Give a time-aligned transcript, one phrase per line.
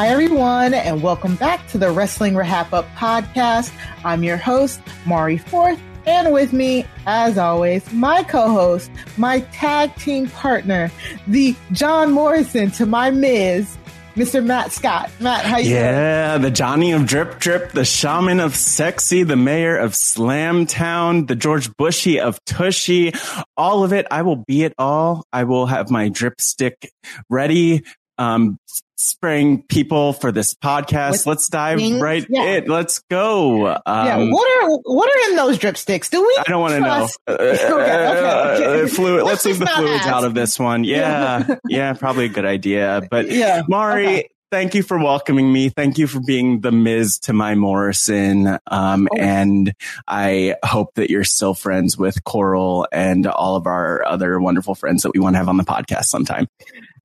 [0.00, 3.70] Hi, everyone, and welcome back to the Wrestling RHAPup podcast.
[4.02, 10.30] I'm your host, Mari Forth, and with me, as always, my co-host, my tag team
[10.30, 10.90] partner,
[11.26, 13.76] the John Morrison to my Miz,
[14.14, 14.42] Mr.
[14.42, 15.10] Matt Scott.
[15.20, 16.42] Matt, how you yeah, doing?
[16.42, 21.76] the Johnny of Drip Drip, the Shaman of Sexy, the Mayor of Slamtown, the George
[21.76, 23.12] Bushy of Tushy,
[23.56, 24.06] all of it.
[24.10, 25.26] I will be it all.
[25.30, 26.90] I will have my drip stick
[27.28, 27.82] ready.
[28.20, 28.58] Um,
[29.00, 31.12] spraying people for this podcast.
[31.12, 32.00] With Let's dive things?
[32.00, 32.42] right yeah.
[32.42, 32.66] in.
[32.66, 33.66] Let's go.
[33.68, 34.30] Um, yeah.
[34.30, 36.10] What are what are in those dripsticks?
[36.10, 36.36] Do we?
[36.38, 37.08] I don't want to know.
[37.26, 38.82] Uh, okay, okay, okay.
[38.84, 39.24] Uh, fluid.
[39.24, 40.08] Let's, let's leave the fluids ask.
[40.08, 40.84] out of this one.
[40.84, 43.06] Yeah, yeah, yeah, probably a good idea.
[43.10, 44.30] But yeah, Mari.
[44.50, 45.68] Thank you for welcoming me.
[45.68, 48.58] Thank you for being the Miz to my Morrison.
[48.66, 49.16] Um, oh.
[49.16, 49.72] and
[50.08, 55.04] I hope that you're still friends with Coral and all of our other wonderful friends
[55.04, 56.48] that we want to have on the podcast sometime.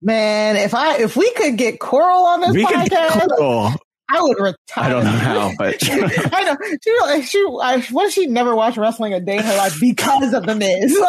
[0.01, 3.77] Man, if I if we could get Coral on this we podcast,
[4.09, 4.57] I would retire.
[4.77, 9.13] I don't know how, but I know she she I, what she never watched wrestling
[9.13, 10.97] a day in her life because of the Miz.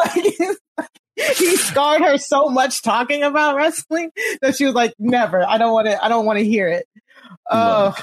[0.78, 0.88] Like
[1.36, 4.10] he scarred her so much talking about wrestling
[4.42, 5.46] that she was like, "Never.
[5.46, 6.04] I don't want to.
[6.04, 6.86] I don't want to hear it."
[7.50, 7.94] Oh,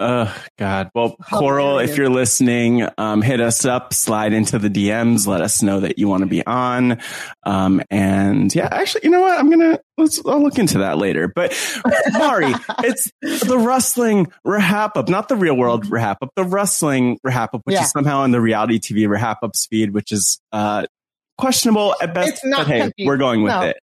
[0.00, 0.90] Oh God.
[0.94, 5.60] Well, Coral, if you're listening, um, hit us up, slide into the DMs, let us
[5.60, 7.00] know that you want to be on.
[7.42, 9.36] Um, and yeah, actually, you know what?
[9.36, 11.26] I'm going to, let's, I'll look into that later.
[11.26, 11.52] But
[12.12, 12.54] Mari,
[12.84, 17.82] it's the wrestling RHAPup, not the real world RHAPup, the wrestling RHAPup, which yeah.
[17.82, 20.86] is somehow in the reality TV Rehap Up speed, which is, uh,
[21.38, 22.40] questionable at best.
[22.44, 23.62] but hey, we're going with no.
[23.62, 23.78] it.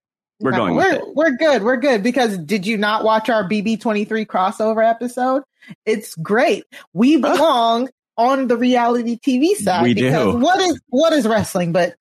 [0.40, 1.62] We're no, going we're, We're good.
[1.62, 5.42] We're good because did you not watch our BB23 crossover episode?
[5.84, 6.64] It's great.
[6.92, 9.82] We belong on the reality TV side.
[9.82, 10.38] We do.
[10.38, 11.94] What is what is wrestling but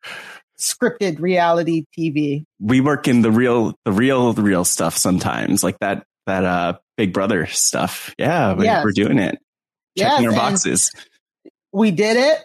[0.59, 2.43] scripted reality TV?
[2.59, 6.77] We work in the real, the real, the real stuff sometimes, like that that uh
[6.97, 8.13] Big Brother stuff.
[8.17, 8.83] Yeah, we, yes.
[8.83, 9.39] we're doing it.
[9.97, 10.91] Checking yes, our boxes.
[11.71, 12.43] We did it.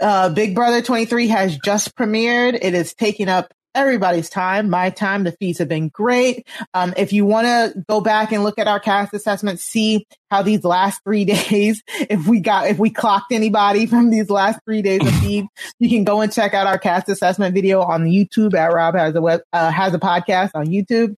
[0.00, 2.58] Uh, Big Brother 23 has just premiered.
[2.60, 5.24] It is taking up everybody's time, my time.
[5.24, 6.46] The feeds have been great.
[6.72, 10.42] Um, if you want to go back and look at our cast assessment, see how
[10.42, 14.82] these last three days, if we got, if we clocked anybody from these last three
[14.82, 15.46] days of feed,
[15.78, 19.14] you can go and check out our cast assessment video on YouTube at Rob has
[19.14, 21.16] a web, uh, has a podcast on YouTube.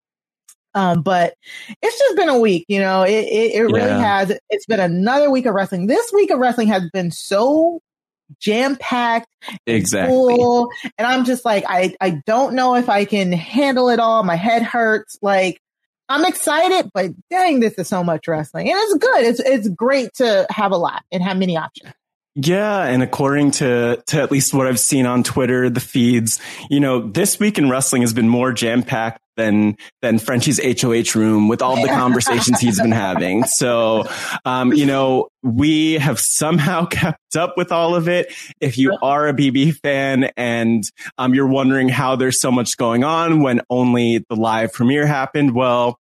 [0.76, 1.34] Um, but
[1.80, 4.18] it's just been a week, you know, it, it, it really yeah.
[4.18, 5.86] has, it's been another week of wrestling.
[5.86, 7.80] This week of wrestling has been so
[8.40, 9.28] jam packed,
[9.66, 10.14] exactly.
[10.14, 10.68] Full,
[10.98, 14.22] and I'm just like, I, I don't know if I can handle it all.
[14.22, 15.18] My head hurts.
[15.22, 15.60] Like,
[16.08, 19.24] I'm excited, but dang, this is so much wrestling, and it's good.
[19.24, 21.92] It's it's great to have a lot and have many options.
[22.36, 26.80] Yeah, and according to to at least what I've seen on Twitter, the feeds, you
[26.80, 31.48] know, this week in wrestling has been more jam packed than than Frenchie's HOH room
[31.48, 33.44] with all the conversations he's been having.
[33.44, 34.04] So,
[34.44, 38.32] um, you know, we have somehow kept up with all of it.
[38.60, 40.84] If you are a BB fan and
[41.18, 45.54] um, you're wondering how there's so much going on when only the live premiere happened,
[45.54, 45.98] well,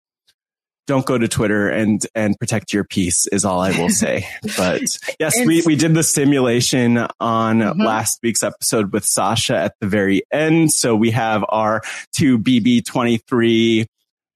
[0.86, 4.26] don't go to Twitter and and protect your peace is all I will say.
[4.56, 4.82] but
[5.18, 7.80] yes, we we did the simulation on mm-hmm.
[7.80, 10.72] last week's episode with Sasha at the very end.
[10.72, 11.82] So we have our
[12.12, 13.86] two BB twenty three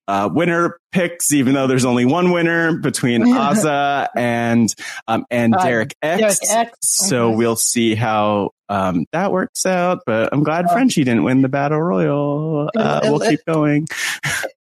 [0.09, 4.75] uh, winner picks, even though there's only one winner between Azah and
[5.07, 6.21] um, and uh, Derek X.
[6.21, 6.79] Derek X.
[6.81, 7.39] So mm-hmm.
[7.39, 10.01] we'll see how um, that works out.
[10.07, 12.71] But I'm glad Frenchie didn't win the battle royal.
[12.77, 13.89] Uh, we'll keep going.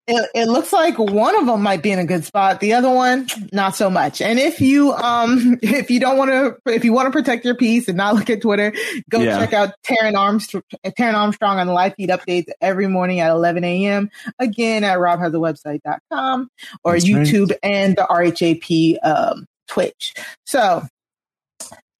[0.10, 2.62] It, it, looks like one of them might be in a good spot.
[2.62, 4.22] The other one, not so much.
[4.22, 7.56] And if you, um, if you don't want to, if you want to protect your
[7.56, 8.74] peace and not look at Twitter,
[9.10, 9.38] go yeah.
[9.38, 13.66] check out Taryn Armstrong, Taryn Armstrong on the live feed updates every morning at 11
[13.66, 14.10] a.m.
[14.40, 16.50] Again at robhasawebsite.com
[16.86, 17.60] or That's YouTube right.
[17.64, 20.14] and the RHAP, um, Twitch.
[20.46, 20.88] So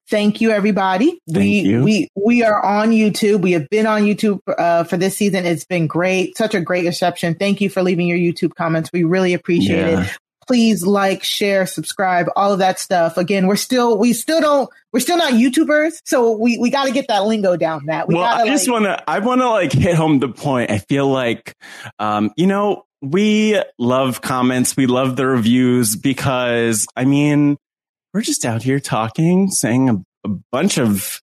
[0.10, 1.22] Thank you, everybody.
[1.28, 1.84] Thank we you.
[1.84, 3.42] we we are on YouTube.
[3.42, 5.46] We have been on YouTube uh, for this season.
[5.46, 7.36] It's been great, such a great reception.
[7.36, 8.90] Thank you for leaving your YouTube comments.
[8.94, 10.04] We really appreciate yeah.
[10.04, 10.18] it.
[10.48, 13.18] Please like, share, subscribe, all of that stuff.
[13.18, 16.94] Again, we're still we still don't we're still not YouTubers, so we we got to
[16.94, 17.88] get that lingo down.
[17.88, 20.20] That we well, gotta, I just like, want to I want to like hit home
[20.20, 20.72] the point.
[20.72, 21.54] I feel like,
[22.00, 27.58] um, you know, we love comments, we love the reviews because I mean
[28.18, 31.22] we're just out here talking, saying a, a bunch of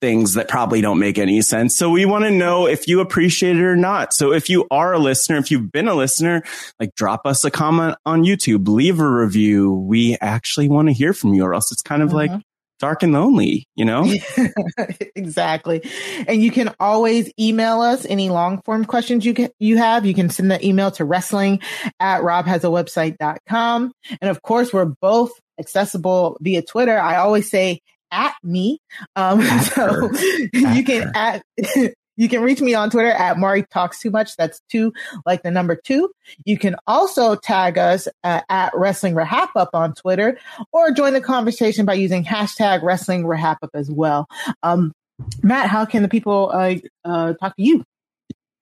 [0.00, 1.76] things that probably don't make any sense.
[1.76, 4.14] So we want to know if you appreciate it or not.
[4.14, 6.42] So if you are a listener, if you've been a listener,
[6.80, 9.70] like drop us a comment on YouTube, leave a review.
[9.70, 12.40] We actually want to hear from you or else it's kind of like uh-huh.
[12.80, 14.12] Dark and lonely, you know?
[15.14, 15.82] exactly.
[16.26, 20.04] And you can always email us any long form questions you can, you have.
[20.04, 21.60] You can send that email to wrestling
[22.00, 23.92] at robhasawebsite.com.
[24.20, 25.30] And of course, we're both
[25.60, 26.98] accessible via Twitter.
[26.98, 27.80] I always say
[28.10, 28.80] at me.
[29.14, 29.42] Um,
[29.74, 31.12] so at you can her.
[31.14, 31.42] at,
[32.20, 34.36] you can reach me on Twitter at Mari Talks Too Much.
[34.36, 34.92] That's two,
[35.24, 36.10] like the number two.
[36.44, 40.38] You can also tag us uh, at Wrestling RHAPup on Twitter
[40.70, 44.28] or join the conversation by using hashtag Wrestling RHAPup as well.
[44.62, 44.92] Um,
[45.42, 46.74] Matt, how can the people uh,
[47.06, 47.84] uh, talk to you?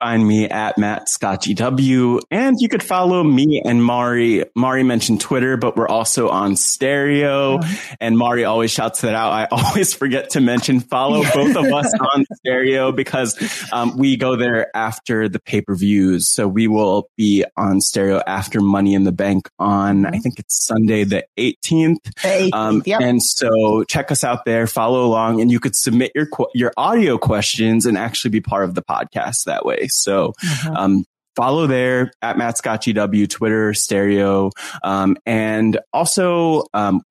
[0.01, 2.21] Find me at Matt Scott GW.
[2.31, 4.45] And you could follow me and Mari.
[4.55, 7.61] Mari mentioned Twitter, but we're also on stereo.
[8.01, 9.33] And Mari always shouts that out.
[9.33, 13.37] I always forget to mention follow both of us on stereo because
[13.73, 16.29] um, we go there after the pay per views.
[16.29, 20.67] So we will be on stereo after Money in the Bank on, I think it's
[20.67, 21.97] Sunday the 18th.
[22.23, 23.01] 18th um, yep.
[23.01, 27.19] And so check us out there, follow along, and you could submit your, your audio
[27.19, 29.88] questions and actually be part of the podcast that way.
[29.89, 30.77] So, mm-hmm.
[30.77, 31.05] um,
[31.37, 34.51] follow there at Matt Scott GW, Twitter, Stereo,
[34.83, 37.03] um, and also um,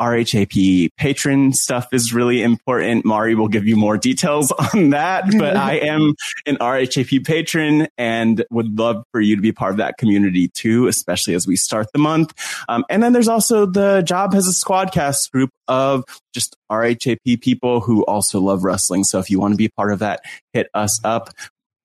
[0.00, 3.04] RHAP patron stuff is really important.
[3.04, 6.14] Mari will give you more details on that, but I am
[6.46, 10.86] an RHAP patron and would love for you to be part of that community too,
[10.86, 12.34] especially as we start the month.
[12.68, 16.04] Um, and then there's also the Job has a Squadcast group of
[16.34, 19.04] just RHAP people who also love wrestling.
[19.04, 20.20] So if you want to be part of that,
[20.52, 21.30] hit us up.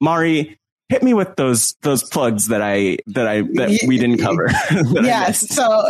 [0.01, 0.59] Mari,
[0.91, 4.49] hit me with those those plugs that I that I that we didn't cover.
[5.01, 5.47] yes.
[5.55, 5.87] So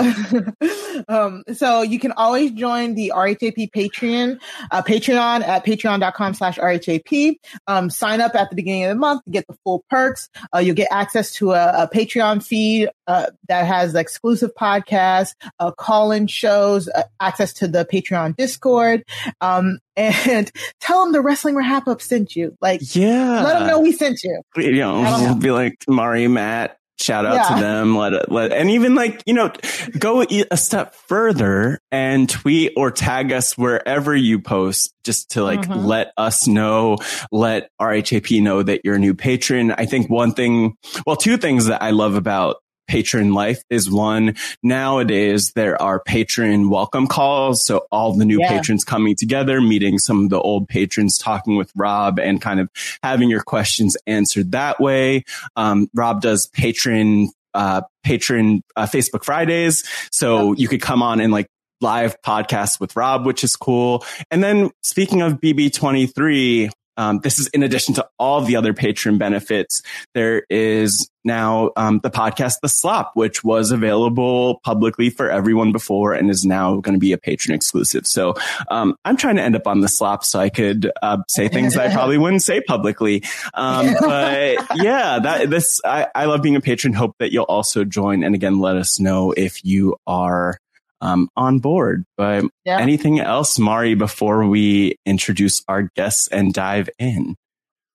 [1.07, 7.39] um so you can always join the RHAP Patreon uh, Patreon at patreon.com slash RHAP.
[7.65, 10.29] Um sign up at the beginning of the month to get the full perks.
[10.53, 15.71] Uh, you'll get access to a, a Patreon feed uh, that has exclusive podcasts, uh,
[15.71, 19.03] call-in shows, uh, access to the Patreon Discord,
[19.41, 22.57] um, and tell them the Wrestling RHAPup sent you.
[22.61, 24.41] Like, yeah, let them know we sent you.
[24.55, 25.35] You know, know.
[25.35, 27.55] be like Mari, Matt, shout out yeah.
[27.55, 27.97] to them.
[27.97, 29.51] Let it, let, and even like, you know,
[29.97, 35.61] go a step further and tweet or tag us wherever you post just to like
[35.61, 35.85] mm-hmm.
[35.85, 36.97] let us know,
[37.31, 39.71] let RHAP know that you're a new patron.
[39.71, 42.57] I think one thing, well, two things that I love about
[42.91, 44.35] patron life is one.
[44.61, 47.65] Nowadays, there are patron welcome calls.
[47.65, 48.49] So all the new yeah.
[48.49, 52.69] patrons coming together, meeting some of the old patrons, talking with Rob and kind of
[53.01, 55.23] having your questions answered that way.
[55.55, 59.87] Um, Rob does patron, uh, patron, uh, Facebook Fridays.
[60.11, 61.47] So you could come on and like
[61.79, 64.03] live podcast with Rob, which is cool.
[64.29, 66.69] And then speaking of BB23,
[67.01, 69.81] um, this is in addition to all the other patron benefits.
[70.13, 76.13] There is now um, the podcast, The Slop, which was available publicly for everyone before
[76.13, 78.05] and is now going to be a patron exclusive.
[78.05, 78.35] So
[78.69, 81.75] um, I'm trying to end up on The Slop so I could uh, say things
[81.75, 83.23] I probably wouldn't say publicly.
[83.55, 86.93] Um, but yeah, that this I, I love being a patron.
[86.93, 88.23] Hope that you'll also join.
[88.23, 90.59] And again, let us know if you are
[91.01, 92.05] um, on board.
[92.17, 92.79] But yeah.
[92.79, 97.35] anything else, Mari, before we introduce our guests and dive in?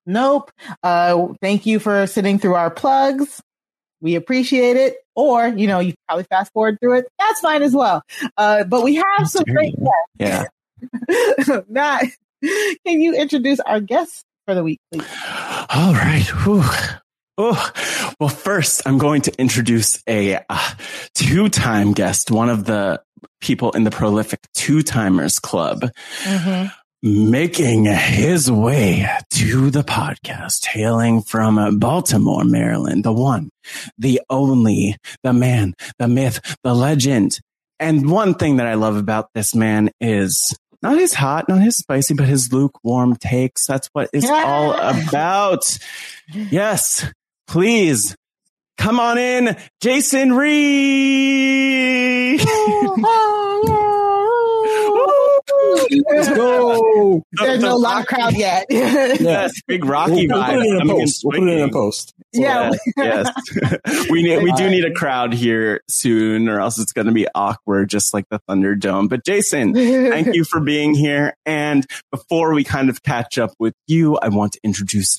[0.05, 0.53] Nope.
[0.83, 3.41] Uh, thank you for sitting through our plugs.
[4.01, 4.97] We appreciate it.
[5.15, 7.09] Or, you know, you probably fast forward through it.
[7.19, 8.03] That's fine as well.
[8.37, 9.75] Uh, but we have some great
[10.19, 10.51] guests.
[11.09, 11.61] Yeah.
[11.69, 12.05] Matt,
[12.43, 15.07] can you introduce our guests for the week, please?
[15.71, 16.27] All right.
[16.45, 16.63] Whew.
[17.39, 17.71] Oh,
[18.19, 20.59] well, first I'm going to introduce a uh,
[21.15, 23.03] two-time guest, one of the
[23.41, 25.83] people in the prolific two-timers club.
[26.23, 26.69] Mm-hmm.
[27.03, 33.51] Making his way to the podcast, hailing from Baltimore, Maryland, the one,
[33.99, 37.39] the only, the man, the myth, the legend.
[37.79, 41.77] And one thing that I love about this man is not his hot, not his
[41.77, 43.67] spicy, but his lukewarm takes.
[43.67, 44.45] That's what it's yeah.
[44.45, 45.79] all about.
[46.33, 47.05] Yes,
[47.47, 48.17] please
[48.77, 51.67] come on in, Jason Reed.
[56.09, 57.23] Let's go.
[57.33, 58.67] There's no live crowd yet.
[58.71, 60.57] yes, big Rocky we'll, vibe.
[60.57, 61.23] We'll put it in a post.
[61.25, 62.15] We'll put it in a post.
[62.33, 62.73] Yeah.
[62.97, 64.11] yes.
[64.11, 67.27] we need, we do need a crowd here soon or else it's going to be
[67.35, 69.09] awkward, just like the Thunderdome.
[69.09, 71.35] But Jason, thank you for being here.
[71.47, 75.19] And before we kind of catch up with you, I want to introduce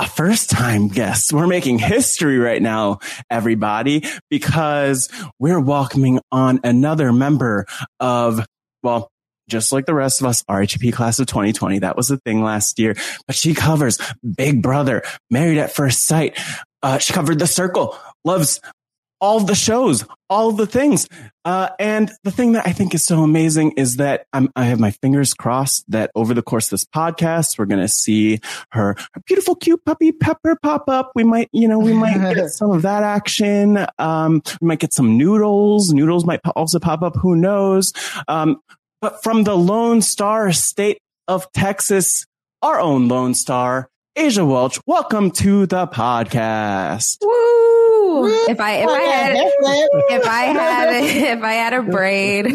[0.00, 1.30] a first time guest.
[1.30, 7.66] We're making history right now, everybody, because we're welcoming on another member
[8.00, 8.46] of,
[8.82, 9.10] well,
[9.46, 11.80] just like the rest of us, RHAP class of 2020.
[11.80, 16.38] That was the thing last year, but she covers Big Brother, Married at First Sight.
[16.82, 18.58] Uh, she covered The Circle, loves
[19.20, 21.06] all the shows, all the things.
[21.44, 24.80] Uh, and the thing that I think is so amazing is that I'm, i have
[24.80, 28.40] my fingers crossed that over the course of this podcast, we're going to see
[28.72, 31.12] her, her, beautiful, cute puppy Pepper pop up.
[31.14, 33.86] We might, you know, we might get some of that action.
[33.98, 35.92] Um, we might get some noodles.
[35.92, 37.16] Noodles might also pop up.
[37.16, 37.92] Who knows?
[38.28, 38.60] Um,
[39.00, 40.98] but from the Lone Star state
[41.28, 42.26] of Texas,
[42.62, 44.80] our own Lone Star, Aysha Welch.
[44.86, 47.18] Welcome to the podcast.
[47.22, 48.26] Woo!
[48.48, 49.36] If I if I had
[50.10, 50.88] if I had
[51.38, 52.46] if I had a braid,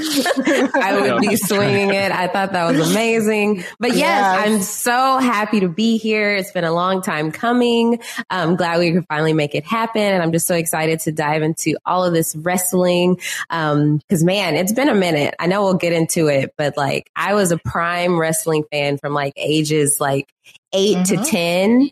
[0.76, 2.12] I would be swinging it.
[2.12, 3.64] I thought that was amazing.
[3.80, 6.36] But yes, yes, I'm so happy to be here.
[6.36, 8.02] It's been a long time coming.
[8.30, 11.42] I'm glad we could finally make it happen, and I'm just so excited to dive
[11.42, 13.18] into all of this wrestling.
[13.50, 15.34] Um, because man, it's been a minute.
[15.40, 19.14] I know we'll get into it, but like I was a prime wrestling fan from
[19.14, 20.28] like ages like
[20.74, 21.04] 8 mm-hmm.
[21.04, 21.90] to ten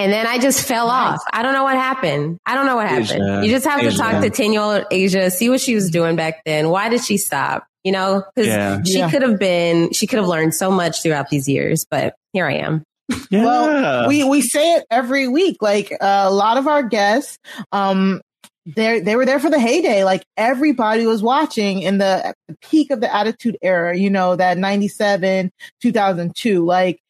[0.00, 1.18] and then I just fell nice.
[1.18, 1.20] off.
[1.30, 2.38] I don't know what happened.
[2.46, 3.22] I don't know what happened.
[3.22, 3.44] Aysha.
[3.44, 3.90] You just have Aysha.
[3.90, 6.70] to talk to 10 year old Aysha, see what she was doing back then.
[6.70, 7.66] Why did she stop?
[7.84, 8.82] You know, because yeah.
[8.82, 9.10] she yeah.
[9.10, 12.54] could have been, she could have learned so much throughout these years, but here I
[12.54, 12.82] am.
[13.28, 13.44] Yeah.
[13.44, 15.58] Well, we, we say it every week.
[15.60, 17.38] Like uh, a lot of our guests,
[17.72, 18.20] um,
[18.66, 20.04] they they were there for the heyday.
[20.04, 23.96] Like everybody was watching in the, the peak of the Attitude Era.
[23.96, 25.50] You know that ninety seven,
[25.80, 26.64] two thousand two.
[26.64, 27.00] Like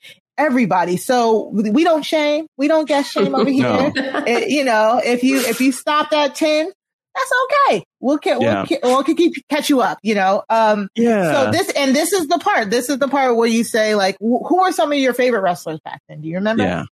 [0.40, 0.97] everybody.
[0.97, 2.47] So we don't shame.
[2.56, 3.62] We don't get shame over here.
[3.62, 3.92] no.
[4.26, 6.70] it, you know, if you if you stop at ten,
[7.14, 7.85] that's okay.
[8.00, 8.66] We'll, ca- yeah.
[8.82, 9.99] we'll, we'll keep catch you up.
[10.02, 10.42] You know.
[10.49, 11.32] Um, yeah.
[11.32, 12.70] So this and this is the part.
[12.70, 15.80] This is the part where you say like, who are some of your favorite wrestlers
[15.85, 16.20] back then?
[16.20, 16.62] Do you remember?
[16.62, 16.85] Yeah.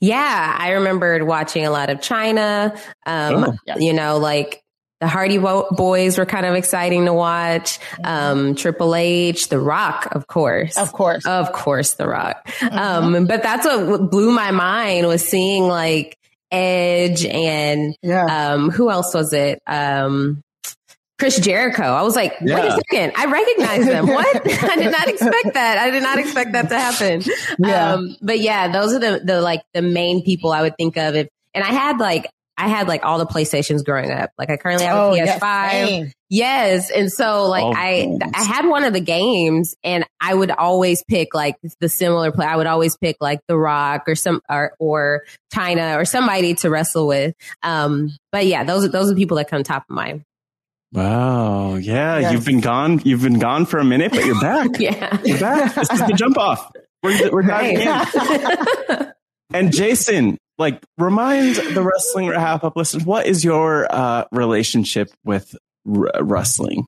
[0.00, 2.76] Yeah, I remembered watching a lot of Chyna.
[3.04, 3.80] Um, oh, yes.
[3.80, 4.62] You know, like
[5.00, 7.78] the Hardy Boys were kind of exciting to watch.
[8.02, 12.46] Um, Triple H, The Rock, of course, of course, of course, The Rock.
[12.46, 12.78] Mm-hmm.
[12.78, 16.16] Um, but that's what blew my mind was seeing like
[16.50, 18.54] Edge and yeah.
[18.54, 19.60] um, who else was it?
[19.66, 20.42] Um,
[21.18, 21.82] Chris Jericho.
[21.82, 24.06] I was like, wait a second, I recognize them.
[24.06, 24.36] what?
[24.64, 25.78] I did not expect that.
[25.78, 27.22] I did not expect that to happen.
[27.58, 27.94] Yeah.
[27.94, 31.14] Um, but yeah, those are the the like the main people I would think of
[31.16, 34.30] if and I had like I had like all the PlayStations growing up.
[34.38, 35.40] Like I currently have a oh, PS5.
[35.40, 36.90] Yes, yes.
[36.90, 41.04] And so like oh, I, I had one of the games and I would always
[41.04, 42.46] pick like the similar play.
[42.46, 46.70] I would always pick like The Rock or some, or, or Chyna or somebody to
[46.70, 47.34] wrestle with.
[47.62, 50.22] Um, but yeah, those are, those are people that come top of mind.
[50.92, 51.74] Wow.
[51.74, 52.18] Yeah.
[52.18, 52.32] Yes.
[52.32, 53.02] You've been gone.
[53.04, 54.70] You've been gone for a minute, but you're back.
[54.78, 55.18] yeah.
[55.24, 55.74] You're back.
[55.74, 56.72] This is the jump off.
[57.02, 59.12] We're, we're diving in.
[59.52, 65.54] and Jason, like remind the wrestling RHAPup listeners what is your uh, relationship with
[65.86, 66.86] r- wrestling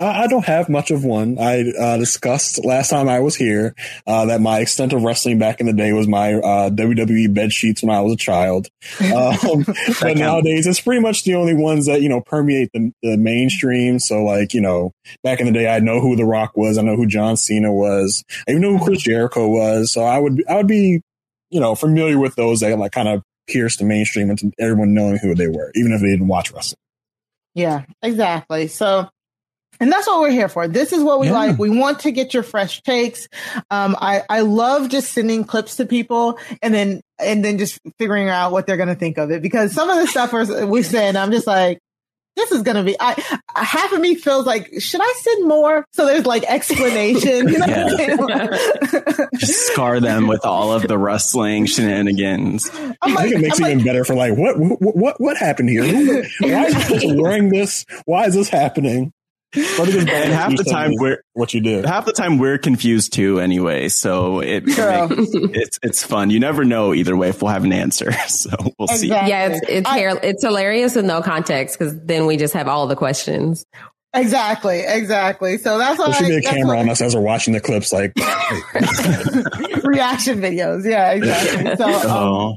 [0.00, 1.38] I don't have much of one.
[1.40, 3.74] I uh, discussed last time I was here
[4.06, 7.52] uh, that my extent of wrestling back in the day was my uh, WWE bed
[7.52, 8.68] sheets when I was a child.
[9.08, 9.64] Um,
[10.00, 13.98] but nowadays, it's pretty much the only ones that you know permeate the, the, mainstream.
[13.98, 16.78] So, like you know, back in the day, I know who The Rock was.
[16.78, 18.22] I know who John Cena was.
[18.46, 19.92] I even know who Chris Jericho was.
[19.92, 21.02] So I would I would be
[21.50, 25.16] you know, familiar with those that like kind of pierced the mainstream and everyone knowing
[25.16, 26.78] who they were, even if they didn't watch wrestling.
[27.54, 28.68] Yeah, exactly.
[28.68, 29.08] So,
[29.80, 30.68] and that's what we're here for.
[30.68, 31.32] This is what we yeah.
[31.32, 31.58] like.
[31.58, 33.28] We want to get your fresh takes.
[33.70, 38.28] Um, I, I love just sending clips to people and then, and then just figuring
[38.28, 40.32] out what they're going to think of it because some of the stuff
[40.68, 41.78] we said, I'm just like,
[42.38, 43.20] this is going to be, I,
[43.54, 45.84] half of me feels like, should I send more?
[45.92, 47.66] So there's like explanation, you know
[49.34, 52.70] Just scar them with all of the wrestling shenanigans.
[53.02, 55.20] i like, think it makes I'm it even like, better for like, what, what, what,
[55.20, 55.84] what happened here?
[56.40, 57.84] Why is this wearing this?
[58.04, 59.12] Why is this happening?
[59.56, 61.82] and half the time we're what you do.
[61.82, 63.88] Half the time we're confused too, anyway.
[63.88, 66.28] So it, makes, it's it's fun.
[66.28, 68.12] You never know either way if we'll have an answer.
[68.28, 68.98] So we'll exactly.
[68.98, 69.08] see.
[69.08, 72.86] Yeah, it's it's, I, it's hilarious in no context because then we just have all
[72.86, 73.64] the questions.
[74.18, 75.58] Exactly, exactly.
[75.58, 77.60] So that's what there should I, be a camera on us as we're watching the
[77.60, 78.14] clips, like
[79.84, 80.84] reaction videos.
[80.84, 81.76] Yeah, exactly.
[81.76, 82.56] So, um, oh.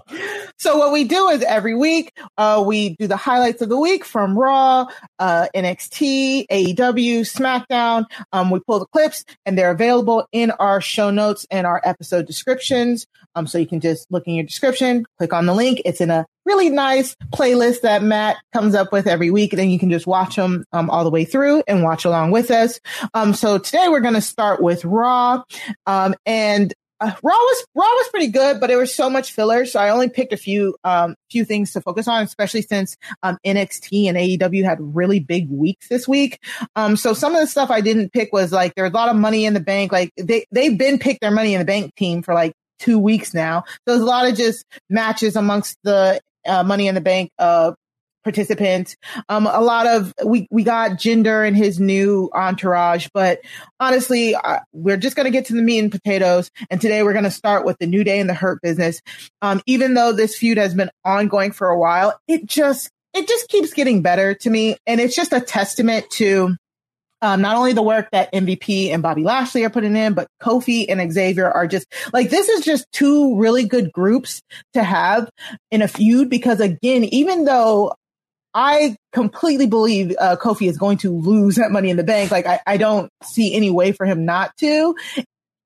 [0.57, 4.05] so what we do is every week uh, we do the highlights of the week
[4.05, 4.87] from Raw,
[5.19, 8.05] uh, NXT, AEW, SmackDown.
[8.33, 12.25] Um, we pull the clips, and they're available in our show notes and our episode
[12.25, 13.05] descriptions.
[13.35, 15.81] Um, so you can just look in your description, click on the link.
[15.85, 19.53] It's in a really nice playlist that Matt comes up with every week.
[19.53, 22.31] And then you can just watch them um, all the way through and watch along
[22.31, 22.79] with us.
[23.13, 25.43] Um, so today we're going to start with Raw.
[25.85, 29.65] Um, and uh, Raw was Raw was pretty good, but there was so much filler,
[29.65, 33.39] so I only picked a few um few things to focus on, especially since um
[33.43, 36.39] NXT and AEW had really big weeks this week.
[36.75, 39.09] Um, so some of the stuff I didn't pick was like there was a lot
[39.09, 39.91] of money in the bank.
[39.91, 43.33] Like they they've been picked their money in the bank team for like two weeks
[43.33, 43.63] now.
[43.65, 47.73] So there's a lot of just matches amongst the uh, Money in the Bank uh,
[48.23, 48.95] participants.
[49.29, 53.39] Um, a lot of we we got Jinder and his new entourage, but
[53.79, 56.51] honestly, uh, we're just going to get to the meat and potatoes.
[56.69, 59.01] And today we're going to start with the New Day and the Hurt Business.
[59.41, 63.49] Um, even though this feud has been ongoing for a while, it just it just
[63.49, 66.55] keeps getting better to me, and it's just a testament to
[67.21, 70.85] um, not only the work that MVP and Bobby Lashley are putting in, but Kofi
[70.89, 74.41] and Xavier are just like, this is just two really good groups
[74.73, 75.29] to have
[75.69, 77.93] in a feud because again, even though
[78.53, 82.45] I completely believe uh, Kofi is going to lose that money in the bank, like
[82.45, 84.95] I, I don't see any way for him not to.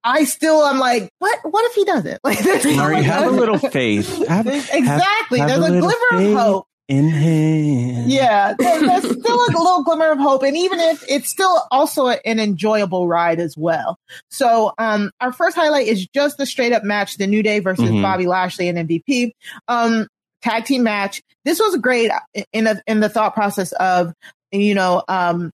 [0.04, 1.40] I still I'm like, what?
[1.44, 2.20] What if he doesn't?
[2.24, 2.44] Like,
[2.76, 4.28] Mari, have a little faith.
[4.28, 5.40] Have, exactly.
[5.40, 6.28] Have, have there's a, a glimmer faith.
[6.28, 8.06] of hope in him.
[8.08, 12.08] Yeah, there's, there's still a little glimmer of hope, and even if it's still also
[12.10, 13.98] an enjoyable ride as well.
[14.30, 17.86] So, um, our first highlight is just the straight up match: the New Day versus
[17.86, 18.02] mm-hmm.
[18.02, 19.32] Bobby Lashley and MVP.
[19.68, 20.08] Um,
[20.42, 21.22] tag team match.
[21.44, 22.12] This was great
[22.54, 24.14] in the in the thought process of
[24.52, 25.52] you know um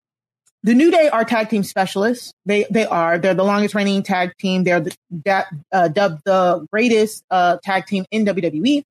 [0.62, 2.32] the New Day are tag team specialists.
[2.44, 3.18] They they are.
[3.18, 4.64] They're the longest reigning tag team.
[4.64, 8.82] They're the, uh, dubbed the greatest uh, tag team in WWE.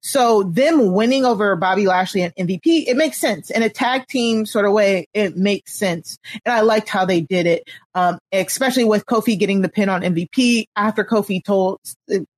[0.00, 4.46] So them winning over Bobby Lashley and MVP, it makes sense in a tag team
[4.46, 5.06] sort of way.
[5.12, 9.60] It makes sense, and I liked how they did it, um, especially with Kofi getting
[9.60, 11.78] the pin on MVP after Kofi told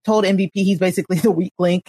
[0.05, 1.89] told MVP he's basically the weak link.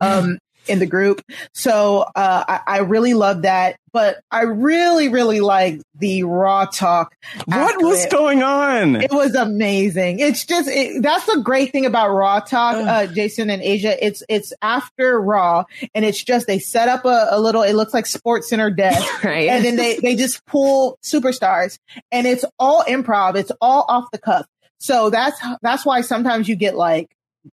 [0.00, 1.22] Um, in the group.
[1.52, 3.76] So uh, I, I, really love that.
[3.92, 7.16] But I really, really like the raw talk.
[7.46, 8.12] What was it.
[8.12, 8.96] going on?
[8.96, 10.20] It was amazing.
[10.20, 13.98] It's just it, that's the great thing about raw talk, uh, Jason and Aysha.
[14.00, 17.62] It's it's after raw, and it's just they set up a, a little.
[17.62, 19.48] It looks like Sports Center desk, right?
[19.48, 21.80] And then they they just pull superstars,
[22.12, 23.34] and it's all improv.
[23.34, 24.46] It's all off the cuff.
[24.78, 27.10] So that's that's why sometimes you get like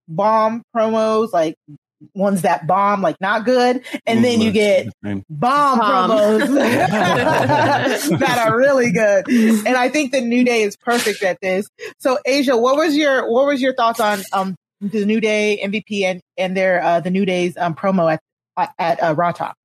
[0.08, 1.58] bomb promos, like
[2.14, 4.88] ones that bomb like not good, and then you get
[5.30, 6.10] bomb, bomb.
[6.10, 6.48] promos
[8.20, 9.28] that are really good.
[9.28, 11.68] And I think the New Day is perfect at this.
[12.00, 16.04] So Aysha, what was your what was your thoughts on um the New Day MVP
[16.04, 18.20] and and their uh the New Day's um promo at
[18.78, 19.56] at uh, Raw Talk?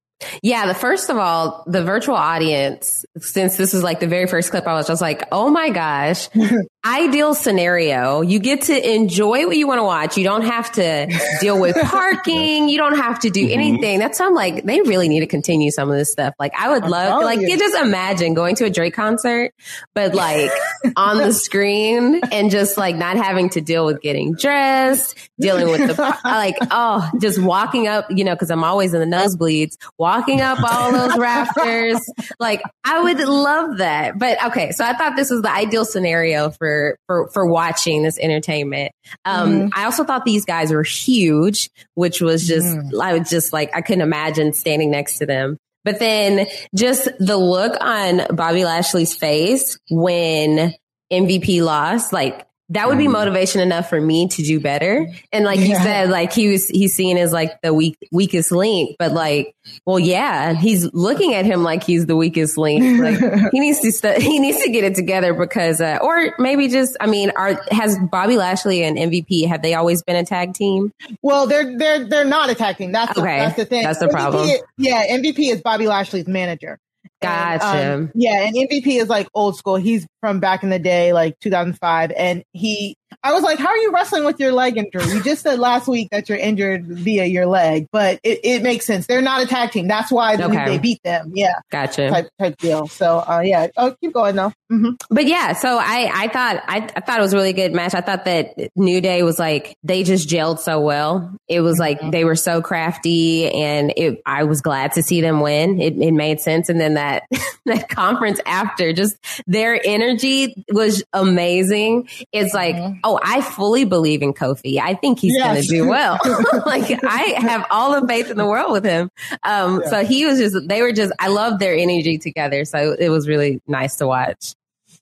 [0.43, 4.51] Yeah, the first of all, the virtual audience, since this is like the very first
[4.51, 6.29] clip, I was just like, oh my gosh,
[6.85, 8.21] ideal scenario.
[8.21, 10.17] You get to enjoy what you want to watch.
[10.17, 11.09] You don't have to
[11.41, 12.69] deal with parking.
[12.69, 13.53] You don't have to do mm-hmm.
[13.53, 13.99] anything.
[13.99, 16.35] That's I'm like, they really need to continue some of this stuff.
[16.39, 19.53] Like I would love, like, you just imagine going to a Drake concert,
[19.95, 20.51] but like
[20.97, 25.97] on the screen and just like not having to deal with getting dressed, dealing with
[25.97, 30.41] the, like, oh, just walking up, you know, cause I'm always in the nosebleeds walking
[30.41, 32.01] up all those rafters.
[32.39, 34.19] Like I would love that.
[34.19, 36.68] But okay, so I thought this was the ideal scenario for
[37.07, 38.93] for for watching this entertainment.
[39.25, 39.71] Um mm.
[39.75, 43.01] I also thought these guys were huge, which was just mm.
[43.01, 45.59] I was just like I couldn't imagine standing next to them.
[45.85, 50.75] But then just the look on Bobby Lashley's face when
[51.13, 55.07] MVP lost, like that would be motivation enough for me to do better.
[55.33, 55.67] And like yeah.
[55.67, 59.55] you said, like he was, he's seen as like the weak, weakest link, but like,
[59.87, 63.01] well, yeah, he's looking at him like he's the weakest link.
[63.01, 63.19] Like
[63.53, 66.97] he needs to, st- he needs to get it together because, uh, or maybe just,
[67.01, 70.93] I mean, are, has Bobby Lashley and MVP, have they always been a tag team?
[71.23, 72.93] Well, they're, they're, they're not a tag team.
[72.93, 73.39] That's, okay.
[73.39, 73.83] The, that's the thing.
[73.83, 74.51] That's the problem.
[74.77, 75.17] yeah.
[75.17, 76.79] MVP is Bobby Lashley's manager.
[77.21, 77.65] Gotcha.
[77.65, 79.77] And, um, yeah, and MVP is like old school.
[79.77, 82.97] He's from back in the day, like 2005, and he.
[83.23, 85.89] I was like, "How are you wrestling with your leg injury?" You just said last
[85.89, 89.07] week that you're injured via your leg, but it, it makes sense.
[89.07, 89.89] They're not a tag team.
[89.89, 90.65] That's why okay.
[90.67, 91.33] they beat them.
[91.35, 92.11] Yeah, gotcha.
[92.11, 92.87] Type type deal.
[92.87, 93.69] So, uh, yeah.
[93.77, 94.53] Oh, keep going though.
[94.71, 94.91] Mm-hmm.
[95.11, 97.95] But yeah, so I I thought I, I thought it was a really good match.
[97.95, 101.35] I thought that New Day was like they just gelled so well.
[101.49, 102.11] It was like mm-hmm.
[102.11, 105.81] they were so crafty, and it, I was glad to see them win.
[105.81, 107.25] It, it made sense, and then that
[107.67, 109.17] that conference after, just
[109.47, 112.09] their energy was amazing.
[112.33, 112.98] It's like, mm-hmm.
[113.05, 114.79] Oh, I fully believe in Kofi.
[114.79, 115.47] I think he's yes.
[115.47, 116.19] going to do well.
[116.67, 119.11] like I have all the faith in the world with him.
[119.43, 119.91] Um, yeah.
[119.91, 122.65] so he was just, they were just, I love their energy together.
[122.65, 124.55] So it was really nice to watch.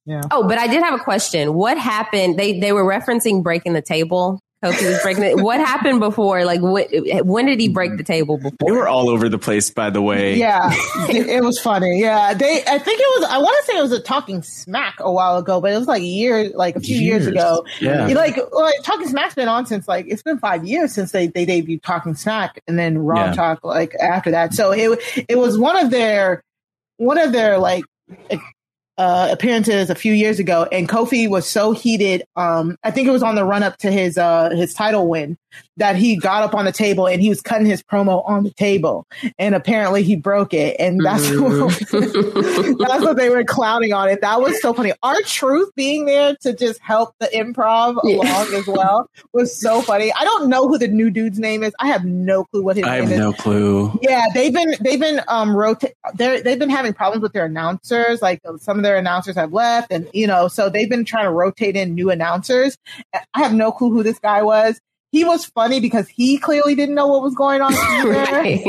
[0.07, 0.23] Yeah.
[0.31, 1.55] Oh, but I did have a question.
[1.55, 2.39] What happened?
[2.39, 4.41] They they were referencing breaking the table
[4.73, 5.37] Kofi was breaking it.
[5.41, 6.45] What happened before?
[6.45, 6.89] Like, what,
[7.25, 8.57] when did he break the table before?
[8.67, 10.37] They were all over the place, by the way.
[10.37, 10.71] Yeah,
[11.09, 12.01] it, it, was funny.
[12.01, 12.63] Yeah, they.
[12.67, 13.29] I think it was.
[13.31, 15.89] I want to say it was a Talking Smack a while ago, but it was
[15.89, 17.65] like a year, like a few years, years ago.
[17.81, 21.27] Yeah, like like Talking Smack's been on since like it's been five years since they
[21.29, 23.33] they debuted Talking Smack, and then Raw yeah.
[23.33, 24.55] Talk like after that.
[24.55, 26.43] So it it was one of their
[26.97, 27.85] one of their like
[28.99, 32.25] uh, appearances a few years ago, and Kofi was so heated.
[32.37, 35.37] Um, I think it was on the run up to his uh, his title win
[35.77, 38.51] that he got up on the table and he was cutting his promo on the
[38.51, 39.07] table,
[39.39, 42.77] and apparently he broke it, and that's mm-hmm.
[42.77, 44.21] what, that's what they were clowning on it.
[44.21, 44.93] That was so funny.
[45.03, 48.17] R-Truth being there to just help the improv yeah.
[48.17, 50.13] along as well was so funny.
[50.13, 51.75] I don't know who the new dude's name is.
[51.79, 53.11] I have no clue what his I name is.
[53.11, 53.99] I have no clue.
[54.03, 55.95] Yeah, they've been they've been um rotate.
[56.15, 58.23] They they've been having problems with their announcers.
[58.23, 61.33] Like some of their announcers have left, and you know, so they've been trying to
[61.33, 62.77] rotate in new announcers.
[63.13, 64.81] I have no clue who this guy was
[65.13, 67.73] he was funny because he clearly didn't know what was going on
[68.07, 68.65] right.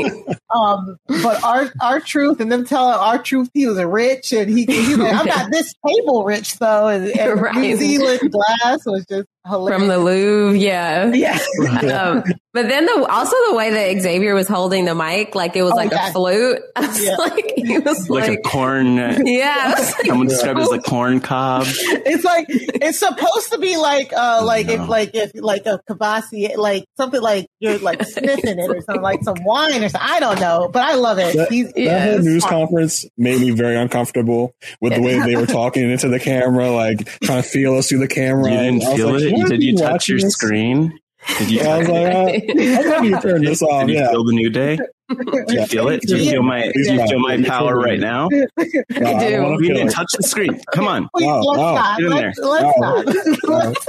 [0.54, 5.14] um, but our R-Truth and them telling R-Truth he was rich and he, he like,
[5.14, 6.88] I'm not this table rich though.
[6.88, 7.54] And, and right.
[7.56, 9.80] New Zealand glass was just hilarious.
[9.80, 11.12] From the Louvre, yeah.
[11.12, 11.38] Yeah.
[12.00, 15.62] um, but then the also the way that Xavier was holding the mic, like it
[15.62, 16.08] was oh, like yeah.
[16.08, 16.60] a flute.
[16.98, 17.16] Yeah.
[17.16, 18.96] like he was like, like a corn.
[19.26, 19.74] Yeah.
[19.74, 21.66] Someone described it as a corn cob.
[21.68, 26.56] It's like it's supposed to be like uh like if like if like a kibasi
[26.56, 30.10] like something like you're like sniffing it or something like some wine or something.
[30.10, 31.36] I don't know, but I love it.
[31.36, 32.50] That, He's, that yeah, whole news fun.
[32.50, 37.06] conference made me very uncomfortable with the way they were talking into the camera, like
[37.20, 38.50] trying to feel us through the camera.
[38.50, 39.37] You didn't feel like, it?
[39.46, 40.34] Did you touch your this?
[40.34, 40.98] screen?
[41.38, 41.60] Did you?
[41.60, 42.18] Yeah, I was like, uh,
[42.94, 43.86] I need turn this off.
[43.86, 44.10] Did you yeah.
[44.10, 44.78] feel the new day?
[45.08, 46.02] Do you feel it?
[46.02, 46.70] Do you feel my?
[46.70, 48.28] Do you feel my power right now?
[48.30, 49.56] No, I do.
[49.58, 50.60] We need to touch the screen.
[50.72, 51.08] Come on.
[51.14, 51.98] Please, oh, let's not.
[51.98, 52.32] Get in there.
[52.36, 53.86] Let's,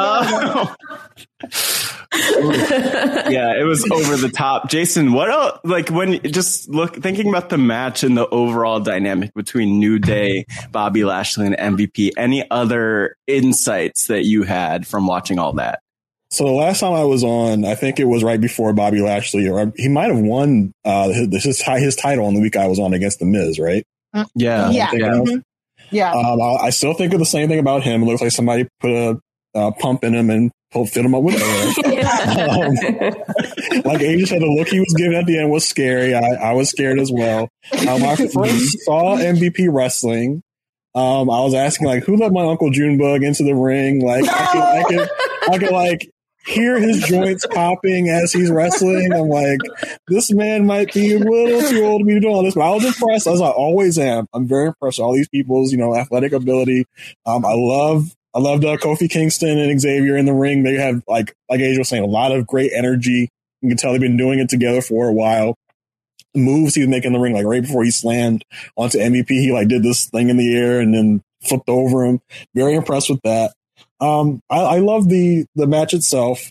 [0.00, 0.74] oh.
[3.30, 4.70] yeah, it was over the top.
[4.70, 9.34] Jason, what else, like when just look thinking about the match and the overall dynamic
[9.34, 12.12] between New Day, Bobby Lashley, and MVP.
[12.16, 15.80] Any other insights that you had from watching all that?
[16.30, 19.48] So the last time I was on, I think it was right before Bobby Lashley,
[19.48, 22.78] or he might have won uh, his, his, his title on the week I was
[22.78, 23.82] on against The Miz, right?
[24.12, 24.70] Uh, yeah.
[24.70, 24.90] Yeah.
[24.90, 25.38] Mm-hmm.
[25.90, 26.12] Yeah.
[26.12, 28.02] Um, I, I, still think of the same thing about him.
[28.02, 29.20] It looks like somebody put a
[29.54, 31.40] uh, pump in him and pulled, fit him up with air.
[32.48, 32.74] um,
[33.84, 36.14] like Aysha said, the look he was giving at the end was scary.
[36.14, 37.48] I, I was scared as well.
[37.72, 40.42] Um, I first saw MVP wrestling.
[40.94, 44.04] Um, I was asking like, who let my uncle Junebug into the ring?
[44.04, 45.08] Like, I could, I could,
[45.52, 46.10] I could like
[46.46, 49.12] hear his joints popping as he's wrestling.
[49.12, 49.60] I'm like,
[50.08, 52.54] this man might be a little too old to be doing all this.
[52.54, 54.26] But I was impressed, as I always am.
[54.32, 56.86] I'm very impressed with all these people's, you know, athletic ability.
[57.26, 60.62] Um, I love, I loved uh, Kofi Kingston and Xavier in the ring.
[60.62, 63.28] They have, like, like Age was saying, a lot of great energy.
[63.60, 65.56] You can tell they've been doing it together for a while.
[66.34, 68.44] The moves he was making in the ring, like right before he slammed
[68.76, 72.20] onto MVP, he like did this thing in the air and then flipped over him.
[72.54, 73.52] Very impressed with that.
[74.00, 76.50] Um, I, I love the the match itself.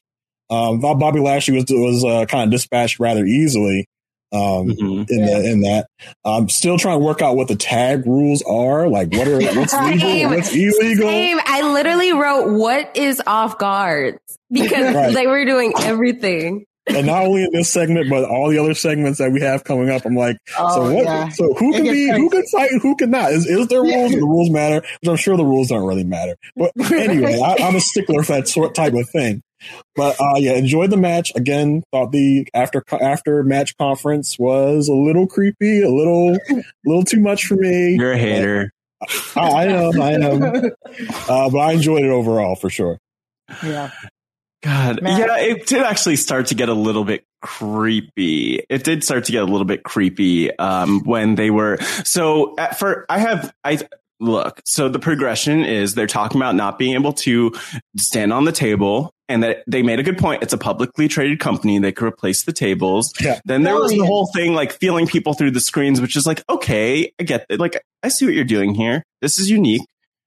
[0.50, 3.86] Um, Bobby Lashley was was uh, kind of dispatched rather easily
[4.32, 5.04] um, mm-hmm.
[5.14, 5.40] in yeah.
[5.40, 5.88] the, in that.
[6.26, 8.88] I'm still trying to work out what the tag rules are.
[8.88, 11.08] Like, what are what's legal, what's illegal?
[11.08, 11.40] Same.
[11.44, 14.20] I literally wrote what is off guard
[14.52, 15.14] because right.
[15.14, 19.19] they were doing everything and not only in this segment, but all the other segments
[19.19, 20.06] that we have coming up.
[20.06, 21.04] I'm like, oh, so what?
[21.04, 21.30] Yeah.
[21.30, 22.12] So who can be, crazy.
[22.12, 23.32] who can fight, who can not?
[23.32, 24.12] Is, is there rules?
[24.12, 26.36] the rules matter, which I'm sure the rules don't really matter.
[26.56, 29.41] But anyway, I, am a stickler for that sort type of thing.
[29.95, 31.32] But uh, yeah, enjoyed the match.
[31.36, 37.04] Again, thought the after after match conference was a little creepy, a little, a little
[37.04, 37.95] too much for me.
[37.95, 38.71] You're a hater.
[39.36, 40.71] I, I am, I am.
[41.30, 42.97] Uh, but I enjoyed it overall for sure.
[43.63, 43.91] Yeah.
[44.63, 45.20] God, Matt.
[45.20, 48.63] yeah, it did actually start to get a little bit creepy.
[48.70, 51.78] It did start to get a little bit creepy um, when they were.
[52.04, 53.80] So at first, I have I
[54.20, 54.62] look.
[54.65, 57.54] So the progression is they're talking about not being able to
[57.98, 59.12] stand on the table.
[59.30, 60.41] And that they made a good point.
[60.41, 61.78] It's a publicly traded company.
[61.80, 63.13] They could replace the tables.
[63.20, 63.41] Yeah.
[63.43, 66.41] Then there was the whole thing like feeling people through the screens, which is like,
[66.50, 67.60] okay, I get it.
[67.60, 69.04] Like, I see what you're doing here.
[69.22, 69.82] This is unique.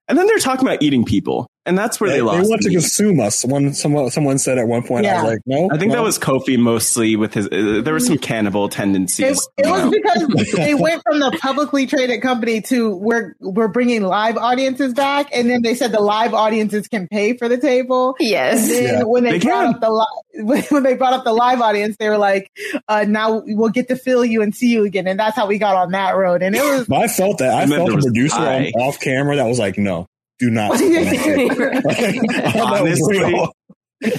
[0.07, 1.47] And then they're talking about eating people.
[1.67, 2.43] And that's where they, they lost.
[2.43, 3.45] They want to consume us.
[3.45, 5.21] One someone someone said at one point, yeah.
[5.21, 5.69] I was like, no.
[5.71, 5.99] I think no.
[5.99, 7.47] that was Kofi mostly with his.
[7.49, 9.47] Uh, there were some cannibal tendencies.
[9.59, 9.91] It, it was know?
[9.91, 15.29] because they went from the publicly traded company to we're we're bringing live audiences back,
[15.35, 18.17] and then they said the live audiences can pay for the table.
[18.19, 18.63] Yes.
[18.63, 19.03] And then yeah.
[19.03, 19.75] when they, they brought can.
[19.75, 22.51] up the li- when they brought up the live audience, they were like,
[22.89, 25.59] uh, "Now we'll get to feel you and see you again," and that's how we
[25.59, 26.43] got on that road.
[26.43, 26.87] And it was.
[26.87, 27.53] But I felt that.
[27.53, 30.07] I, I felt the producer on, off camera that was like, "No,
[30.41, 30.73] do not.
[32.57, 33.49] Honestly,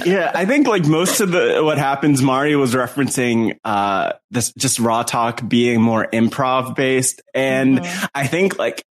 [0.05, 4.79] yeah, I think like most of the what happens, Mario was referencing uh this just
[4.79, 8.05] raw talk being more improv based, and mm-hmm.
[8.13, 8.85] I think like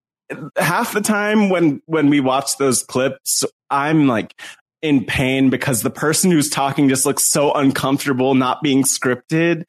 [0.58, 4.34] half the time when when we watch those clips, I'm like
[4.82, 9.66] in pain because the person who's talking just looks so uncomfortable not being scripted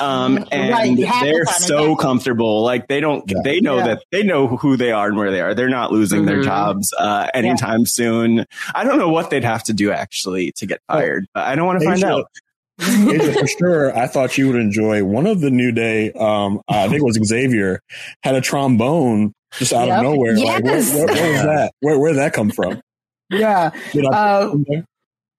[0.00, 1.96] um and right, they're so exactly.
[2.02, 3.40] comfortable like they don't yeah.
[3.44, 3.86] they know yeah.
[3.88, 6.28] that they know who they are and where they are they're not losing mm-hmm.
[6.28, 7.86] their jobs uh anytime yeah.
[7.86, 11.54] soon i don't know what they'd have to do actually to get fired but i
[11.54, 12.26] don't want to find out
[12.76, 16.10] for sure, I thought you would enjoy one of the New Day.
[16.10, 17.80] Um, I think it was Xavier
[18.24, 19.98] had a trombone just out yep.
[19.98, 20.36] of nowhere.
[20.36, 20.44] Yes.
[20.44, 21.72] Like, where, where, where was that?
[21.80, 22.80] Where where did that come from?
[23.30, 23.70] Yeah.
[23.94, 24.54] Uh,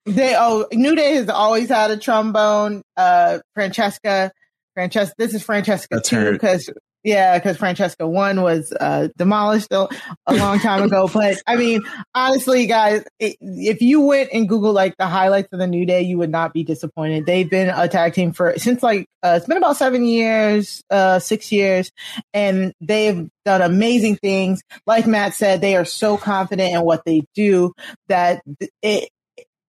[0.06, 2.82] they oh New Day has always had a trombone.
[2.96, 4.32] Uh, Francesca,
[4.74, 5.16] Francesca.
[5.18, 6.70] This is Francesca That's too because
[7.06, 9.88] yeah, because Francesca one was uh, demolished a,
[10.26, 11.08] a long time ago.
[11.16, 11.82] But I mean,
[12.16, 16.02] honestly, guys, it, if you went and Google like the highlights of the New Day,
[16.02, 17.28] you would not be disappointed.
[17.28, 21.20] They've been a tag team for since like uh, it's been about seven years, uh,
[21.20, 21.92] six years,
[22.34, 24.64] and they've done amazing things.
[24.88, 27.74] Like Matt said, they are so confident in what they do
[28.08, 28.42] that
[28.82, 29.10] it,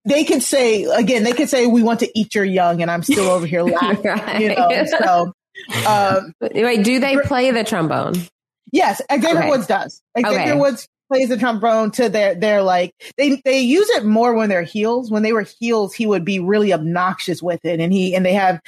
[0.06, 3.02] they could say again, they could say we want to eat your young, and I'm
[3.02, 4.04] still over here laughing.
[4.04, 4.40] right.
[4.40, 5.32] You know, so
[5.86, 8.14] um, Wait, do they play the trombone?
[8.72, 9.48] Yes, Xavier okay.
[9.48, 10.02] Woods does.
[10.18, 10.56] Xavier okay.
[10.58, 14.62] Woods plays the trombone to their their like they they use it more when they're
[14.62, 15.10] heels.
[15.10, 18.34] When they were heels, he would be really obnoxious with it, and he and they
[18.34, 18.60] have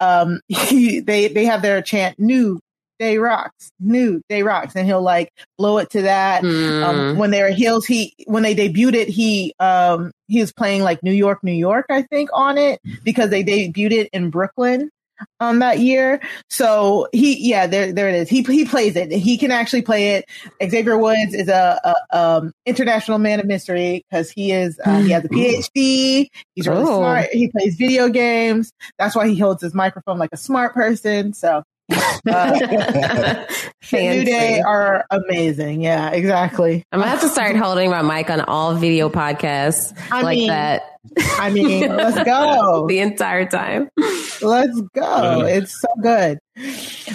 [0.00, 2.60] um he they they have their chant new
[2.98, 6.82] day rocks new day rocks and he'll like blow it to that mm.
[6.82, 7.18] um, hmm.
[7.18, 11.02] when they were heels he when they debuted it he um he was playing like
[11.02, 14.90] new york new york i think on it because they debuted it in brooklyn
[15.40, 16.20] um that year.
[16.50, 18.28] So he yeah, there there it is.
[18.28, 19.12] He he plays it.
[19.12, 20.24] He can actually play it.
[20.68, 21.80] Xavier Woods is a,
[22.12, 26.28] a um international man of mystery because he is uh, he has a PhD.
[26.54, 26.98] He's really oh.
[26.98, 27.26] smart.
[27.32, 28.72] He plays video games.
[28.98, 31.32] That's why he holds his microphone like a smart person.
[31.32, 32.58] So uh,
[33.92, 35.82] New Day are amazing.
[35.82, 36.84] Yeah, exactly.
[36.92, 40.48] I'm gonna have to start holding my mic on all video podcasts I like mean,
[40.48, 40.95] that.
[41.18, 43.90] I mean, let's go the entire time.
[44.42, 45.44] Let's go.
[45.46, 46.38] It's so good.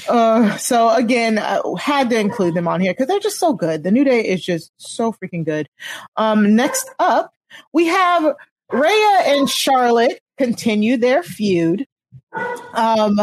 [0.08, 3.84] Uh, so again, uh, had to include them on here because they're just so good.
[3.84, 5.67] The New Day is just so freaking good.
[6.17, 7.32] Um, next up,
[7.73, 8.36] we have
[8.71, 11.86] Rhea and Charlotte continue their feud.
[12.73, 13.19] Um,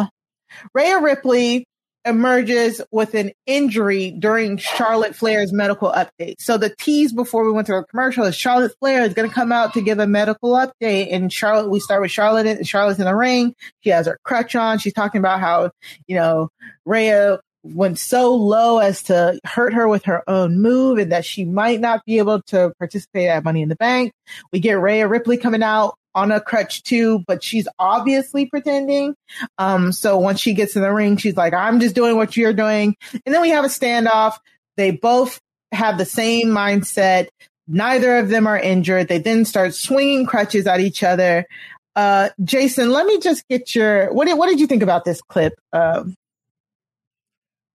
[0.75, 1.68] Rhea Ripley
[2.09, 6.37] emerges with an injury during Charlotte Flair's medical update.
[6.39, 9.35] So the tease before we went to a commercial is Charlotte Flair is going to
[9.35, 11.13] come out to give a medical update.
[11.13, 13.55] And Charlotte, we start with Charlotte and Charlotte's in the ring.
[13.81, 14.79] She has her crutch on.
[14.79, 15.71] She's talking about how,
[16.07, 16.49] you know,
[16.85, 21.45] Rhea went so low as to hurt her with her own move and that she
[21.45, 24.13] might not be able to participate at Money in the Bank.
[24.53, 29.15] We get Rhea Ripley coming out on a crutch too, but she's obviously pretending.
[29.57, 32.53] Um, so once she gets in the ring, she's like, I'm just doing what you're
[32.53, 32.97] doing.
[33.25, 34.39] And then we have a standoff.
[34.77, 35.41] They both
[35.73, 37.29] have the same mindset.
[37.67, 39.09] Neither of them are injured.
[39.09, 41.47] They then start swinging crutches at each other.
[41.95, 45.21] Uh, Jason, let me just get your, what did, what did you think about this
[45.21, 45.55] clip?
[45.73, 46.15] Um,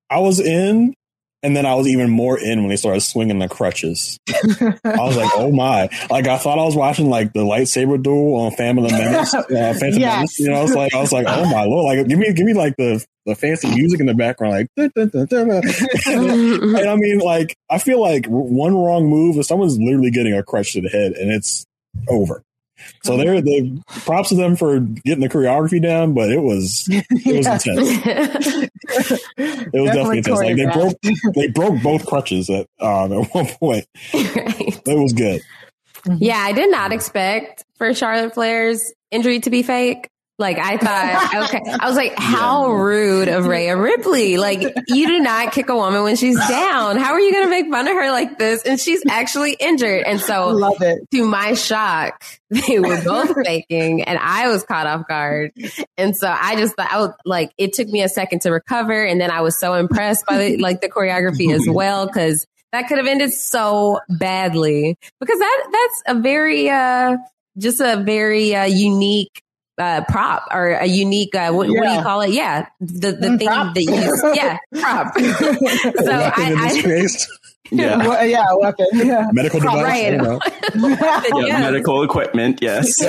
[0.10, 0.93] I was in
[1.43, 4.17] and then I was even more in when they started swinging the crutches.
[4.29, 5.89] I was like, oh my.
[6.10, 9.99] Like, I thought I was watching like the lightsaber duel on Family Menace, uh, Phantom
[9.99, 10.15] yes.
[10.15, 10.39] Menace.
[10.39, 11.97] You know, I was like, I was like, oh my lord.
[11.97, 14.53] Like, give me, give me like the, the fancy music in the background.
[14.53, 15.49] Like, dun, dun, dun,
[16.06, 20.43] and I mean, like, I feel like one wrong move and someone's literally getting a
[20.43, 21.65] crutch to the head and it's
[22.08, 22.41] over.
[23.03, 27.38] So they're the props to them for getting the choreography down, but it was it
[27.38, 27.67] was intense.
[29.38, 30.39] it was definitely, definitely intense.
[30.39, 31.01] Like they broke
[31.36, 33.86] they broke both crutches at um at one point.
[34.13, 34.81] Right.
[34.86, 35.41] It was good.
[36.17, 40.09] Yeah, I did not expect for Charlotte Flair's injury to be fake.
[40.39, 41.61] Like I thought, okay.
[41.79, 44.37] I was like, how rude of Rhea Ripley.
[44.37, 46.97] Like you do not kick a woman when she's down.
[46.97, 48.63] How are you going to make fun of her like this?
[48.63, 50.03] And she's actually injured.
[50.05, 51.07] And so love it.
[51.11, 55.51] to my shock, they were both faking and I was caught off guard.
[55.97, 59.05] And so I just thought I was like, it took me a second to recover.
[59.05, 62.09] And then I was so impressed by the, like the choreography as well.
[62.09, 67.17] Cause that could have ended so badly because that, that's a very, uh,
[67.55, 69.43] just a very uh, unique
[69.77, 71.79] uh, prop or a unique uh, what, yeah.
[71.79, 72.31] what, do you call it?
[72.31, 73.73] Yeah, the the mm, thing prop.
[73.73, 75.17] that you yeah prop.
[76.03, 77.07] so I, I
[77.71, 79.29] yeah, well, yeah, weapon, yeah.
[79.31, 80.13] medical device, right.
[80.13, 80.39] yeah,
[81.33, 81.62] yes.
[81.62, 83.01] medical equipment, yes.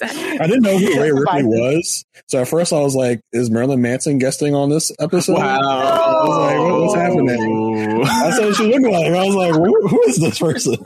[0.00, 2.04] I didn't know who Rhea Ripley was.
[2.28, 5.34] So at first I was like, is Marilyn Manson guesting on this episode?
[5.34, 6.07] Wow.
[6.18, 8.04] I was like, what, what's happening?
[8.04, 9.06] I said she looked like.
[9.06, 10.76] I was like, who, who is this person?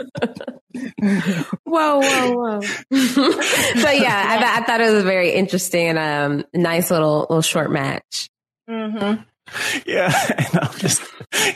[1.65, 2.61] whoa, whoa, whoa.
[2.61, 7.71] so yeah, I, I, thought it was a very interesting, um, nice little, little short
[7.71, 8.29] match.
[8.69, 9.23] Mm-hmm.
[9.85, 11.03] Yeah, and I'm just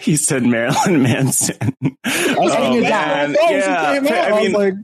[0.01, 1.57] he said Marilyn Manson.
[1.85, 3.35] Oh, man.
[3.35, 4.75] Yeah, I mean, like,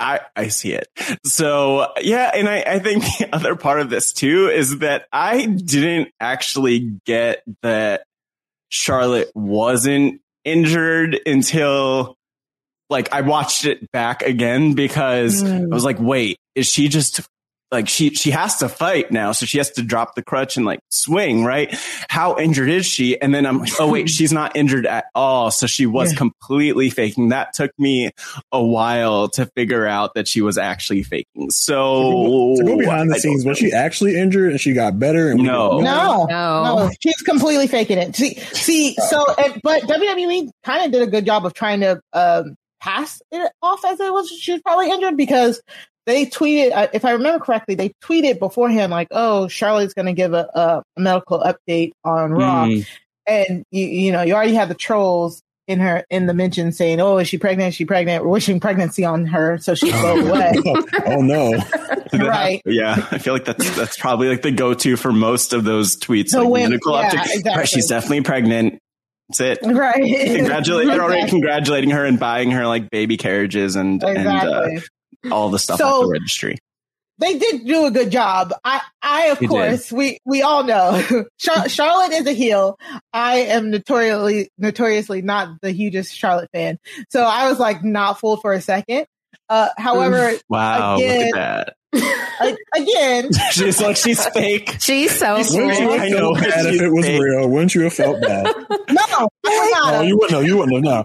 [0.00, 0.88] I, I see it.
[1.24, 5.44] So yeah, and I, I think the other part of this too is that I
[5.44, 8.04] didn't actually get that
[8.70, 12.16] Charlotte wasn't injured until
[12.88, 15.70] like I watched it back again because mm.
[15.70, 17.20] I was like, wait, is she just
[17.70, 20.66] like she she has to fight now, so she has to drop the crutch and
[20.66, 21.72] like swing, right?
[22.08, 23.20] How injured is she?
[23.20, 26.18] And then I'm like, oh wait, she's not injured at all, so she was yeah.
[26.18, 27.28] completely faking.
[27.28, 28.10] That took me
[28.50, 31.50] a while to figure out that she was actually faking.
[31.50, 35.30] So to go behind the I scenes, was she actually injured and she got better?
[35.30, 35.78] And no.
[35.80, 38.16] no, no, no, she's completely faking it.
[38.16, 39.24] See, see, so
[39.62, 43.84] but WWE kind of did a good job of trying to um, pass it off
[43.84, 45.60] as it was she was probably injured because
[46.06, 50.12] they tweeted, uh, if I remember correctly, they tweeted beforehand like, "Oh, Charlotte's going to
[50.12, 52.86] give a, a, medical update on Raw," mm.
[53.26, 57.00] and you, you know, you already have the trolls in her in the mention saying,
[57.00, 57.68] "Oh, is she pregnant?
[57.68, 60.52] Is she pregnant?" wishing pregnancy on her so she go away.
[61.06, 61.52] oh no!
[62.12, 62.60] right?
[62.64, 65.96] Yeah, I feel like that's that's probably like the go to for most of those
[65.96, 66.30] tweets.
[66.30, 67.34] So like, when, medical yeah, update.
[67.34, 67.66] Exactly.
[67.66, 68.78] She's definitely pregnant.
[69.28, 69.58] That's it.
[69.62, 70.36] Right.
[70.36, 70.86] Congratulate.
[70.88, 74.26] They're already congratulating her and buying her like baby carriages and exactly.
[74.26, 74.80] and uh,
[75.30, 76.58] all the stuff so, off the registry.
[77.18, 78.54] They did do a good job.
[78.64, 79.98] I, I of course, did.
[79.98, 81.02] we we all know
[81.38, 82.78] Char- Charlotte is a heel.
[83.12, 86.78] I am notoriously notoriously not the hugest Charlotte fan,
[87.10, 89.06] so I was like not fooled for a second.
[89.50, 92.56] Uh, however, wow, again, look at that.
[92.76, 94.76] again, she's like she's fake.
[94.80, 95.38] She's so.
[95.38, 97.20] She's wouldn't you have felt bad if it was fake.
[97.20, 97.48] real?
[97.50, 98.46] Wouldn't you have felt bad?
[98.90, 100.32] no, no, you wouldn't.
[100.32, 100.84] No, you wouldn't.
[100.84, 101.04] No,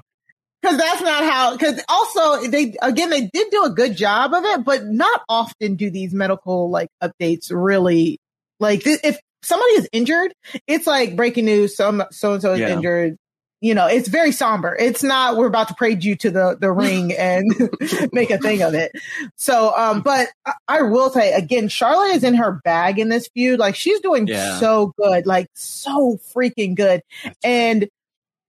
[0.66, 1.52] because that's not how.
[1.54, 5.76] Because also they again they did do a good job of it, but not often
[5.76, 8.20] do these medical like updates really
[8.60, 10.34] like if somebody is injured,
[10.68, 11.76] it's like breaking news.
[11.76, 12.70] Some so and so is yeah.
[12.70, 13.18] injured.
[13.62, 14.76] You know, it's very somber.
[14.76, 17.46] It's not we're about to parade you to the the ring and
[18.12, 18.92] make a thing of it.
[19.38, 23.28] So, um, but I, I, will say again, Charlotte is in her bag in this
[23.30, 23.60] feud.
[23.60, 24.60] Like she's doing yeah.
[24.60, 27.02] so good, like so freaking good,
[27.44, 27.88] and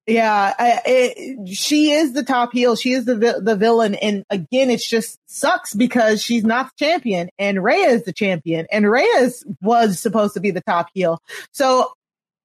[0.07, 2.77] yeah, I, it, she is the top heel.
[2.77, 7.29] She is the the villain, and again, it just sucks because she's not the champion,
[7.38, 11.21] and Rhea is the champion, and Rhea was supposed to be the top heel.
[11.53, 11.92] So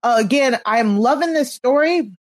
[0.02, 2.12] uh, again, I'm loving this story,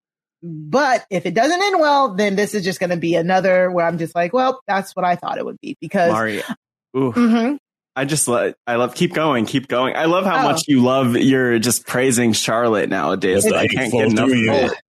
[0.43, 3.87] but if it doesn't end well, then this is just going to be another where
[3.87, 6.13] I'm just like, well, that's what I thought it would be because.
[6.13, 6.45] Maria.
[6.97, 7.13] Ooh.
[7.13, 7.57] Mm-hmm.
[7.97, 9.97] I just love, I love, keep going, keep going.
[9.97, 10.53] I love how oh.
[10.53, 13.51] much you love, you're just praising Charlotte nowadays.
[13.51, 14.81] I can't get enough of it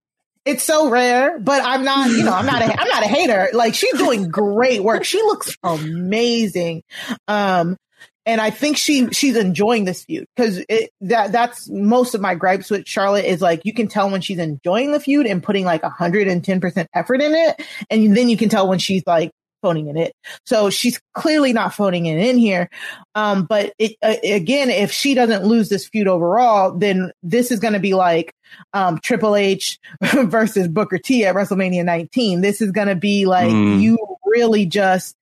[0.44, 3.48] it's so rare, but I'm not, you know, I'm not a, I'm not a hater.
[3.52, 5.04] Like she's doing great work.
[5.04, 6.82] She looks amazing.
[7.28, 7.76] Um,
[8.24, 10.64] and I think she she's enjoying this feud because
[11.00, 14.38] that that's most of my gripes with Charlotte is like you can tell when she's
[14.38, 18.28] enjoying the feud and putting like hundred and ten percent effort in it, and then
[18.28, 20.10] you can tell when she's like phoning it in.
[20.44, 22.68] So she's clearly not phoning it in here.
[23.14, 27.60] Um, but it, uh, again, if she doesn't lose this feud overall, then this is
[27.60, 28.34] going to be like
[28.74, 32.40] um, Triple H versus Booker T at WrestleMania 19.
[32.40, 33.80] This is going to be like mm.
[33.80, 35.16] you really just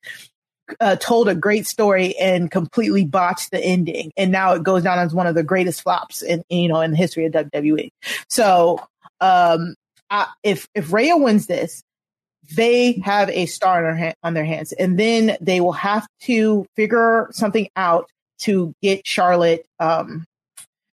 [0.78, 4.98] uh, told a great story and completely botched the ending, and now it goes down
[4.98, 7.90] as one of the greatest flops in you know in the history of WWE.
[8.28, 8.78] So
[9.20, 9.74] um,
[10.10, 11.82] I, if if Rhea wins this,
[12.56, 16.66] they have a star on their, on their hands, and then they will have to
[16.76, 18.08] figure something out
[18.40, 19.66] to get Charlotte.
[19.78, 20.24] Um,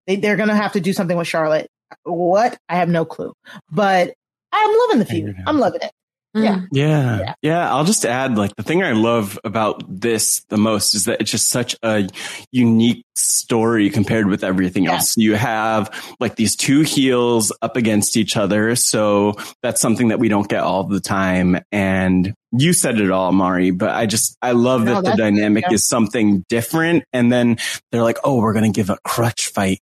[0.06, 1.68] they, they're going to have to do something with Charlotte.
[2.02, 2.58] What?
[2.68, 3.32] I have no clue,
[3.70, 4.14] but
[4.52, 5.36] I'm loving the feud.
[5.46, 5.92] I'm loving it.
[6.34, 6.56] Yeah.
[6.56, 6.64] Mm-hmm.
[6.72, 7.18] yeah.
[7.18, 7.34] Yeah.
[7.42, 7.74] Yeah.
[7.74, 11.30] I'll just add like the thing I love about this the most is that it's
[11.30, 12.08] just such a
[12.50, 14.94] unique story compared with everything yeah.
[14.94, 15.16] else.
[15.16, 18.74] You have like these two heels up against each other.
[18.76, 21.58] So that's something that we don't get all the time.
[21.70, 25.64] And you said it all, Mari, but I just, I love no, that the dynamic
[25.68, 25.74] yeah.
[25.74, 27.04] is something different.
[27.12, 27.58] And then
[27.90, 29.80] they're like, oh, we're going to give a crutch fight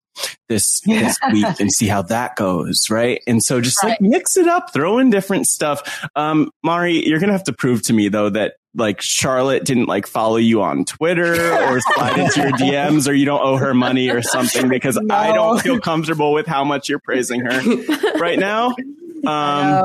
[0.49, 2.89] this, this week and see how that goes.
[2.91, 3.23] Right.
[3.27, 3.91] And so just right.
[3.91, 6.07] like mix it up, throw in different stuff.
[6.17, 9.87] Um, Mari, you're going to have to prove to me though that like Charlotte didn't
[9.87, 13.75] like follow you on Twitter or slide into your DMs or you don't owe her
[13.75, 15.15] money or something because no.
[15.15, 18.75] I don't feel comfortable with how much you're praising her right now.
[19.25, 19.31] Um,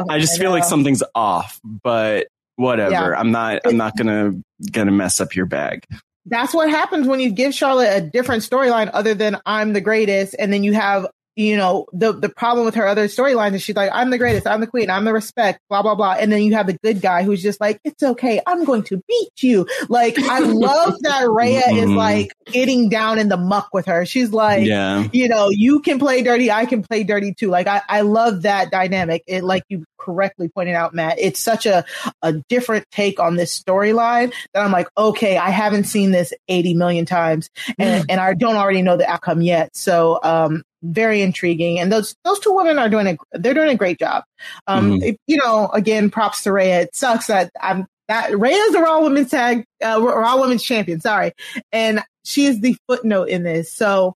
[0.10, 2.26] I, I just I feel like something's off, but
[2.58, 2.92] whatever.
[2.92, 3.16] Yeah.
[3.18, 4.34] I'm not, I'm not gonna,
[4.72, 5.86] gonna mess up your bag.
[6.26, 10.36] That's what happens when you give Charlotte a different storyline other than I'm the greatest.
[10.38, 13.76] And then you have you know, the the problem with her other storylines is she's
[13.76, 16.14] like, I'm the greatest, I'm the queen, I'm the respect, blah blah blah.
[16.20, 19.04] And then you have the good guy who's just like, it's okay, I'm going to
[19.08, 19.68] beat you.
[19.88, 21.78] Like I love that Rhea mm-hmm.
[21.78, 24.04] is like getting down in the muck with her.
[24.04, 25.08] She's like, yeah.
[25.14, 27.50] you know, you can play dirty, I can play dirty too.
[27.50, 29.24] Like I, I love that dynamic.
[29.28, 31.20] It like you correctly pointed out, Matt.
[31.20, 31.86] It's such a
[32.24, 36.74] a different take on this storyline that I'm like, okay, I haven't seen this 80
[36.74, 39.76] million times and, and I don't already know the outcome yet.
[39.76, 40.64] So um
[40.94, 41.80] very intriguing.
[41.80, 44.24] And those those two women are doing a they're doing a great job.
[44.68, 45.16] Um, mm-hmm.
[45.28, 46.82] you know, again, props to Rhea.
[46.82, 51.02] It sucks that I'm that Rhea's a Raw Women's Tag uh, Raw Women's Champion.
[51.02, 51.34] Sorry,
[51.72, 53.72] and she is the footnote in this.
[53.72, 54.16] So,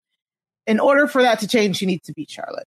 [0.65, 2.67] in order for that to change, she needs to beat Charlotte.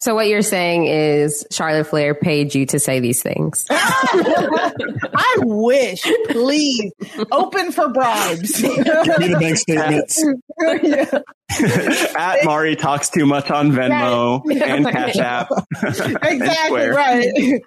[0.00, 3.66] So what you're saying is Charlotte Flair paid you to say these things.
[3.70, 6.92] I wish, please,
[7.30, 8.62] open for bribes.
[8.62, 10.24] Give me the bank statements.
[12.16, 15.50] At Mari talks too much on Venmo and Cash App.
[16.22, 17.60] exactly right.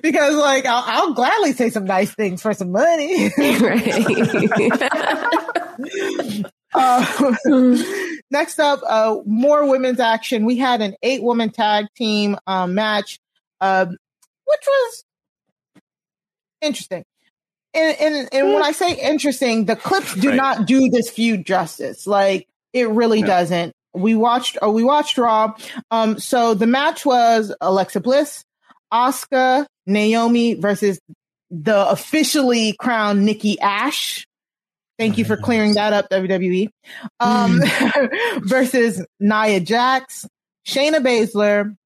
[0.00, 3.30] because like I'll, I'll, gladly say some nice things for some money.
[6.76, 7.34] Uh,
[8.30, 10.44] next up, uh, more women's action.
[10.44, 13.18] We had an eight woman tag team um, match,
[13.60, 15.04] uh, which was
[16.60, 17.04] interesting.
[17.74, 20.36] And, and, and when I say interesting, the clips do right.
[20.36, 22.06] not do this feud justice.
[22.06, 23.26] Like it really no.
[23.26, 23.72] doesn't.
[23.94, 25.54] We watched, uh, we watched Raw.
[25.90, 28.44] Um, so the match was Alexa Bliss,
[28.92, 30.98] Asuka, Naomi versus
[31.50, 34.26] the officially crowned Nikki Ash.
[34.98, 36.70] Thank you for clearing that up, WWE.
[37.20, 38.40] Um, mm.
[38.48, 40.26] versus Nia Jax,
[40.66, 41.76] Shayna Baszler,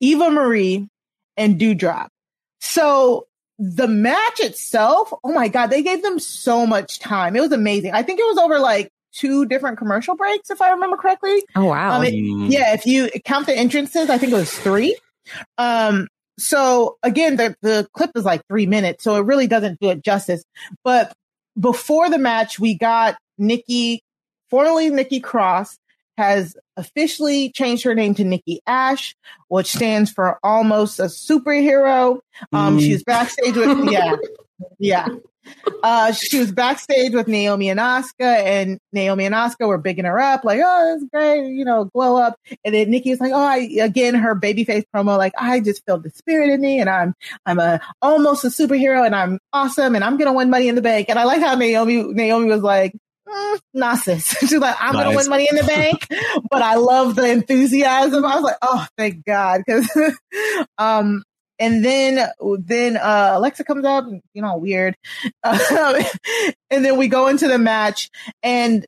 [0.00, 0.88] Eva Marie,
[1.36, 2.08] and Doudrop.
[2.60, 3.26] So
[3.58, 7.36] the match itself, oh my God, they gave them so much time.
[7.36, 7.92] It was amazing.
[7.92, 11.42] I think it was over like two different commercial breaks, if I remember correctly.
[11.54, 11.98] Oh, wow.
[11.98, 12.50] Um, it, mm.
[12.50, 14.96] yeah, if you count the entrances, I think it was three.
[15.56, 19.90] Um, so again, the, the clip is like three minutes, so it really doesn't do
[19.90, 20.42] it justice.
[20.82, 21.12] But
[21.58, 24.02] before the match, we got Nikki,
[24.50, 25.78] formerly Nikki Cross,
[26.16, 29.16] has officially changed her name to Nikki Ash,
[29.48, 32.20] which stands for almost a superhero.
[32.52, 32.80] Um, mm.
[32.80, 34.14] She was backstage with, yeah,
[34.78, 35.08] yeah.
[35.82, 40.18] Uh, she was backstage with Naomi and Asuka, and Naomi and Asuka were bigging her
[40.18, 43.44] up, like, "Oh, that's great, you know, glow up." And then Nikki was like, "Oh,
[43.44, 47.14] I, again, her babyface promo, like, I just feel the spirit in me, and I'm,
[47.44, 50.82] I'm a almost a superhero, and I'm awesome, and I'm gonna win Money in the
[50.82, 52.94] Bank." And I like how Naomi, Naomi was like,
[53.28, 54.36] mm, Nasis.
[54.40, 55.04] She's like, I'm nice.
[55.04, 56.06] gonna win money in the bank,
[56.50, 58.24] but I love the enthusiasm.
[58.24, 59.62] I was like, oh, thank God.
[59.68, 59.88] Cause,
[60.78, 61.22] um,
[61.58, 62.28] and then
[62.58, 64.96] then uh, Alexa comes up, you know, weird.
[65.42, 66.02] Uh,
[66.70, 68.10] and then we go into the match,
[68.42, 68.84] and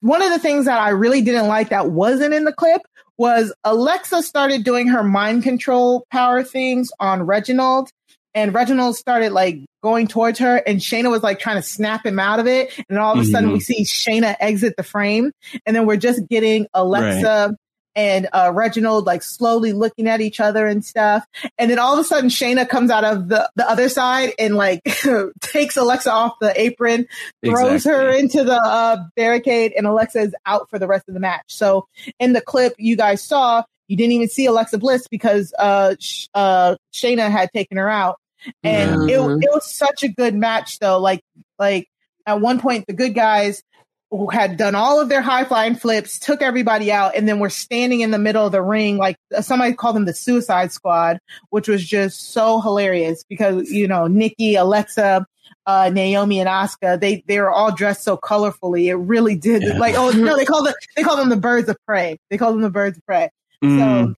[0.00, 2.82] one of the things that I really didn't like that wasn't in the clip
[3.18, 7.90] was Alexa started doing her mind control power things on Reginald.
[8.34, 12.18] And Reginald started like going towards her, and Shayna was like trying to snap him
[12.18, 12.70] out of it.
[12.90, 13.30] And all of a mm-hmm.
[13.30, 15.32] sudden, we see Shayna exit the frame,
[15.64, 17.56] and then we're just getting Alexa right
[17.96, 21.26] and uh, Reginald like slowly looking at each other and stuff.
[21.58, 24.54] And then all of a sudden, Shayna comes out of the, the other side and
[24.54, 24.82] like
[25.40, 27.08] takes Alexa off the apron,
[27.44, 28.04] throws exactly.
[28.04, 31.44] her into the uh, barricade, and Alexa is out for the rest of the match.
[31.48, 31.88] So
[32.20, 36.26] in the clip you guys saw, you didn't even see Alexa Bliss because uh, sh-
[36.34, 38.20] uh, Shayna had taken her out.
[38.62, 39.08] And mm-hmm.
[39.08, 40.98] it, it was such a good match though.
[40.98, 41.22] Like,
[41.58, 41.88] like
[42.26, 43.62] at one point, the good guys
[44.10, 47.50] who had done all of their high flying flips, took everybody out, and then were
[47.50, 48.96] standing in the middle of the ring.
[48.96, 51.18] Like somebody called them the Suicide Squad,
[51.50, 55.26] which was just so hilarious because, you know, Nikki, Alexa,
[55.66, 58.86] uh, Naomi and Asuka, they, they were all dressed so colorfully.
[58.86, 59.78] It really did yeah.
[59.78, 62.18] like, oh no, they call them, they call them the birds of prey.
[62.30, 63.30] They call them the birds of prey.
[63.62, 63.78] Mm.
[63.78, 64.14] So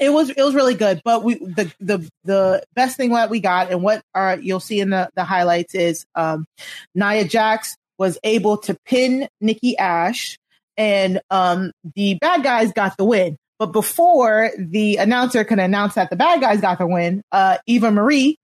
[0.00, 1.02] it was it was really good.
[1.04, 4.80] But we the the the best thing that we got and what are you'll see
[4.80, 6.46] in the the highlights is um,
[6.94, 10.38] Nia Jax was able to pin Nikki Ash,
[10.78, 13.36] and um, the bad guys got the win.
[13.58, 17.90] But before the announcer could announce that the bad guys got the win, uh, Eva
[17.90, 18.38] Marie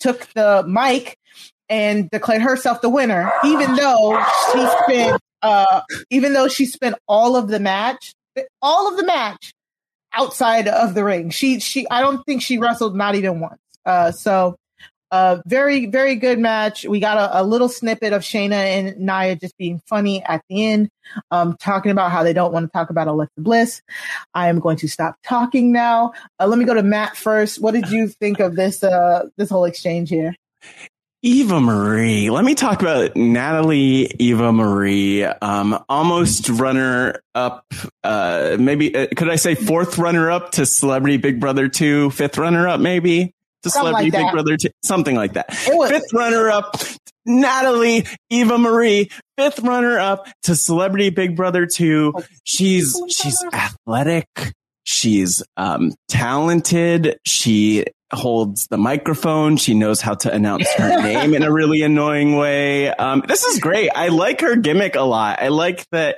[0.00, 1.16] took the mic
[1.68, 4.20] and declared herself the winner, even though
[4.52, 8.12] she spent uh, even though she spent all of the match,
[8.60, 9.52] all of the match
[10.12, 11.30] outside of the ring.
[11.30, 13.60] She she I don't think she wrestled not even once.
[13.86, 14.56] Uh, so
[15.10, 16.84] uh, very, very good match.
[16.84, 20.66] We got a, a, little snippet of Shayna and Nia just being funny at the
[20.66, 20.90] end,
[21.30, 23.82] um, talking about how they don't want to talk about Alexa Bliss.
[24.34, 26.12] I am going to stop talking now.
[26.38, 27.60] Uh, let me go to Matt first.
[27.60, 30.34] What did you think of this, uh, this whole exchange here?
[31.22, 32.30] Eva Marie.
[32.30, 35.22] Let me talk about Natalie Eva Marie.
[35.22, 37.66] Um, almost runner up,
[38.02, 42.38] uh, maybe, uh, could I say fourth runner up to Celebrity Big Brother 2, fifth
[42.38, 43.34] runner up, maybe?
[43.62, 45.46] To Celebrity like Big Brother, t- something like that.
[45.68, 46.76] Was- Fifth runner up,
[47.26, 49.10] Natalie Eva Marie.
[49.36, 52.14] Fifth runner up to Celebrity Big Brother 2.
[52.44, 54.26] She's, she's athletic.
[54.84, 57.18] She's, um, talented.
[57.26, 59.56] She holds the microphone.
[59.56, 62.88] She knows how to announce her name in a really annoying way.
[62.88, 63.90] Um, this is great.
[63.94, 65.40] I like her gimmick a lot.
[65.40, 66.16] I like that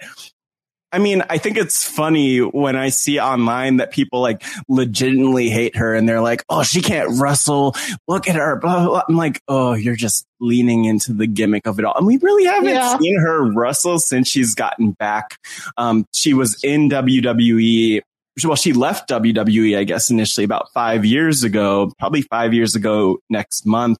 [0.92, 5.76] I mean, I think it's funny when I see online that people like legitimately hate
[5.76, 7.74] her and they're like, oh, she can't wrestle.
[8.06, 8.56] Look at her.
[8.56, 9.02] Blah, blah, blah.
[9.08, 11.96] I'm like, oh, you're just leaning into the gimmick of it all.
[11.96, 12.98] And we really haven't yeah.
[12.98, 15.38] seen her wrestle since she's gotten back.
[15.78, 18.02] Um, she was in WWE.
[18.44, 23.18] Well, she left WWE, I guess, initially about five years ago, probably five years ago
[23.30, 23.98] next month.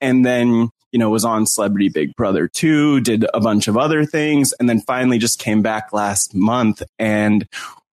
[0.00, 4.04] And then you know, was on Celebrity Big Brother 2, did a bunch of other
[4.04, 6.82] things, and then finally just came back last month.
[6.98, 7.48] And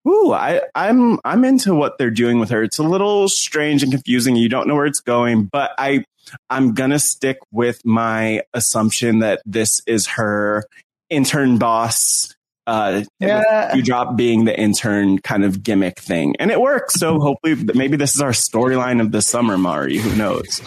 [0.08, 2.64] Ooh, I, I'm I'm into what they're doing with her.
[2.64, 4.36] It's a little strange and confusing.
[4.36, 6.06] You don't know where it's going, but I
[6.50, 10.64] I'm gonna stick with my assumption that this is her
[11.10, 12.36] intern boss.
[12.66, 13.76] Uh, yeah.
[13.76, 16.94] you drop being the intern kind of gimmick thing, and it works.
[16.96, 19.98] So hopefully, maybe this is our storyline of the summer, Mari.
[19.98, 20.62] Who knows?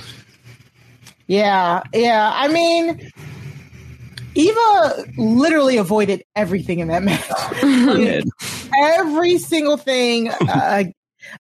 [1.26, 2.30] Yeah, yeah.
[2.34, 3.10] I mean,
[4.34, 7.28] Eva literally avoided everything in that match.
[8.78, 10.30] Every single thing.
[10.30, 10.84] Uh,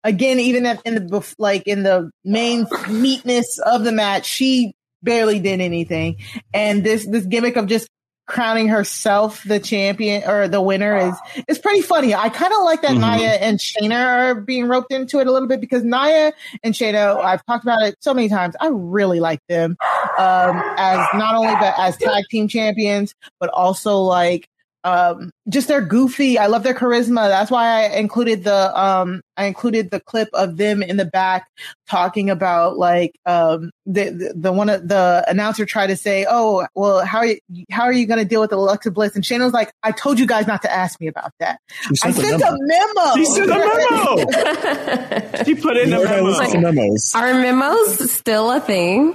[0.04, 5.60] again, even in the like in the main neatness of the match, she barely did
[5.60, 6.16] anything.
[6.52, 7.88] And this this gimmick of just
[8.26, 11.14] crowning herself the champion or the winner is
[11.48, 12.14] is pretty funny.
[12.14, 13.18] I kind of like that mm-hmm.
[13.18, 17.22] Nia and Shayna are being roped into it a little bit because Nia and Shayna,
[17.22, 18.54] I've talked about it so many times.
[18.60, 19.76] I really like them
[20.18, 24.48] um, as not only but as tag team champions, but also like
[24.84, 26.38] um, just they're goofy.
[26.38, 27.28] I love their charisma.
[27.28, 31.48] That's why I included the um, I included the clip of them in the back
[31.88, 36.66] talking about like um, the, the, the one of the announcer tried to say, "Oh,
[36.74, 37.38] well, how are you,
[37.70, 39.92] how are you going to deal with the Alexa Bliss?" And Shayna was like, "I
[39.92, 41.60] told you guys not to ask me about that.
[42.02, 43.14] I sent a memo.
[43.16, 45.44] She sent a memo.
[45.44, 46.30] she put in a memo.
[46.30, 47.14] Like, memos.
[47.14, 49.14] Are memos still a thing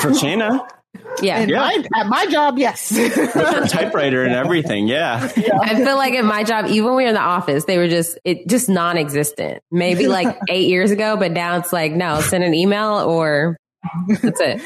[0.00, 0.68] for Shayna?"
[1.22, 1.40] Yeah.
[1.40, 1.58] yeah.
[1.58, 2.88] My, at my job, yes.
[3.70, 4.88] typewriter and everything.
[4.88, 5.30] Yeah.
[5.36, 5.58] yeah.
[5.60, 7.88] I feel like at my job, even when we were in the office, they were
[7.88, 9.62] just, it just non-existent.
[9.70, 13.56] Maybe like eight years ago, but now it's like, no, send an email or
[14.08, 14.60] that's it.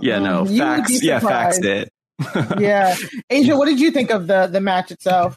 [0.00, 1.02] Yeah, no, you fax.
[1.02, 1.88] Yeah, fax it.
[2.58, 2.96] yeah.
[3.30, 5.36] Aysha, what did you think of the the match itself?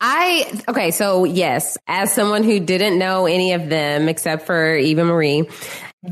[0.00, 5.04] I okay, so yes, as someone who didn't know any of them except for Eva
[5.04, 5.48] Marie,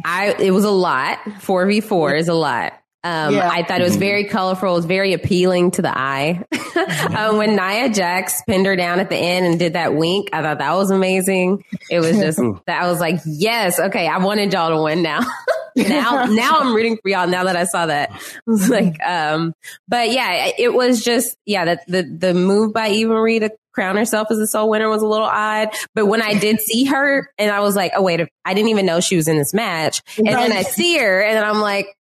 [0.04, 1.18] I it was a lot.
[1.18, 2.72] 4v4 is a lot.
[3.06, 3.48] Um, yeah.
[3.48, 4.70] I thought it was very colorful.
[4.70, 6.42] It was very appealing to the eye.
[7.16, 10.42] um, when Nia Jax pinned her down at the end and did that wink, I
[10.42, 11.64] thought that was amazing.
[11.88, 15.20] It was just that I was like, yes, okay, I wanted y'all to win now.
[15.76, 17.28] now, now I'm rooting for y'all.
[17.28, 19.54] Now that I saw that, I was like, um,
[19.86, 23.96] but yeah, it was just yeah, that the the move by Eva Marie to crown
[23.96, 25.68] herself as the sole winner was a little odd.
[25.94, 28.86] But when I did see her, and I was like, oh wait, I didn't even
[28.86, 31.95] know she was in this match, and then I see her, and then I'm like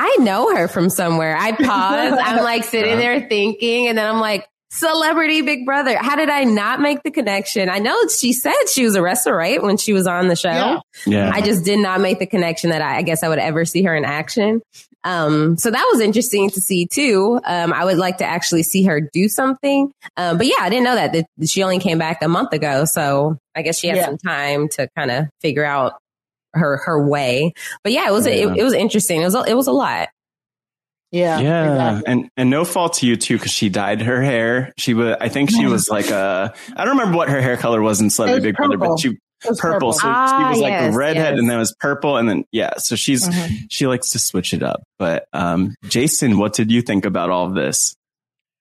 [0.00, 1.36] I know her from somewhere.
[1.36, 2.18] I pause.
[2.22, 5.98] I'm like sitting there thinking, and then I'm like, celebrity Big Brother.
[5.98, 7.68] How did I not make the connection?
[7.68, 9.62] I know she said she was a wrestler, right?
[9.62, 10.48] When she was on the show.
[10.48, 10.80] Yeah.
[11.06, 11.30] yeah.
[11.34, 13.82] I just did not make the connection that I, I, guess I would ever see
[13.82, 14.62] her in action.
[15.04, 17.40] Um, so that was interesting to see too.
[17.44, 19.92] Um, I would like to actually see her do something.
[20.16, 22.84] Um, but yeah, I didn't know that, that she only came back a month ago.
[22.84, 24.06] So I guess she had yeah.
[24.06, 25.94] some time to kind of figure out
[26.54, 27.52] her her way.
[27.82, 28.32] But yeah, it was yeah.
[28.32, 29.20] It, it, was interesting.
[29.20, 30.08] It was a, it was a lot.
[31.12, 32.12] Yeah, yeah, exactly.
[32.12, 34.72] and and no fault to you too because she dyed her hair.
[34.76, 37.82] She was, I think she was like a, I don't remember what her hair color
[37.82, 39.56] was in Celebrity Big Brother, but she purple.
[39.60, 39.92] purple.
[39.92, 41.38] So ah, she was like yes, redhead, yes.
[41.38, 42.74] and then it was purple, and then yeah.
[42.78, 43.54] So she's mm-hmm.
[43.68, 44.82] she likes to switch it up.
[44.98, 47.96] But um, Jason, what did you think about all of this?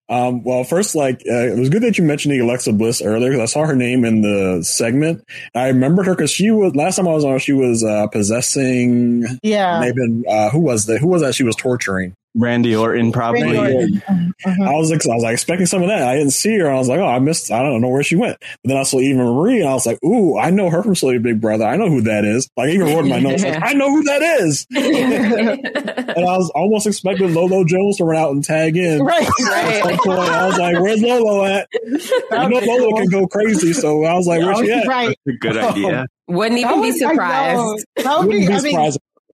[0.10, 3.30] Um, well, first, like, uh, it was good that you mentioned the Alexa Bliss earlier
[3.30, 5.24] because I saw her name in the segment.
[5.53, 9.24] I remembered her because she was, last time I was on, she was, uh, possessing.
[9.43, 9.80] Yeah.
[9.80, 10.99] Maybe, uh, who was that?
[10.99, 12.16] Who was that she was torturing?
[12.36, 13.57] Randy Orton, probably.
[13.57, 14.34] Randy Orton.
[14.45, 14.63] Uh-huh.
[14.63, 16.07] I was like, I was like expecting some of that.
[16.07, 16.69] I didn't see her.
[16.69, 17.51] I was like, oh, I missed.
[17.51, 18.38] I don't know where she went.
[18.39, 20.95] But then I saw Eva Marie, and I was like, ooh, I know her from
[20.95, 21.65] Celebrity Big Brother.
[21.65, 22.49] I know who that is.
[22.55, 24.65] Like even wrote in my notes, like, I know who that is.
[24.75, 29.03] and I was almost expecting Lolo Jones to run out and tag in.
[29.03, 29.27] Right.
[29.41, 29.84] right.
[29.84, 31.67] I was like, where's Lolo at?
[31.73, 31.99] You
[32.32, 33.73] know, Lolo can go crazy.
[33.73, 34.88] So I was like, where's she at?
[34.88, 35.17] Right.
[35.39, 36.07] good idea.
[36.27, 37.86] Wouldn't even be surprised.
[37.95, 38.91] That would be, I mean,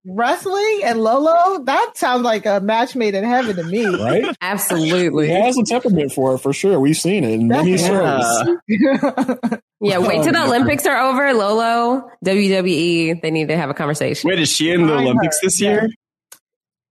[0.05, 3.83] wrestling and Lolo, that sounds like a match made in heaven to me.
[4.03, 4.25] Right?
[4.41, 5.29] Absolutely.
[5.29, 6.81] He has a temperament for it for sure.
[6.81, 8.25] We've seen it in many shows.
[9.81, 11.33] yeah, wait till the Olympics are over.
[11.35, 14.29] Lolo, WWE, they need to have a conversation.
[14.29, 15.89] Wait, is she in the Olympics this year?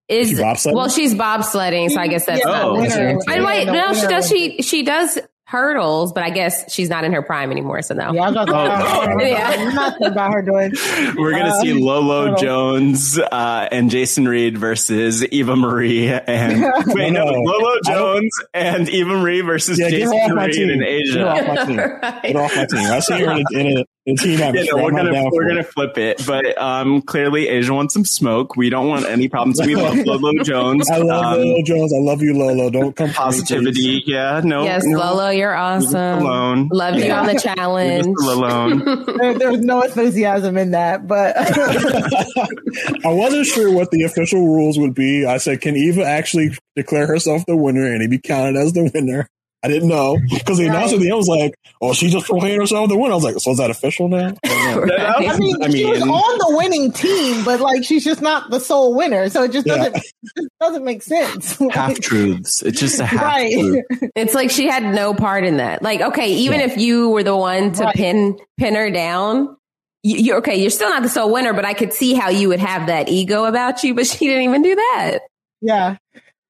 [0.08, 2.74] Is she well, she's bobsledding, so I guess that's yeah, not.
[2.74, 4.28] Winner, wait, no, she does.
[4.28, 5.18] She she does
[5.52, 7.82] hurdles, but I guess she's not in her prime anymore.
[7.82, 8.14] So no.
[8.14, 9.22] Yeah, I'm not, oh.
[9.22, 9.72] yeah.
[9.74, 10.72] nothing about her doing.
[11.18, 17.12] We're gonna um, see Lolo Jones uh, and Jason Reed versus Eva Marie and wait
[17.12, 21.14] no, Lolo Jones and Eva Marie versus yeah, Jason Reed in Aysha.
[21.16, 21.78] Get off my team.
[21.78, 22.24] right.
[22.24, 22.92] Get off my team.
[22.92, 26.26] I see her in a, in a yeah, no, we're gonna we're gonna flip it,
[26.26, 28.56] but um, clearly Aysha wants some smoke.
[28.56, 29.62] We don't want any problems.
[29.64, 30.90] We love Lolo Jones.
[30.90, 31.94] I love um, Lolo Jones.
[31.94, 32.72] I love you, Lolo.
[32.72, 33.98] Don't come positivity.
[33.98, 34.64] Me, yeah, no.
[34.64, 34.98] Yes, no.
[34.98, 36.20] Lolo, you're awesome.
[36.20, 36.70] Alone.
[36.72, 38.08] Love you on the challenge.
[38.24, 38.80] alone.
[39.20, 44.80] there, there, was no enthusiasm in that, but I wasn't sure what the official rules
[44.80, 45.28] would be.
[45.28, 48.90] I said, can Eva actually declare herself the winner and he be counted as the
[48.96, 49.30] winner?
[49.64, 52.60] I didn't know because the announcer at the end was like, "Oh, she just proclaimed
[52.60, 55.00] herself the winner." I was like, "So is that official now?" right.
[55.00, 58.60] I mean, I she was on the winning team, but like she's just not the
[58.60, 61.60] sole winner, so it just doesn't it just doesn't make sense.
[61.72, 62.64] half truths.
[62.64, 63.22] It's just a half.
[63.22, 63.54] Right.
[63.54, 64.12] Truth.
[64.16, 65.82] It's like she had no part in that.
[65.82, 66.66] Like, okay, even yeah.
[66.66, 67.96] if you were the one to right.
[67.96, 69.56] pin pin her down,
[70.02, 70.60] you're okay.
[70.60, 73.10] You're still not the sole winner, but I could see how you would have that
[73.10, 73.94] ego about you.
[73.94, 75.20] But she didn't even do that.
[75.62, 75.98] Yeah.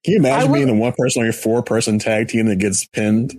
[0.04, 2.56] Can you imagine would, being the one person on your four person tag team that
[2.56, 3.38] gets pinned?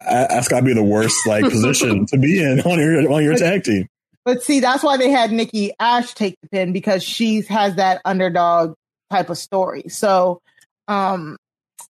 [0.00, 3.22] I, That's got to be the worst like position to be in on your on
[3.22, 3.88] your but, tag team.
[4.24, 8.02] But see, that's why they had Nikki Ash take the pin because she has that
[8.04, 8.74] underdog
[9.10, 9.84] type of story.
[9.88, 10.42] So,
[10.88, 11.36] um,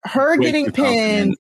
[0.05, 1.37] her getting pinned.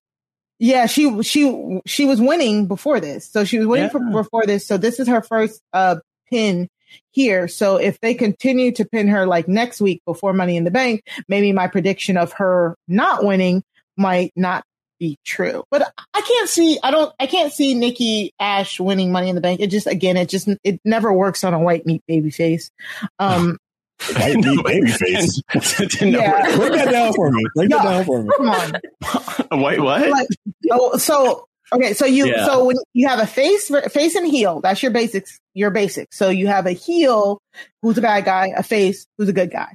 [0.58, 3.90] Yeah, she she she was winning before this, so she was winning yeah.
[3.90, 4.66] for, before this.
[4.66, 5.96] So this is her first uh
[6.30, 6.68] pin
[7.10, 7.48] here.
[7.48, 11.02] So if they continue to pin her like next week before Money in the Bank,
[11.28, 13.62] maybe my prediction of her not winning
[13.96, 14.64] might not
[14.98, 15.64] be true.
[15.70, 19.40] But I can't see I don't I can't see Nikki Ash winning Money in the
[19.40, 19.60] Bank.
[19.60, 22.70] It just again it just it never works on a white meat baby face.
[23.18, 23.58] Um
[24.14, 25.40] White meat baby face.
[26.00, 26.56] yeah.
[26.56, 27.44] Break that down for me.
[27.54, 28.30] Break no, that down for me.
[28.36, 29.60] Come on.
[29.60, 30.08] White what?
[30.10, 30.28] Like,
[30.68, 32.46] so, so Okay, so you yeah.
[32.46, 35.40] so when you have a face face and heel, that's your basics.
[35.54, 36.16] Your basics.
[36.16, 37.40] So you have a heel
[37.82, 39.74] who's a bad guy, a face who's a good guy.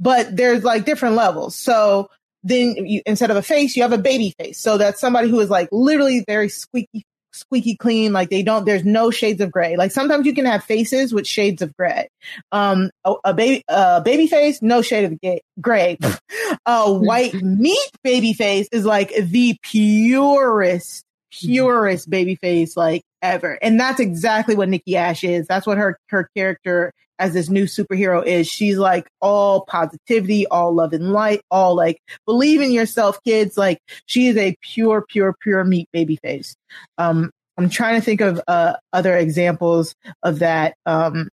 [0.00, 1.54] But there's like different levels.
[1.54, 2.08] So
[2.42, 4.58] then you, instead of a face, you have a baby face.
[4.58, 8.12] So that's somebody who is like literally very squeaky squeaky clean.
[8.12, 9.76] Like they don't, there's no shades of gray.
[9.76, 12.08] Like sometimes you can have faces with shades of gray.
[12.52, 15.98] Um, a, a baby, a baby face, no shade of gay, gray.
[16.66, 23.58] a white meat baby face is like the purest purest baby face like ever.
[23.62, 25.46] And that's exactly what Nikki Ash is.
[25.46, 28.48] That's what her her character as this new superhero is.
[28.48, 33.56] She's like all positivity, all love and light, all like believe in yourself, kids.
[33.56, 36.56] Like she is a pure, pure, pure meat baby face.
[36.98, 40.74] Um, I'm trying to think of uh, other examples of that.
[40.86, 41.28] Um,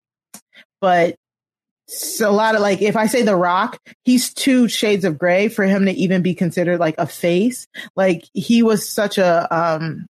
[0.81, 1.15] but
[1.87, 5.47] so a lot of like if I say The Rock, he's two shades of gray
[5.47, 7.67] for him to even be considered like a face.
[7.95, 10.05] Like he was such a um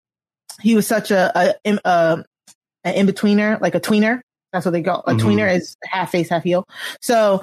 [0.59, 2.23] he was such a a, a,
[2.83, 4.21] a in betweener, like a tweener.
[4.51, 5.27] That's what they call a mm-hmm.
[5.27, 6.65] tweener is half face, half heel.
[7.01, 7.41] So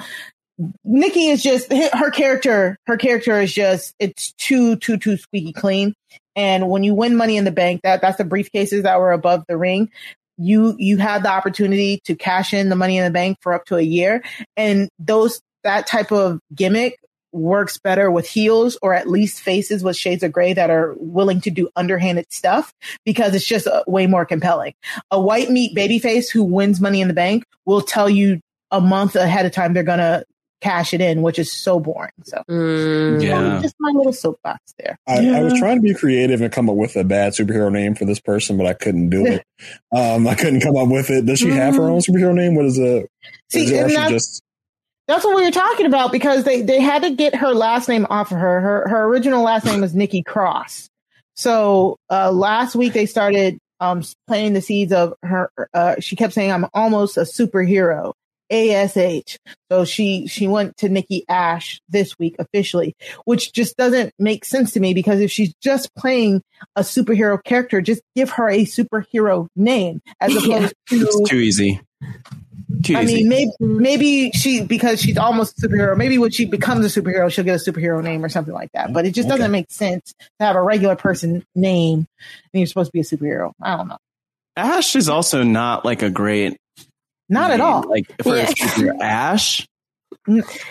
[0.84, 2.76] Nikki is just her character.
[2.86, 5.94] Her character is just it's too too too squeaky clean.
[6.34, 9.44] And when you win Money in the Bank, that that's the briefcases that were above
[9.46, 9.90] the ring
[10.36, 13.64] you you have the opportunity to cash in the money in the bank for up
[13.66, 14.22] to a year
[14.56, 16.98] and those that type of gimmick
[17.34, 21.40] works better with heels or at least faces with shades of gray that are willing
[21.40, 22.72] to do underhanded stuff
[23.04, 24.72] because it's just uh, way more compelling.
[25.10, 28.80] A white meat baby face who wins money in the bank will tell you a
[28.80, 30.24] month ahead of time they're going to
[30.64, 32.10] cash it in, which is so boring.
[32.24, 33.22] So Mm.
[33.22, 33.60] Yeah.
[33.62, 34.98] just my little soapbox there.
[35.06, 37.94] I, I was trying to be creative and come up with a bad superhero name
[37.94, 39.44] for this person, but I couldn't do it.
[39.94, 41.24] Um, I couldn't come up with it.
[41.26, 42.56] Does she have her own superhero name?
[42.56, 43.08] What is it?
[43.52, 44.42] See, Is it that's, just
[45.06, 48.04] that's what we were talking about because they, they had to get her last name
[48.10, 48.60] off of her.
[48.60, 50.88] Her her original last name was Nikki Cross.
[51.36, 55.50] So uh, last week they started um, planting the seeds of her.
[55.72, 58.12] Uh, she kept saying, "I'm almost a superhero."
[58.50, 59.38] ASH.
[59.70, 64.72] So she she went to Nikki Ash this week officially, which just doesn't make sense
[64.72, 66.42] to me because if she's just playing
[66.76, 71.80] a superhero character, just give her a superhero name as opposed It's to too easy.
[72.82, 73.14] Too I easy.
[73.16, 75.96] mean, maybe maybe she because she's almost a superhero.
[75.96, 78.92] Maybe when she becomes a superhero, she'll get a superhero name or something like that.
[78.92, 82.06] But it just doesn't make sense to have a regular person name and
[82.60, 83.52] you're supposed to be a superhero.
[83.60, 83.98] I don't know.
[84.56, 86.56] Ash is also not like a great
[87.28, 87.84] Not at all.
[87.88, 88.42] Like for Yeah.
[88.48, 89.66] a superhero, Ash.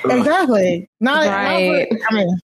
[0.05, 0.89] Exactly.
[0.99, 1.87] Not, Right.
[1.91, 2.39] not for- I mean,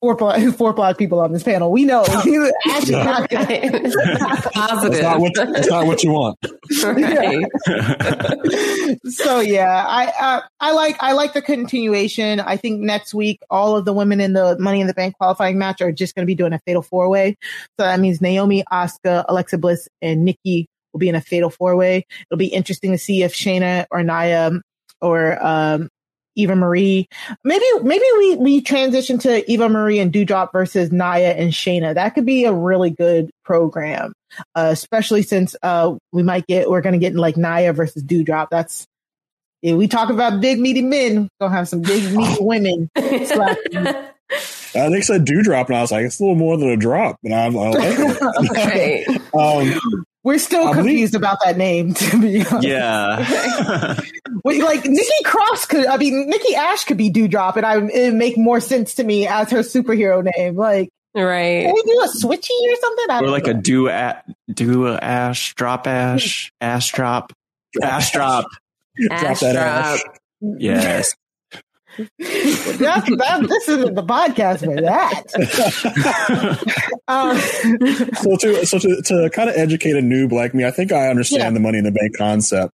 [0.00, 1.70] four black, four black people on this panel.
[1.70, 2.02] We know
[2.66, 3.46] Ash is not good.
[3.50, 6.38] It's not that's not what that's not what you want?
[6.82, 7.44] right.
[9.08, 12.40] so yeah, I uh, I like I like the continuation.
[12.40, 15.58] I think next week all of the women in the Money in the Bank qualifying
[15.58, 17.36] match are just going to be doing a fatal four way.
[17.78, 21.76] So that means Naomi, Asuka, Alexa Bliss, and Nikki will be in a fatal four
[21.76, 22.06] way.
[22.30, 24.60] It'll be interesting to see if Shayna or Nia
[25.00, 25.88] or um,
[26.36, 27.08] Eva Marie.
[27.44, 31.94] Maybe maybe we we transition to Eva Marie and Doudrop versus Nia and Shayna.
[31.94, 34.12] That could be a really good program,
[34.54, 38.48] uh, especially since uh, we might get we're going to get like Nia versus Doudrop.
[38.50, 38.86] That's
[39.62, 41.28] if we talk about big meaty men.
[41.40, 42.90] Gonna have some big meaty women.
[44.72, 44.86] slapping.
[44.86, 47.18] Uh, they said Doudrop, and I was like, it's a little more than a drop,
[47.24, 47.76] and I'm like,
[48.50, 49.04] okay.
[49.08, 49.20] right.
[49.34, 51.94] um, We're still I believe- confused about that name.
[51.94, 52.66] To be honest.
[52.66, 54.00] yeah.
[54.44, 58.14] Wait, like Nikki Cross could, I mean, Nikki Ash could be Doudrop, and I it
[58.14, 60.56] make more sense to me as her superhero name.
[60.56, 61.64] Like, Right.
[61.66, 63.06] can we do a switchy or something?
[63.10, 63.50] I or like know.
[63.50, 67.32] a do a do a ash drop ash ash drop
[67.82, 68.44] ash drop.
[68.96, 69.66] drop Ash that drop.
[69.66, 70.00] ash.
[70.40, 71.14] Yes.
[71.98, 75.24] That's, that, this isn't the podcast for that.
[77.08, 77.36] Um,
[78.14, 81.08] so to so to, to kind of educate a noob like me, I think I
[81.08, 81.50] understand Yeah.
[81.50, 82.72] the money in the bank concept.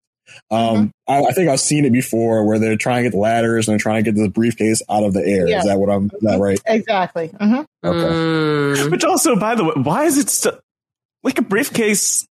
[0.51, 3.67] Um, I, I think I've seen it before where they're trying to get the ladders
[3.67, 5.47] and they're trying to get the briefcase out of the air.
[5.47, 5.59] Yeah.
[5.59, 6.05] Is that what I'm?
[6.13, 6.59] Is that right?
[6.65, 7.27] exactly.
[7.27, 7.97] hmm Okay.
[8.13, 8.91] Mm.
[8.91, 10.59] Which also, by the way, why is it so,
[11.23, 12.27] like a briefcase?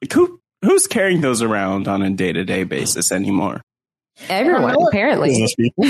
[0.00, 3.60] Like who who's carrying those around on a day to day basis anymore?
[4.28, 5.30] Everyone, apparently.
[5.30, 5.84] Business people.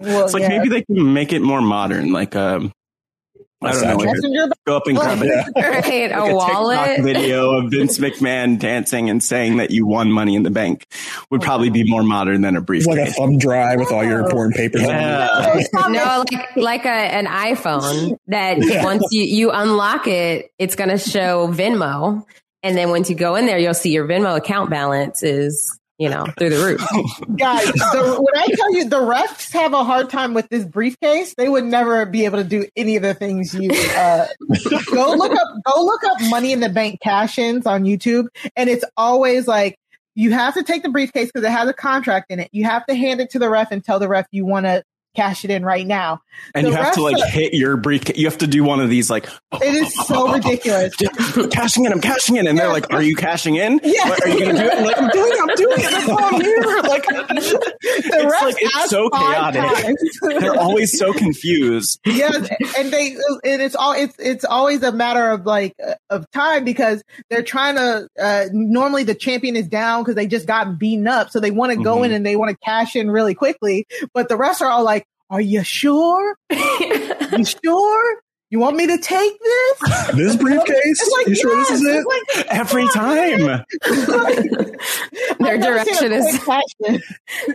[0.00, 0.48] Well, It's like yeah.
[0.48, 2.72] maybe they can make it more modern, like um,
[3.60, 5.28] I don't know, like Messenger go up and grab it.
[5.56, 5.74] Right.
[5.74, 7.00] Like A TikTok wallet.
[7.02, 10.86] video of Vince McMahon dancing and saying that you won Money in the Bank
[11.32, 12.96] would probably be more modern than a It's briefcase.
[12.96, 14.82] like a thumb drive with all your important papers.
[14.84, 14.92] on it.
[14.92, 15.88] Yeah.
[15.88, 20.98] No, like like a, an iPhone that once you, you unlock it, it's going to
[20.98, 22.24] show Venmo.
[22.62, 26.08] And then once you go in there, you'll see your Venmo account balance is, you
[26.08, 26.80] know, through the roof.
[27.36, 31.34] guys, the, when I tell you the refs have a hard time with this briefcase,
[31.36, 34.26] they would never be able to do any of the things you uh,
[34.92, 35.48] go look up.
[35.64, 39.76] Go look up money in the bank cash-ins on YouTube, and it's always like
[40.14, 42.48] you have to take the briefcase because it has a contract in it.
[42.52, 44.84] You have to hand it to the ref and tell the ref you want to
[45.16, 46.20] cash it in right now.
[46.54, 48.16] and the you have to like of- hit your briefcase.
[48.16, 49.28] You have to do one of these like
[49.60, 50.94] It is so ridiculous.
[51.50, 51.92] cashing in.
[51.92, 53.80] I'm cashing in, and they're like, "Are you cashing in?
[53.88, 54.08] Yeah.
[54.08, 55.40] What, are you going to do it?" I'm like, "I'm doing it.
[55.40, 55.90] I'm doing it.
[55.90, 57.06] That's I'm here." Like,
[58.08, 59.96] The it's like it's so chaotic.
[60.40, 62.00] They're always so confused.
[62.04, 62.48] yes,
[62.78, 63.12] and they
[63.44, 65.74] and it's all it's it's always a matter of like
[66.10, 68.08] of time because they're trying to.
[68.20, 71.72] Uh, normally, the champion is down because they just got beaten up, so they want
[71.72, 72.06] to go Mhm.
[72.06, 73.86] in and they want to cash in really quickly.
[74.14, 76.36] But the rest are all like, "Are you sure?
[77.36, 78.20] You sure?
[78.50, 79.78] You want me to take this?"
[80.14, 80.74] This briefcase?
[80.84, 82.06] It's like, you sure this is it?
[82.06, 83.64] like, Every time.
[85.38, 87.02] Their I've never seen direction is quick cash in.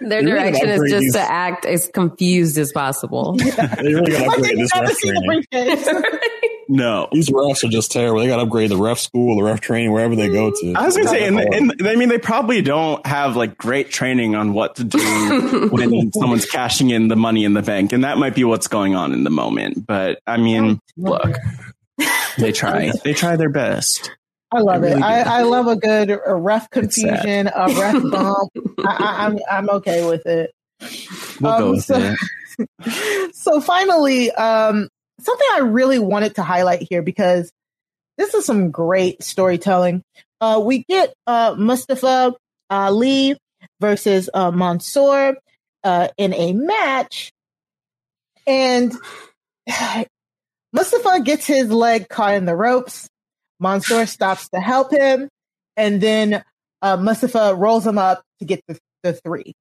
[0.10, 1.14] their You're direction is just these.
[1.14, 3.34] to act as confused as possible.
[3.36, 3.46] They
[3.94, 5.88] really got to Like, upgrade this never seen the briefcase.
[6.76, 7.08] No.
[7.12, 8.20] These refs are just terrible.
[8.20, 10.74] They got to upgrade the ref school, the ref training, wherever they go to.
[10.76, 14.34] I was gonna say, and, and I mean, they probably don't have like great training
[14.36, 18.18] on what to do when someone's cashing in the money in the bank, and that
[18.18, 19.86] might be what's going on in the moment.
[19.86, 21.36] But I mean, look,
[22.40, 24.10] they try, they try their best.
[24.52, 24.90] I love I it.
[24.90, 25.04] really do.
[25.04, 28.52] I, I love a good a ref confusion, a ref bump.
[28.80, 30.52] I, I, I'm I'm okay with it.
[31.40, 32.16] We'll Um, go with so-
[32.80, 33.36] it.
[33.36, 34.90] so finally, um,
[35.20, 37.52] something I really wanted to highlight here because
[38.18, 40.04] this is some great storytelling.
[40.42, 42.36] Uh, we get uh, Mustafa
[42.70, 43.38] Ali
[43.80, 45.36] versus uh, Mansoor.
[45.84, 47.32] uh, in a match,
[48.48, 48.94] and
[50.74, 53.10] Mustafa gets his leg caught in the ropes.
[53.60, 55.30] Mansoor stops to help him,
[55.78, 56.44] and then
[56.82, 59.54] uh, Mustafa rolls him up to get the, the three.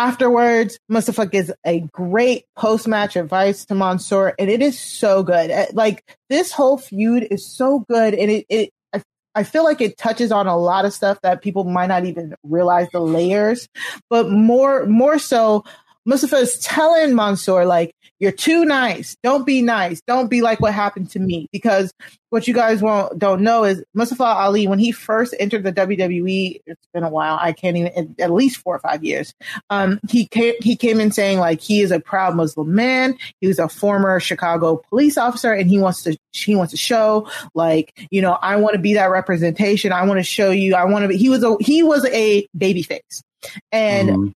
[0.00, 5.50] Afterwards, Mustafa gives a great post match advice to Mansoor, and it is so good.
[5.50, 9.02] Uh, like this whole feud is so good, and it, it I,
[9.34, 12.34] I feel like it touches on a lot of stuff that people might not even
[12.42, 13.68] realize the layers,
[14.08, 15.64] but more more so
[16.10, 19.16] Mustafa is telling Mansoor, like, you're too nice.
[19.22, 20.02] Don't be nice.
[20.08, 21.46] Don't be like what happened to me.
[21.52, 21.92] Because
[22.30, 26.60] what you guys won't don't know is Mustafa Ali, when he first entered the WWE,
[26.66, 27.38] it's been a while.
[27.40, 29.32] I can't even at least four or five years.
[29.70, 33.16] Um, he came he came in saying like he is a proud Muslim man.
[33.40, 37.30] He was a former Chicago police officer, and he wants to he wants to show
[37.54, 39.92] like you know I want to be that representation.
[39.92, 40.74] I want to show you.
[40.74, 41.08] I want to.
[41.08, 43.22] be He was a he was a baby face,
[43.70, 44.30] and mm-hmm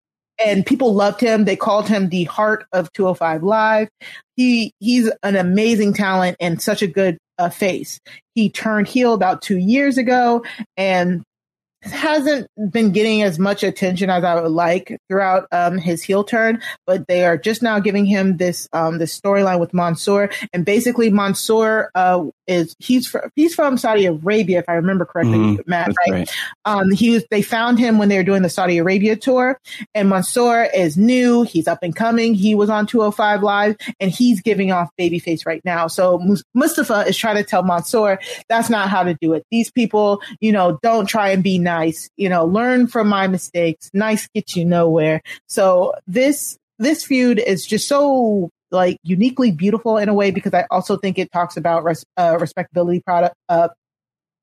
[0.45, 1.45] and people loved him.
[1.45, 3.89] They called him the heart of 205 Live.
[4.37, 8.01] He he's an amazing talent and such a good uh, face.
[8.35, 10.45] He turned heel about two years ago,
[10.77, 11.23] and
[11.85, 16.63] hasn't been getting as much attention as I would like throughout um, his heel turn,
[16.87, 21.11] but they are just now giving him this um, this storyline with Mansoor, and basically
[21.11, 25.89] Mansoor uh, is he's from, he's from Saudi Arabia if I remember correctly, mm, Matt.
[26.07, 26.13] Right?
[26.13, 26.31] right.
[26.65, 29.61] Um, he was they found him when they were doing the Saudi Arabia tour,
[29.95, 31.43] and Mansoor is new.
[31.43, 32.35] He's up and coming.
[32.35, 35.87] He was on 205 Live, and he's giving off babyface right now.
[35.87, 36.21] So
[36.55, 38.19] Mustafa is trying to tell Mansoor
[38.49, 39.45] that's not how to do it.
[39.51, 43.27] These people, you know, don't try and be nice nice, you know, learn from my
[43.27, 43.91] mistakes.
[43.93, 45.21] Nice gets you nowhere.
[45.47, 50.67] So this, this feud is just so like uniquely beautiful in a way because I
[50.71, 53.69] also think it talks about res- uh, respectability product, uh,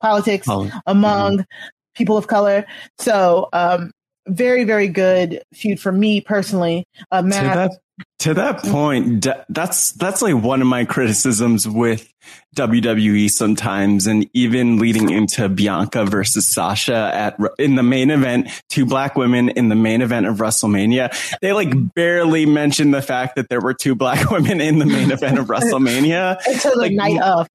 [0.01, 0.69] politics oh.
[0.85, 1.67] among mm-hmm.
[1.95, 2.65] people of color.
[2.97, 3.91] So, um,
[4.27, 6.85] very, very good feud for me personally.
[7.11, 7.71] Uh, Matt, to that,
[8.19, 12.11] to that point, that's that's like one of my criticisms with
[12.55, 18.85] WWE sometimes, and even leading into Bianca versus Sasha at in the main event, two
[18.85, 21.11] black women in the main event of WrestleMania.
[21.41, 25.11] They like barely mentioned the fact that there were two black women in the main
[25.11, 27.47] event of WrestleMania until the like, night of.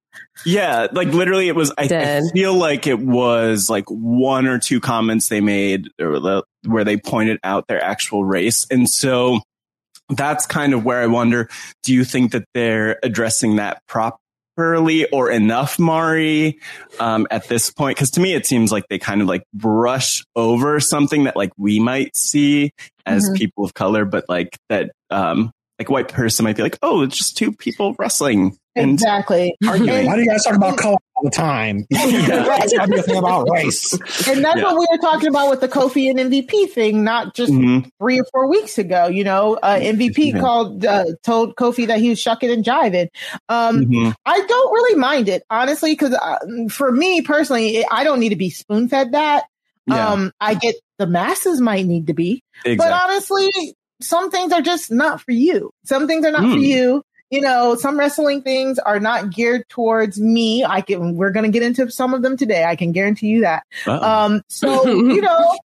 [0.45, 1.73] Yeah, like literally, it was.
[1.79, 6.97] I, I, feel like it was like one or two comments they made where they
[6.97, 9.41] pointed out their actual race, and so
[10.11, 11.49] that's kind of where I wonder.
[11.83, 16.59] Do you think that they're addressing that properly or enough, Mari,
[17.01, 17.97] um, at this point?
[17.97, 21.53] Because to me, it seems like they kind of like brush over something that like
[21.57, 22.73] we might see
[23.05, 23.35] as mm-hmm.
[23.35, 27.17] people of color, but like that, um, like white person might be like, oh, it's
[27.17, 28.59] just two people wrestling.
[28.77, 29.57] Exactly.
[29.67, 30.07] Arguing.
[30.07, 31.87] Why do you guys talk about color all the time?
[31.91, 33.95] That's everything about race.
[34.29, 34.65] And that's yeah.
[34.65, 37.89] what we were talking about with the Kofi and MVP thing, not just mm-hmm.
[37.99, 39.07] three or four weeks ago.
[39.07, 40.41] You know, uh, MVP mm-hmm.
[40.41, 43.09] called uh, told Kofi that he was shucking and jiving.
[43.49, 44.11] Um, mm-hmm.
[44.27, 48.37] I don't really mind it honestly because uh, for me personally, I don't need to
[48.37, 49.45] be spoon fed that.
[49.87, 50.09] Yeah.
[50.09, 52.77] Um, I get the masses might need to be, exactly.
[52.77, 55.71] but honestly, some things are just not for you.
[55.85, 56.55] Some things are not mm.
[56.55, 60.65] for you you know, some wrestling things are not geared towards me.
[60.65, 62.65] I can, we're going to get into some of them today.
[62.65, 63.65] I can guarantee you that.
[63.87, 64.09] Uh-oh.
[64.09, 65.59] Um, so, you know,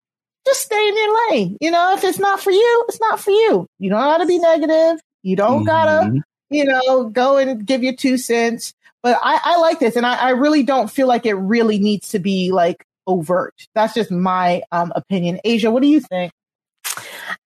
[0.47, 1.57] just stay in your lane.
[1.61, 3.67] You know, if it's not for you, it's not for you.
[3.79, 5.01] You don't gotta be negative.
[5.23, 5.67] You don't mm-hmm.
[5.67, 8.73] gotta, you know, go and give your two cents.
[9.03, 12.11] But I, I like this and I, I really don't feel like it really needs
[12.11, 13.55] to be like overt.
[13.75, 15.41] That's just my um, opinion.
[15.45, 16.33] Aysha, what do you think?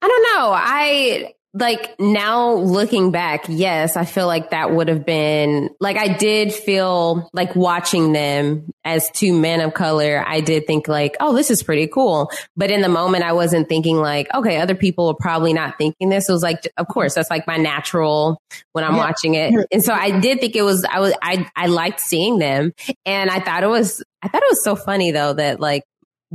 [0.03, 0.53] I don't know.
[0.53, 6.09] I like now looking back, yes, I feel like that would have been like I
[6.09, 10.22] did feel like watching them as two men of color.
[10.26, 12.30] I did think like, oh, this is pretty cool.
[12.57, 16.09] But in the moment, I wasn't thinking like, okay, other people are probably not thinking
[16.09, 16.28] this.
[16.28, 18.99] It was like, of course, that's like my natural when I'm yeah.
[18.99, 19.55] watching it.
[19.70, 22.72] And so I did think it was, I was, I, I liked seeing them.
[23.07, 25.85] And I thought it was, I thought it was so funny though that like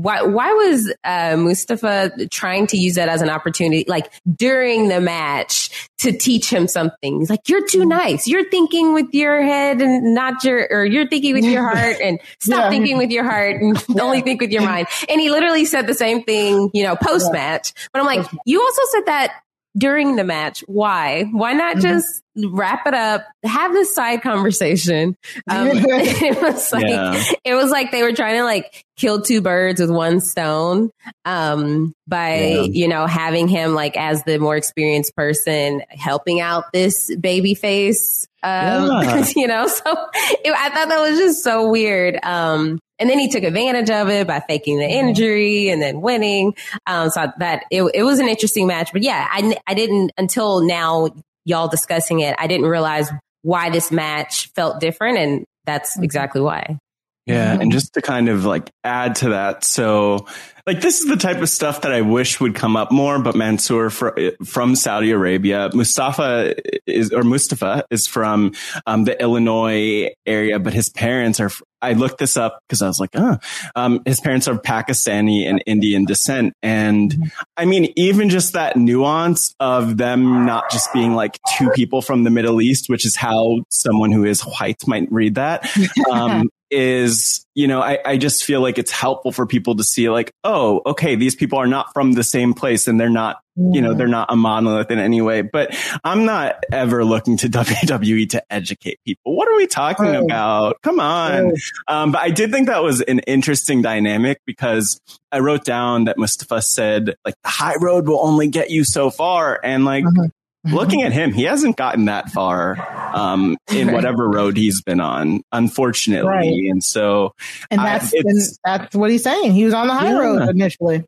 [0.02, 5.02] why why was uh, Mustafa trying to use that as an opportunity, like during the
[5.02, 7.20] match, to teach him something?
[7.20, 7.89] He's like, "You're too mm-hmm.
[7.89, 8.28] nice.
[8.28, 12.20] You're thinking with your head and not your, or you're thinking with your heart, and
[12.39, 12.70] stop yeah.
[12.70, 15.93] thinking with your heart and only think with your mind." And he literally said the
[15.93, 17.74] same thing, you know, post match.
[17.91, 19.34] But I'm like, you also said that
[19.78, 20.63] during the match.
[20.67, 21.24] Why?
[21.32, 21.82] Why not mm-hmm.
[21.82, 25.15] just wrap it up, have this side conversation?
[25.49, 27.24] Um, it was like yeah.
[27.43, 30.91] it was like they were trying to like kill two birds with one stone
[31.26, 32.61] um, by yeah.
[32.61, 38.28] you know having him like as the more experienced person helping out this baby face
[38.43, 39.26] Um, yeah.
[39.36, 39.84] you know, so
[40.22, 42.17] it, I thought that was just so weird.
[42.24, 46.56] Um, and then he took advantage of it by faking the injury and then winning.
[46.86, 50.62] Um, so that it, it was an interesting match, but yeah, I, I didn't until
[50.62, 51.10] now
[51.45, 52.36] y'all discussing it.
[52.38, 53.10] I didn't realize
[53.41, 55.18] why this match felt different.
[55.18, 56.04] And that's mm-hmm.
[56.04, 56.78] exactly why.
[57.26, 57.60] Yeah.
[57.60, 59.64] And just to kind of like add to that.
[59.64, 60.26] So
[60.66, 63.36] like this is the type of stuff that I wish would come up more, but
[63.36, 66.56] Mansoor from Saudi Arabia, Mustafa
[66.88, 68.54] is, or Mustafa is from
[68.88, 72.99] um, the Illinois area, but his parents are, I looked this up because I was
[72.99, 73.38] like, oh,
[73.75, 76.53] um, his parents are Pakistani and Indian descent.
[76.61, 82.01] And I mean, even just that nuance of them not just being like two people
[82.01, 85.69] from the Middle East, which is how someone who is white might read that,
[86.11, 90.09] um, is, you know, I, I just feel like it's helpful for people to see
[90.09, 93.82] like, oh, okay, these people are not from the same place and they're not, you
[93.82, 95.41] know, they're not a monolith in any way.
[95.41, 99.36] But I'm not ever looking to WWE to educate people.
[99.36, 100.24] What are we talking oh.
[100.24, 100.82] about?
[100.82, 101.51] Come on.
[101.88, 101.93] Oh.
[101.93, 104.99] Um, but I did think that was an interesting dynamic because
[105.32, 109.10] I wrote down that Mustafa said like the high road will only get you so
[109.10, 109.60] far.
[109.64, 110.30] And like, uh-huh
[110.66, 112.78] looking at him, he hasn't gotten that far
[113.16, 116.30] um, in whatever road he's been on, unfortunately.
[116.30, 116.70] Right.
[116.70, 117.34] And so,
[117.72, 119.53] and that's I, and that's what he's saying.
[119.53, 120.20] He was on the high yeah.
[120.20, 121.05] road initially.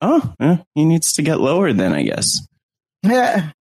[0.00, 2.26] Oh, yeah, he needs to get lower then, I guess.
[3.02, 3.52] Yeah.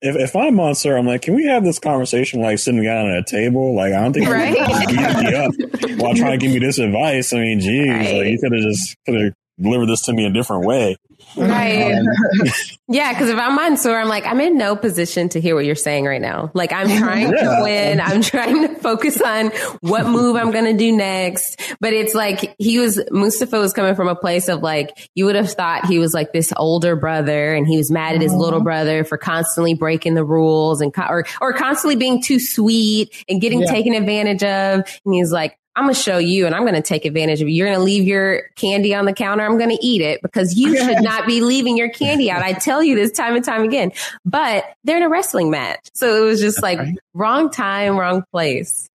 [0.00, 3.18] If, if I'm Mansoor, I'm like, can we have this conversation like sitting down at
[3.18, 3.74] a table?
[3.74, 4.54] Like, I don't think right?
[4.54, 7.32] beat me up while trying to give me this advice.
[7.32, 8.14] I mean, geez, right.
[8.14, 10.96] like you could have just could have delivered this to me a different way.
[11.36, 11.94] Right.
[11.94, 12.06] Um,
[12.88, 15.74] yeah, because if I'm Mansoor, I'm like, I'm in no position to hear what you're
[15.74, 16.50] saying right now.
[16.54, 17.56] Like, I'm trying yeah.
[17.56, 18.00] to win.
[18.00, 19.50] I'm trying to focus on
[19.80, 21.60] what move I'm going to do next.
[21.80, 25.36] But it's like he was, Mustafa was coming from a place of like, you would
[25.36, 28.60] have thought he was like this older brother and he was mad at his little
[28.60, 33.60] brother for constantly breaking the rules and, or, or constantly being too sweet and getting
[33.62, 33.70] yeah.
[33.70, 34.80] taken advantage of.
[35.04, 37.48] And he's like, I'm going to show you and I'm going to take advantage of
[37.48, 37.54] you.
[37.54, 39.44] You're going to leave your candy on the counter.
[39.44, 42.42] I'm going to eat it because you should not be leaving your candy out.
[42.42, 43.92] I tell you this time and time again,
[44.24, 45.88] but they're in a wrestling match.
[45.94, 46.80] So it was just like
[47.14, 48.88] wrong time, wrong place.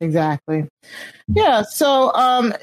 [0.00, 0.68] Exactly.
[1.26, 1.62] Yeah.
[1.62, 2.54] So, um,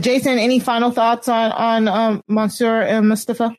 [0.00, 3.54] Jason, any final thoughts on, on, um, Mansoor and Mustafa?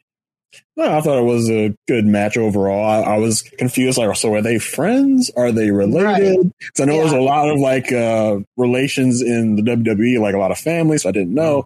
[0.78, 2.84] No, I thought it was a good match overall.
[2.84, 5.32] I, I was confused, like, so are they friends?
[5.38, 6.52] Are they related?
[6.60, 6.84] Because right.
[6.84, 7.02] I know yeah.
[7.02, 11.04] there's a lot of like uh, relations in the WWE, like a lot of families.
[11.04, 11.66] So I didn't know.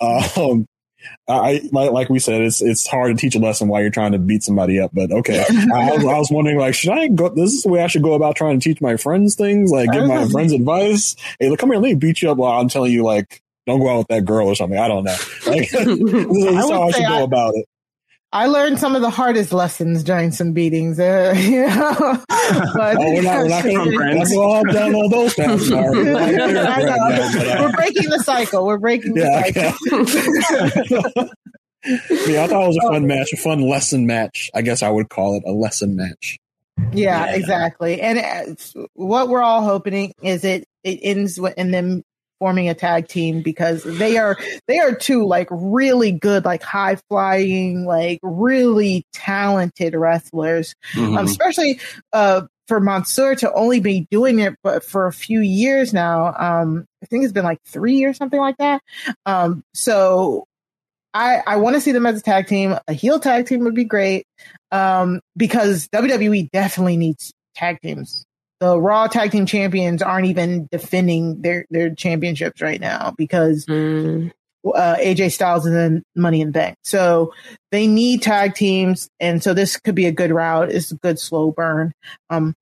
[0.00, 0.66] Um,
[1.28, 4.12] I like, like we said, it's it's hard to teach a lesson while you're trying
[4.12, 4.90] to beat somebody up.
[4.92, 5.40] But okay,
[5.74, 7.28] I, was, I was wondering, like, should I go?
[7.28, 9.90] This is the way I should go about trying to teach my friends things, like
[9.92, 11.16] give my friends advice.
[11.38, 13.80] Hey, look, come here, let me beat you up while I'm telling you, like, don't
[13.80, 14.78] go out with that girl or something.
[14.78, 15.16] I don't know.
[15.46, 17.66] Like, this is how I should go about it.
[18.32, 21.00] I learned some of the hardest lessons during some beatings.
[21.00, 21.96] Uh, you know,
[22.28, 25.68] but oh, we're not, we're not going to go down all those paths.
[25.70, 28.66] we're breaking the cycle.
[28.66, 29.72] We're breaking the cycle.
[32.28, 34.50] yeah, I thought it was a fun match, a fun lesson match.
[34.54, 36.38] I guess I would call it a lesson match.
[36.92, 37.34] Yeah, yeah.
[37.34, 38.00] exactly.
[38.00, 38.58] And
[38.94, 42.04] what we're all hoping is it it ends and them
[42.40, 44.36] forming a tag team because they are
[44.66, 50.74] they are two like really good like high flying like really talented wrestlers.
[50.94, 51.18] Mm-hmm.
[51.18, 51.78] um, especially
[52.12, 56.86] uh for Mansoor to only be doing it but for a few years now um
[57.02, 58.82] I think it's been like 3 or something like that.
[59.26, 60.46] Um so
[61.12, 62.76] I I want to see them as a tag team.
[62.88, 64.26] A heel tag team would be great
[64.72, 68.24] um because WWE definitely needs tag teams
[68.60, 74.30] the Raw Tag Team Champions aren't even defending their their championships right now because mm.
[74.64, 76.76] uh, AJ Styles is in Money in the Bank.
[76.84, 77.32] So
[77.72, 80.70] they need tag teams, and so this could be a good route.
[80.70, 81.92] It's a good slow burn.
[82.28, 82.54] Um,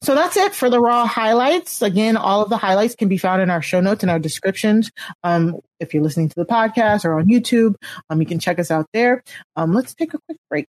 [0.00, 1.80] so that's it for the Raw highlights.
[1.80, 4.90] Again, all of the highlights can be found in our show notes and our descriptions.
[5.22, 7.74] Um, if you're listening to the podcast or on YouTube,
[8.10, 9.22] um, you can check us out there.
[9.54, 10.68] Um, let's take a quick break.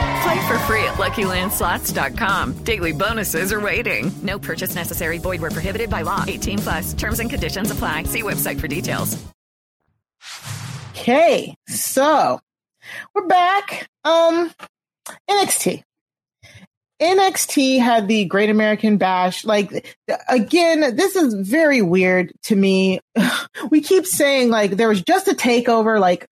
[0.21, 2.63] Play for free at LuckyLandSlots.com.
[2.63, 4.11] Daily bonuses are waiting.
[4.21, 5.17] No purchase necessary.
[5.17, 6.25] Void where prohibited by law.
[6.27, 6.93] 18 plus.
[6.93, 8.03] Terms and conditions apply.
[8.03, 9.17] See website for details.
[10.91, 12.39] Okay, so
[13.15, 13.89] we're back.
[14.03, 14.51] Um,
[15.27, 15.81] NXT.
[17.01, 19.43] NXT had the Great American Bash.
[19.43, 19.97] Like,
[20.29, 22.99] again, this is very weird to me.
[23.69, 26.25] We keep saying like there was just a takeover like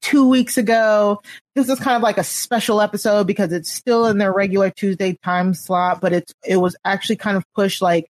[0.00, 1.20] two weeks ago.
[1.54, 5.18] This is kind of like a special episode because it's still in their regular Tuesday
[5.22, 8.10] time slot, but it's it was actually kind of pushed like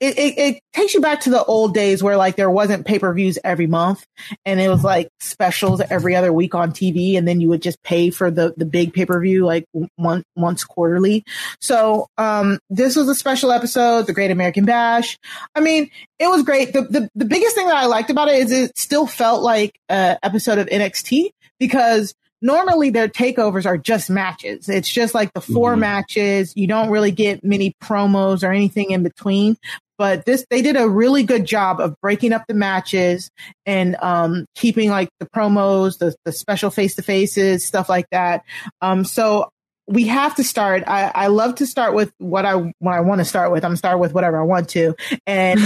[0.00, 2.98] it, it, it, takes you back to the old days where like there wasn't pay
[2.98, 4.06] per views every month
[4.44, 7.82] and it was like specials every other week on TV and then you would just
[7.82, 9.64] pay for the the big pay per view like
[9.96, 11.24] one, once quarterly.
[11.62, 15.18] So um this was a special episode, the Great American Bash.
[15.54, 16.74] I mean, it was great.
[16.74, 19.78] The the, the biggest thing that I liked about it is it still felt like
[19.88, 24.68] an episode of NXT because normally their takeovers are just matches.
[24.68, 25.80] It's just like the 4 mm-hmm.
[25.80, 26.52] matches.
[26.54, 29.56] You don't really get many promos or anything in between
[29.98, 33.30] but this they did a really good job of breaking up the matches
[33.64, 38.42] and um, keeping like the promos, the, the special face to faces, stuff like that.
[38.80, 39.48] Um, so
[39.88, 40.84] we have to start.
[40.86, 43.64] I, I love to start with what I what I want to start with.
[43.64, 44.94] I'm start with whatever I want to,
[45.26, 45.64] and uh,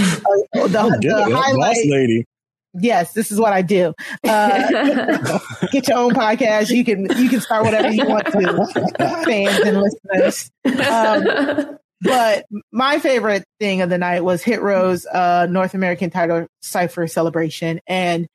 [0.53, 1.87] the, the highlight.
[1.87, 2.25] lady.
[2.73, 3.93] Yes, this is what I do.
[4.25, 5.39] Uh,
[5.71, 6.69] get your own podcast.
[6.69, 10.51] You can you can start whatever you want to, fans and listeners.
[10.65, 16.47] Um, but my favorite thing of the night was Hit Row's uh, North American title
[16.61, 17.79] cipher celebration.
[17.87, 18.27] And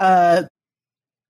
[0.00, 0.44] uh,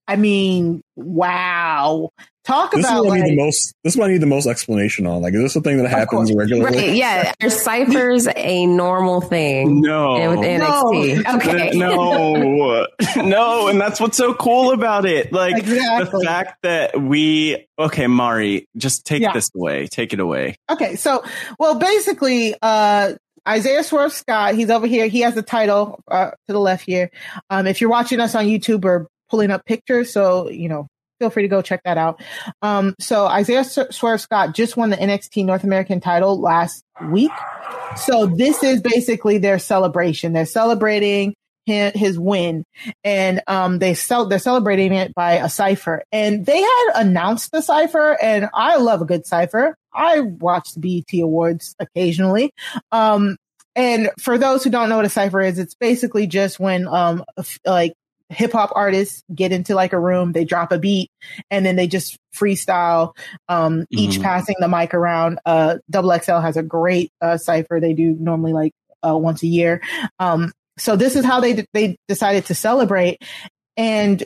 [0.06, 2.10] I mean, wow.
[2.46, 3.74] Talk this about is like, the most.
[3.82, 5.20] This is what I need the most explanation on.
[5.20, 6.76] Like, is this a thing that happens regularly?
[6.76, 9.80] Right, yeah, are ciphers a normal thing?
[9.80, 11.24] No, with NXT.
[11.24, 11.36] No.
[11.36, 12.86] Okay, no,
[13.16, 15.32] no, and that's what's so cool about it.
[15.32, 16.20] Like exactly.
[16.20, 17.66] the fact that we.
[17.78, 19.32] Okay, Mari, just take yeah.
[19.32, 19.88] this away.
[19.88, 20.56] Take it away.
[20.70, 21.24] Okay, so
[21.58, 23.14] well, basically, uh,
[23.48, 25.08] Isaiah Swerve Scott, he's over here.
[25.08, 27.10] He has the title uh, to the left here.
[27.50, 30.88] Um, if you're watching us on YouTube or pulling up pictures, so you know
[31.18, 32.22] feel free to go check that out.
[32.62, 37.32] Um, so Isaiah Swerve Scott just won the NXT North American title last week.
[37.96, 40.32] So this is basically their celebration.
[40.32, 42.64] They're celebrating his, his win
[43.02, 47.60] and, um, they sell, they're celebrating it by a cipher and they had announced the
[47.60, 49.74] cipher and I love a good cipher.
[49.92, 52.52] I watch the BET awards occasionally.
[52.92, 53.36] Um,
[53.74, 57.24] and for those who don't know what a cipher is, it's basically just when, um,
[57.64, 57.94] like
[58.28, 61.10] hip hop artists get into like a room, they drop a beat,
[61.50, 63.16] and then they just freestyle,
[63.48, 63.98] um, mm-hmm.
[63.98, 65.38] each passing the mic around.
[65.46, 67.80] Uh, Double XL has a great uh, cipher.
[67.80, 68.72] They do normally like
[69.06, 69.82] uh, once a year.
[70.18, 73.22] Um, so this is how they they decided to celebrate,
[73.76, 74.22] and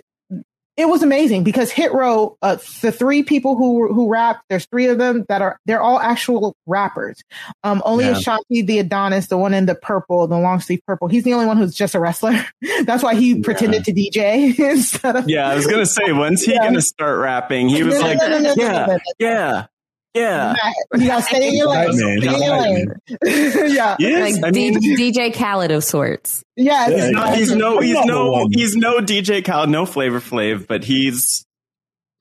[0.80, 4.86] it was amazing because Hit Row, uh, the three people who who rap, there's three
[4.86, 7.22] of them that are they're all actual rappers.
[7.62, 8.14] Um, only yeah.
[8.14, 11.46] Ashante the Adonis, the one in the purple, the long sleeve purple, he's the only
[11.46, 12.32] one who's just a wrestler.
[12.84, 13.42] That's why he yeah.
[13.44, 15.28] pretended to DJ instead of.
[15.28, 16.64] Yeah, I was gonna say, when's he yeah.
[16.64, 17.68] gonna start rapping?
[17.68, 18.18] He was like,
[18.56, 19.66] yeah, yeah,
[20.14, 20.54] yeah.
[20.94, 21.92] You gotta stay in your lane.
[21.92, 22.92] Stay in your lane.
[23.74, 23.96] yeah.
[23.98, 26.42] Yes, like I mean, DJ Khaled of sorts.
[26.56, 26.88] Yeah.
[26.88, 31.44] He's, not, he's no, he's no, he's no DJ Khaled, no Flavor Flav, but he's,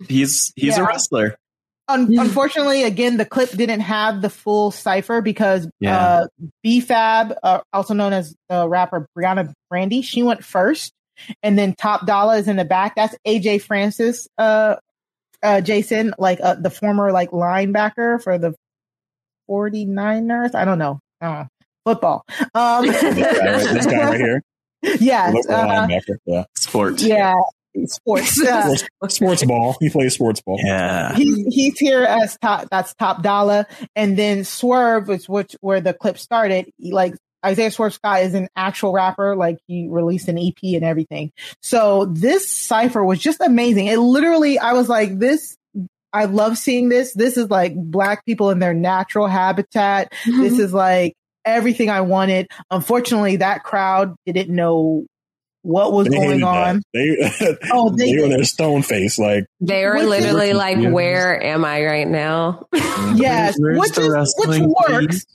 [0.07, 0.83] he's, he's yeah.
[0.83, 1.37] a wrestler.
[1.89, 5.97] Un- unfortunately, again, the clip didn't have the full cipher because yeah.
[5.97, 6.27] uh,
[6.61, 10.93] B-Fab, uh, also known as the rapper Briana Brandy, she went first.
[11.41, 12.95] And then Top Dollar is in the back.
[12.95, 14.75] That's AJ Francis, uh,
[15.43, 18.55] uh, Jason, like uh, the former like linebacker for the
[19.49, 20.55] 49ers.
[20.55, 20.99] I don't know.
[21.21, 21.47] I don't know.
[21.85, 22.25] Football.
[22.53, 24.41] Um, this, guy right, here.
[24.99, 25.33] Yeah.
[25.49, 25.87] Uh,
[26.25, 26.43] yeah.
[26.55, 27.03] Sports.
[27.03, 27.35] Yeah.
[27.85, 28.41] Sports.
[28.47, 29.75] Uh, sports, sports ball.
[29.79, 30.57] He plays sports ball.
[30.63, 31.13] Yeah.
[31.15, 32.67] He, he's here as top.
[32.71, 33.65] That's top dollar,
[33.95, 36.71] and then Swerve, which which where the clip started.
[36.77, 37.15] he, Like
[37.45, 39.35] Isaiah Swerve Scott is an actual rapper.
[39.35, 41.31] Like he released an EP and everything.
[41.61, 43.87] So this cipher was just amazing.
[43.87, 45.55] It literally, I was like, this,
[46.11, 47.13] I love seeing this.
[47.13, 50.11] This is like black people in their natural habitat.
[50.23, 50.41] Mm-hmm.
[50.41, 51.13] This is like
[51.45, 52.47] everything I wanted.
[52.71, 55.05] Unfortunately, that crowd didn't know
[55.61, 56.81] what was They going on.
[56.93, 57.37] that.
[57.41, 59.19] They, Oh, they, they- were their stone face.
[59.19, 60.89] Like They were Which is- literally like, Yeah.
[60.89, 62.67] "Where am I right now?"
[63.15, 65.25] Yes, which is which wrestling, works,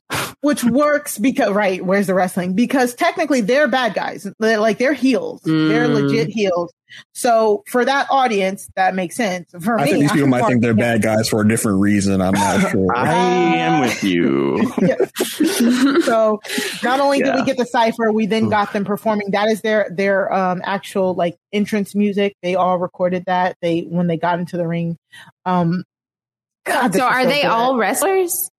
[0.42, 1.84] which works because right.
[1.84, 2.54] Where's the wrestling?
[2.54, 4.26] Because technically they're bad guys.
[4.38, 5.40] They're, like they're heels.
[5.44, 5.94] They're Mm.
[6.02, 6.72] legit heels.
[7.12, 9.50] So for that audience, that makes sense.
[9.62, 11.80] For I me, think these people I'm might think they're bad guys for a different
[11.80, 12.20] reason.
[12.20, 12.94] I'm not sure.
[12.96, 14.58] I am with you.
[16.02, 16.40] so
[16.82, 19.30] not only did we get the cipher, we then got them performing.
[19.30, 22.34] That is their their um actual like entrance music.
[22.42, 23.56] They all recorded that.
[23.62, 24.96] They when they got into the ring.
[25.44, 25.84] Um
[26.64, 27.50] God, so is are they good.
[27.50, 28.50] all wrestlers?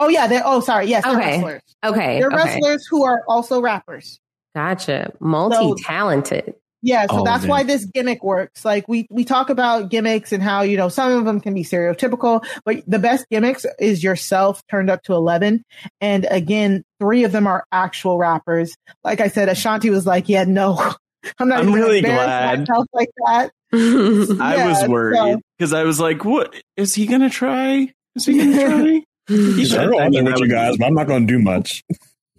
[0.00, 1.30] Oh yeah, they're oh sorry, yes, they're Okay.
[1.32, 1.62] wrestlers.
[1.84, 2.36] Okay, They're okay.
[2.36, 4.18] wrestlers who are also rappers.
[4.54, 5.12] Gotcha.
[5.20, 6.54] Multi-talented.
[6.82, 7.50] Yeah, so Oh, that's man.
[7.50, 8.64] why this gimmick works.
[8.64, 11.62] Like we we talk about gimmicks and how you know some of them can be
[11.62, 15.64] stereotypical, but the best gimmicks is yourself turned up to eleven.
[16.00, 18.74] And again, three of them are actual rappers.
[19.04, 20.76] Like I said, Ashante was like, "Yeah, no,
[21.38, 22.60] I'm not." I'm even really glad.
[22.60, 23.50] myself like that.
[23.72, 27.92] I was worried because I was like, "What is he gonna try?
[28.16, 30.86] Is he gonna try?" He's I'll I on there mean, with I you guys, but
[30.86, 31.84] I'm not going to do much.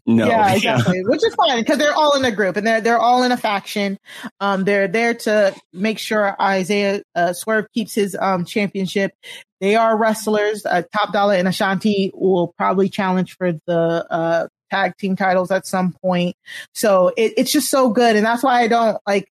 [0.05, 1.03] No, yeah, exactly.
[1.03, 3.37] Which is fine because they're all in a group and they're they're all in a
[3.37, 3.97] faction.
[4.39, 9.13] Um, they're there to make sure Isaiah uh, Swerve keeps his um championship.
[9.61, 10.65] They are wrestlers.
[10.65, 15.65] Uh, Top Dollar and Ashante will probably challenge for the uh tag team titles at
[15.65, 16.35] some point.
[16.73, 19.29] So it, it's just so good, and that's why I don't like.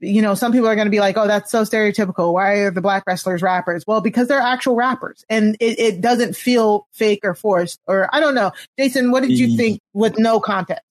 [0.00, 2.32] You know, some people are going to be like, "Oh, that's so stereotypical.
[2.32, 6.36] Why are the black wrestlers rappers?" Well, because they're actual rappers, and it, it doesn't
[6.36, 7.80] feel fake or forced.
[7.86, 9.10] Or I don't know, Jason.
[9.10, 10.82] What did you think with no context?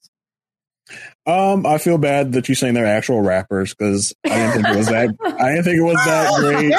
[1.28, 4.78] Um, I feel bad that you're saying they're actual rappers because I didn't think it
[4.78, 5.10] was that.
[5.40, 6.74] I didn't think it was that great.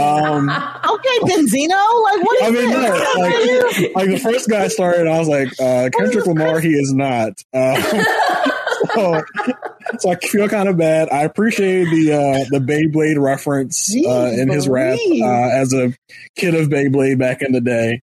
[0.00, 2.02] Um, okay, Benzino.
[2.02, 2.80] Like, what is I mean, no,
[3.18, 7.34] like, like the first guy started, I was like, uh, Kendrick Lamar, he is not.
[7.52, 7.74] Uh,
[8.94, 9.22] so,
[9.98, 11.08] so I feel kind of bad.
[11.10, 15.94] I appreciate the uh, the Beyblade reference uh, in his rap uh, as a
[16.36, 18.00] kid of Beyblade back in the day.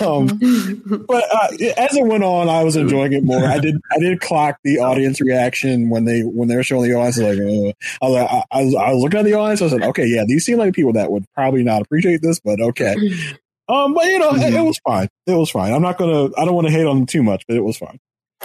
[0.00, 0.26] Um,
[1.08, 3.44] but uh, as it went on, I was enjoying it more.
[3.44, 6.96] I did I did clock the audience reaction when they when they were showing the
[6.96, 7.18] audience.
[7.18, 7.72] Like, uh,
[8.04, 9.62] I, was, like- I, I was I was looking at the audience.
[9.62, 12.60] I said, okay, yeah, these seem like people that would probably not appreciate this, but
[12.60, 12.94] okay.
[13.70, 15.08] Um, but you know, it, it was fine.
[15.28, 15.72] It was fine.
[15.72, 16.30] I'm not gonna.
[16.36, 18.00] I don't want to hate on them too much, but it was fine.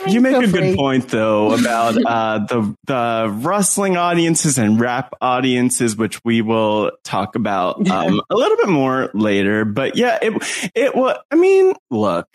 [0.08, 5.14] You make a Feel good point though about uh, the the wrestling audiences and rap
[5.22, 9.64] audiences, which we will talk about um, a little bit more later.
[9.66, 11.18] But yeah, it it was.
[11.32, 12.28] I mean, look,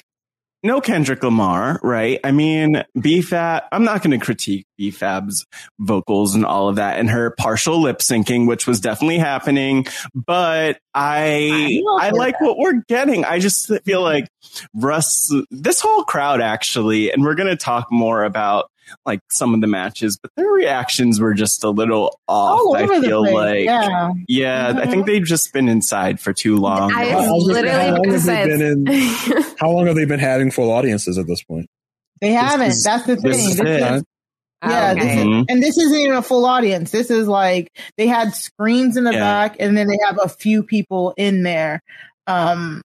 [0.62, 2.20] no Kendrick Lamar, right?
[2.22, 3.62] I mean, BFAB.
[3.72, 5.46] I'm not going to critique BFAB's
[5.78, 9.86] vocals and all of that, and her partial lip syncing, which was definitely happening.
[10.14, 12.44] But I I I like that.
[12.44, 13.24] what we're getting.
[13.24, 14.28] I just feel like
[14.74, 18.70] Russ, this whole crowd actually, and we're going to talk more about
[19.06, 22.58] like some of the matches, but their reactions were just a little off.
[22.60, 24.10] All I over the feel place, like, yeah.
[24.28, 24.90] yeah, I Mhm.
[24.90, 26.92] think they've just been inside for too long.
[26.92, 29.44] I I was was how long literally have they been in?
[29.58, 31.66] How long have they been having full audiences at this point?
[32.20, 32.68] They haven't.
[32.68, 33.30] is- That's the thing.
[33.30, 34.04] this is This is- it.
[34.62, 36.90] yeah, this is, and this isn't even a full audience.
[36.90, 39.20] This is like they had screens in the Yeah.
[39.20, 41.80] back, and then they have a few people in there.
[42.26, 42.82] Um,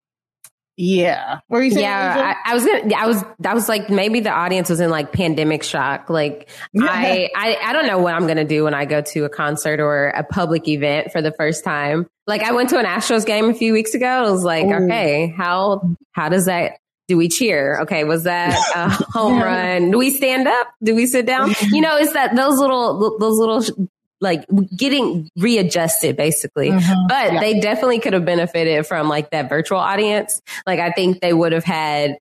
[0.77, 1.41] yeah.
[1.49, 1.85] What were you saying?
[1.85, 2.95] Yeah, I, I was gonna.
[2.95, 3.23] I was.
[3.41, 6.09] That was like maybe the audience was in like pandemic shock.
[6.09, 6.49] Like
[6.81, 9.81] I, I, I don't know what I'm gonna do when I go to a concert
[9.81, 12.07] or a public event for the first time.
[12.27, 14.07] Like I went to an Astros game a few weeks ago.
[14.07, 14.85] I was like, Ooh.
[14.85, 16.79] okay, how how does that?
[17.09, 17.81] Do we cheer?
[17.83, 19.45] Okay, was that a home Yeah.
[19.75, 19.91] run?
[19.91, 20.69] Do we stand up?
[20.83, 21.55] Do we sit down?
[21.63, 23.89] You know, it's that those little those little
[24.23, 26.71] like getting readjusted basically.
[26.71, 27.09] Mhm.
[27.09, 27.41] But Yeah.
[27.41, 30.41] they definitely could have benefited from like that virtual audience.
[30.67, 32.17] Like I think they would have had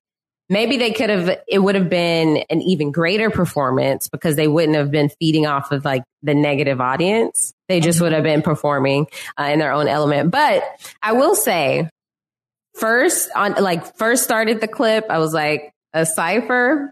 [0.50, 4.76] maybe they could have it would have been an even greater performance because they wouldn't
[4.76, 7.54] have been feeding off of like the negative audience.
[7.68, 9.06] They just would have been performing
[9.40, 10.30] uh, in their own element.
[10.30, 10.62] But
[11.02, 11.88] I will say
[12.74, 16.90] first on like first started the clip, I was like a cipher.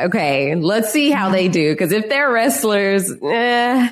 [0.00, 1.76] Okay, let's see how they do.
[1.76, 3.88] Cause if they're wrestlers, eh.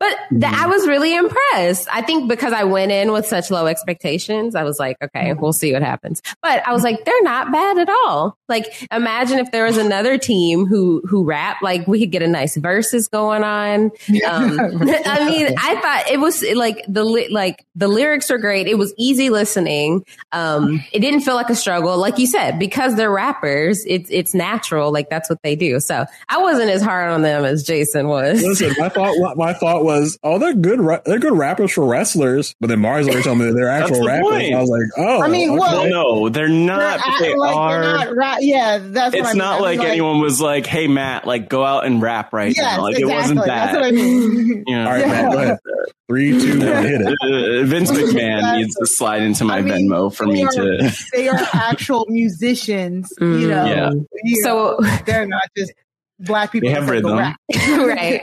[0.00, 1.88] but th- I was really impressed.
[1.92, 5.52] I think because I went in with such low expectations, I was like, okay, we'll
[5.52, 6.22] see what happens.
[6.40, 8.38] But I was like, they're not bad at all.
[8.48, 12.28] Like, imagine if there was another team who, who rap, like we could get a
[12.28, 13.90] nice verses going on.
[14.26, 14.58] Um,
[15.06, 18.68] I mean, I thought it was like the, li- like the lyrics are great.
[18.68, 20.06] It was easy listening.
[20.32, 21.98] Um, it didn't feel like a struggle.
[21.98, 24.90] Like you said, because they're rappers, it's, it's natural.
[24.90, 25.80] Like that's what they do.
[25.80, 28.42] So I wasn't as hard on them as Jason was.
[28.42, 30.80] Listen, my thought my thought was, oh, they're good.
[31.04, 32.54] They're good rappers for wrestlers.
[32.60, 34.30] But then Mari's like told me they're actual the rappers.
[34.30, 34.54] Point.
[34.54, 35.58] I was like, oh, I mean, okay.
[35.58, 37.00] well, no, they're not.
[37.18, 37.82] They're they like, are.
[37.82, 39.14] Not ra- yeah, that's.
[39.14, 39.38] It's I mean.
[39.38, 42.64] not like, like, anyone was like, "Hey, Matt, like go out and rap right yes,
[42.64, 43.12] now." Like exactly.
[43.12, 43.72] it wasn't that.
[43.72, 44.64] That's what I mean.
[44.72, 45.06] You know, All right, yeah.
[45.06, 45.58] Matt, go ahead.
[46.12, 47.16] Three, two, one, hit it.
[47.22, 50.94] Uh, Vince McMahon needs to slide into my I mean, Venmo for me are, to.
[51.10, 53.64] They are actual musicians, you know.
[53.64, 53.92] Yeah.
[54.22, 55.72] You so know, they're not just
[56.18, 56.68] black people.
[56.68, 57.16] They have rhythm.
[57.56, 58.20] right.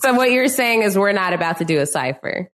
[0.00, 2.48] so what you're saying is we're not about to do a cipher.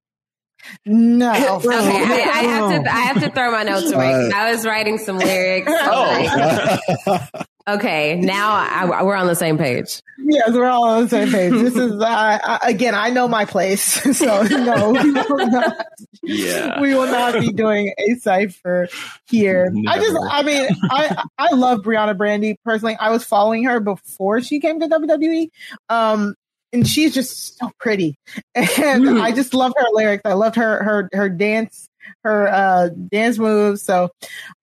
[0.85, 1.31] No.
[1.31, 2.93] okay, I, I, have to.
[2.93, 4.13] I have to throw my notes away.
[4.13, 5.71] Uh, I was writing some lyrics.
[5.71, 7.29] Oh.
[7.67, 10.01] Okay, now I, we're on the same page.
[10.19, 11.51] Yes, we're all on the same page.
[11.51, 12.93] This is uh, again.
[12.93, 13.81] I know my place,
[14.17, 15.85] so no, we will not.
[16.21, 18.87] Yeah, we will not be doing a cipher
[19.27, 19.69] here.
[19.71, 19.97] Never.
[19.97, 22.97] I just, I mean, I I love Briana Brandy personally.
[22.99, 25.49] I was following her before she came to WWE.
[25.89, 26.35] Um,
[26.71, 28.17] and she's just so pretty.
[28.53, 29.21] And mm.
[29.21, 30.23] I just love her lyrics.
[30.25, 31.89] I loved her her her dance
[32.23, 33.81] her uh dance moves.
[33.83, 34.09] So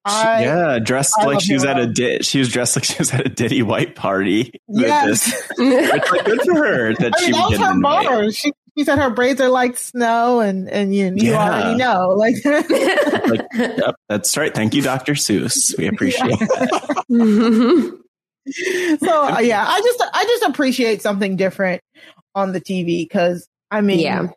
[0.05, 2.99] I yeah, dressed I like she was at a di- she was dressed like she
[2.99, 4.53] was at a Diddy White party.
[4.69, 8.31] Yes, it's like good for her that I she mean, that was her bar.
[8.33, 11.51] She she said her braids are like snow, and and you you yeah.
[11.51, 12.37] already know like.
[12.45, 14.55] like yep, that's right.
[14.55, 15.13] Thank you, Dr.
[15.13, 15.77] Seuss.
[15.77, 16.47] We appreciate yeah.
[16.47, 17.99] that.
[19.01, 21.83] so uh, yeah, I just I just appreciate something different
[22.35, 24.29] on the TV because I mean, yeah.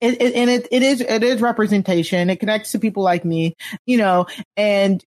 [0.00, 2.28] It, it, and it, it is it is representation.
[2.28, 3.54] It connects to people like me,
[3.86, 4.26] you know.
[4.56, 5.02] And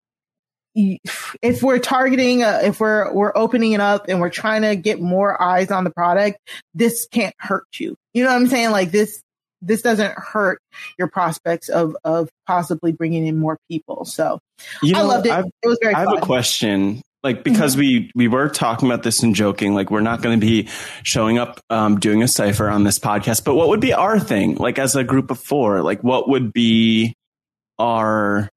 [0.74, 5.00] if we're targeting, uh, if we're we're opening it up and we're trying to get
[5.00, 6.38] more eyes on the product,
[6.74, 7.96] this can't hurt you.
[8.14, 8.70] You know what I'm saying?
[8.70, 9.22] Like this
[9.60, 10.60] this doesn't hurt
[10.98, 14.04] your prospects of of possibly bringing in more people.
[14.04, 14.40] So
[14.82, 15.32] you know, I loved it.
[15.32, 15.94] I've, it was very.
[15.94, 16.18] I have fun.
[16.18, 17.80] a question like because mm-hmm.
[17.80, 20.68] we we were talking about this and joking like we're not going to be
[21.02, 24.54] showing up um, doing a cipher on this podcast but what would be our thing?
[24.56, 27.14] Like as a group of four like what would be
[27.78, 28.48] our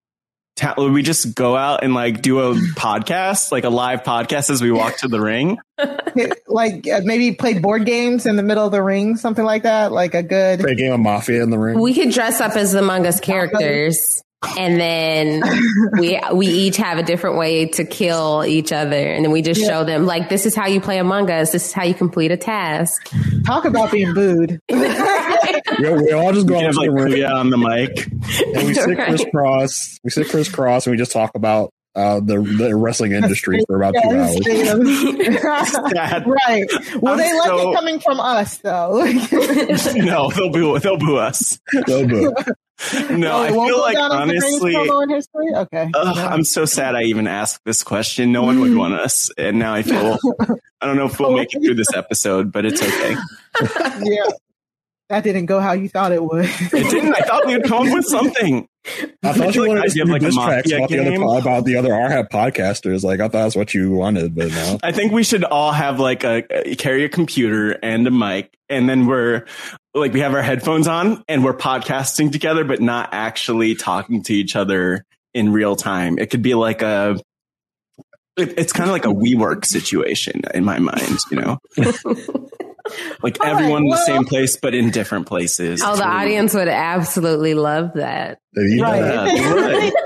[0.55, 4.49] ta- would we just go out and like do a podcast like a live podcast
[4.49, 5.57] as we walk to the ring?
[6.47, 9.93] Like uh, maybe play board games in the middle of the ring something like that
[9.93, 11.79] like a good play a game of mafia in the ring.
[11.79, 14.21] We could dress up as among us characters
[14.57, 15.41] and then
[15.99, 19.61] we we each have a different way to kill each other and then we just
[19.61, 19.67] yeah.
[19.67, 22.31] show them like this is how you play among us this is how you complete
[22.31, 23.11] a task
[23.45, 28.07] talk about being booed yeah, we all just go on, like, yeah, on the mic
[28.55, 32.73] and we sit crisscross we sit crisscross and we just talk about uh, the, the
[32.73, 34.39] wrestling industry for about two hours.
[36.25, 36.65] right.
[37.01, 37.69] Well, I'm they like so...
[37.69, 39.03] it coming from us, though.
[39.95, 40.79] no, they'll boo.
[40.79, 41.59] They'll boo us.
[41.85, 42.33] They'll boo.
[43.11, 44.75] No, oh, I feel like honestly,
[45.55, 45.91] okay.
[45.93, 48.31] Uh, I'm so sad I even asked this question.
[48.31, 50.17] No one would want us, and now I feel
[50.81, 53.15] I don't know if we'll make it through this episode, but it's okay.
[54.01, 54.29] yeah,
[55.11, 56.45] that didn't go how you thought it would.
[56.59, 57.13] it didn't.
[57.13, 58.65] I thought we would come up with something.
[59.23, 61.89] I thought you wanted to do like diss tracks about the, other, about the other
[61.89, 63.03] RHAP podcasters.
[63.03, 64.79] Like I thought that's what you wanted, but no.
[64.81, 68.57] I think we should all have like a, a carry a computer and a mic,
[68.69, 69.45] and then we're
[69.93, 74.33] like we have our headphones on and we're podcasting together, but not actually talking to
[74.33, 76.17] each other in real time.
[76.19, 77.19] It could be like a
[78.37, 81.57] it, it's kind of like a WeWork situation in my mind, you know.
[83.21, 85.81] like All everyone in the same place, but in different places.
[85.83, 88.39] Oh, the audience would absolutely love that.
[88.55, 89.93] Yeah, right.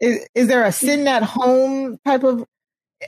[0.00, 2.44] is, is there a sitting at home type of?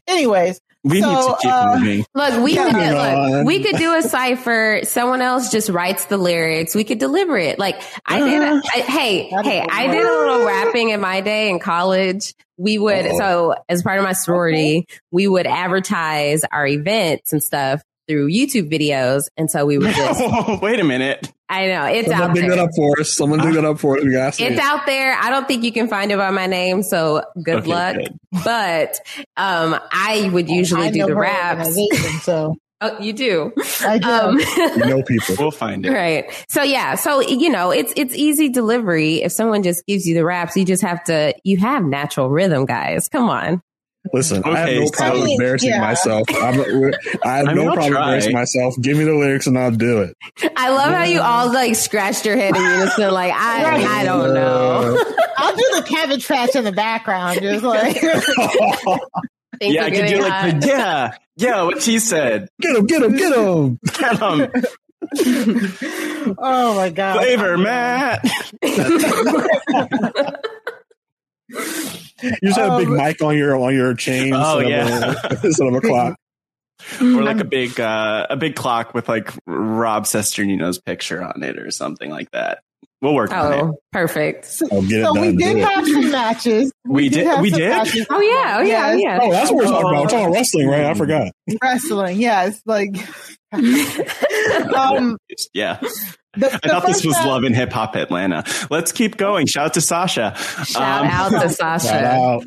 [0.06, 2.04] Anyways, we so, need to keep uh, moving.
[2.14, 4.80] Look, we could look, we could do a cipher.
[4.82, 6.74] Someone else just writes the lyrics.
[6.74, 7.58] We could deliver it.
[7.58, 8.42] Like I did.
[8.42, 12.34] Uh, I, hey, hey, I did a little rapping in my day in college.
[12.56, 13.18] We would oh.
[13.18, 14.98] so as part of my sorority, okay.
[15.12, 19.24] we would advertise our events and stuff through YouTube videos.
[19.36, 20.20] And so we were just
[20.62, 21.30] wait a minute.
[21.48, 22.56] I know it's Someone out dig there.
[22.56, 23.12] that up for us.
[23.12, 24.04] Someone dig that up for us.
[24.04, 25.14] We got it's out there.
[25.14, 27.96] I don't think you can find it by my name, so good okay, luck.
[27.96, 28.18] Good.
[28.44, 28.98] But
[29.36, 31.78] um, I would usually I do the raps.
[32.22, 32.56] So.
[32.80, 33.52] Oh, you do.
[33.82, 34.08] I do.
[34.08, 35.36] Um, you know people.
[35.38, 35.92] We'll find it.
[35.92, 36.24] Right.
[36.48, 36.94] So yeah.
[36.94, 39.22] So you know, it's it's easy delivery.
[39.22, 41.34] If someone just gives you the raps, you just have to.
[41.44, 43.08] You have natural rhythm, guys.
[43.08, 43.62] Come on.
[44.12, 45.80] Listen, okay, I have no problem so, embarrassing yeah.
[45.80, 46.26] myself.
[46.30, 46.60] I'm,
[47.24, 48.74] I have I no problem embarrassing myself.
[48.80, 50.16] Give me the lyrics and I'll do it.
[50.56, 50.98] I love yeah.
[50.98, 53.12] how you all like scratched your head in unison.
[53.12, 53.86] Like I, right.
[53.86, 55.00] I don't know.
[55.36, 58.02] I'll do the cabbage patch in the background, just like.
[59.60, 61.62] yeah, I could do like the, yeah, yeah.
[61.62, 62.48] What she said.
[62.60, 62.86] Get him!
[62.86, 63.16] Get him!
[63.16, 63.78] Get him!
[63.86, 64.50] Get him!
[66.38, 67.18] oh my god!
[67.18, 68.24] Flavor, Matt.
[72.22, 74.32] You just have um, a big um, mic on your on your chain.
[74.34, 76.16] Oh yeah, of a, instead of a clock.
[77.00, 81.58] or like a big uh, a big clock with like Rob Cesternino's picture on it
[81.58, 82.62] or something like that.
[83.00, 83.56] We'll work on it.
[83.60, 84.44] Oh, perfect.
[84.44, 84.86] So we
[85.36, 86.72] did have some matches.
[86.84, 87.68] We did- have we did?
[87.68, 88.06] matches.
[88.08, 88.58] Oh, yeah.
[88.58, 88.92] Oh, yeah.
[88.92, 89.00] Yes.
[89.02, 89.18] Yeah.
[89.20, 90.02] Oh, that's what we're talking about.
[90.04, 90.84] We're talking wrestling, right?
[90.84, 91.32] I forgot.
[91.60, 92.62] Wrestling, yes.
[92.64, 92.94] Like,
[93.52, 95.18] um,
[95.52, 95.80] Yeah.
[96.34, 98.44] The, I thought this was match- Love and Hip Hop Atlanta.
[98.70, 99.46] Let's keep going.
[99.46, 100.34] Shout out to Sasha.
[100.64, 102.06] Shout Um, out to Sasha.
[102.06, 102.44] Out.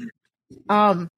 [0.69, 1.09] Um,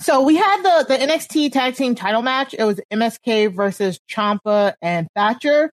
[0.00, 2.54] so we had the the NXT Tag Team Title match.
[2.58, 5.70] It was MSK versus Ciampa and Thatcher.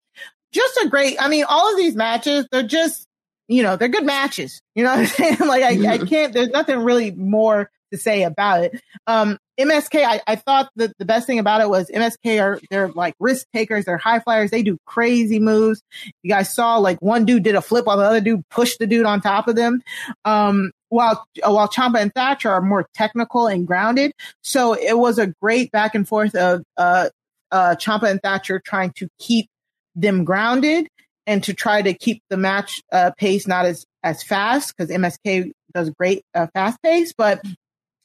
[0.53, 1.17] Just a great.
[1.21, 3.07] I mean, all of these matches, they're just
[3.49, 4.61] you know they're good matches.
[4.75, 5.37] You know what I'm saying?
[5.41, 6.33] Like I, I can't.
[6.33, 8.81] There's nothing really more to say about it.
[9.07, 12.89] Um, MSK, I, I thought that the best thing about it was MSK are they're
[12.89, 15.83] like risk takers, they're high flyers, they do crazy moves.
[16.23, 18.87] You guys saw like one dude did a flip while the other dude pushed the
[18.87, 19.83] dude on top of them.
[20.25, 24.13] Um, while while Ciampa and Thatcher are more technical and grounded,
[24.43, 27.11] so it was a great back and forth of uh,
[27.53, 29.49] uh, Ciampa and Thatcher trying to keep
[29.95, 30.89] them grounded
[31.27, 35.53] and to try to keep the match uh, pace not as as fast because MSK
[35.73, 37.41] does great uh, fast pace, but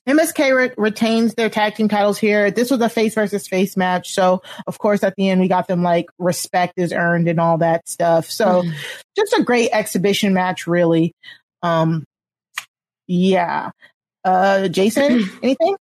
[0.07, 2.51] MSK re- retains their tag team titles here.
[2.51, 4.13] This was a face versus face match.
[4.13, 7.57] So, of course, at the end, we got them like respect is earned and all
[7.59, 8.27] that stuff.
[8.29, 8.63] So,
[9.15, 11.13] just a great exhibition match, really.
[11.63, 12.03] Um,
[13.07, 13.71] yeah.
[14.23, 15.75] Uh, Jason, anything?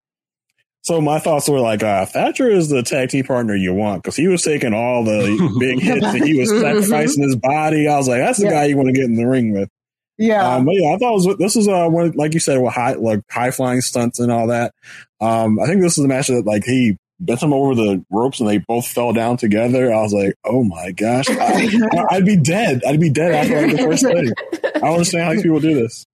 [0.83, 4.17] So my thoughts were like, uh, Thatcher is the tag team partner you want because
[4.17, 7.87] he was taking all the big hits and he was sacrificing his body.
[7.87, 8.51] I was like, that's the Yeah.
[8.51, 9.69] guy you want to get in the ring with.
[10.17, 10.55] Yeah.
[10.55, 12.73] Um, but yeah, I thought it was, this was uh, one, like you said, with
[12.73, 14.73] high like high flying stunts and all that.
[15.19, 18.39] Um, I think this is the match that like he bent him over the ropes
[18.39, 19.93] and they both fell down together.
[19.93, 21.69] I was like, oh my gosh, I,
[22.09, 22.81] I'd be dead.
[22.87, 24.33] I'd be dead after like, the first thing.
[24.75, 26.05] I don't understand how these people do this.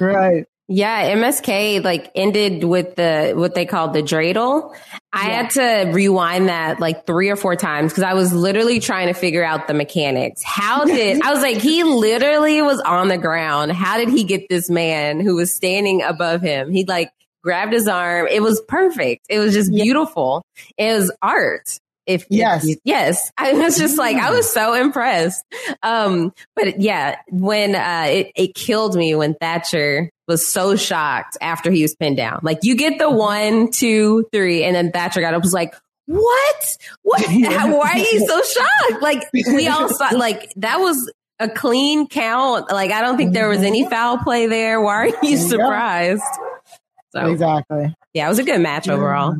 [0.00, 0.46] right.
[0.68, 4.74] Yeah, MSK like ended with the what they called the dreidel.
[5.12, 9.08] I had to rewind that like three or four times because I was literally trying
[9.08, 10.42] to figure out the mechanics.
[10.42, 13.72] How did I was like, he literally was on the ground.
[13.72, 16.70] How did he get this man who was standing above him?
[16.72, 17.10] He like
[17.42, 18.28] grabbed his arm.
[18.28, 19.26] It was perfect.
[19.28, 20.42] It was just beautiful.
[20.78, 21.78] It was art.
[22.06, 22.66] If Yes.
[22.66, 25.42] if- yes, I was just like I was so impressed.
[25.82, 31.70] Um, but yeah, when uh, it it killed me when Thatcher was so shocked after
[31.70, 32.40] he was pinned down.
[32.42, 35.74] Like you get the one, two, three, and then Thatcher got up was like,
[36.06, 36.76] "What?
[37.02, 37.24] What?
[37.26, 40.08] How- Why are you so shocked?" Like we all saw.
[40.16, 42.70] Like that was a clean count.
[42.70, 44.80] Like I don't think there was any foul play there.
[44.80, 46.22] Why are you surprised?
[47.14, 47.94] So Exactly.
[48.14, 49.34] yeah, it was a good match overall.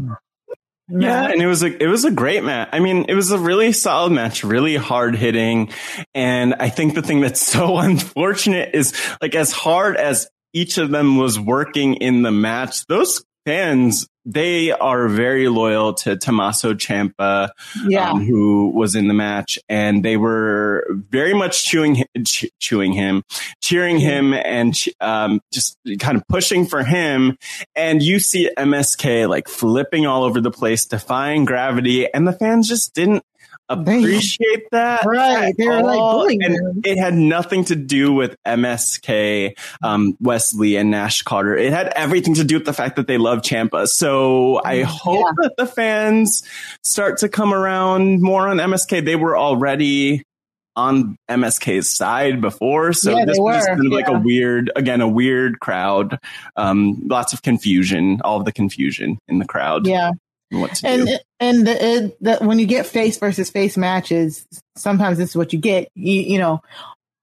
[0.94, 2.68] Yeah, and it was a it was a great match.
[2.72, 5.70] I mean, it was a really solid match, really hard hitting,
[6.14, 10.90] and I think the thing that's so unfortunate is like as hard as each of
[10.90, 17.50] them was working in the match, those fans they are very loyal to Tommaso Ciampa,
[17.88, 18.12] Yeah.
[18.12, 22.92] um, who was in the match, and they were very much chewing hi- ch- chewing
[22.92, 23.24] him,
[23.60, 27.36] cheering him, and um, just kind of pushing for him.
[27.74, 32.68] And you see MSK like flipping all over the place, defying gravity, and the fans
[32.68, 33.24] just didn't
[33.72, 35.04] appreciate that.
[35.04, 35.54] Right.
[35.56, 36.28] They were, like, all.
[36.28, 41.56] and it had nothing to do with MSK, um, Wes Lee and Nash Carter.
[41.56, 43.86] It had everything to do with the fact that they love Ciampa.
[43.88, 46.42] So I hope that the fans
[46.82, 49.04] start to come around more on MSK.
[49.04, 50.22] They were already
[50.74, 52.92] on MSK's side before.
[52.92, 56.18] So Yeah, this was kind of like a weird, again, a weird crowd.
[56.56, 59.86] Um, lots of confusion, all of the confusion in the crowd.
[59.86, 60.12] Yeah.
[60.52, 61.16] And What to and do.
[61.40, 64.46] and the, it, the, when you get face versus face matches,
[64.76, 65.88] sometimes this is what you get.
[65.94, 66.62] You, you know,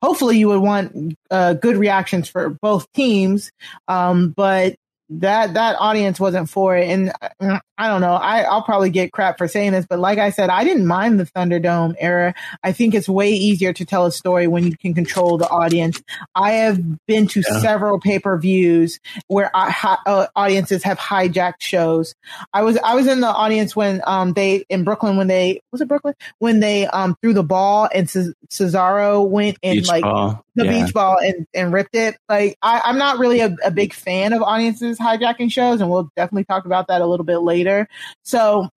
[0.02, 3.52] hopefully you would want uh, good reactions for both teams,
[3.88, 4.76] um, but
[5.12, 6.88] that that audience wasn't for it.
[6.90, 8.14] And uh, I don't know.
[8.14, 11.20] I, I'll probably get crap for saying this, but like I said, I didn't mind
[11.20, 12.36] the Thunderdome era.
[12.64, 16.02] I think it's way easier to tell a story when you can control the audience.
[16.36, 17.60] I have been to Yeah.
[17.60, 22.14] several pay per views where I, hi, uh, audiences have hijacked shows.
[22.54, 25.82] I was I was in the audience when um they in Brooklyn when they was
[25.82, 30.04] it Brooklyn when they um threw the ball and Ce- Cesaro went and Beach like
[30.04, 30.46] ball.
[30.60, 30.86] The Yeah.
[30.86, 32.18] beach ball and, and ripped it.
[32.30, 36.12] Like I, I'm not really a, a big fan of audiences hijacking shows, and we'll
[36.16, 37.88] definitely talk about that a little bit later.
[38.24, 38.70] So.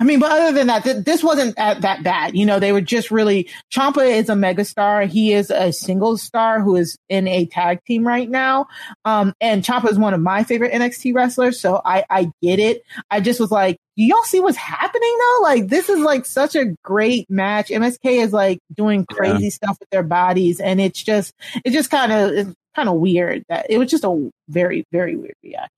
[0.00, 2.36] I mean, but other than that, th- this wasn't at, that bad.
[2.36, 3.48] You know, they were just really.
[3.72, 5.08] Ciampa is a megastar.
[5.08, 8.66] He is a single star who is in a tag team right now.
[9.04, 12.82] Um, and Ciampa is one of my favorite NXT wrestlers, so I I get it.
[13.10, 15.42] I just was like, do y'all see what's happening though?
[15.42, 17.68] Like, this is like such a great match.
[17.68, 21.32] MSK is like doing crazy stuff with their bodies, and it's just
[21.64, 25.14] it's just kind of it's kind of weird that it was just a very very
[25.14, 25.70] weird reaction.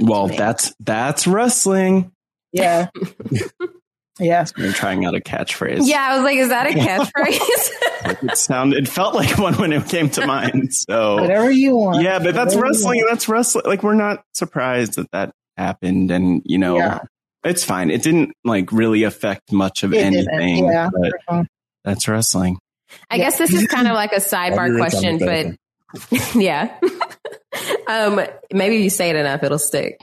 [0.00, 2.10] Well, that's that's wrestling.
[2.52, 2.88] Yeah.
[4.18, 4.44] Yeah.
[4.58, 5.80] I'm trying out a catchphrase.
[5.88, 8.22] Yeah, I was like, is that a catchphrase?
[8.30, 10.72] it sounded it felt like one when it came to mind.
[10.74, 12.02] So whatever you want.
[12.02, 13.04] Yeah, but that's wrestling.
[13.08, 13.64] That's wrestling.
[13.66, 17.00] Like we're not surprised that that happened, and you know, Yeah.
[17.42, 17.90] it's fine.
[17.90, 20.66] It didn't like really affect much of It anything.
[20.66, 20.90] yeah.
[21.26, 21.46] but
[21.82, 22.58] that's wrestling.
[23.10, 25.56] I guess this is kind of like a I'll sidebar be rich on question, but
[26.34, 26.78] yeah.
[27.86, 28.20] um,
[28.52, 30.00] maybe if you say it enough, it'll stick.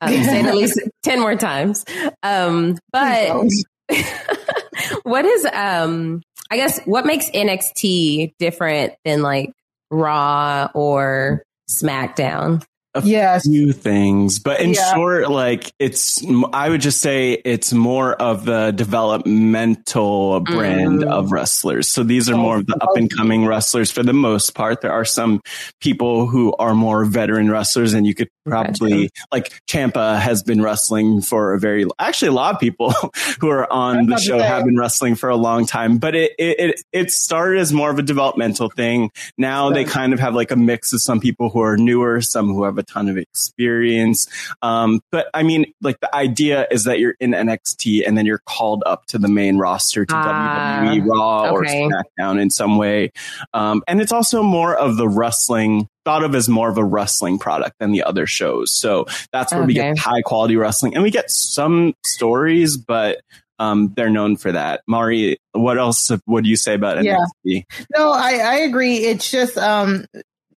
[0.00, 1.84] Um, say it at least 10 more times.
[2.22, 3.46] Um, but
[5.02, 9.50] what is, um, I guess what makes NXT different than like
[9.90, 12.64] Raw or SmackDown?
[12.94, 13.46] A yes.
[13.46, 14.94] few things, but in Yeah.
[14.94, 21.10] short, like it's, I would just say it's more of the developmental brand Mm.
[21.10, 21.88] of wrestlers.
[21.88, 24.80] So these are more of the up and coming wrestlers for the most part.
[24.80, 25.40] There are some
[25.80, 31.20] people who are more veteran wrestlers and you could probably, like Ciampa has been wrestling
[31.20, 32.92] for a very, actually a lot of people
[33.40, 36.80] who are on the show have been wrestling for a long time, but it, it,
[36.92, 39.10] it, started as more of a developmental thing.
[39.36, 42.54] Now they kind of have like a mix of some people who are newer, some
[42.54, 44.28] who have a ton of experience.
[44.62, 48.42] Um, but I mean, like the idea is that you're in NXT and then you're
[48.46, 51.50] called up to the main roster to Ah, WWE Raw okay.
[51.50, 53.12] or SmackDown in some way.
[53.54, 57.38] Um, and it's also more of the wrestling thought of as more of a wrestling
[57.38, 58.74] product than the other shows.
[58.74, 63.20] So that's where we get high quality wrestling and we get some stories, but
[63.58, 64.80] um, they're known for that.
[64.88, 67.18] Mari, what else would you say about Yeah.
[67.46, 67.64] NXT?
[67.96, 68.96] No, I, I agree.
[68.96, 70.06] It's just um,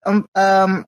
[0.05, 0.85] um um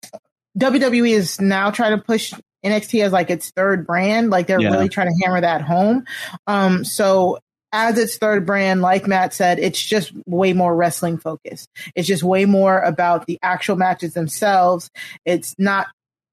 [0.57, 2.33] WWE is now trying to push
[2.65, 4.29] NXT as like its third brand.
[4.29, 4.71] Like they're Yeah.
[4.71, 6.05] really trying to hammer that home.
[6.47, 7.39] Um, so
[7.75, 11.69] as its third brand, like Matt said, it's just way more wrestling focused.
[11.93, 14.89] It's just way more about the actual matches themselves.
[15.25, 15.87] It's not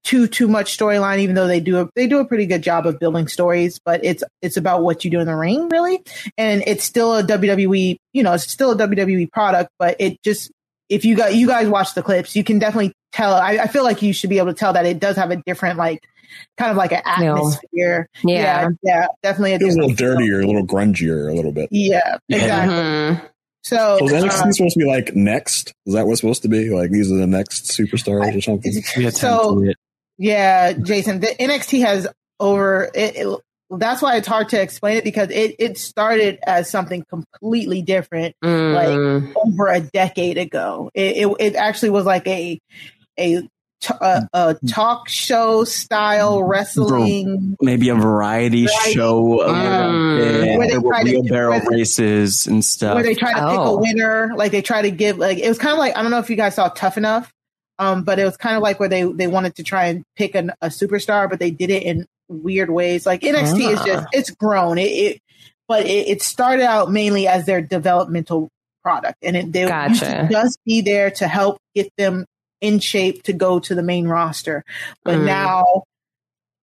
[0.05, 2.87] too too much storyline, even though they do a, they do a pretty good job
[2.87, 3.77] of building stories.
[3.83, 6.01] But it's it's about what you do in the ring, really,
[6.37, 7.97] and it's still a WWE.
[8.13, 10.49] You know, it's still a WWE product, but it just
[10.87, 13.33] if you got you guys watch the clips, you can definitely tell.
[13.33, 15.43] I, I feel like you should be able to tell that it does have a
[15.45, 16.07] different like
[16.57, 17.35] kind of like an Feel.
[17.35, 18.09] atmosphere.
[18.23, 18.37] Yeah.
[18.41, 19.53] yeah, yeah, definitely.
[19.53, 21.69] A It a little dirtier, a little grungier, a little bit.
[21.71, 22.75] Yeah, exactly.
[22.75, 23.29] Mhm.
[23.65, 25.73] So, So is NXT uh, supposed to be like next?
[25.85, 26.69] Is that what's supposed to be?
[26.69, 28.71] Like these are the next superstars or something?
[29.11, 29.63] So-
[30.17, 32.07] Yeah, Jason, the NXT has
[32.39, 33.39] over it, it-
[33.75, 38.35] that's why it's hard to explain it because it it started as something completely different
[38.43, 38.75] Mm.
[39.25, 40.91] like over a decade ago.
[40.93, 42.59] It it, it actually was like a
[43.19, 43.41] a
[43.83, 48.91] t- a, a talk show style wrestling maybe a variety Variety.
[48.93, 50.57] show a Mm.
[50.57, 52.95] Where they There were try to- wheelbarrow where races and stuff.
[52.95, 53.77] where they try to pick a Oh.
[53.79, 54.31] winner.
[54.35, 56.29] Like they try to give like it was kind of like I don't know if
[56.29, 57.31] you guys saw Tough Enough,
[57.79, 60.35] um, but it was kind of like where they they wanted to try and pick
[60.35, 63.05] an, a superstar, but they did it in weird ways.
[63.05, 64.09] Like NXT is just Ah.
[64.13, 64.77] it's grown.
[64.77, 65.19] It, it
[65.67, 68.49] but it, it started out mainly as their developmental
[68.83, 70.05] product, and it, they used Gotcha.
[70.05, 72.25] to just be there to help get them
[72.63, 74.63] in shape to go to the main roster.
[75.03, 75.25] But Mm.
[75.25, 75.83] now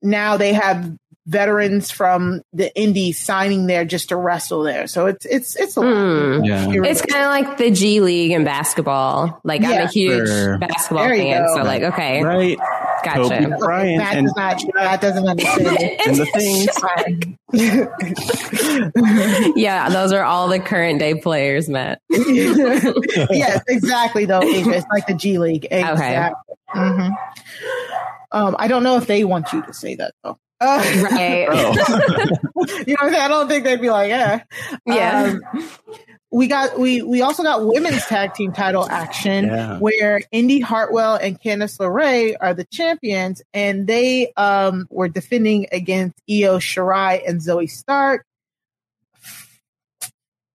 [0.02, 0.93] now they have
[1.27, 4.86] veterans from the indies signing there just to wrestle there.
[4.86, 5.89] So it's it's it's a lot.
[5.94, 6.47] Mm.
[6.47, 6.66] Yeah.
[6.90, 9.39] It's kind of like the G League in basketball.
[9.44, 10.59] Like I'm a huge Sure.
[10.59, 11.55] basketball There fan, go.
[11.56, 12.59] so like okay, right?
[13.05, 13.56] Kobe gotcha.
[13.59, 15.66] Bryant Matt, and does not, Matt doesn't understand
[16.06, 16.27] and the
[17.52, 19.52] things.
[19.56, 22.01] yeah, those are all the current day players, Matt.
[22.10, 24.24] yes, exactly.
[24.27, 25.66] Though it's like the G League.
[25.70, 26.55] Exactly.
[26.74, 27.14] Mhm.
[28.32, 30.39] Um, I don't know if they want you to say that though.
[30.60, 30.78] Uh,
[31.10, 31.48] Right.
[32.86, 33.14] You know I'm?
[33.14, 34.43] I don't think they'd be like, yeah.
[34.86, 35.35] Yeah.
[36.32, 39.78] We got we we also got women's tag team title action Yeah.
[39.78, 46.15] where Indi Hartwell and Candice LeRae are the champions, and they um were defending against
[46.31, 48.24] Io Shirai and Zoey Stark.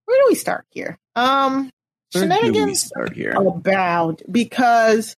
[0.05, 0.97] Where do we start here?
[1.15, 1.69] Um,
[2.13, 3.31] Where shenanigans start here?
[3.31, 5.15] abound because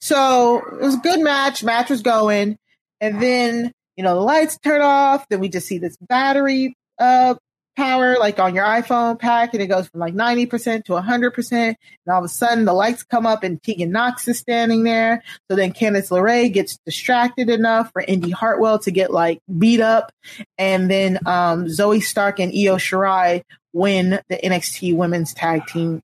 [0.00, 1.64] so it was a good match.
[1.64, 2.58] Match was going,
[3.00, 5.26] and then you know the lights turn off.
[5.28, 7.34] Then we just see this battery uh
[7.76, 11.32] power like on your iPhone pack, and it goes from like ninety percent to hundred
[11.32, 11.78] percent.
[12.06, 15.22] And all of a sudden, the lights come up, and Tegan Nox is standing there.
[15.50, 20.12] So then Candice LeRae gets distracted enough for Indi Hartwell to get like beat up,
[20.58, 23.42] and then um Zoey Stark and Io Shirai
[23.72, 26.00] win the NXT Women's Tag Team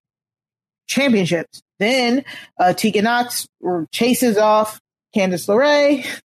[0.87, 1.63] championships.
[1.79, 2.25] Then
[2.59, 3.49] uh, Tegan Nox
[3.91, 4.81] chases off
[5.15, 6.07] Candice LeRae.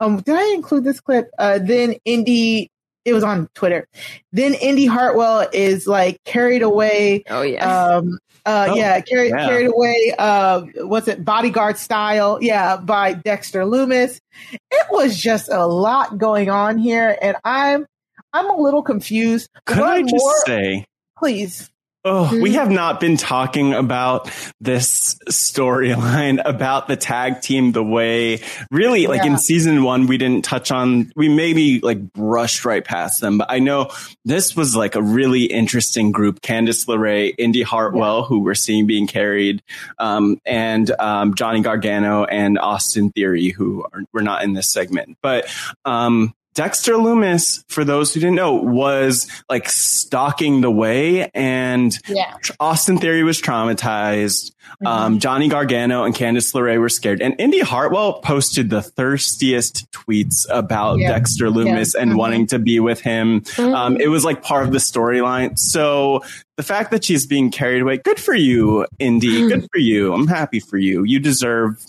[0.00, 1.30] Um, did I include this clip?
[1.38, 2.68] Uh, then Indy,
[3.04, 3.86] it was on Twitter.
[4.32, 7.24] Then Indi Hartwell is like carried away.
[7.28, 7.64] Oh yeah.
[7.66, 9.46] Um, uh, Oh, yeah, carried yeah.
[9.46, 10.14] carried away.
[10.18, 11.24] Uh, what's it?
[11.24, 12.38] Bodyguard style.
[12.40, 14.20] Yeah, by Dexter Lumis.
[14.52, 17.86] It was just a lot going on here, and I'm
[18.32, 19.48] I'm a little confused.
[19.66, 20.86] Could I just more, say,
[21.18, 21.70] please?
[22.04, 22.54] Oh, we mm-hmm.
[22.54, 24.28] have not been talking about
[24.60, 28.40] this storyline about the tag team the way
[28.72, 29.32] really like yeah.
[29.32, 33.52] in season one, we didn't touch on, we maybe like brushed right past them, but
[33.52, 33.90] I know
[34.24, 36.40] this was like a really interesting group.
[36.40, 38.24] Candice LeRae, Indi Hartwell, yeah.
[38.24, 39.62] who we're seeing being carried,
[40.00, 45.18] um, and, um, Johnny Gargano and Austin Theory, who are, were not in this segment,
[45.22, 45.46] but,
[45.84, 52.36] um, Dexter Lumis, for those who didn't know, was like stalking the way and yeah.
[52.60, 54.52] Austin Theory was traumatized.
[54.52, 54.86] Mm-hmm.
[54.86, 57.22] Um, Johnny Gargano and Candice LeRae were scared.
[57.22, 61.08] And Indi Hartwell posted the thirstiest tweets about yeah.
[61.12, 62.02] Dexter Lumis yeah.
[62.02, 62.18] and mm-hmm.
[62.18, 63.40] wanting to be with him.
[63.42, 63.74] Mm-hmm.
[63.74, 65.58] Um, it was like part of the storyline.
[65.58, 66.22] So
[66.56, 69.48] the fact that she's being carried away, good for you, Indi.
[69.48, 70.12] Good for you.
[70.12, 71.04] I'm happy for you.
[71.04, 71.84] You deserve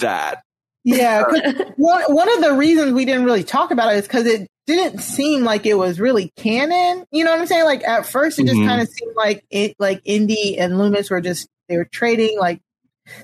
[0.00, 0.42] that.
[0.86, 1.24] Yeah,
[1.76, 5.00] one one of the reasons we didn't really talk about it is because it didn't
[5.00, 7.04] seem like it was really canon.
[7.10, 7.64] You know what I'm saying?
[7.64, 8.68] Like at first, it just mm-hmm.
[8.68, 12.60] kind of seemed like it, like Indi and Lumis were just they were trading like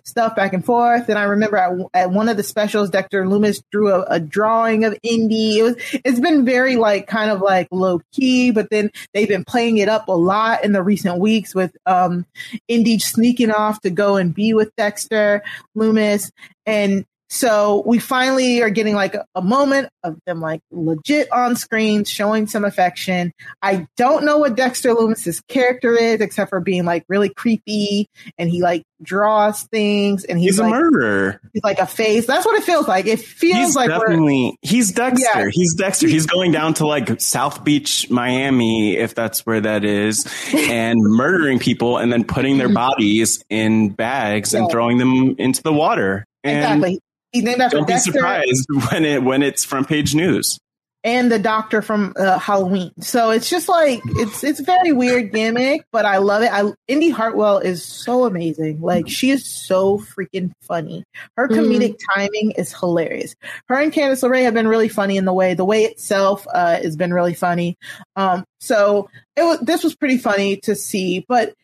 [0.04, 1.08] stuff back and forth.
[1.08, 4.84] And I remember at, at one of the specials, Dexter Lumis drew a, a, drawing
[4.84, 5.58] of Indi.
[5.58, 9.44] It was, it's been very like kind of like low key, but then they've been
[9.44, 12.26] playing it up a lot in the recent weeks with, um,
[12.68, 15.42] Indi sneaking off to go and be with Dexter
[15.76, 16.30] Lumis.
[16.64, 21.56] And so we finally are getting like a, a, moment of them like legit on
[21.56, 23.32] screen showing some affection.
[23.62, 28.50] I don't know what Dexter Lumis's character is except for being like really creepy and
[28.50, 31.40] he like draws things and he's, he's like, a murderer.
[31.54, 32.26] He's like a face.
[32.26, 33.06] That's what it feels like.
[33.06, 35.44] It feels he's like definitely he's Dexter.
[35.44, 35.50] Yeah.
[35.50, 36.08] He's Dexter.
[36.08, 41.58] He's going down to like South Beach, Miami, if that's where that is, and murdering
[41.58, 44.60] people and then putting their bodies in bags yeah.
[44.60, 46.26] and throwing them into the water.
[46.44, 47.00] And exactly.
[47.32, 48.12] He's named after Don't Dexter.
[48.12, 50.58] be surprised when it when it's front page news.
[51.04, 52.92] And the doctor from uh, Halloween.
[53.00, 56.52] So it's just like it's it's very weird gimmick, but I love it.
[56.52, 58.80] I Indi Hartwell is so amazing.
[58.80, 61.02] Like she is so freaking funny.
[61.36, 61.58] Her mm-hmm.
[61.58, 62.14] comedic mm.
[62.14, 63.34] timing is hilarious.
[63.66, 65.54] Her and Candice LeRae have been really funny in the way.
[65.54, 67.76] The way itself uh, has been really funny.
[68.14, 71.54] Um, so it was this was pretty funny to see, but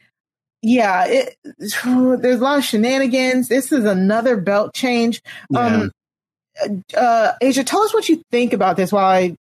[0.62, 3.48] yeah, it, there's a lot of shenanigans.
[3.48, 5.22] This is another belt change.
[5.50, 5.66] Yeah.
[5.66, 5.92] Um,
[6.96, 9.36] uh, Aysha, tell us what you think about this while I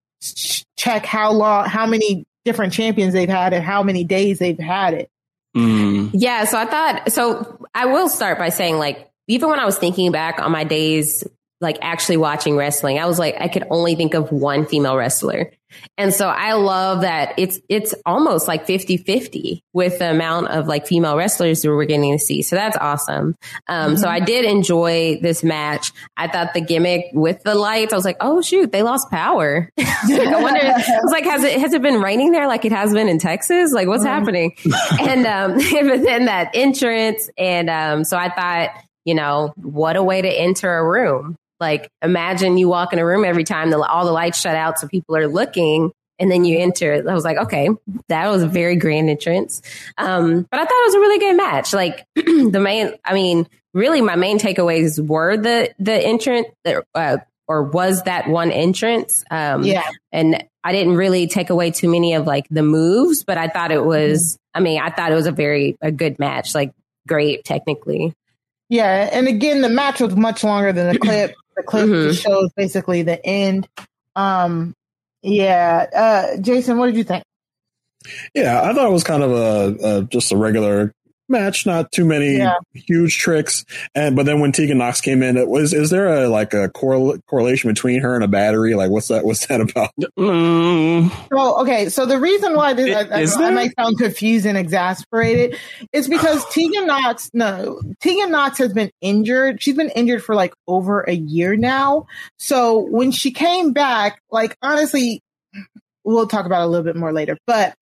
[0.75, 4.93] check how long, how many different champions they've had and how many days they've had
[4.93, 5.09] it.
[5.55, 6.11] Mm.
[6.13, 9.77] Yeah, so I thought, so I will start by saying, like, even when I was
[9.77, 11.23] thinking back on my days,
[11.65, 15.51] like actually watching wrestling, I was like, I could only think of one female wrestler.
[15.97, 20.87] And so I love that it's it's almost like 50-50 with the amount of like
[20.87, 22.41] female wrestlers who we're getting to see.
[22.41, 23.35] So that's awesome.
[23.67, 23.95] Um, mm-hmm.
[23.97, 25.91] so I did enjoy this match.
[26.17, 29.69] I thought the gimmick with the lights, I was like, oh shoot, they lost power.
[29.79, 32.93] I wonder I was like, has it has it been raining there like it has
[32.93, 33.71] been in Texas?
[33.71, 34.13] Like what's mm-hmm.
[34.13, 34.55] happening?
[34.99, 35.53] and um
[35.89, 38.69] but then that entrance and um so I thought,
[39.05, 41.37] you know, what a way to enter a room.
[41.59, 44.79] Like imagine you walk in a room every time the, all the lights shut out,
[44.79, 47.03] so people are looking, and then you enter.
[47.07, 47.69] I was like, okay,
[48.09, 49.61] that was a very grand entrance.
[49.97, 51.73] Um, but I thought it was a really good match.
[51.73, 56.47] Like the main, I mean, really, my main takeaways were the the entrance,
[56.93, 57.17] uh,
[57.47, 59.23] or was that one entrance.
[59.29, 63.37] Um, yeah, and I didn't really take away too many of like the moves, but
[63.37, 64.37] I thought it was.
[64.53, 66.55] I mean, I thought it was a very a good match.
[66.55, 66.71] Like
[67.07, 68.13] great technically.
[68.69, 71.35] Yeah, and again, the match was much longer than the clip.
[71.55, 72.13] The clip mm-hmm.
[72.13, 73.67] shows basically the end.
[74.15, 74.73] Um,
[75.21, 77.23] yeah, uh, Jason, what did you think?
[78.33, 80.93] Yeah, I thought it was kind of a, a just a regular
[81.27, 82.55] match, not too many yeah.
[82.73, 83.65] huge tricks.
[83.93, 86.69] And but then when Tegan Nox came in, it was is there a like a
[86.69, 88.75] correl- correlation between her and a battery?
[88.75, 89.25] Like what's that?
[89.25, 89.91] What's that about?
[90.17, 91.11] Mm.
[91.31, 91.89] Well, okay.
[91.89, 95.57] So the reason why this I, I, I, might sound confused and exasperated
[95.91, 99.61] is because Tegan Nox, no, Tegan Nox has been injured.
[99.61, 102.07] She's been injured for like over a year now.
[102.37, 105.21] So when she came back, like honestly,
[106.03, 107.37] we'll talk about it a little bit more later.
[107.47, 107.75] But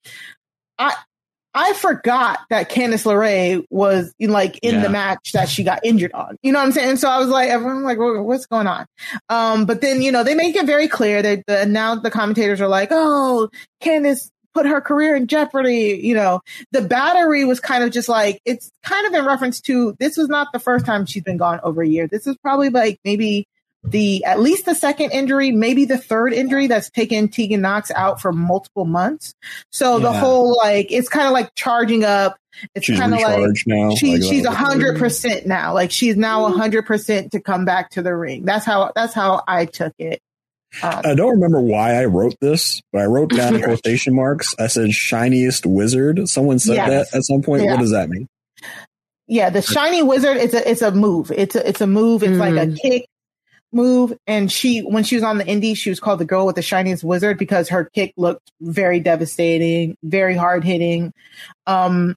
[0.78, 0.96] I
[1.54, 4.82] I forgot that Candice LeRae was in, like in yeah.
[4.82, 6.38] the match that she got injured on.
[6.42, 6.98] You know what I'm saying?
[6.98, 8.86] So I was like, everyone like, what's going on?
[9.30, 12.60] Um, but then, you know, they make it very clear that the, now the commentators
[12.60, 13.50] are like, oh,
[13.82, 16.00] Candice put her career in jeopardy.
[16.02, 19.96] You know, the battery was kind of just like, it's kind of in reference to
[20.00, 22.08] this was not the first time she's been gone over a year.
[22.08, 23.48] This is probably like maybe
[23.84, 28.22] the at least the second injury, maybe the third injury that's taken Tegan Nox out
[28.22, 29.34] for multiple months.
[29.72, 30.04] So yeah.
[30.04, 32.38] the whole like it's kind of like charging up.
[32.76, 35.74] It's kind of like now, she, like she's a hundred percent now.
[35.74, 38.46] Like she's now a hundred percent to come back to the ring.
[38.46, 40.22] That's how that's how I took it.
[40.82, 44.56] Um, I don't remember why I wrote this, but I wrote down quotation marks.
[44.58, 46.28] I said shiniest wizard.
[46.30, 47.12] Someone said Yes.
[47.12, 47.64] that at some point.
[47.64, 47.72] Yeah.
[47.72, 48.28] What does that mean?
[49.28, 50.38] Yeah, the shiny wizard.
[50.38, 51.32] It's a it's a move.
[51.32, 52.24] It's a it's a move.
[52.24, 53.06] It's like a kick
[53.74, 54.14] move.
[54.28, 56.62] And she when she was on the indie, she was called the girl with the
[56.62, 61.14] shiniest wizard because her kick looked very devastating, very hard hitting.
[61.68, 62.16] Um,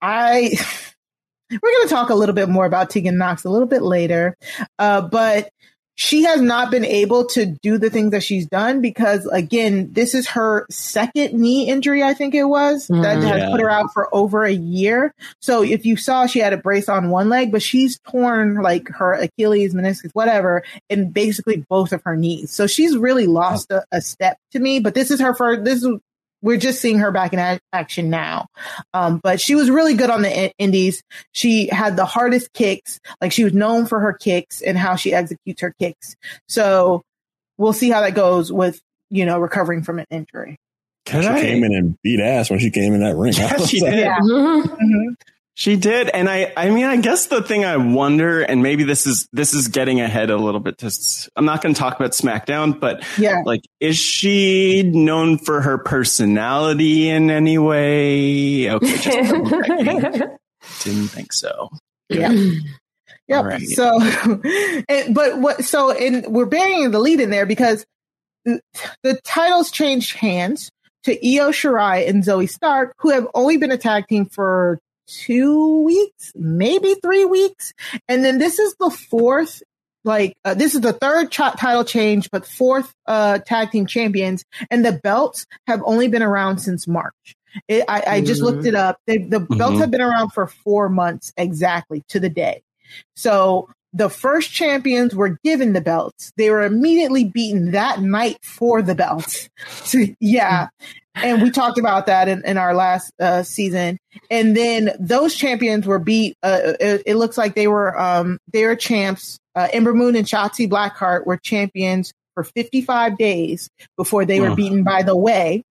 [0.00, 0.52] I
[1.50, 4.36] we're going to talk a little bit more about Tegan Nox a little bit later,
[4.78, 5.50] uh, but
[5.94, 10.14] she has not been able to do the things that she's done because again this
[10.14, 13.22] is her second knee injury i think it was that Mm.
[13.22, 13.50] has Yeah.
[13.50, 16.88] put her out for over a year so if you saw she had a brace
[16.88, 22.02] on one leg but she's torn like her achilles meniscus whatever in basically both of
[22.04, 25.34] her knees so she's really lost a, a step to me but this is her
[25.34, 25.98] first this is
[26.42, 28.46] we're just seeing her back in action now.
[28.92, 31.02] Um, but she was really good on the indies.
[31.32, 32.98] She had the hardest kicks.
[33.20, 36.16] Like she was known for her kicks and how she executes her kicks.
[36.48, 37.02] So
[37.58, 40.58] we'll see how that goes with, you know, recovering from an injury.
[41.06, 43.32] she came in and beat ass when she came in that ring.
[43.36, 43.98] Yeah, she did.
[43.98, 44.18] Yeah.
[44.18, 45.14] Mhm.
[45.54, 49.06] She did, and I, I mean, I guess the thing I wonder, and maybe this
[49.06, 50.78] is this is getting ahead a little bit.
[50.78, 53.42] To, s- I'm not going to talk about SmackDown, but Yeah.
[53.44, 58.70] like, is she known for her personality in any way?
[58.70, 59.04] Okay, just
[60.84, 61.68] didn't think so.
[62.08, 62.32] Yeah.
[63.28, 63.44] Yep.
[63.44, 63.62] Right.
[63.62, 64.00] So,
[64.88, 65.64] and, but what?
[65.64, 67.86] So, and we're burying the lead in there because
[68.44, 68.60] the,
[69.04, 70.70] the titles changed hands
[71.04, 74.80] to Io Shirai and Zoey Stark, who have only been a tag team for
[75.24, 77.72] two weeks, maybe three weeks,
[78.08, 79.62] and then this is the fourth.
[80.04, 84.44] Like uh, this is the third ch- title change, but fourth uh, tag team champions,
[84.70, 87.36] and the belts have only been around since March.
[87.68, 88.98] It, I, I just looked it up.
[89.06, 89.80] They, the belts Mhm.
[89.80, 92.62] have been around for four months exactly to the day.
[93.14, 96.32] So the first champions were given the belts.
[96.36, 99.48] They were immediately beaten that night for the belts.
[99.84, 100.68] So, yeah.
[101.14, 103.98] And we talked about that in, in our last uh, season.
[104.30, 106.36] And then those champions were beat.
[106.42, 109.38] Uh, it, it looks like they were um, they were champs.
[109.54, 113.68] Uh, Ember Moon and Shotzi Blackheart were champions for 55 days
[113.98, 114.54] before they were Wow.
[114.54, 115.62] beaten by the Way,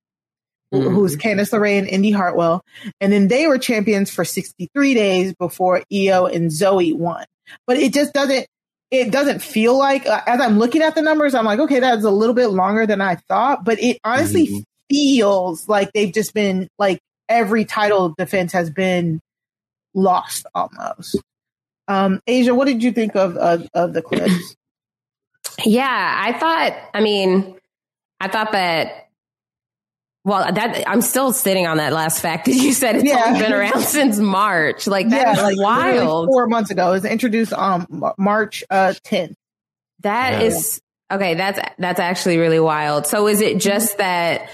[0.71, 0.93] Mhm.
[0.93, 2.61] who's Candice LeRae and Indi Hartwell.
[2.99, 7.25] And then they were champions for 63 days before Io and Zoey won.
[7.65, 8.45] But it just doesn't,
[8.91, 12.03] it doesn't feel like, uh, as I'm looking at the numbers, I'm like, okay, that's
[12.05, 13.65] a little bit longer than I thought.
[13.65, 16.99] But it honestly feels like they've just been, like,
[17.29, 19.19] every title defense has been
[19.93, 21.17] lost almost.
[21.87, 24.55] Um, Aysha, what did you think of, of, of the clips?
[25.65, 27.55] Yeah, I thought, I mean,
[28.19, 29.09] I thought that,
[30.23, 33.23] well, that I'm still sitting on that last fact that you said it's Yeah.
[33.27, 34.87] only been around since March.
[34.87, 36.29] Like, that's like wild.
[36.29, 39.35] Four months ago, it was introduced um M- March uh 10th.
[40.01, 40.47] That Yeah.
[40.47, 40.81] is
[41.11, 41.33] okay.
[41.35, 43.05] That's that's actually really wild.
[43.05, 44.49] So is it just that,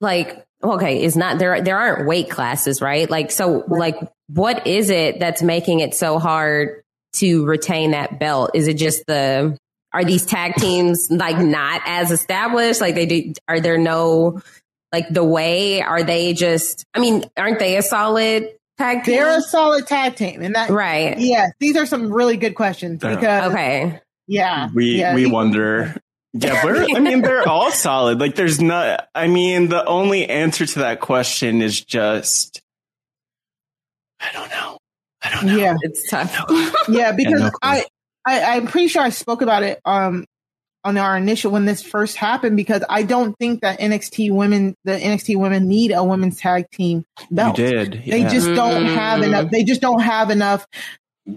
[0.00, 1.60] like, okay, is not there?
[1.62, 3.08] There aren't weight classes, right?
[3.08, 3.96] Like, so, like,
[4.28, 6.82] what is it that's making it so hard
[7.16, 8.50] to retain that belt?
[8.54, 9.56] Is it just the
[9.92, 12.80] are these tag teams like not as established?
[12.80, 13.32] Like, they do?
[13.48, 14.42] Are there no
[14.92, 15.82] like the way?
[15.82, 16.84] Are they just?
[16.94, 19.16] I mean, aren't they a solid tag team?
[19.16, 21.18] They're a solid tag team, and that right.
[21.18, 25.96] Yeah, these are some really good questions because okay, yeah, we yeah, we wonder.
[26.38, 28.20] Yeah, we're, I mean, they're all solid.
[28.20, 29.08] Like, there's not.
[29.14, 32.62] I mean, the only answer to that question is just.
[34.20, 34.78] I don't know.
[35.22, 35.56] I don't know.
[35.56, 36.34] Yeah, it's tough.
[36.88, 37.50] yeah, because no.
[37.62, 37.84] I,
[38.26, 40.24] I I'm pretty sure I spoke about it um
[40.84, 44.92] on our initial when this first happened because I don't think that NXT women the
[44.92, 47.58] NXT women need a women's tag team belt.
[47.58, 48.02] You did.
[48.06, 48.28] They yeah.
[48.28, 49.50] just don't have enough.
[49.50, 50.64] They just don't have enough.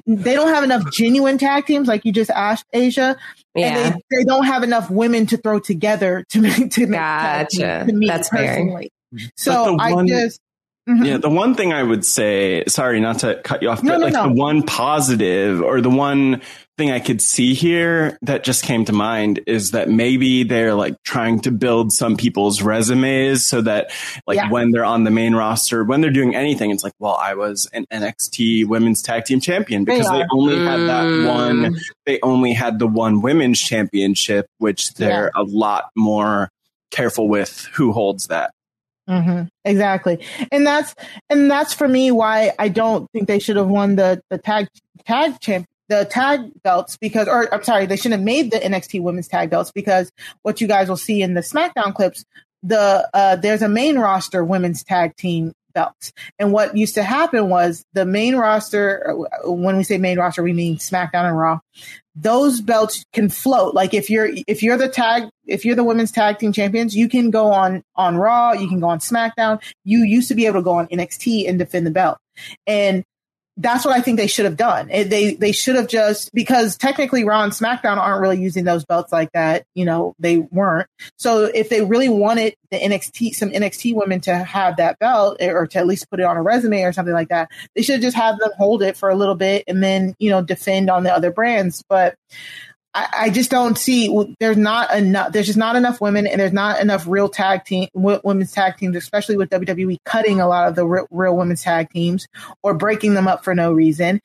[0.05, 3.15] They don't have enough genuine tag teams, like you just asked, Aysha.
[3.55, 3.77] Yeah.
[3.77, 7.85] And they, they don't have enough women to throw together to make to make Gotcha.
[7.87, 8.47] to me That's fair.
[8.55, 8.91] personally.
[9.11, 10.39] But So the I one- just
[10.89, 11.05] mhm.
[11.05, 13.97] Yeah, the one thing I would say, sorry not to cut you off, No, but
[13.99, 14.23] no, like no.
[14.29, 16.41] the one positive or the one
[16.77, 20.95] thing I could see here that just came to mind is that maybe they're like
[21.03, 23.91] trying to build some people's resumes so that
[24.25, 24.49] like Yeah.
[24.49, 27.67] when they're on the main roster, when they're doing anything, it's like, well, I was
[27.73, 30.27] an NXT women's tag team champion because they, are.
[30.31, 31.27] only had that Mm.
[31.27, 31.75] one,
[32.05, 36.49] they only had the one women's championship, which they're a lot more
[36.91, 38.51] careful with who holds that.
[39.09, 40.95] Hmm Exactly, and that's
[41.29, 44.67] and that's for me why I don't think they should have won the the tag
[45.05, 49.01] tag champ the tag belts because or I'm sorry they shouldn't have made the NXT
[49.01, 50.11] women's tag belts because
[50.43, 52.23] what you guys will see in the SmackDown clips
[52.61, 56.11] the uh there's a main roster women's tag team belts.
[56.37, 60.53] And what used to happen was the main roster, when we say main roster, we
[60.53, 61.59] mean SmackDown and Raw.
[62.15, 63.73] Those belts can float.
[63.73, 67.07] Like if you're if you're the tag if you're the women's tag team champions, you
[67.07, 69.61] can go on on Raw, you can go on SmackDown.
[69.85, 72.17] You used to be able to go on NXT and defend the belt.
[72.67, 73.05] And
[73.59, 74.87] that's what I think they should have done.
[74.87, 79.11] They they should have just because technically Raw and SmackDown aren't really using those belts
[79.11, 79.65] like that.
[79.75, 80.87] You know, they weren't.
[81.17, 85.51] So if they really wanted the NXT some NXT women to have that belt eh,
[85.51, 88.01] or to at least put it on a resume or something like that, they should
[88.01, 91.03] just have them hold it for a little bit and then you know defend on
[91.03, 91.83] the other brands.
[91.89, 92.15] But
[92.99, 96.51] I, I, just don't see there's not enough there's just not enough women and there's
[96.51, 100.75] not enough real tag team women's tag teams especially with WWE cutting a lot of
[100.75, 102.27] the real, real women's tag teams
[102.61, 104.19] or breaking them up for no reason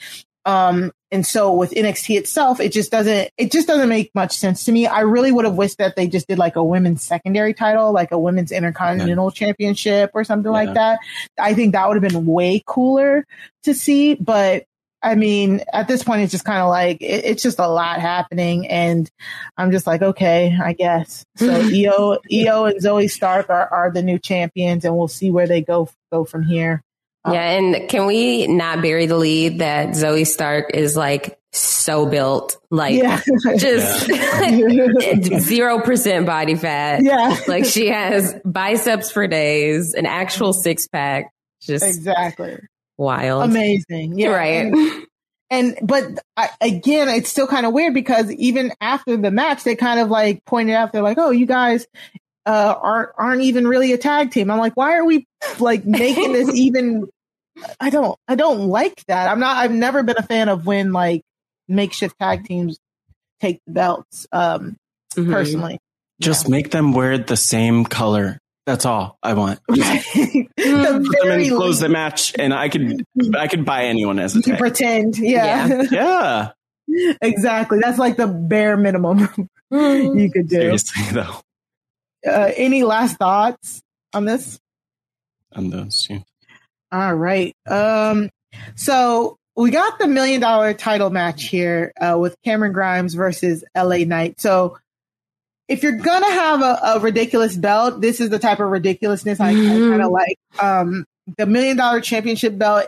[0.44, 4.64] um, and so with NXT itself it just doesn't it just doesn't make much sense
[4.64, 7.54] to me I really would have wished that they just did like a women's secondary
[7.54, 9.46] title like a women's intercontinental yeah.
[9.46, 10.64] championship or something yeah.
[10.64, 10.98] like that
[11.38, 13.24] I think that would have been way cooler
[13.62, 14.64] to see but
[15.04, 18.00] I mean, at this point, it's just kind of like it, it's just a lot
[18.00, 19.10] happening, and
[19.56, 21.24] I'm just like, okay, I guess.
[21.36, 25.46] So Io, Io, and Zoey Stark are, are the new champions, and we'll see where
[25.46, 26.82] they go go from here.
[27.22, 32.06] Um, yeah, and can we not bury the lead that Zoey Stark is like so
[32.06, 33.20] built, like yeah.
[33.58, 34.10] just
[35.42, 37.02] zero percent body fat.
[37.02, 41.30] Yeah, like she has biceps for days, an actual six pack.
[41.60, 42.58] Just exactly
[42.96, 43.44] wild.
[43.44, 44.18] Amazing.
[44.18, 44.28] Yeah.
[44.28, 44.66] Right.
[44.66, 45.06] And,
[45.50, 46.04] and but
[46.36, 50.08] I, again, it's still kind of weird because even after the match, they kind of
[50.08, 51.86] like pointed out, they're like, oh, you guys
[52.46, 54.50] uh, aren't, aren't even really a tag team.
[54.50, 55.26] I'm like, why are we
[55.58, 57.08] like making this even?
[57.78, 59.30] I don't, I don't like that.
[59.30, 61.22] I'm not, I've never been a fan of when like
[61.68, 62.78] makeshift tag teams
[63.40, 64.76] take the belts, um,
[65.14, 65.32] mm-hmm.
[65.32, 65.78] personally.
[66.20, 66.50] Just yeah.
[66.50, 69.60] make them wear the same color that's all I want.
[69.68, 69.78] Put
[70.56, 71.04] them
[71.40, 73.04] in close the match, and I could
[73.36, 74.58] I could buy anyone as a tag.
[74.58, 76.50] pretend, yeah, yeah,
[76.86, 77.12] yeah.
[77.20, 77.80] exactly.
[77.80, 79.28] That's like the bare minimum
[79.70, 80.56] you could do.
[80.56, 81.40] Seriously, though.
[82.26, 83.82] Uh, any last thoughts
[84.14, 84.58] on this?
[85.52, 86.20] On those, yeah.
[86.90, 87.54] All right.
[87.66, 88.30] Um.
[88.76, 93.98] So we got the million dollar title match here uh, with Cameron Grimes versus LA
[93.98, 94.40] Knight.
[94.40, 94.78] So
[95.68, 99.54] if you're gonna have a, a, ridiculous belt, this is the type of ridiculousness I,
[99.54, 99.86] mm-hmm.
[99.86, 100.38] I kind of like.
[100.58, 102.86] Um, the million dollar championship belt.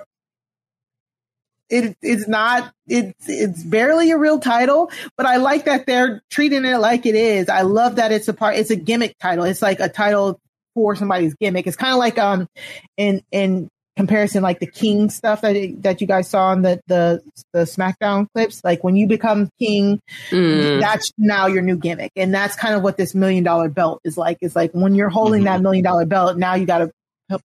[1.69, 6.65] It, it's not it's it's barely a real title, but I like that they're treating
[6.65, 7.49] it like it is.
[7.49, 8.57] I love that it's a part.
[8.57, 9.45] It's a gimmick title.
[9.45, 10.39] It's like a title
[10.75, 11.67] for somebody's gimmick.
[11.67, 12.49] It's kind of like um
[12.97, 17.23] in in comparison like the king stuff that that you guys saw in the the
[17.53, 18.63] the SmackDown clips.
[18.63, 20.01] Like when you become king,
[20.31, 20.81] mm.
[20.81, 24.17] that's now your new gimmick, and that's kind of what this million dollar belt is
[24.17, 24.39] like.
[24.41, 25.47] Is like when you're holding mm-hmm.
[25.47, 26.91] that million dollar belt, now you got to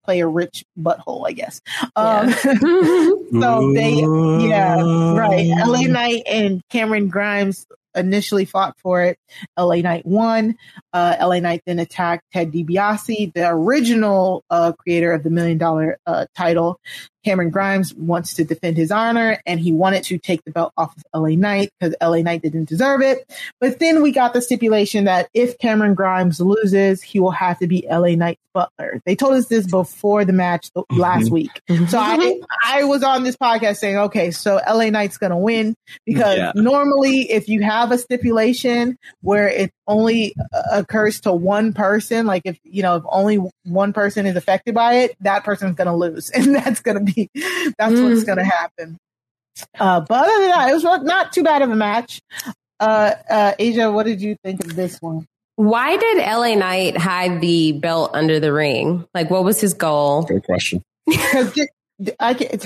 [0.05, 1.61] play a rich butthole, I guess.
[1.95, 2.35] Um, yeah.
[3.41, 3.95] so they,
[4.47, 4.81] yeah,
[5.15, 5.47] right.
[5.65, 7.65] LA Knight and Cameron Grimes
[7.95, 9.17] initially fought for it.
[9.57, 10.55] LA Knight won.
[10.93, 15.97] Uh, LA Knight then attacked Ted DiBiase, the original uh, creator of the million dollar
[16.05, 16.79] uh, title.
[17.23, 20.95] Cameron Grimes wants to defend his honor and he wanted to take the belt off
[20.97, 23.31] of LA Knight because LA Knight didn't deserve it.
[23.59, 27.67] But then we got the stipulation that if Cameron Grimes loses, he will have to
[27.67, 29.01] be LA Knight's butler.
[29.05, 30.99] They told us this before the match mm-hmm.
[30.99, 31.61] last week.
[31.69, 31.85] Mm-hmm.
[31.85, 35.75] So I, I was on this podcast saying, okay, so LA Knight's going to win
[36.05, 36.51] because yeah.
[36.55, 40.33] normally if you have a stipulation where it only
[40.71, 44.95] occurs to one person, like if, you know, if only one person is affected by
[44.95, 47.29] it, that person's going to lose and that's going to be be
[47.77, 48.09] that's mm.
[48.09, 48.97] what's going to happen.
[49.79, 52.21] Uh, but other than that, it was not too bad of a match.
[52.79, 55.25] Uh, uh, Aysha, what did you think of this one?
[55.55, 59.05] Why did LA Knight hide the belt under the ring?
[59.13, 60.23] Like, what was his goal?
[60.23, 60.81] Good question.
[62.19, 62.59] I can,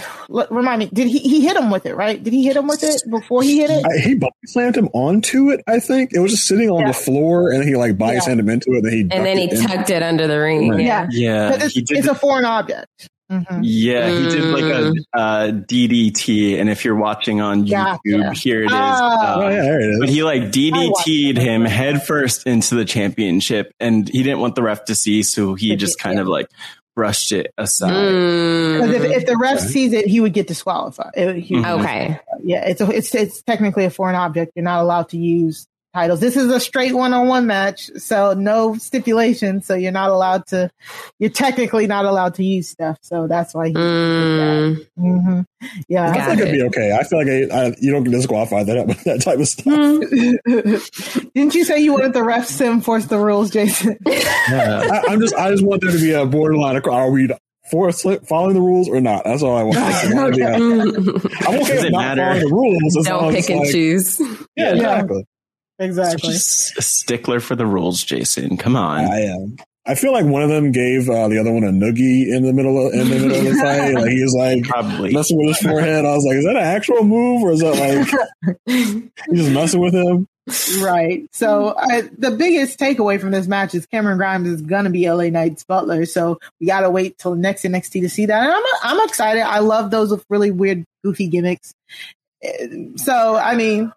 [0.50, 0.90] remind me.
[0.94, 1.96] Did he he hit him with it?
[1.96, 2.22] Right?
[2.22, 3.86] Did he hit him with it before he hit it?
[3.86, 5.62] I, he body slammed him onto it.
[5.68, 6.88] I think it was just sitting on yeah.
[6.88, 8.20] the floor, and he like body yeah.
[8.22, 8.84] slammed him into it.
[8.84, 10.70] And he and then he it tucked it under the ring.
[10.70, 10.82] Right.
[10.82, 11.58] Yeah, yeah.
[11.60, 13.10] It's, it's a foreign object.
[13.32, 13.62] Mm-hmm.
[13.64, 14.96] Yeah, he did like a mm.
[15.12, 18.40] uh, DDT, and if you're watching on YouTube, gotcha.
[18.40, 18.72] here it is.
[18.72, 20.00] Uh, oh, yeah, there it is.
[20.00, 24.86] But he like DDT'd him headfirst into the championship, and he didn't want the ref
[24.86, 26.52] to see, so he just kind of like
[26.96, 27.90] brushed it aside.
[27.90, 28.94] Because mm.
[28.96, 31.12] if, if, the ref sees it, he would get disqualified.
[31.16, 31.82] It, he, mm-hmm.
[31.82, 32.20] Okay.
[32.44, 34.54] Yeah, it's a, it's it's technically a foreign object.
[34.56, 36.20] You're not allowed to use titles.
[36.20, 39.62] This is a straight one-on-one match, so no stipulation.
[39.62, 40.70] So you're not allowed to.
[41.20, 42.98] You're technically not allowed to use stuff.
[43.02, 43.70] So that's why.
[43.70, 44.88] He mm.
[45.00, 45.42] mm-hmm.
[45.88, 46.96] Yeah, I think it'd be okay.
[46.96, 49.66] I feel like I, I, you don't disqualify that that type of stuff.
[49.66, 51.32] Mm.
[51.34, 53.98] Didn't you say you wanted the refs to enforce the rules, Jason?
[54.06, 55.02] yeah.
[55.08, 56.76] I, am just I just want there to be a borderline.
[56.76, 57.30] Are we
[57.72, 59.24] for following the rules or not.
[59.24, 59.78] That's all I want.
[59.80, 62.22] I'm okay with not matter?
[62.22, 62.94] following the rules.
[63.06, 64.22] Don't pick and like, choose.
[64.56, 65.26] Yeah, exactly.
[65.80, 66.32] Exactly.
[66.32, 68.58] a stickler for the rules, Jason.
[68.58, 69.06] Come on.
[69.06, 69.58] I am.
[69.88, 72.54] I feel like one of them gave uh, the other one a noogie in the
[72.54, 73.94] middle of, in the middle of the fight.
[73.94, 75.14] Like he was like Probably.
[75.14, 76.06] messing with his forehead.
[76.06, 79.04] I was like, is that an actual move or is that like he's
[79.34, 80.28] just messing with him?
[80.82, 81.28] Right.
[81.34, 85.30] So uh, the biggest takeaway from this match is Cameron Grimes is gonna be LA
[85.30, 86.06] Knight's butler.
[86.06, 88.44] So we gotta wait till the next NXT to see that.
[88.44, 88.64] And I'm
[89.00, 89.42] I'm excited.
[89.42, 91.74] I love those with really weird, goofy gimmicks.
[92.98, 93.92] So I mean,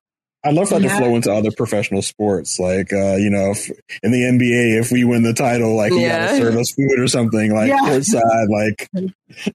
[0.45, 0.99] I'd love for that yeah.
[0.99, 3.71] to flow into other professional sports, like uh, you know, if,
[4.03, 6.27] in the NBA, if we win the title, like you yeah.
[6.27, 7.81] gotta serve us food or something, like yeah.
[7.81, 8.89] courtside, like.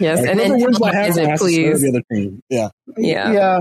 [0.00, 1.82] Yes, like, and then it, please.
[1.82, 2.42] The other team.
[2.48, 2.70] Yeah.
[2.96, 3.30] Yeah.
[3.30, 3.60] Yeah.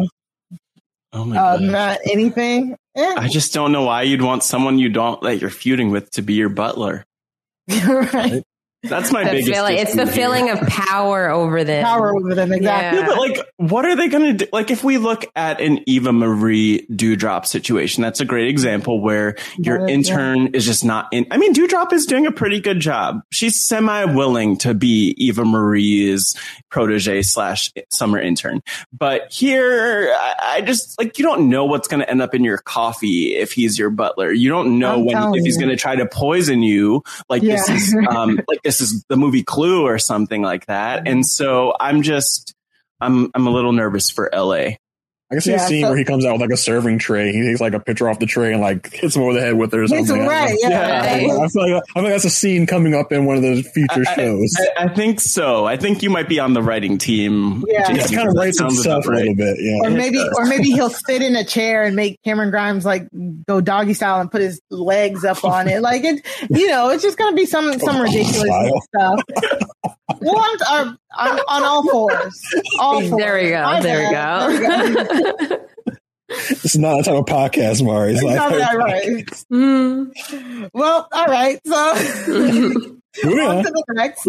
[1.12, 1.62] Oh my uh, god!
[1.64, 2.78] Not anything.
[2.96, 3.16] Eh.
[3.18, 6.22] I just don't know why you'd want someone you don't that you're feuding with to
[6.22, 7.06] be your butler.
[7.86, 8.44] right.
[8.82, 9.52] That's my the biggest.
[9.52, 11.84] Feeling, it's the feeling of power over them.
[11.84, 13.00] Power over them, exactly.
[13.00, 13.08] Yeah.
[13.08, 13.08] yeah.
[13.08, 14.50] but like, what are they going to do?
[14.54, 19.36] Like, if we look at an Eva Marie Doudrop situation, that's a great example where
[19.58, 20.50] your intern yeah.
[20.54, 21.28] is just not in.
[21.30, 23.22] I mean, Doudrop is doing a pretty good job.
[23.32, 26.38] She's semi willing to be Eva Marie's
[26.70, 28.64] protege slash summer intern.
[28.98, 32.46] But here, I, I, just like you don't know what's going to end up in
[32.46, 34.32] your coffee if he's your butler.
[34.32, 37.04] You don't know I'm when if he's going to try to poison you.
[37.28, 37.56] Like yeah.
[37.56, 41.08] this is um like this is the movie Clue or something like that.
[41.08, 42.54] And so I'm just
[43.02, 44.74] I'm I'm a little nervous for LA.
[45.32, 46.98] I can see yeah, a scene so, where he comes out with like a serving
[46.98, 47.32] tray.
[47.32, 49.56] He takes like a picture off the tray and like hits him over the head
[49.56, 50.26] with it or something.
[50.26, 50.70] Right, yeah.
[50.70, 51.38] yeah.
[51.38, 54.04] I, feel like, I think that's a scene coming up in one of the future
[54.08, 54.56] I, shows.
[54.76, 55.66] I, I, think so.
[55.66, 57.64] I think you might be on the writing team.
[57.68, 59.18] Yeah, it kind of writes itself right.
[59.18, 59.58] a little bit.
[59.60, 63.08] Yeah, or maybe, or maybe he'll sit in a chair and make Cameron Grimes like
[63.46, 65.82] go doggy style and put his legs up on it.
[65.82, 69.22] Like it, you know, it's just gonna be some some oh, ridiculous stuff.
[70.22, 72.42] well, I'm, I'm, on all fours.
[72.80, 73.20] All fours.
[73.20, 73.82] There we go.
[73.82, 74.58] There we go.
[74.58, 75.66] There we go.
[76.32, 78.14] It's not a type of podcast, Mari.
[78.14, 79.26] It's not that right.
[79.52, 80.70] Mm.
[80.74, 81.60] Well, all right.
[81.66, 81.74] So
[83.26, 84.28] on to the next.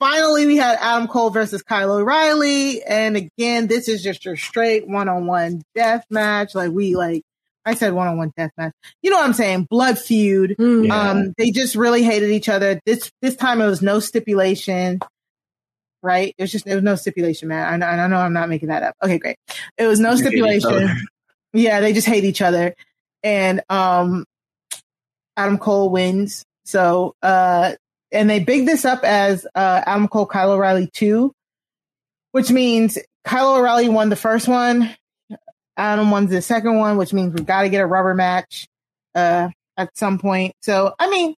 [0.00, 4.88] Finally, we had Adam Cole versus Kyle O'Reilly, and again, this is just your straight
[4.88, 6.54] one-on-one death match.
[6.56, 7.22] Like we like
[7.64, 8.72] I said one on one death match.
[9.02, 9.64] You know what I'm saying?
[9.70, 10.56] Blood feud.
[10.58, 11.10] Mm, yeah.
[11.10, 12.80] Um, they just really hated each other.
[12.84, 15.00] This this time it was no stipulation,
[16.02, 16.34] right?
[16.36, 17.82] It was just it was no stipulation, man.
[17.82, 18.96] I, I know I'm not making that up.
[19.02, 19.36] Okay, great.
[19.78, 20.90] It was no you stipulation.
[21.52, 22.74] Yeah, they just hate each other,
[23.22, 24.24] and um,
[25.36, 26.44] Adam Cole wins.
[26.64, 27.74] So uh,
[28.10, 31.32] and they big this up as uh Adam Cole Kyle O'Reilly two,
[32.32, 34.94] which means Kyle O'Reilly won the first one
[35.76, 38.66] Adam won the second one, which means we've got to get a rubber match
[39.14, 40.54] uh, at some point.
[40.62, 41.34] So, I mean,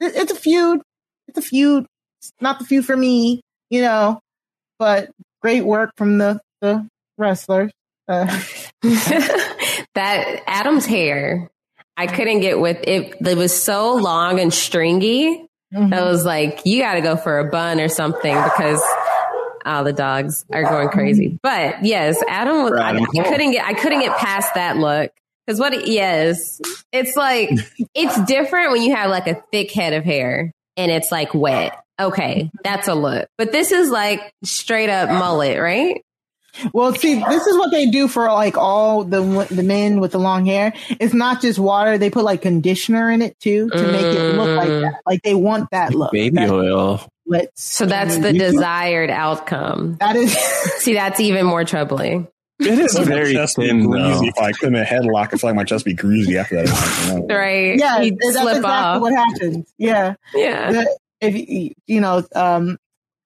[0.00, 0.80] it, it's a feud.
[1.28, 1.86] It's a feud.
[2.20, 4.20] It's not the feud for me, you know,
[4.78, 5.10] but
[5.40, 7.70] great work from the, the wrestlers.
[8.08, 8.26] Uh.
[8.82, 11.50] that Adam's hair,
[11.96, 13.16] I couldn't get with it.
[13.20, 15.46] It was so long and stringy.
[15.74, 15.92] Mm-hmm.
[15.92, 18.82] I was like, you got to go for a bun or something because
[19.68, 21.38] all the dogs are going crazy.
[21.42, 22.72] But yes, Adam was.
[22.72, 23.64] I, I, couldn't get.
[23.64, 25.12] I couldn't get past that look
[25.46, 25.86] because what?
[25.86, 26.60] Yes,
[26.92, 27.50] it's like
[27.94, 31.78] it's different when you have like a thick head of hair and it's like wet.
[32.00, 33.28] Okay, that's a look.
[33.36, 36.02] But this is like straight up mullet, right?
[36.72, 40.18] Well, see, this is what they do for like all the the men with the
[40.18, 40.72] long hair.
[41.00, 44.56] It's not just water; they put like conditioner in it too to make it look
[44.56, 44.80] like mm.
[44.82, 45.00] that.
[45.06, 46.12] Like they want that look.
[46.12, 47.06] Baby that, oil.
[47.28, 47.62] Let's.
[47.62, 49.96] So that's the desired outcome.
[50.00, 50.32] That is.
[50.78, 52.26] See, that's even more troubling.
[52.60, 54.26] It is very thin, greasy.
[54.26, 57.26] If I couldn't headlock, I feel like my chest would be greasy after that.
[57.28, 57.78] right?
[57.78, 59.00] Yeah, You'd that's slip exactly off.
[59.00, 59.72] what happens.
[59.78, 60.84] Yeah, yeah.
[61.20, 62.78] if you know, um,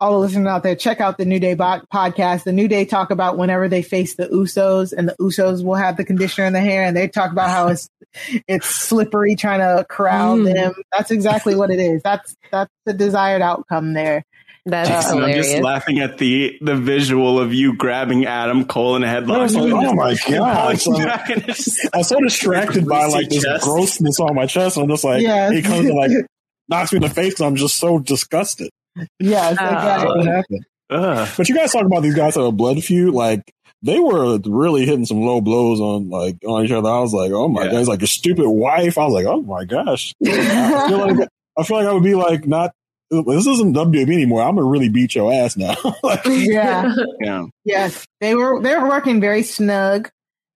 [0.03, 2.43] all the listeners out there, check out the New Day bo- podcast.
[2.43, 5.97] The New Day talk about whenever they face the Usos, and the Usos will have
[5.97, 7.89] the conditioner in the hair, and they talk about how it's
[8.49, 10.53] it's slippery trying to corral mm.
[10.53, 10.75] them.
[10.91, 12.03] That's exactly what it is.
[12.03, 14.25] That's that's the desired outcome there.
[14.67, 19.05] That's uh, I'm just laughing at the the visual of you grabbing Adam Cole in
[19.05, 19.55] a headlock.
[19.55, 21.93] Like, oh my god!
[21.95, 23.65] I'm so distracted by like this chest.
[23.65, 24.79] grossness on my chest.
[24.79, 25.53] I'm just like, yes.
[25.53, 26.11] he comes and like
[26.69, 27.41] knocks me in the face.
[27.41, 28.71] I'm just so disgusted.
[29.19, 30.67] Yes, uh, exactly what happened.
[30.91, 31.29] Uh.
[31.37, 33.43] But you guys talk about these guys have a blood feud, like
[33.83, 36.89] they were really hitting some low blows on like on each other.
[36.89, 37.73] I was like, oh my yeah.
[37.73, 38.97] god, it's like a stupid wife.
[38.97, 40.15] I was like, oh my gosh.
[40.25, 41.29] I feel like
[41.59, 42.73] I feel like I would be like not
[43.11, 44.43] this isn't WWE anymore.
[44.43, 45.75] I'm gonna really beat your ass now.
[46.03, 46.95] like, yeah.
[47.21, 47.45] Yeah.
[47.65, 48.07] Yes.
[48.21, 50.11] They were they were working very snug,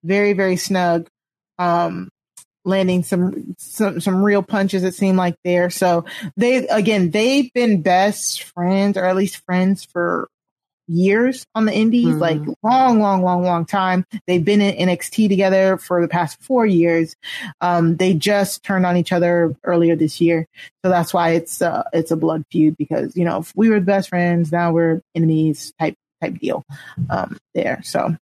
[0.05, 1.09] very, very snug.
[1.59, 2.09] Um
[2.67, 4.85] landing some some some real punches.
[4.85, 5.71] It seemed like there.
[5.71, 6.05] So
[6.37, 10.29] they again they've been best friends or at least friends for
[10.89, 12.19] years on the indies, mm-hmm.
[12.19, 14.05] like long, long, long, long time.
[14.27, 17.17] They've been in NXT together for the past four years.
[17.61, 20.47] Um, they just turned on each other earlier this year,
[20.85, 23.81] so that's why it's uh, it's a blood feud because you know if we were
[23.81, 26.65] the best friends, now we're enemies type type deal
[27.11, 27.81] um, there.
[27.83, 28.17] So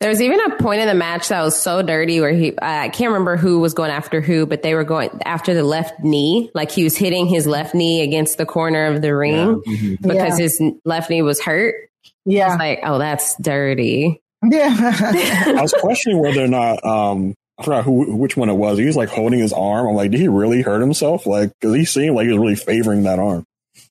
[0.00, 2.88] there was even a point in the match that was so dirty where he, I
[2.88, 6.50] can't remember who was going after who, but they were going after the left knee.
[6.54, 9.74] Like he was hitting his left knee against the corner of the ring yeah.
[9.74, 10.08] mm-hmm.
[10.08, 10.44] because yeah.
[10.44, 11.74] his left knee was hurt.
[12.24, 12.48] Yeah.
[12.48, 14.20] Was like, oh, that's dirty.
[14.42, 14.74] Yeah.
[15.56, 18.78] I was questioning whether or not, um, I forgot who, which one it was.
[18.78, 19.86] He was like holding his arm.
[19.86, 21.26] I'm like, did he really hurt himself?
[21.26, 23.44] Like, cause he seemed like he was really favoring that arm.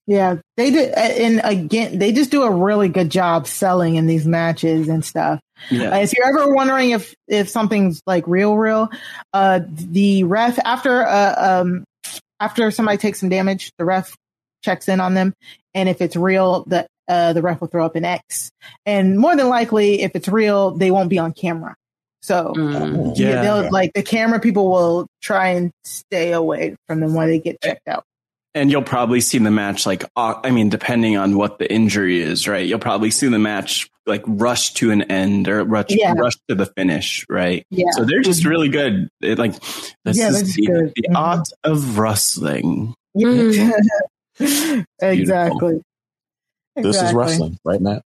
[0.08, 4.26] Yeah, they did, and again, they just do a really good job selling in these
[4.26, 5.40] matches and stuff.
[5.70, 5.96] Yeah.
[5.96, 8.90] Uh, if you're ever wondering if if something's like real, real,
[9.34, 11.84] uh, the ref after uh, um
[12.40, 14.16] after somebody takes some damage, the ref
[14.64, 15.34] checks in on them,
[15.74, 18.52] and if it's real, the uh, the ref will throw up an X.
[18.86, 21.76] And more than likely, if it's real, they won't be on camera.
[22.22, 27.28] So mm, yeah, like the camera people will try and stay away from them while
[27.28, 28.04] they get checked out
[28.56, 32.22] and you'll probably see the match like uh, I mean, depending on what the injury
[32.22, 32.66] is, right?
[32.66, 36.14] You'll probably see the match like rush to an end or rush yeah.
[36.14, 37.66] rush to the finish, right?
[37.70, 37.86] Yeah.
[37.92, 39.08] So they're just really good.
[39.22, 39.54] It, like
[40.04, 40.94] this yeah, is the, good.
[40.96, 41.16] the mm-hmm.
[41.16, 42.96] art of wrestling.
[43.16, 44.82] Mm-hmm.
[45.02, 45.82] exactly.
[46.76, 48.04] This is wrestling, right, Matt?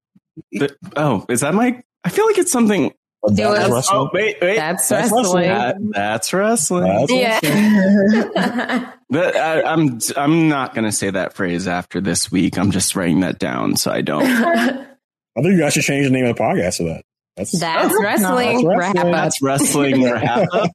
[0.52, 1.82] The, oh, is that my?
[2.04, 4.00] I feel like it's something that's wrestling.
[4.00, 4.56] Oh, wait, wait.
[4.56, 5.50] That's, that's wrestling.
[5.50, 7.08] That, that's wrestling.
[7.08, 8.92] That's yeah.
[9.10, 12.58] but I, I'm I'm not going to say that phrase after this week.
[12.58, 14.26] I'm just writing that down so I don't.
[15.38, 17.04] I think you guys should change the name of the podcast to that.
[17.38, 18.64] That's, that's, oh, wrestling.
[18.64, 18.78] No,
[19.12, 20.02] that's wrestling.
[20.02, 20.72] That's wrestling.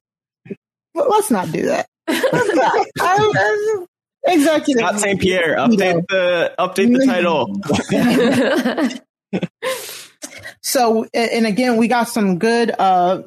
[0.93, 1.87] well, let's not do that.
[4.25, 4.81] Executive.
[4.81, 5.21] Scott St.
[5.21, 7.61] Pierre, update the update the title.
[10.67, 13.21] So, and again, we got some good, uh,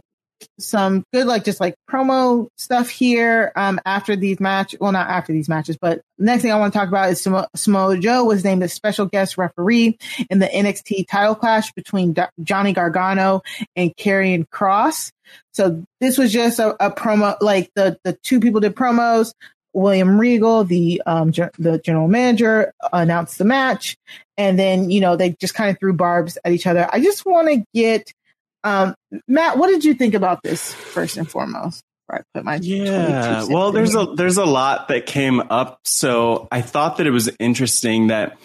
[0.58, 4.74] some good, like just like promo stuff here, um, after these match.
[4.78, 7.96] Well, not after these matches, but next thing I want to talk about is Samoa
[7.96, 9.96] Joe was named a special guest referee
[10.28, 13.40] in the NXT title clash between Johnny Gargano
[13.74, 15.10] and Karrion Kross.
[15.54, 19.32] So this was just a, a promo, like the, the two people did promos.
[19.72, 23.96] William Regal, the um, ge- the general manager, announced the match,
[24.36, 26.88] and then you know they just kind of threw barbs at each other.
[26.92, 28.12] I just want to get
[28.64, 28.94] um,
[29.26, 29.58] Matt.
[29.58, 31.82] What did you think about this first and foremost?
[32.10, 33.44] I put my yeah.
[33.48, 37.30] Well, there's a there's a lot that came up, so I thought that it was
[37.38, 38.36] interesting that.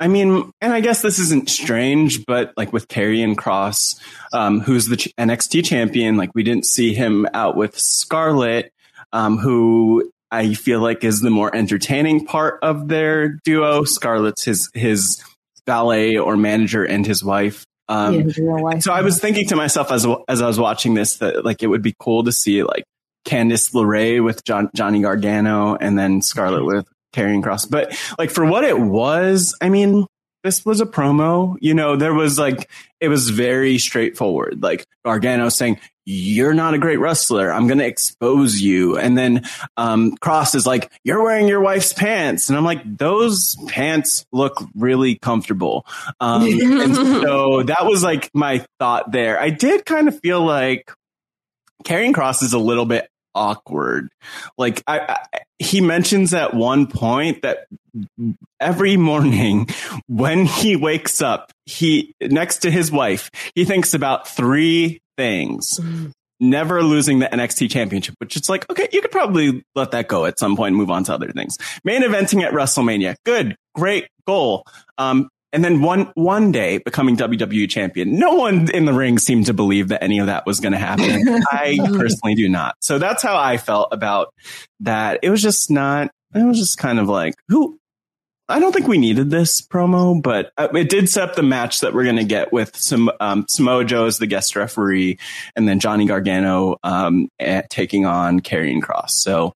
[0.00, 4.00] I mean, and I guess this isn't strange, but like with Karrion Kross,
[4.32, 8.72] um, who's the NXT champion, like we didn't see him out with Scarlett,
[9.12, 13.84] um, who I feel like is the more entertaining part of their duo.
[13.84, 15.22] Scarlett's his his
[15.66, 17.64] valet or manager and his wife.
[17.88, 21.44] Um, yeah, so I was thinking to myself as as I was watching this that
[21.44, 22.84] like it would be cool to see like
[23.24, 27.68] Candice LeRae with John, Johnny Gargano and then Scarlett with Karrion Kross.
[27.68, 30.06] But like for what it was, I mean,
[30.42, 31.56] this was a promo.
[31.60, 32.70] You know, there was like,
[33.00, 34.62] it was very straightforward.
[34.62, 37.52] Like Gargano saying, you're not a great wrestler.
[37.52, 38.98] I'm going to expose you.
[38.98, 39.44] And then,
[39.76, 42.48] um, Kross is like, you're wearing your wife's pants.
[42.48, 45.86] And I'm like, those pants look really comfortable.
[46.20, 49.40] Um, and so that was like my thought there.
[49.40, 50.90] I did kind of feel like
[51.84, 54.10] Karrion Kross is a little bit awkward.
[54.56, 57.66] Like I, I, he mentions at one point that
[58.60, 59.68] every morning
[60.06, 65.80] when he wakes up, he next to his wife, he thinks about three things.
[66.40, 70.24] Never losing the NXT championship, which is like, okay, you could probably let that go
[70.24, 71.56] at some point and move on to other things.
[71.84, 73.14] Main eventing at WrestleMania.
[73.24, 73.56] Good.
[73.74, 74.64] Great goal.
[74.98, 78.18] Um, and then one one day becoming WWE champion.
[78.18, 80.78] No one in the ring seemed to believe that any of that was going to
[80.78, 81.44] happen.
[81.52, 82.74] I personally do not.
[82.80, 84.34] So that's how I felt about
[84.80, 85.20] that.
[85.22, 86.10] It was just not.
[86.34, 87.78] It was just kind of like who.
[88.48, 91.80] I don't think we needed this promo, but uh, it did set up the match
[91.80, 95.18] that we're going to get with some um, Samoa Joe as the guest referee,
[95.56, 97.28] and then Johnny Gargano um,
[97.70, 99.10] taking on Karrion Kross.
[99.10, 99.54] So.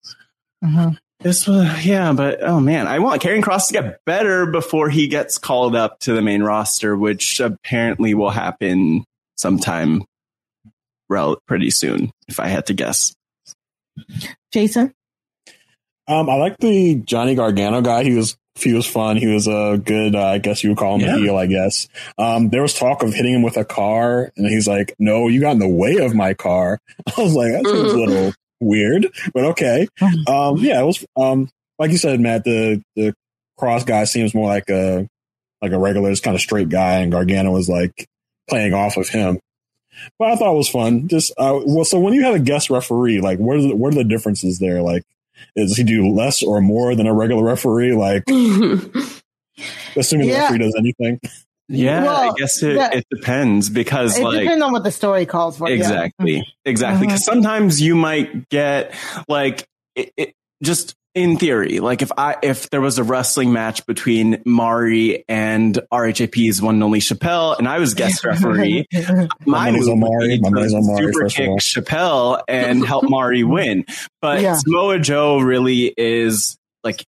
[0.65, 0.95] Mm-hmm.
[1.21, 5.09] This was, yeah, but oh man, I want Karrion Kross to get better before he
[5.09, 9.05] gets called up to the main roster, which apparently will happen
[9.37, 10.05] sometime
[11.09, 13.15] rel- pretty soon, if I had to guess.
[14.53, 14.95] Jason?
[16.07, 18.05] Um, I like the Johnny Gargano guy.
[18.05, 19.17] He was he was fun.
[19.17, 21.17] He was a good, uh, I guess you would call him yeah.
[21.17, 21.89] a heel, I guess.
[22.17, 25.41] Um, there was talk of hitting him with a car, and he's like, "No, you
[25.41, 26.81] got in the way of my car."
[27.17, 29.89] I was like, "That seems a little weird, but okay.
[30.27, 31.49] Um, yeah, it was um,
[31.79, 32.45] like you said, Matt.
[32.45, 33.15] The the
[33.59, 35.07] Kross guy seems more like a
[35.63, 38.07] like a regular, just kind of straight guy, and Gargano was like
[38.49, 39.41] playing off of him.
[40.19, 41.09] But I thought it was fun.
[41.09, 43.93] Just uh, well, so when you have a guest referee, like what are the, what
[43.93, 44.83] are the differences there?
[44.83, 45.03] Like,
[45.57, 47.93] does he do less or more than a regular referee?
[47.95, 48.25] Like,
[49.97, 50.35] assuming Yeah.
[50.35, 51.21] the referee does anything.
[51.71, 52.91] Yeah, Well, I guess it, yeah.
[52.95, 55.69] it depends because It like depends on what the story calls for.
[55.69, 55.75] yeah.
[55.77, 56.95] exactly, exactly.
[56.95, 57.05] Uh-huh.
[57.07, 58.95] Because sometimes you might get
[59.29, 63.85] like it, it just in theory, like if I if there was a wrestling match
[63.87, 69.87] between Mari and RHAP's one and only Chappelle, and I was guest referee, my money's
[69.87, 70.29] move on would Mari.
[70.37, 71.51] be My to money's on Mari, super kick.
[71.61, 73.85] Chappelle and help Mari win.
[74.23, 74.55] But Yeah.
[74.55, 77.05] Samoa Joe really is like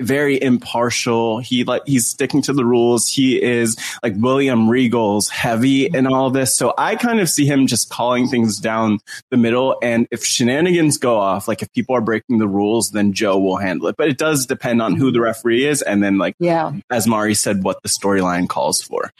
[0.00, 1.38] very impartial.
[1.38, 3.06] He like he's sticking to the rules.
[3.06, 6.56] He is like William Regal's heavy in all this.
[6.56, 8.98] So I kind of see him just calling things down
[9.30, 9.78] the middle.
[9.82, 13.56] And if shenanigans go off, like if people are breaking the rules, then Joe will
[13.56, 13.96] handle it.
[13.96, 15.24] But it does depend on who the mm-hmm.
[15.24, 16.72] referee is, and then like Yeah.
[16.90, 19.10] as Mari said, what the storyline calls for.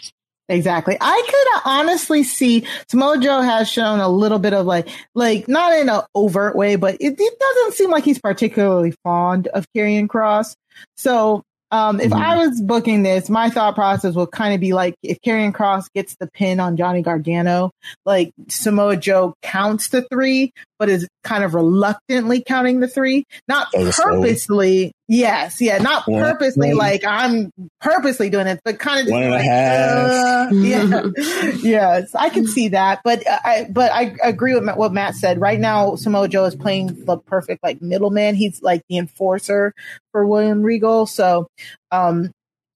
[0.49, 0.97] Exactly.
[1.01, 5.73] I could honestly see Samoa Joe has shown a little bit of like, like not
[5.73, 10.07] in an overt way, but it, it doesn't seem like he's particularly fond of Karrion
[10.07, 10.55] Kross.
[10.97, 14.95] So, um, if I was booking this, my thought process would kind of be like,
[15.03, 17.73] if Karrion Kross gets the pin on Johnny Gargano,
[18.07, 23.67] like Samoa Joe counts the three, but is kind of reluctantly counting the three, not
[23.75, 24.93] Oh, purposely.
[25.07, 25.61] Yes.
[25.61, 25.79] Yeah.
[25.79, 27.51] Not One- purposely one- like I'm
[27.81, 30.53] purposely doing it, but kind of just One and a half.
[30.53, 31.03] uh, yeah,
[31.63, 35.41] yes, I can see that, but uh, I but I agree with what Matt said.
[35.41, 38.35] Right now, Samoa Joe is playing the perfect like middleman.
[38.35, 39.75] He's like the enforcer
[40.13, 41.49] for William Regal, so
[41.91, 42.31] um,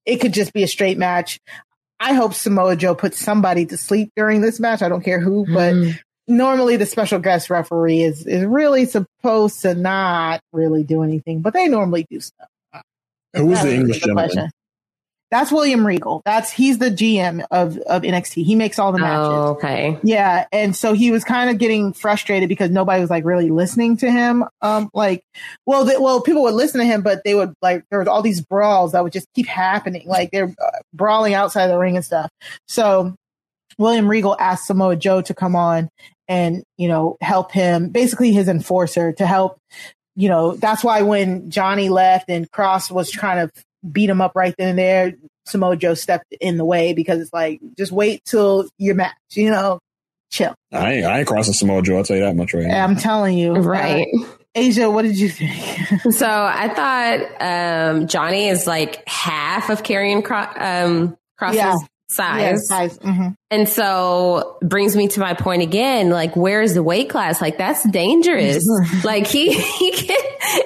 [0.04, 1.38] it could just be a straight match.
[2.00, 4.82] I hope Samoa Joe puts somebody to sleep during this match.
[4.82, 5.74] I don't care who, but
[6.28, 11.54] normally the special guest referee is is really supposed to not really do anything, but
[11.54, 12.48] they normally do stuff.
[13.34, 14.26] Who was the English gentleman?
[14.26, 14.50] question.
[15.30, 16.22] That's William Regal.
[16.24, 18.44] That's he's the GM of of NXT.
[18.44, 19.28] He makes all the matches.
[19.28, 19.98] Oh, okay.
[20.02, 23.98] Yeah, and so he was kind of getting frustrated because nobody was like really listening
[23.98, 24.44] to him.
[24.62, 25.22] Um, like,
[25.66, 28.22] well, the, well, people would listen to him, but they would like there was all
[28.22, 30.08] these brawls that would just keep happening.
[30.08, 32.30] Like they're uh, brawling outside the ring and stuff.
[32.66, 33.14] So
[33.78, 35.88] William Regal asked Samoa Joe to come on
[36.26, 39.58] and you know help him, basically his enforcer to help.
[40.16, 43.52] You know, that's why when Johnny left and Kross was trying to
[43.90, 45.14] beat him up right then and there,
[45.46, 49.14] Samoa Joe stepped in the way because it's like just wait till your match.
[49.30, 49.78] You know,
[50.30, 50.54] chill.
[50.72, 51.98] I ain't, I ain't crossing Samoa Joe.
[51.98, 52.84] I'll tell you that much right now.
[52.84, 54.08] I'm telling you, Right.
[54.12, 54.24] Uh,
[54.56, 55.54] Aysha, what did you think?
[56.12, 61.76] So I thought um, Johnny is like half of Karrion Cro- um, Kross's Yeah.
[62.10, 62.40] Size.
[62.40, 62.98] Yeah, size.
[63.00, 63.34] mhm.
[63.50, 67.40] And so brings me to my point again, like where's the weight class?
[67.40, 68.66] Like that's dangerous.
[69.04, 70.20] like he he can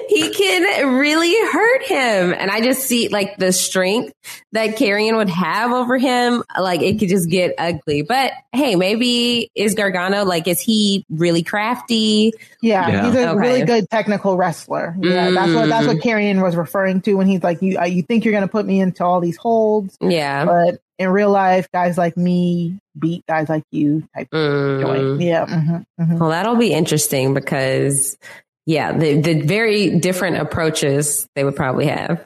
[0.07, 2.33] he can really hurt him.
[2.37, 4.13] And I just see like the strength
[4.53, 8.03] that Karrion would have over him, like it could just get ugly.
[8.03, 12.31] But hey, maybe is Gargano like is he really crafty?
[12.61, 13.05] Yeah, Yeah.
[13.05, 13.39] he's a Okay.
[13.39, 14.95] really good technical wrestler.
[14.99, 18.01] Yeah, that's what that's what Karrion was referring to when he's like, "You uh, you
[18.01, 20.45] think you're gonna put me into all these holds, Yeah.
[20.45, 24.81] but in real life, guys like me beat guys like you." Type Mm.
[24.81, 25.21] joint.
[25.21, 25.45] Yeah.
[25.45, 26.19] mhm, mhm.
[26.19, 28.17] Well, that'll be interesting because
[28.65, 32.25] yeah, the the very different approaches they would probably have.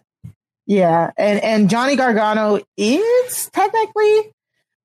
[0.65, 4.31] Yeah, and and Johnny Gargano is technically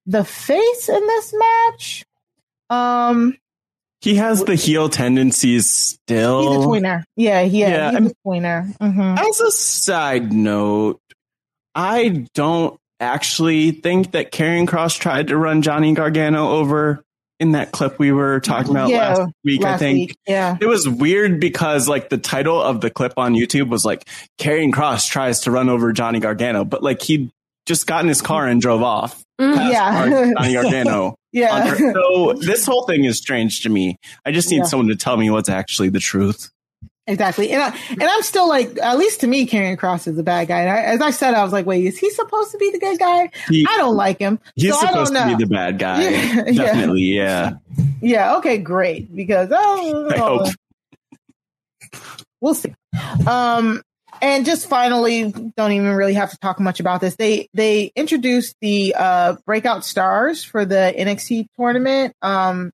[0.06, 2.04] the face in this match.
[2.70, 3.36] Um,
[4.00, 6.40] He has the heel tendencies still.
[6.56, 7.02] he's a tweener.
[7.16, 8.76] Yeah, yeah, Yeah, he's I'm- a tweener.
[8.78, 9.18] Mhm.
[9.18, 11.00] As a side note,
[11.74, 17.02] I don't actually think that Karrion Kross tried to run Johnny Gargano over
[17.40, 19.64] in that clip we were talking about Yeah, last week.
[19.64, 20.56] I think week, yeah.
[20.60, 24.08] it was weird because like the title of the clip on YouTube was like
[24.38, 27.32] Karrion Kross tries to run over Johnny Gargano, but like he
[27.66, 29.22] just got in his car and drove off.
[29.40, 29.56] Mm-hmm.
[29.56, 30.32] past Yeah.
[30.34, 31.14] Johnny Gargano.
[31.34, 31.74] Yeah.
[31.94, 33.96] So this whole thing is strange to me.
[34.26, 34.62] I just need Yeah.
[34.64, 36.50] someone to tell me what's actually the truth.
[37.12, 37.50] Exactly.
[37.50, 40.48] And I, and I'm still like, at least to me, Karrion Kross is the bad
[40.48, 40.62] guy.
[40.62, 42.78] And I, as I said, I was like, wait, is he supposed to be the
[42.78, 43.30] good guy?
[43.48, 44.40] He- I don't like him.
[44.56, 46.02] He's so I don't supposed to be the bad guy.
[46.02, 46.10] Yeah,
[46.46, 46.64] yeah.
[46.64, 47.52] Definitely, yeah.
[48.00, 48.36] Yeah.
[48.36, 48.58] Okay.
[48.58, 49.14] Great.
[49.14, 50.48] Because oh, I hope.
[52.40, 52.74] we'll see.
[53.26, 53.82] Um,
[54.22, 57.16] and just finally, don't even really have to talk much about this.
[57.16, 62.14] They they introduced the uh, breakout stars for the NXT tournament.
[62.22, 62.72] Um,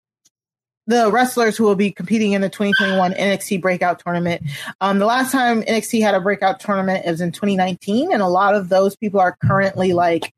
[0.89, 4.43] the wrestlers who will be competing in the 2021 NXT breakout tournament.
[4.81, 8.55] Um, the last time NXT had a breakout tournament is in 2019, and a lot
[8.55, 10.33] of those people are currently like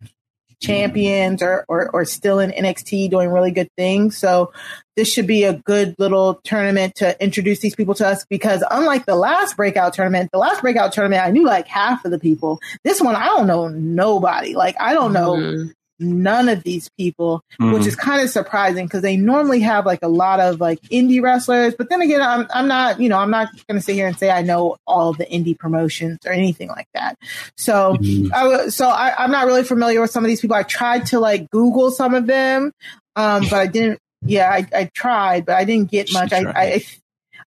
[0.60, 4.18] champions or, or, or still in NXT doing really good things.
[4.18, 4.52] So
[4.96, 9.06] this should be a good little tournament to introduce these people to us because unlike
[9.06, 12.60] the last breakout tournament, the last breakout tournament, I knew like half of the people.
[12.82, 14.54] This one, I don't know nobody.
[14.54, 17.72] Like I don't know mm none of these people, mm-hmm.
[17.72, 21.22] which is kind of surprising because they normally have like a lot of like indie
[21.22, 21.74] wrestlers.
[21.76, 24.18] But then again, I'm I'm not you know I'm not going to sit here and
[24.18, 27.16] say I know all the indie promotions or anything like that.
[27.56, 28.32] So mm-hmm.
[28.34, 30.56] I so I, I'm not really familiar with some of these people.
[30.56, 32.72] I tried to like Google some of them,
[33.16, 33.98] um, but I didn't.
[34.22, 36.32] Yeah, I, I tried, but I didn't get much.
[36.32, 36.84] I, I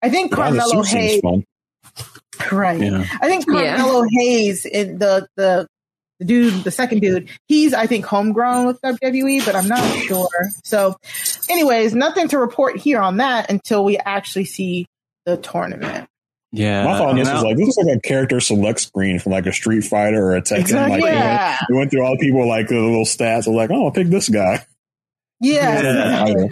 [0.03, 1.23] I think Carmelo Hayes.
[2.51, 2.81] Right.
[2.81, 3.05] Yeah.
[3.21, 4.21] I think Carmelo yeah.
[4.21, 5.69] Hayes in the the
[6.23, 10.29] the dude, the second dude, he's I think homegrown with WWE, but I'm not sure.
[10.65, 10.97] So,
[11.51, 14.87] anyways, nothing to report here on that until we actually see
[15.27, 16.09] the tournament.
[16.53, 19.33] Yeah, my thought on this was like this is like a character select screen from
[19.33, 20.61] like a Street Fighter or a Tekken.
[20.61, 21.01] Exactly.
[21.01, 21.59] Like yeah.
[21.69, 23.49] we, went, through all the people like the little stats.
[23.49, 24.65] I was like, oh, I'll pick this guy.
[25.41, 26.27] Yeah.
[26.29, 26.45] yeah.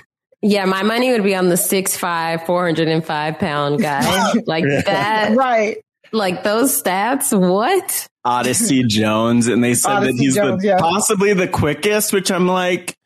[0.43, 4.33] Yeah, my money would be on the six five, four hundred and five pound guy
[4.47, 4.81] like yeah.
[4.81, 5.37] that.
[5.37, 5.79] Right.
[6.13, 7.39] Like those stats.
[7.39, 8.09] What?
[8.25, 10.79] Odyssey Jones, and they said Odyssey that he's Jones, the, yeah.
[10.79, 12.97] possibly the quickest, which I'm like,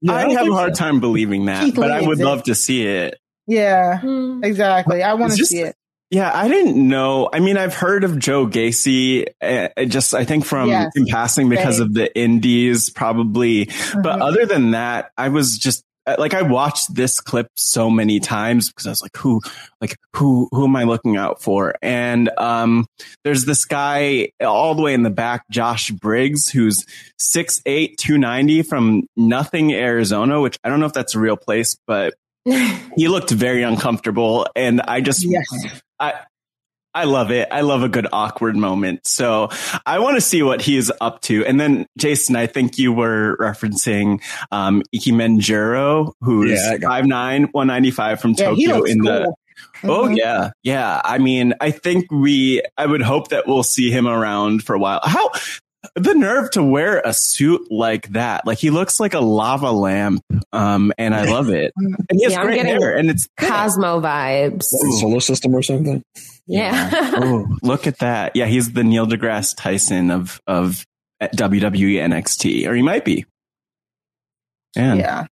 [0.00, 0.84] yeah, I, I have a hard so.
[0.84, 2.24] time believing that, Keith but I would it.
[2.24, 3.18] love to see it.
[3.46, 4.42] Yeah, hmm.
[4.42, 5.02] exactly.
[5.02, 5.76] I want to see it.
[6.10, 7.28] Yeah, I didn't know.
[7.32, 10.92] I mean, I've heard of Joe Gacy, uh, just I think from yes.
[10.94, 11.86] in passing because Same.
[11.86, 13.66] of the indies, probably.
[13.66, 14.02] Mm-hmm.
[14.02, 15.84] But other than that, I was just uh,
[16.18, 19.40] like I watched this clip so many times because I was like, who,
[19.80, 21.74] like who, who am I looking out for?
[21.82, 22.86] And um,
[23.24, 26.84] there's this guy all the way in the back, Josh Briggs, who's
[27.20, 32.14] 6'8", 290 from Nothing, Arizona, which I don't know if that's a real place, but
[32.44, 35.46] he looked very uncomfortable, and I just, yes.
[35.98, 36.14] I,
[36.94, 37.48] I love it.
[37.50, 39.06] I love a good awkward moment.
[39.06, 39.48] So
[39.84, 41.44] I want to see what he is up to.
[41.44, 44.22] And then Jason, I think you were referencing
[44.52, 49.10] um Ikemen Jiro, who's yeah, 5'9, 195 from yeah, Tokyo in cool.
[49.10, 49.34] the
[49.82, 50.14] Oh mm-hmm.
[50.14, 50.50] yeah.
[50.62, 51.00] Yeah.
[51.04, 54.78] I mean, I think we I would hope that we'll see him around for a
[54.78, 55.00] while.
[55.02, 55.30] How
[55.94, 58.46] the nerve to wear a suit like that.
[58.46, 60.22] Like he looks like a lava lamp.
[60.52, 61.72] Um, and I love it.
[62.06, 64.64] And he has yeah, great hair and it's Cosmo vibes.
[65.00, 66.02] Solar system or something.
[66.46, 66.90] Yeah.
[67.16, 68.36] oh, look at that.
[68.36, 70.84] Yeah, he's the Neil deGrasse Tyson of of
[71.22, 73.24] WWE NXT, or he might be.
[74.76, 74.98] Man.
[74.98, 75.26] Yeah.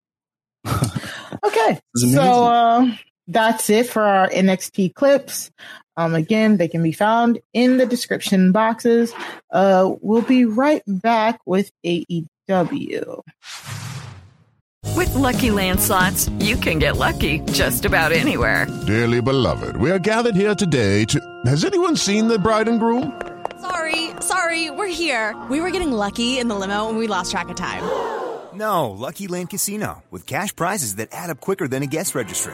[1.46, 1.80] okay.
[1.96, 2.96] So uh,
[3.28, 5.52] that's it for our NXT clips.
[5.98, 9.14] Um, again, they can be found in the description boxes.
[9.52, 13.22] Uh, we'll be right back with AEW.
[14.96, 18.68] With LuckyLand Slots, you can get lucky just about anywhere.
[18.88, 21.20] Dearly beloved, we are gathered here today to.
[21.46, 23.22] Has anyone seen the bride and groom?
[23.62, 25.36] Sorry, sorry, we're here.
[25.50, 27.84] We were getting lucky in the limo and we lost track of time.
[28.54, 32.54] No, Lucky Land Casino, with cash prizes that add up quicker than a guest registry.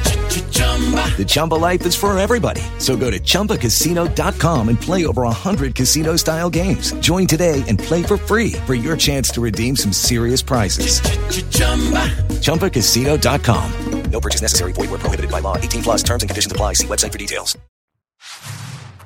[0.91, 1.17] Chumba.
[1.17, 2.61] The Chumba life is for everybody.
[2.79, 6.93] So go to ChumbaCasino.com and play over 100 casino style games.
[6.93, 10.99] Join today and play for free for your chance to redeem some serious prizes.
[11.01, 12.07] Ch-ch-chumba.
[12.41, 14.01] ChumbaCasino.com.
[14.09, 14.73] No purchase necessary.
[14.73, 15.55] Void where prohibited by law.
[15.57, 16.73] 18 plus terms and conditions apply.
[16.73, 17.57] See website for details.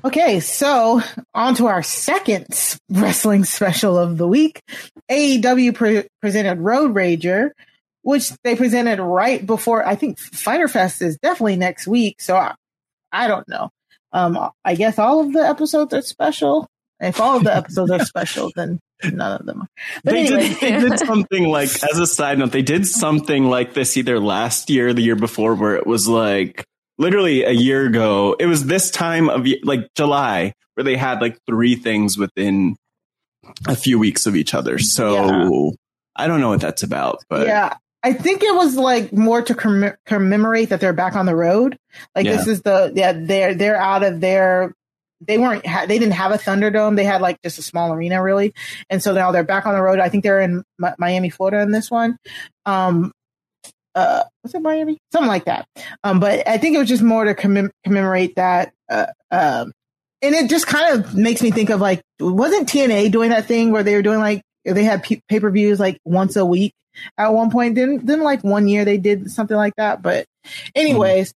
[0.03, 1.01] Okay, so
[1.33, 4.61] on to our second wrestling special of the week.
[5.09, 7.51] AEW pre- presented Road Rager
[8.05, 9.83] which they presented right before.
[9.83, 12.21] I think Fyter Fest is definitely next week.
[12.21, 12.53] So I,
[13.11, 13.71] I don't know.
[14.13, 16.67] Um, I guess all of the episodes are special.
[16.99, 19.67] If all of the episodes are special, then none of them are.
[20.03, 20.49] But they, anyway.
[20.49, 24.19] did, they did something like, as a side note, they did something like this either
[24.19, 26.63] last year or the year before where it was like
[26.99, 28.35] literally a year ago.
[28.39, 32.75] It was this time of like July where they had like three things within
[33.67, 34.77] a few weeks of each other.
[34.77, 35.71] So yeah.
[36.15, 39.55] I don't know what that's about, but yeah, I think it was like more to
[39.55, 41.75] comm- commemorate that they're back on the road.
[42.15, 42.35] Like yeah.
[42.35, 44.75] this is the yeah they're they're out of their
[45.21, 46.97] they weren't ha- they didn't have a Thunderdome.
[46.97, 48.53] They had like just a small arena really,
[48.91, 49.97] and so now they're back on the road.
[49.97, 52.17] I think they're in M- Miami, Florida in this one.
[52.67, 53.11] Um,
[53.95, 54.99] uh, was it Miami?
[55.11, 55.65] Something like that.
[56.03, 58.71] Um, but I think it was just more to commem- commemorate that.
[58.87, 59.65] Uh, uh,
[60.21, 63.71] and it just kind of makes me think of like, wasn't TNA doing that thing
[63.71, 66.73] where they were doing like they had pay per views like once a week
[67.17, 67.75] at one point.
[67.75, 70.01] Then then like one year they did something like that.
[70.01, 70.25] But
[70.75, 71.31] anyways.
[71.31, 71.35] Mm.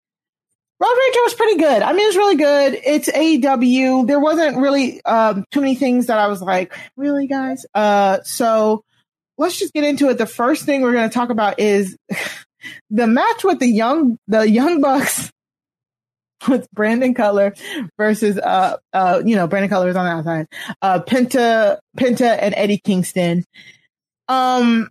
[0.81, 1.81] Road Rager was pretty good.
[1.81, 2.79] I mean, it was really good.
[2.85, 4.07] It's AEW.
[4.07, 7.65] There wasn't really um, too many things that I was like, really, guys.
[7.75, 8.85] Uh, so
[9.37, 10.17] let's just get into it.
[10.17, 11.97] The first thing we're going to talk about is
[12.89, 15.31] the match with the young the young bucks
[16.47, 17.53] with Brandon Cutler
[17.97, 20.47] versus uh uh you know Brandon Cutler is on the outside.
[20.81, 23.45] Uh Penta Penta and Eddie Kingston.
[24.27, 24.89] Um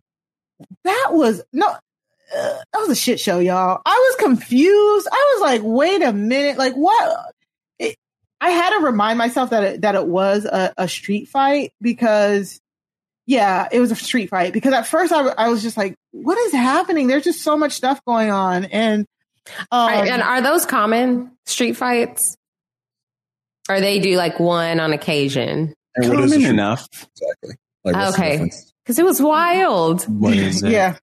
[0.85, 3.81] that was no uh, that was a shit show, y'all.
[3.87, 5.09] I was confused.
[5.11, 7.33] I was like, wait a minute, like what?
[7.79, 7.97] It,
[8.41, 12.61] I had to remind myself that it, that it was a, a, street fight because,
[13.25, 14.53] yeah, it was a street fight.
[14.53, 17.07] Because at first I, I was just like, what is happening?
[17.07, 19.07] There's just so much stuff going on, and
[19.71, 22.37] um, right, and are those common street fights?
[23.69, 25.75] Or they do like one on occasion?
[26.01, 26.89] Common enough.
[26.93, 27.57] Exactly.
[27.85, 28.51] Like, okay.
[28.83, 30.05] Because it was wild.
[30.05, 30.73] What is it?
[30.73, 30.97] Yeah.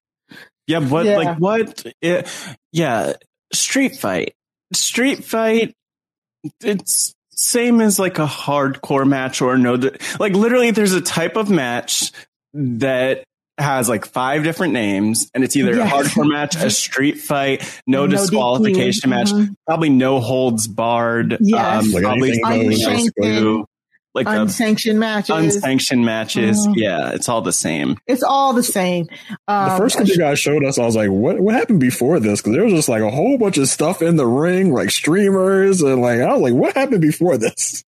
[0.66, 1.16] Yeah, what yeah.
[1.18, 2.28] like what it,
[2.72, 3.12] yeah,
[3.52, 4.34] street fight.
[4.72, 5.76] Street fight
[6.62, 9.74] it's same as like a hardcore match or no
[10.18, 12.10] like literally there's a type of match
[12.54, 13.24] that
[13.58, 15.90] has like five different names and it's either yes.
[15.90, 19.52] a hardcore match, a street fight, no, no disqualification match, mm-hmm.
[19.66, 21.84] probably no holds barred, yes.
[21.84, 22.38] um, like probably
[24.16, 26.66] like unsanctioned matches, unsanctioned matches.
[26.66, 26.72] Mm.
[26.76, 27.98] Yeah, it's all the same.
[28.06, 29.08] It's all the same.
[29.46, 31.38] Um, the first time you guys showed us, I was like, "What?
[31.38, 34.16] What happened before this?" Because there was just like a whole bunch of stuff in
[34.16, 37.84] the ring, like streamers, and like I was like, "What happened before this?"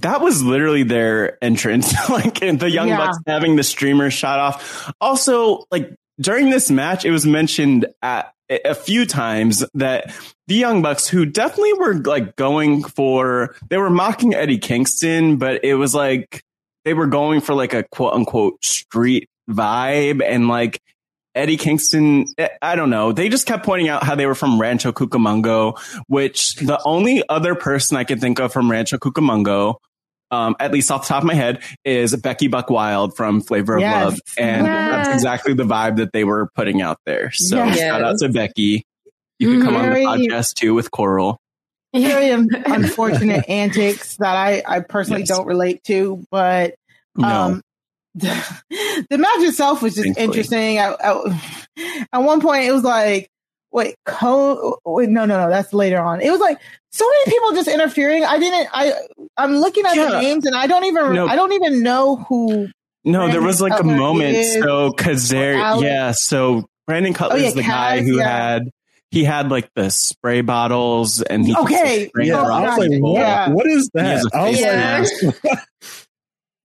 [0.00, 2.96] That was literally their entrance, like the Young yeah.
[2.96, 4.92] Bucks having the streamer shot off.
[5.00, 10.14] Also, like during this match, it was mentioned at a few times that
[10.46, 15.64] the Young Bucks, who definitely were like going for, they were mocking Eddie Kingston, but
[15.64, 16.42] it was like
[16.84, 20.80] they were going for like a quote unquote street vibe and like
[21.34, 23.12] Eddie Kingston, eh, I don't know.
[23.12, 27.54] They just kept pointing out how they were from Rancho Cucamonga, which the only other
[27.54, 29.76] person I can think of from Rancho Cucamonga,
[30.30, 33.94] um, at least off the top of my head, is Becky Buckwild from Flavor yes.
[33.94, 34.20] of Love.
[34.38, 34.90] And yes.
[35.06, 37.30] that's exactly the vibe that they were putting out there.
[37.32, 37.78] So yes.
[37.78, 38.84] shout out to Becky.
[39.38, 41.38] You can come Very, on the podcast too with Coral.
[41.94, 42.30] Very
[42.66, 45.28] unfortunate antics that I, I personally yes.
[45.28, 46.74] don't relate to, but
[47.16, 47.60] um, no
[48.14, 50.24] the, match itself was just Thankfully.
[50.24, 50.78] interesting.
[50.78, 51.16] At, at,
[52.12, 53.30] at, one point, it was like,
[53.70, 56.20] wait, co- wait, no, no, no, that's later on.
[56.20, 56.58] It was like
[56.90, 58.24] so many people just interfering.
[58.24, 58.68] I didn't.
[58.72, 58.92] I
[59.36, 60.10] I'm looking at yeah.
[60.10, 61.14] the names and I don't even.
[61.14, 61.26] No.
[61.26, 62.68] I don't even know who.
[63.04, 64.36] No, Brandon there was like Cutler a moment.
[64.36, 66.12] Is, so Kazarian, yeah.
[66.12, 68.28] So Brandon Cutler oh, yeah, is the Kaz, guy who yeah.
[68.28, 68.70] had
[69.10, 72.10] he had like the spray bottles and he okay.
[72.16, 73.48] Yeah, I was like, what, yeah.
[73.50, 74.22] what is that?
[74.32, 75.58] I was like,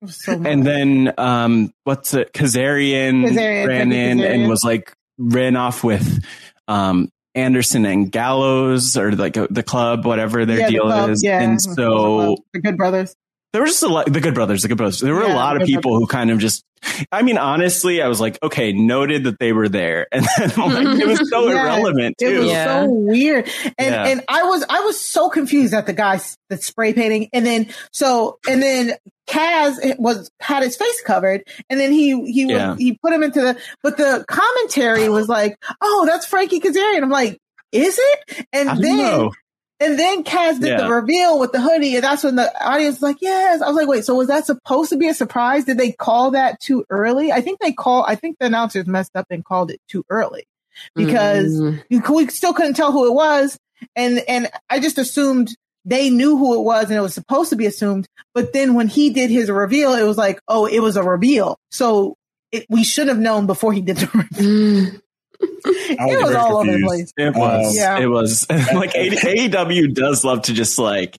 [0.06, 2.34] so and then um, what's it?
[2.34, 4.34] Kazarian, Kazarian ran in Kazarian.
[4.34, 6.24] and was like ran off with
[6.68, 11.24] um, Anderson and Gallows or like uh, the club, whatever their yeah, deal the is.
[11.24, 11.42] Yeah.
[11.42, 13.16] And so the Good Brothers
[13.54, 15.00] there were just a lot, the Good Brothers, the Good Brothers.
[15.00, 16.04] There were yeah, a lot of people brothers.
[16.04, 16.64] who kind of just,
[17.12, 20.08] I mean, honestly, I was like, okay, noted that they were there.
[20.18, 22.28] And then like, it was so yeah, irrelevant too.
[22.28, 22.84] It was yeah.
[22.84, 23.50] so weird.
[23.78, 26.20] And, and I was, I was so confused at the guy
[26.50, 27.30] that spray painting.
[27.34, 28.94] And then, so, and then
[29.28, 33.42] Kaz was, had his face covered and then he, he, was, he put him into
[33.42, 37.02] the, but the commentary was like, oh, that's Frankie Kazarian.
[37.02, 37.40] I'm like,
[37.72, 38.46] is it?
[38.52, 39.32] And then, know.
[39.80, 40.82] And then Kaz did yeah.
[40.82, 43.76] the reveal with the hoodie, and that's when the audience was like, "Yes." I was
[43.76, 45.66] like, "Wait, so was that supposed to be a surprise?
[45.66, 48.04] Did they call that too early?" I think they call.
[48.04, 50.48] I think the announcers messed up and called it too early
[50.96, 52.10] because mm.
[52.10, 53.60] we still couldn't tell who it was,
[53.96, 55.56] and and I just assumed
[55.86, 58.08] they knew who it was, and it was supposed to be assumed.
[58.34, 61.60] But then when he did his reveal, it was like, "Oh, it was a reveal."
[61.70, 62.16] So
[62.52, 64.92] it, we should have known before he did the reveal.
[64.92, 65.02] Mm
[65.40, 66.70] it was all confused.
[66.70, 67.14] over the place.
[67.18, 67.68] It was.
[67.68, 68.00] Um, yeah.
[68.00, 68.46] It was.
[68.50, 71.18] like AEW does love to just like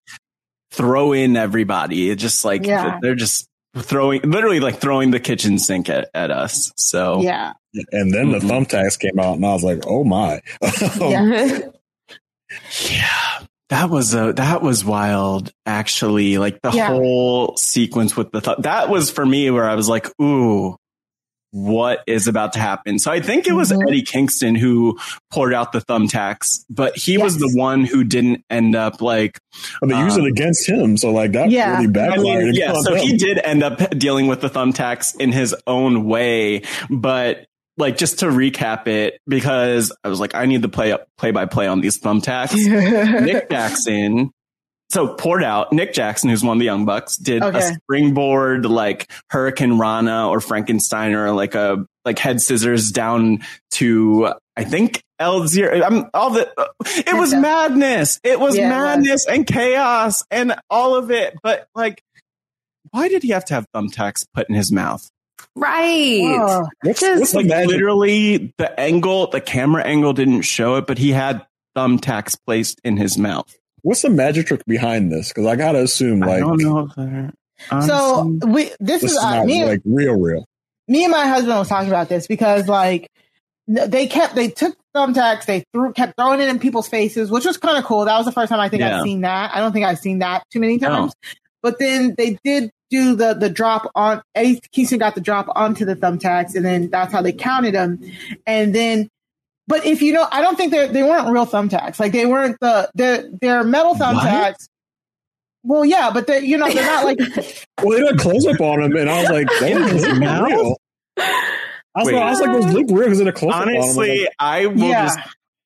[0.70, 2.10] throw in everybody.
[2.10, 2.98] It just like yeah.
[3.00, 6.72] they're just throwing literally like throwing the kitchen sink at, at us.
[6.76, 7.52] So yeah.
[7.92, 8.50] And then the mm-hmm.
[8.50, 10.40] thumbtacks came out and I was like, oh my.
[11.00, 11.60] yeah.
[12.90, 13.40] yeah.
[13.68, 16.86] That was a that was wild actually like the yeah.
[16.88, 20.78] whole sequence with the th- that was for me where I was like ooh
[21.50, 22.98] what is about to happen.
[22.98, 23.88] So I think it was mm-hmm.
[23.88, 24.98] Eddie Kingston who
[25.30, 27.22] poured out the thumbtacks, but he yes.
[27.22, 29.38] was the one who didn't end up like.
[29.80, 31.76] But they um, used it against him, so like that yeah.
[31.76, 32.18] really backfired.
[32.18, 33.06] I mean, yeah, so him.
[33.06, 37.46] he did end up dealing with the thumbtacks in his own way, but
[37.78, 41.46] like just to recap it because I was like, I need the play play by
[41.46, 42.54] play on these thumbtacks.
[43.24, 44.32] Nick Jackson
[44.90, 45.72] so poured out.
[45.72, 47.58] Nick Jackson, who's one of the Young Bucks, did Okay.
[47.58, 53.40] a springboard like hurricanrana or Frankenstein or like a like head scissors down
[53.72, 55.82] to I think El Zero.
[55.82, 56.50] I'm all the.
[56.86, 58.20] It was madness.
[58.24, 58.72] It was Yeah, it was.
[58.96, 61.34] madness and chaos and all of it.
[61.42, 62.02] But like,
[62.90, 65.08] why did he have to have thumbtacks put in his mouth?
[65.54, 66.64] Right.
[66.82, 67.68] What's, Just- Like magic?
[67.70, 71.44] literally, the angle, the camera angle didn't show it, but he had
[71.76, 73.52] thumbtacks placed in his mouth.
[73.82, 75.28] What's the magic trick behind this?
[75.28, 77.84] Because I gotta assume I like don't know if.
[77.86, 79.64] So we this, this is is uh, me.
[79.64, 80.44] like real, real.
[80.86, 83.08] me and my husband was talking about this because like
[83.66, 87.56] they kept they took thumbtacks they threw kept throwing it in people's faces which was
[87.58, 88.96] kind of cool that was the first time i think Yeah.
[88.98, 90.88] i've seen that i don't think i've seen that too many No.
[90.88, 91.12] times
[91.62, 95.84] but then they did do the the drop on Eddie Kingston got the drop onto
[95.84, 98.00] the thumbtacks and then that's how they counted them
[98.46, 99.08] and then
[99.68, 102.56] but if you know i don't think they they weren't real thumbtacks like they weren't
[102.60, 104.68] the they're, they're metal thumbtacks
[105.62, 107.18] well yeah but they you know they're not like
[107.82, 110.18] Well, they did a close up on him, and I was like, that In doesn't
[110.18, 110.76] real.
[111.16, 112.14] I was, Wait.
[112.14, 113.74] like, I was like, those look real because they did a close up on him.
[113.76, 115.04] I was Honestly, like, I will Yeah.
[115.06, 115.18] just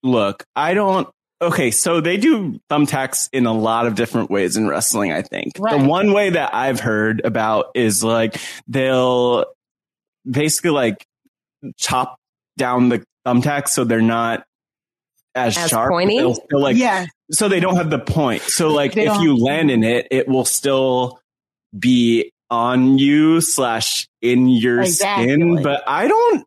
[0.03, 0.45] look.
[0.55, 1.09] I don't.
[1.41, 5.11] Okay, so they do thumbtacks in a lot of different ways in wrestling.
[5.13, 5.81] I think Right.
[5.81, 8.37] the one way that I've heard about is like
[8.69, 9.47] they'll
[10.31, 11.05] basically like
[11.79, 12.17] chop
[12.59, 14.45] down the thumbtacks so they're not
[15.35, 15.91] as, As sharp.
[15.91, 16.19] pointy?
[16.19, 18.43] they'll still like yeah so they don't have the point.
[18.43, 21.19] So like They if don't- you land in it, it will still
[21.79, 25.25] be on you slash in your Exactly.
[25.33, 25.63] skin.
[25.63, 26.45] But I don't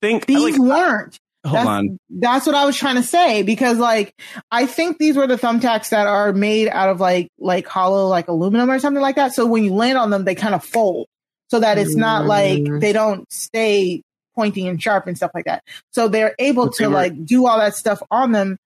[0.00, 1.98] think these like, weren't hold that's, on.
[2.10, 4.14] That's what I was trying to say because like
[4.52, 8.28] I think these were the thumbtacks that are made out of like like hollow like
[8.28, 9.34] aluminum or something like that.
[9.34, 11.08] So when you land on them, they kind of fold
[11.50, 12.80] so that it's not like Mm.
[12.80, 14.02] they don't stay
[14.34, 15.62] pointy and sharp and stuff like that.
[15.92, 18.58] So they're able But they to were- like do all that stuff on them.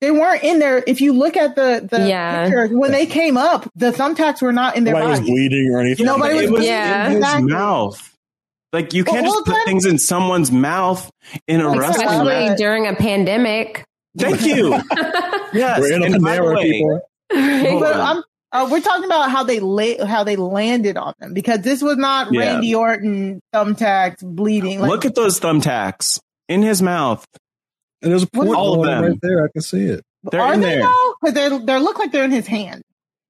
[0.00, 0.82] They weren't in there.
[0.86, 2.44] If you look at the the Yeah.
[2.44, 5.80] picture, when they came up, the thumbtacks were not in their nobody was bleeding or
[5.80, 6.04] anything.
[6.04, 7.06] Nobody it was was Yeah.
[7.10, 8.10] in his mouth.
[8.72, 11.08] Like you can't Well, just put then- things in someone's mouth
[11.46, 12.24] in a wrestling Exactly.
[12.26, 12.42] match.
[12.42, 13.84] Especially during a pandemic.
[14.18, 14.70] Thank you.
[15.54, 15.80] yes.
[15.80, 17.00] We're in a and by the way, people.
[17.80, 18.16] But on.
[18.18, 18.22] I'm
[18.54, 21.96] uh, we're talking about how they la- how they landed on them because this was
[21.98, 22.40] not Yeah.
[22.52, 24.80] Randy Orton thumbtacks bleeding.
[24.80, 26.18] Like, look at those thumbtacks
[26.48, 27.26] in his mouth.
[28.00, 29.02] And there's a point All of them.
[29.04, 29.44] right there.
[29.44, 30.02] I can see it.
[30.30, 30.88] They're are in they there.
[31.22, 32.82] Because they they look like they're in his hand.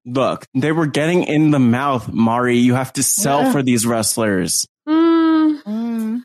[0.07, 2.59] Look, they were getting in the mouth, Mari.
[2.59, 3.53] You have to sell Yeah.
[3.53, 4.67] for these wrestlers.
[4.89, 6.23] Mm, Mm.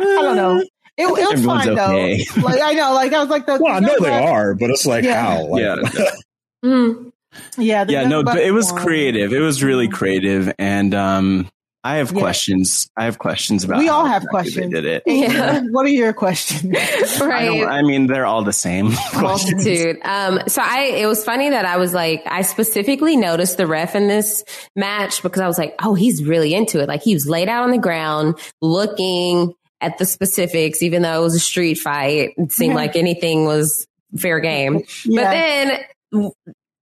[0.00, 0.58] I don't know.
[0.58, 2.24] It, it was Everyone's fine okay.
[2.34, 2.40] though.
[2.42, 3.58] Like I know, like I was like the.
[3.60, 5.22] Well, I the know they Bucks- are, but it's like Yeah.
[5.22, 5.46] how?
[5.46, 6.10] Like, Yeah.
[6.64, 7.12] mm.
[7.56, 8.82] Yeah, the yeah, no, but it was won.
[8.82, 9.32] creative.
[9.32, 11.48] It was really creative, and um,
[11.84, 12.20] I have Yeah.
[12.20, 12.88] questions.
[12.96, 13.78] I have questions about.
[13.78, 14.74] We all have exactly questions.
[14.74, 15.02] Did it.
[15.06, 15.60] Yeah.
[15.70, 16.74] What are your questions?
[17.20, 17.44] I, Right.
[17.46, 18.90] don't, I mean, they're all the same.
[19.14, 19.98] multitude.
[20.04, 23.94] Um, so I, it was funny that I was like, I specifically noticed the ref
[23.94, 24.44] in this
[24.76, 26.88] match because I was like, oh, he's really into it.
[26.88, 31.22] Like he was laid out on the ground looking at the specifics, even though it
[31.22, 32.34] was a street fight.
[32.36, 32.76] It seemed Yeah.
[32.76, 33.86] like anything was
[34.16, 34.80] fair game.
[35.06, 35.80] But then
[36.12, 36.32] w-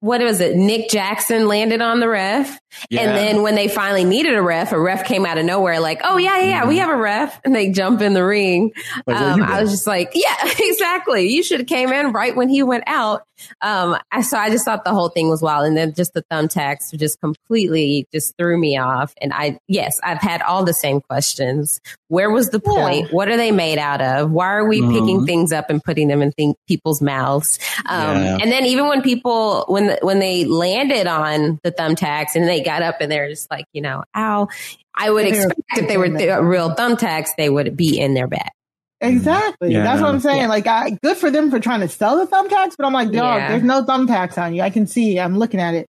[0.01, 0.57] what was it?
[0.57, 2.59] Nick Jackson landed on the ref.
[2.91, 3.01] Yeah.
[3.03, 6.01] And then when they finally needed a ref, a ref came out of nowhere like,
[6.05, 7.41] oh yeah, yeah, yeah, we have a ref.
[7.45, 8.73] And they jump in the ring.
[9.07, 11.29] Like, Um, I was just like, yeah, exactly.
[11.29, 13.23] You should have came in right when he went out.
[13.63, 15.67] Um, I, so I just thought the whole thing was wild.
[15.67, 19.15] And then just the thumbtacks just completely just threw me off.
[19.21, 21.81] And I, yes, I've had all the same questions.
[22.09, 23.13] Where was the point?
[23.13, 24.31] What are they made out of?
[24.31, 25.27] Why are we picking Mhm.
[25.27, 27.59] things up and putting them in think- people's mouths?
[27.87, 28.39] Um, Yeah.
[28.43, 32.83] and then even when people, when, when they landed on the thumbtacks and they got
[32.83, 34.49] up and they're just like, you know, ow,
[34.95, 38.51] I would expect if they were th- real thumbtacks, they would be in their bag.
[39.01, 39.73] Exactly.
[39.73, 39.85] Yeah.
[39.85, 40.43] That's what I'm saying.
[40.43, 40.49] Yeah.
[40.49, 43.39] Like, I, good for them for trying to sell the thumbtacks, but I'm like, dog,
[43.39, 43.49] Yeah.
[43.51, 44.63] there's no thumbtacks on you.
[44.63, 45.21] I can see.
[45.21, 45.87] I'm looking at it.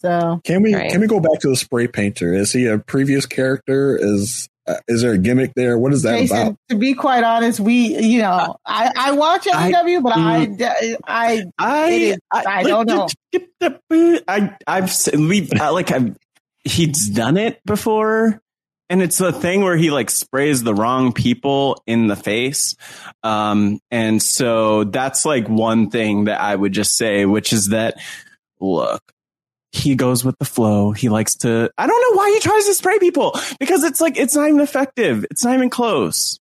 [0.00, 0.90] So Can we Right.
[0.90, 2.32] can we go back to the spray painter?
[2.32, 3.96] Is he a previous character?
[4.00, 5.78] Is uh, is there a gimmick there?
[5.78, 6.56] What is that Jason, about?
[6.68, 10.92] to be quite honest, we, you know, I, I watch I- AEW, but I.
[11.06, 13.08] I, I is- I don't know.
[14.28, 16.16] I I've s- we've I, like I've
[16.64, 18.40] he's done it before,
[18.90, 22.76] and it's a thing where he like sprays the wrong people in the face,
[23.22, 27.98] um, and so that's like one thing that I would just say, which is that
[28.60, 29.02] look.
[29.72, 30.92] He goes with the flow.
[30.92, 31.70] He likes to.
[31.76, 34.60] I don't know why he tries to spray people because it's like it's not even
[34.60, 35.26] effective.
[35.30, 36.38] It's not even close.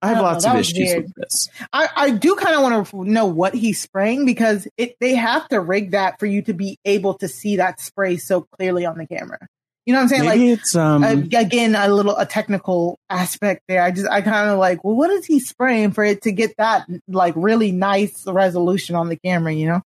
[0.00, 1.04] I have know, lots of issues weird.
[1.04, 1.48] with this.
[1.72, 5.48] I, I do kind of want to know what he's spraying because it, they have
[5.48, 8.96] to rig that for you to be able to see that spray so clearly on
[8.96, 9.38] the camera.
[9.86, 10.24] You know what I'm saying?
[10.26, 11.02] Maybe like, it's um.
[11.02, 13.82] uh, again, a little a technical aspect there.
[13.82, 16.54] I just I kind of like, well, what is he spraying for it to get
[16.58, 19.52] that like really nice resolution on the camera?
[19.52, 19.82] You know?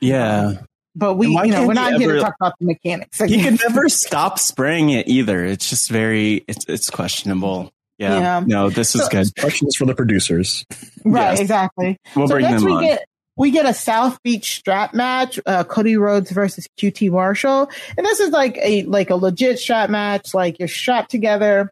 [0.00, 0.62] yeah.
[1.00, 3.18] But we, you know, we're not here to talk about the mechanics.
[3.18, 5.44] He could never stop spraying it either.
[5.44, 7.72] It's just very, it's it's questionable.
[7.98, 8.18] Yeah.
[8.18, 8.42] yeah.
[8.46, 9.34] No, this is so, good.
[9.38, 10.64] Questions for the producers.
[11.04, 11.30] Right.
[11.30, 11.40] Yes.
[11.40, 11.98] Exactly.
[12.14, 12.82] We'll so bring them we on.
[12.84, 13.04] Get,
[13.36, 17.70] we get a South Beach strap match, uh, Cody Rhodes versus QT Marshall.
[17.96, 20.34] And this is like a, like a legit strap match.
[20.34, 21.70] Like you're strapped together.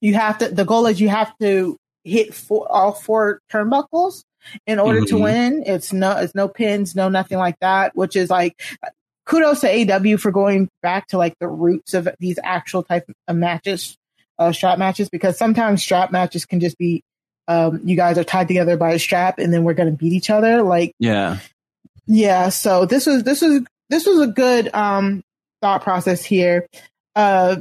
[0.00, 4.22] You have to, the goal is you have to hit four, all four turnbuckles
[4.66, 5.16] in order mm-hmm.
[5.16, 5.62] to win.
[5.66, 8.60] It's no, it's no pins, no nothing like that, which is like,
[9.28, 13.36] kudos to AEW for going back to like the roots of these actual type of
[13.36, 13.96] matches,
[14.38, 17.02] uh, strap matches, because sometimes strap matches can just be,
[17.46, 20.12] um, you guys are tied together by a strap and then we're going to beat
[20.12, 20.62] each other.
[20.62, 21.38] Like, yeah.
[22.06, 22.48] Yeah.
[22.48, 25.22] So this was, this was, this was a good, um,
[25.60, 26.66] thought process here.
[27.14, 27.56] Uh,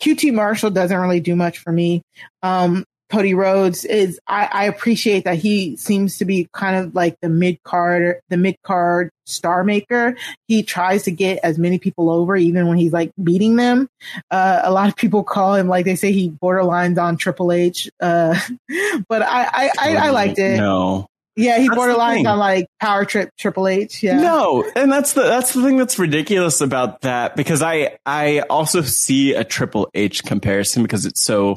[0.00, 2.02] QT Marshall doesn't really do much for me.
[2.42, 7.20] Um, Cody Rhodes is I, I, appreciate that he seems to be kind of like
[7.20, 10.16] the mid card the mid card star maker.
[10.48, 13.86] He tries to get as many people over even when he's like beating them.
[14.30, 17.90] Uh, a lot of people call him like they say he borderlines on Triple H.
[18.00, 18.34] Uh,
[19.08, 20.56] but I I, I I, liked it.
[20.56, 21.06] No.
[21.36, 24.02] Yeah, he borderlines on like power trip Triple H.
[24.02, 24.20] Yeah.
[24.22, 28.80] No, and that's the that's the thing that's ridiculous about that because I I also
[28.80, 31.56] see a Triple H comparison because it's so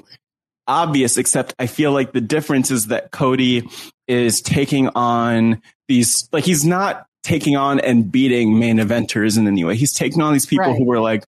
[0.67, 3.67] obvious, except I feel like the difference is that Cody
[4.07, 9.63] is taking on these, like he's not taking on and beating main eventers in any
[9.63, 9.75] way.
[9.75, 10.77] He's taking on these people right.
[10.77, 11.23] who were like,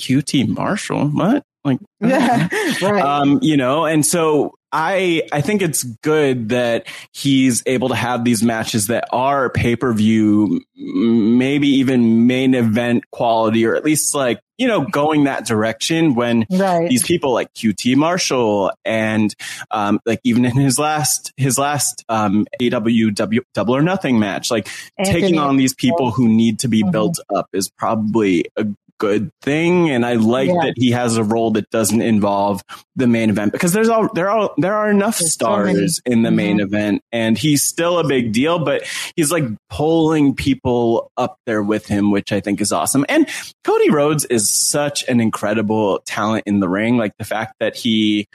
[0.00, 1.42] QT Marshall, what?
[1.64, 2.48] Like, yeah,
[2.82, 3.02] right.
[3.02, 8.24] um, you know, and so I I think it's good that he's able to have
[8.24, 14.14] these matches that are pay per view, maybe even main event quality, or at least
[14.14, 16.14] like you know going that direction.
[16.14, 16.90] When right.
[16.90, 19.34] these people like QT Marshall and
[19.70, 24.68] um, like even in his last his last um, AEW Double or Nothing match, like
[24.98, 25.20] Anthony.
[25.22, 26.90] taking on these people who need to be mm-hmm.
[26.90, 28.66] built up is probably a
[28.98, 29.90] good thing.
[29.90, 30.60] And I like yeah.
[30.62, 32.62] that he has a role that doesn't involve
[32.94, 36.22] the main event because there's all, there are, there are enough there's stars so in
[36.22, 36.66] the main mm-hmm.
[36.66, 38.84] event and he's still a big deal, but
[39.16, 43.04] he's like pulling people up there with him, which I think is awesome.
[43.08, 43.28] And
[43.64, 46.96] Cody Rhodes is such an incredible talent in the ring.
[46.96, 48.28] Like the fact that he,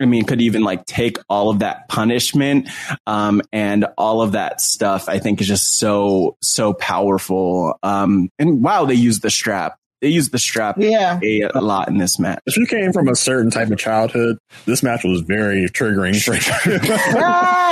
[0.00, 2.70] I mean, could even like take all of that punishment,
[3.06, 5.10] um, and all of that stuff.
[5.10, 7.74] I think is just so, so powerful.
[7.82, 11.18] Um, and wow, they use the strap they used the strap yeah.
[11.22, 12.40] a, a, lot in this match.
[12.46, 16.34] If you came from a certain type of childhood, this match was very triggering for
[16.34, 16.78] you.
[17.16, 17.70] Ah!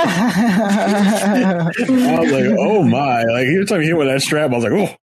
[1.79, 3.23] I was like, oh my.
[3.23, 4.95] Like, every time you hit with that strap, I was like, oh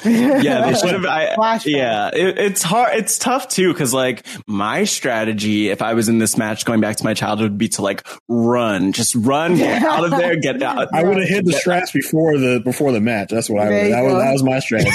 [0.04, 1.04] yeah, they should have.
[1.04, 2.94] I, yeah, it, it's hard.
[2.96, 6.96] It's tough too because like my strategy, if I was in this match, going back
[6.96, 10.62] to my childhood, would be to like run, just run, get out of there, get
[10.62, 10.88] out.
[10.92, 13.30] I would have hit the straps before the before the match.
[13.30, 13.92] That's what I would.
[13.92, 14.90] That was that was my strategy.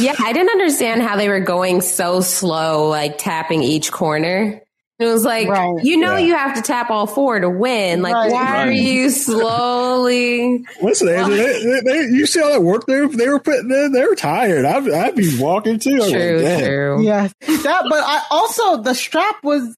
[0.00, 4.62] yeah, I didn't understand how they were going so slow, like tapping each corner.
[4.98, 5.76] It was like, right.
[5.82, 6.26] you know, yeah.
[6.26, 8.00] you have to tap all four to win.
[8.00, 8.32] Like, right.
[8.32, 8.68] why right.
[8.68, 10.64] are you slowly?
[10.82, 13.92] Listen, they, they, they, you see all that work they, they were putting in?
[13.92, 14.64] They were tired.
[14.64, 15.98] I'd, I'd be walking too.
[15.98, 17.02] True, like, true.
[17.02, 17.28] Yeah.
[17.40, 19.76] That, but I also, the strap was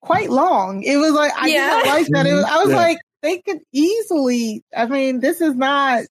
[0.00, 0.84] quite long.
[0.84, 1.70] It was like, I yeah.
[1.70, 2.26] didn't like that.
[2.26, 2.76] It was, I was yeah.
[2.76, 6.04] like, they could easily, I mean, this is not,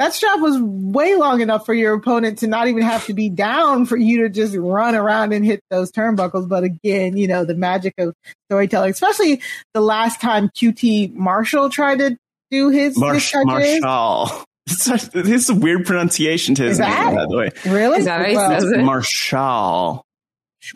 [0.00, 3.28] that strap was way long enough for your opponent to not even have to be
[3.28, 6.48] down for you to just run around and hit those turnbuckles.
[6.48, 8.14] But again, you know, the magic of
[8.48, 9.42] storytelling, especially
[9.74, 12.16] the last time QT Marshall tried to
[12.50, 14.44] do his, Marsh- his Marshall.
[14.72, 17.50] It's a weird pronunciation to his name, by the way.
[17.66, 17.98] Really?
[17.98, 18.82] Is that how he says it?
[18.82, 20.06] Marshall.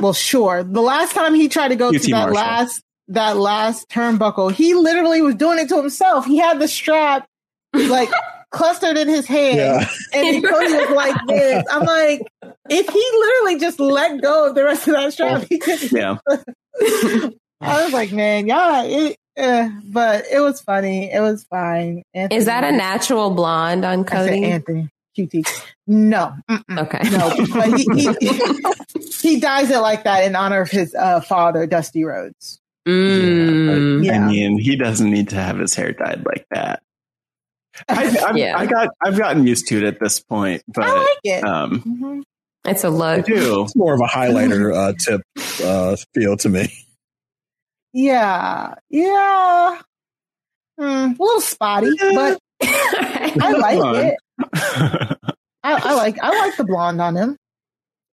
[0.00, 0.64] Well, sure.
[0.64, 2.34] The last time he tried to go QT to that Marshall.
[2.34, 6.26] last that last turnbuckle, he literally was doing it to himself.
[6.26, 7.26] He had the strap
[7.72, 8.10] like
[8.54, 9.56] clustered in his hand.
[9.56, 9.88] Yeah.
[10.14, 11.64] And Cody was like this.
[11.70, 12.22] I'm like,
[12.70, 15.80] if he literally just let go of the rest of that strap, he could.
[15.92, 16.16] Yeah.
[17.60, 21.10] I was like, man, y'all, it, uh, but it was funny.
[21.10, 22.02] It was fine.
[22.12, 24.44] Anthony, Is that a natural blonde on Cody?
[24.44, 24.90] Anthony.
[25.16, 25.46] QT.
[25.86, 26.34] No.
[26.50, 26.78] Mm-mm.
[26.78, 27.08] Okay.
[27.10, 27.30] No.
[27.54, 32.04] But he, he, he, dyes it like that in honor of his uh, father, Dusty
[32.04, 32.60] Rhodes.
[32.86, 34.04] Mm.
[34.04, 34.24] Yeah, yeah.
[34.24, 36.82] I mean, he doesn't need to have his hair dyed like that.
[37.88, 38.58] I, yeah.
[38.58, 41.44] I got I've gotten used to it at this point, but I like it.
[41.44, 42.20] Um, mm-hmm.
[42.66, 43.18] It's a look.
[43.18, 43.64] I do.
[43.64, 45.22] It's more of a highlighter uh, tip
[45.62, 46.72] uh, feel to me.
[47.92, 49.80] Yeah, yeah,
[50.80, 54.16] mm, a little spotty, but I like it.
[55.62, 57.36] I, I, like I like the blonde on him.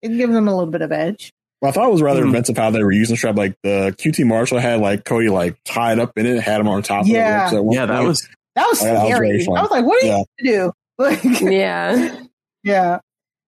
[0.03, 1.31] It gives him a little bit of edge.
[1.61, 2.27] Well, I thought it was rather mm.
[2.27, 3.35] inventive how they were using strap.
[3.35, 6.83] Like the QT Marshall had like Cody like tied up in it, had him on
[6.83, 7.47] top yeah.
[7.47, 7.55] of it.
[7.55, 9.31] So yeah, that was that was scary.
[9.31, 10.17] I was, I was like, what are yeah.
[10.17, 10.71] you going to do?
[11.01, 12.21] Like, yeah,
[12.63, 12.99] yeah,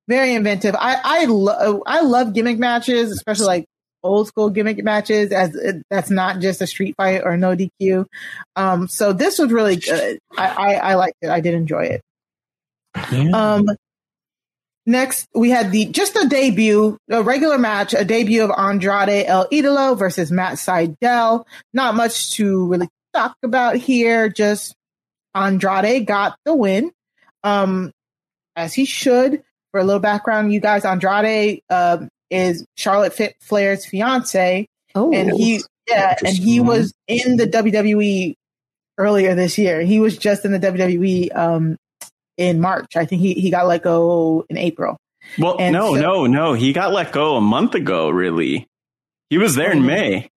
[0.08, 0.76] very inventive.
[0.76, 3.66] I I love I love gimmick matches, especially like
[4.02, 5.32] old school gimmick matches.
[5.32, 5.56] As
[5.92, 8.06] that's not just a street fight or no DQ.
[8.56, 10.18] Um, so this was really good.
[10.36, 11.30] I I, I liked it.
[11.30, 12.02] I did enjoy it.
[13.12, 13.30] Yeah.
[13.34, 13.68] Um,
[14.86, 19.48] Next, we had the just a debut, a regular match, a debut of Andrade El
[19.48, 21.46] Idolo versus Matt Sydal.
[21.74, 24.28] Not much to really talk about here.
[24.28, 24.76] Just
[25.36, 26.92] Andrade got the win,
[27.44, 27.92] um,
[28.56, 29.44] as he should.
[29.72, 35.62] For a little background, you guys, Andrade uh, is Charlotte Flair's fiance, oh, and he
[35.90, 38.36] yeah, and he was in the WWE
[38.98, 39.82] earlier this year.
[39.82, 41.78] He was just in the WWE um,
[42.38, 42.96] in March.
[42.96, 44.98] I think he, he got let go in April.
[45.40, 46.54] Well, and no, so, no, no.
[46.54, 48.68] He got let go a month ago, really.
[49.30, 49.82] He was there in oh.
[49.82, 50.30] May.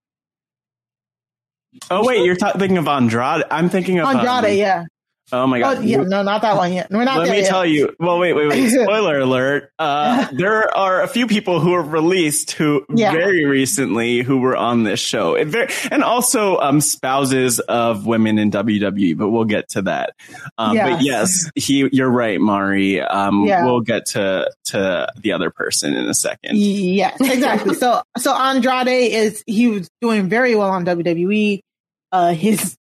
[1.90, 3.44] Oh, wait, you're thinking of Andrade.
[3.50, 4.84] I'm thinking of Andrade, um, yeah.
[5.32, 5.78] Oh my god!
[5.78, 6.88] Oh, yeah, no, not that one yet.
[6.88, 7.18] We're not.
[7.18, 7.48] Let me yet.
[7.48, 7.96] tell you.
[7.98, 8.68] Well, wait, wait, wait.
[8.82, 9.72] Spoiler alert!
[9.76, 13.10] Uh, there are a few people who were released who yeah.
[13.10, 18.52] very recently who were on this show, very, and also um, spouses of women in
[18.52, 19.18] WWE.
[19.18, 20.14] But we'll get to that.
[20.58, 20.90] Um, yes.
[20.92, 21.88] But yes, he.
[21.90, 23.00] You're right, Mari.
[23.00, 23.64] Um, yeah.
[23.64, 26.56] We'll get to to the other person in a second.
[26.56, 27.74] Yes, exactly.
[27.74, 31.62] so so Andrade is he was doing very well on WWE.
[32.12, 32.76] Uh, his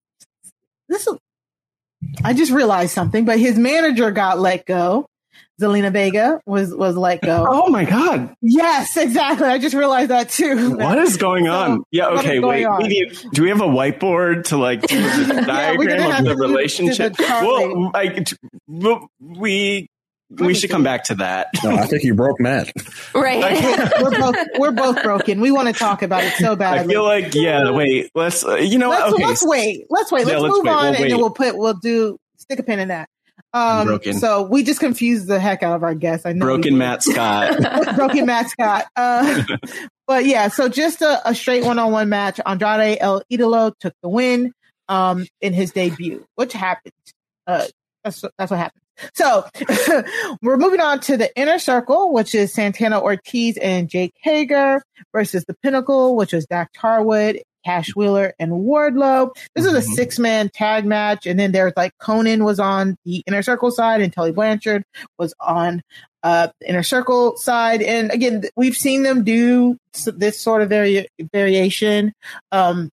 [0.89, 1.07] this
[2.23, 5.07] I just realized something, but his manager got let go.
[5.61, 7.45] Zelina Vega was was let go.
[7.47, 8.35] Oh my god!
[8.41, 9.47] Yes, exactly.
[9.47, 10.75] I just realized that too.
[10.75, 11.77] What is going on?
[11.77, 12.07] So, yeah.
[12.07, 12.39] Okay.
[12.39, 12.67] Wait.
[12.79, 17.15] We need, do we have a whiteboard to like diagram yeah, of the relationship?
[17.19, 18.33] well, like
[19.19, 19.89] we
[20.39, 21.47] we should come back to that.
[21.63, 22.71] No, I think you broke Matt.
[23.13, 23.91] Right.
[24.01, 25.39] we're both we're both broken.
[25.39, 26.79] We want to talk about it so bad.
[26.79, 27.69] I feel like yeah.
[27.71, 28.09] Wait.
[28.15, 28.45] Let's.
[28.45, 28.89] Uh, you know.
[28.89, 29.25] Let's, okay.
[29.25, 29.85] let's wait.
[29.89, 30.25] Let's wait.
[30.25, 30.71] Let's, let's move wait.
[30.71, 33.09] on, we'll and then we'll put we'll do stick a pin in that.
[33.53, 34.15] Um, broken.
[34.15, 36.25] So we just confused the heck out of our guests.
[36.25, 37.95] I know broken Matt Scott.
[37.95, 38.85] broken Matt Scott.
[38.95, 39.43] Uh,
[40.07, 42.39] but yeah, so just a, a straight one-on-one match.
[42.45, 44.53] Andrade El Idolo took the win
[44.89, 46.93] um, in his debut, which happened.
[47.45, 47.65] Uh,
[48.03, 48.82] that's that's what happened.
[49.13, 49.45] So
[50.41, 54.81] we're moving on to the inner circle, which is Santana Ortiz and Jake Hager
[55.13, 59.35] versus the Pinnacle, which is Dax Harwood Cash Wheeler and Wardlow.
[59.55, 59.93] This is a mm-hmm.
[59.93, 61.25] six man tag match.
[61.25, 64.83] And then there's like Konnan was on the inner circle side and Tully Blanchard
[65.17, 65.81] was on
[66.23, 67.81] uh, the inner circle side.
[67.81, 72.13] And again, we've seen them do this sort of vari- variation.
[72.51, 72.89] Um,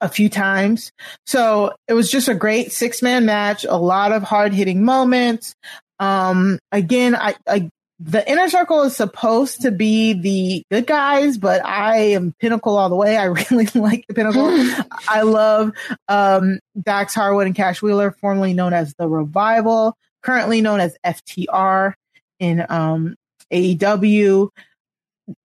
[0.00, 0.92] a few times.
[1.26, 5.54] So it was just a great six man match, a lot of hard hitting moments.
[5.98, 7.70] Um, again, I, I
[8.00, 12.88] the inner circle is supposed to be the good guys, but I am pinnacle all
[12.88, 13.16] the way.
[13.16, 14.48] I really like the pinnacle.
[15.08, 15.72] I love
[16.06, 21.94] um, Dax Harwood and Cash Wheeler, formerly known as the Revival, currently known as FTR
[22.38, 23.16] in um,
[23.52, 24.50] AEW.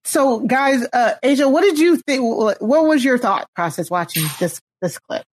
[0.03, 2.22] So, guys, uh, Aysha, what did you think?
[2.24, 5.24] What was your thought process watching this this clip?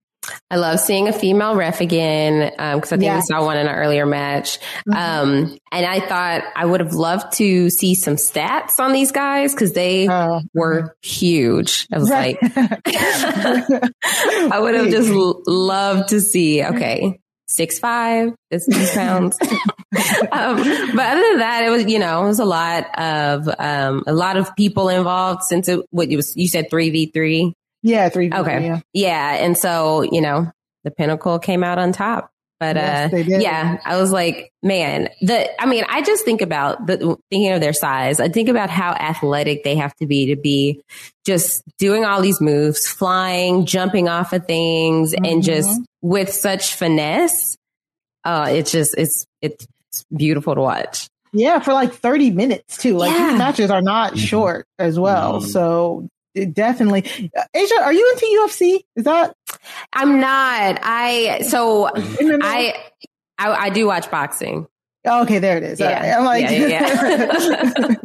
[0.50, 3.24] I love seeing a female ref again because um, I think yes.
[3.24, 4.58] we saw one in an earlier match.
[4.88, 4.92] Mm-hmm.
[4.92, 9.54] Um, and I thought I would have loved to see some stats on these guys
[9.54, 11.86] because they uh, were huge.
[11.92, 16.64] I was like, I would have just l- loved to see.
[16.64, 17.18] Okay,
[17.50, 19.36] six five, this pounds.
[19.42, 19.48] um,
[19.92, 24.12] but other than that, it was you know it was a lot of um, a
[24.12, 26.36] lot of people involved since it what it was.
[26.36, 27.54] You said three v three.
[27.82, 28.30] Yeah, three.
[28.32, 28.64] Okay.
[28.64, 28.80] Yeah.
[28.92, 29.36] yeah.
[29.40, 30.50] And so, you know,
[30.84, 32.30] the pinnacle came out on top.
[32.60, 36.86] But yes, uh, yeah, I was like, man, the I mean, I just think about
[36.86, 38.20] the thinking of their size.
[38.20, 40.82] I think about how athletic they have to be to be
[41.24, 45.24] just doing all these moves, flying, jumping off of things, mm-hmm.
[45.24, 47.56] and just with such finesse.
[48.24, 49.66] Uh, it's just it's it's
[50.14, 51.08] beautiful to watch.
[51.32, 52.98] Yeah, for like 30 minutes too.
[52.98, 53.30] Like yeah.
[53.30, 54.24] these matches are not mm-hmm.
[54.24, 55.40] short as well.
[55.40, 55.48] Mm-hmm.
[55.48, 57.02] So definitely.
[57.56, 58.80] Aysha, are you into UFC?
[58.96, 59.34] Is that?
[59.92, 60.78] I'm not.
[60.82, 62.74] I so I,
[63.38, 64.66] I, I do watch boxing.
[65.04, 65.80] Oh, okay, there it is.
[65.80, 67.96] Yeah, I'm like, yeah, yeah.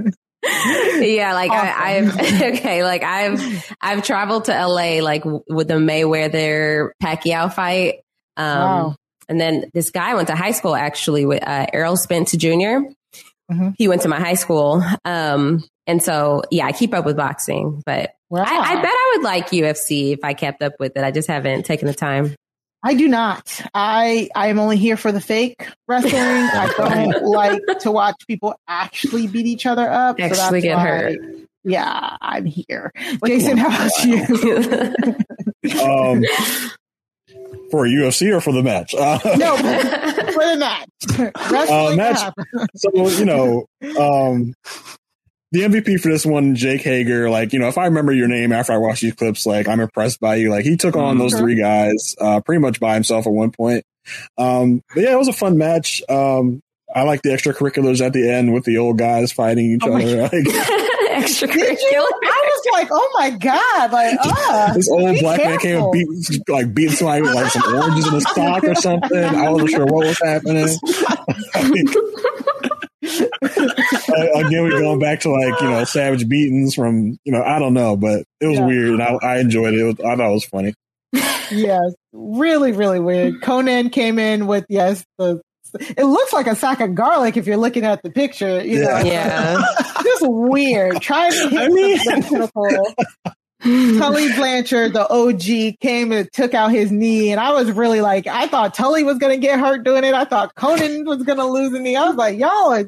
[1.01, 1.73] yeah like awesome.
[1.77, 7.95] I, have okay, like I've I've traveled to LA like with the Mayweather Pacquiao fight.
[8.37, 8.95] Um, wow.
[9.29, 12.79] and then this guy I went to high school actually with uh, Errol Spence Jr.
[13.51, 13.69] Mm-hmm.
[13.77, 14.83] He went to my high school.
[15.03, 18.43] Um, and so, yeah, I keep up with boxing, but wow.
[18.45, 21.03] I, I bet I would like UFC if I kept up with it.
[21.03, 22.35] I just haven't taken the time.
[22.85, 23.61] I do not.
[23.73, 26.13] I I am only here for the fake wrestling.
[26.13, 30.19] I don't like to watch people actually beat each other up.
[30.19, 31.17] Actually so get hurt.
[31.63, 32.91] Yeah, I'm here.
[33.25, 34.21] Jason, how about you?
[35.81, 36.23] um,
[37.71, 38.93] for a UFC or for the match?
[38.93, 39.55] Uh, no,
[40.35, 41.69] for the match.
[41.69, 42.33] Uh, match.
[42.75, 44.53] So you know, um,
[45.51, 47.29] the MVP for this one, Jake Hager.
[47.29, 49.79] Like you know, if I remember your name after I watched these clips, like I'm
[49.79, 50.49] impressed by you.
[50.49, 51.43] Like he took on those Mm-hmm.
[51.43, 53.83] three guys uh, pretty much by himself at one point.
[54.37, 56.01] Um, but yeah, it was a fun match.
[56.09, 56.61] Um,
[56.93, 60.21] I like the extracurriculars at the end with the old guys fighting each Oh other.
[60.21, 60.31] Like,
[61.21, 61.77] Extracurricular.
[62.23, 65.91] I was like, oh my god, like ah, this old be black man came and
[65.91, 66.07] beat
[66.49, 69.23] like beating somebody with like some oranges in his sock or something.
[69.23, 70.67] I wasn't sure what was happening.
[73.07, 77.59] Uh, again, we're going back to like you know savage beatings from you know I
[77.59, 78.65] don't know, but it was Yeah.
[78.65, 79.79] weird and I, I enjoyed it.
[79.79, 80.73] it was, I thought it was funny.
[81.51, 83.41] yes, really, really weird.
[83.41, 85.41] Konnan came in with yes, the
[85.97, 88.63] it looks like a sack of garlic if you're looking at the picture.
[88.65, 89.61] You know, Yeah.
[90.03, 91.01] just weird.
[91.01, 92.93] Trying to hit I mean- the pinnacle.
[93.99, 98.27] Tully Blanchard, the OG, came and took out his knee, and I was really like,
[98.27, 100.13] I thought Tully was gonna get hurt doing it.
[100.13, 101.95] I thought Konnan was gonna lose a knee.
[101.95, 102.87] I was like, y'all, are-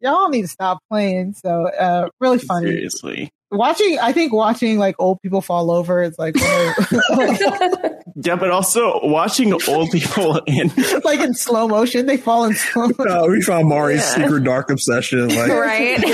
[0.00, 1.32] y'all need to stop playing.
[1.34, 2.68] So, uh, really funny.
[2.70, 3.30] Seriously.
[3.50, 6.36] Watching, I think watching like old people fall over is like,
[8.20, 10.72] Yeah, but also watching old people in
[11.04, 12.06] like in slow motion.
[12.06, 12.88] They fall in slow.
[12.88, 13.08] motion.
[13.08, 15.28] Uh, we found Mari's secret dark obsession.
[15.28, 16.00] Like right.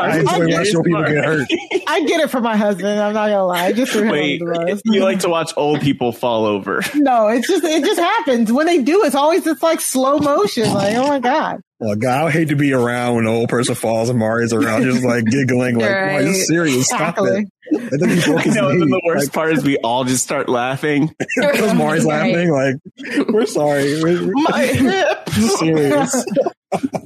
[0.00, 1.46] I enjoy watching old people get hurt.
[1.86, 2.98] I get it from my husband.
[2.98, 3.66] I'm not gonna lie.
[3.66, 4.82] I just Wait, under the bus.
[4.84, 6.82] you like to watch old people fall over.
[6.96, 9.04] No, it's just it just happens when they do.
[9.04, 10.72] It's always just like slow motion.
[10.74, 11.60] Like oh my god.
[11.82, 14.82] Oh, God, I hate to be around when an old person falls and Mario's around,
[14.82, 16.34] just like giggling, like, "Wow, you're Right.
[16.36, 16.86] serious?
[16.86, 17.48] Stop Cackling.
[17.72, 19.78] that!" I think he broke I his know, and then the worst part is we
[19.78, 21.14] all just start laughing.
[21.40, 22.32] because Mario's Right.
[22.34, 25.28] laughing, like, "We're sorry, we're, we're My hip.
[25.58, 26.24] serious."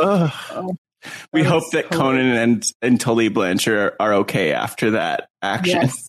[0.00, 0.76] Ugh.
[1.32, 5.28] we That hope is that Konnan and, and Tully Blanchard are, are okay after that
[5.42, 5.82] action.
[5.82, 6.08] Yes.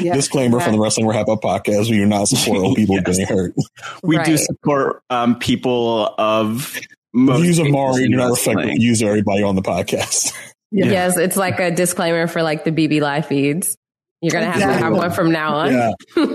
[0.00, 0.16] Yes.
[0.16, 3.04] Disclaimer from the Wrestling RHAPup podcast: We do not support old people Yes.
[3.18, 3.54] getting hurt.
[4.02, 6.80] We do support um, people of
[7.16, 8.78] most Views of ages Mari in do not reflect the wrestling.
[8.80, 10.32] views of everybody on the podcast.
[10.70, 10.86] Yeah.
[10.86, 13.76] Yes, it's like a disclaimer for like the BB live feeds.
[14.20, 15.72] You're gonna have to have one from now on.
[15.72, 15.92] Yeah,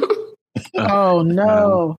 [0.75, 1.95] Oh um, no.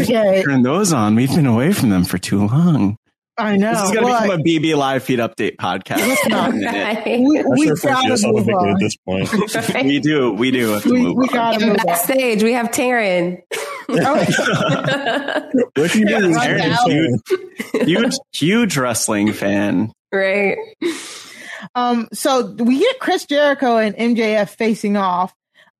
[0.00, 1.14] okay, Turn those on.
[1.14, 2.96] We've been away from them for too long.
[3.38, 3.72] I know.
[3.72, 5.98] This is going to Well, become a BB live feed update podcast.
[5.98, 6.54] Let's not.
[6.54, 6.56] a.
[7.04, 7.20] Right.
[7.20, 8.68] we, we gotta move on.
[8.70, 9.30] at this point.
[9.84, 10.32] We do.
[10.32, 11.86] We do We, we gotta And move on.
[11.86, 13.42] backstage, we have Taryn.
[15.74, 16.36] Breaking Yeah, news.
[16.36, 16.86] right Aaron now.
[16.86, 19.92] is huge, huge, huge wrestling fan.
[20.12, 20.56] right.
[21.74, 25.32] Um, so we get Chris Jericho and MJF facing off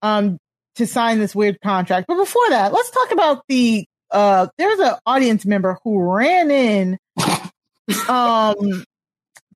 [0.03, 0.39] um,
[0.77, 2.07] to sign this weird contract.
[2.09, 6.99] But before that, let's talk about the uh, there's an audience member who ran in,
[8.09, 8.85] um,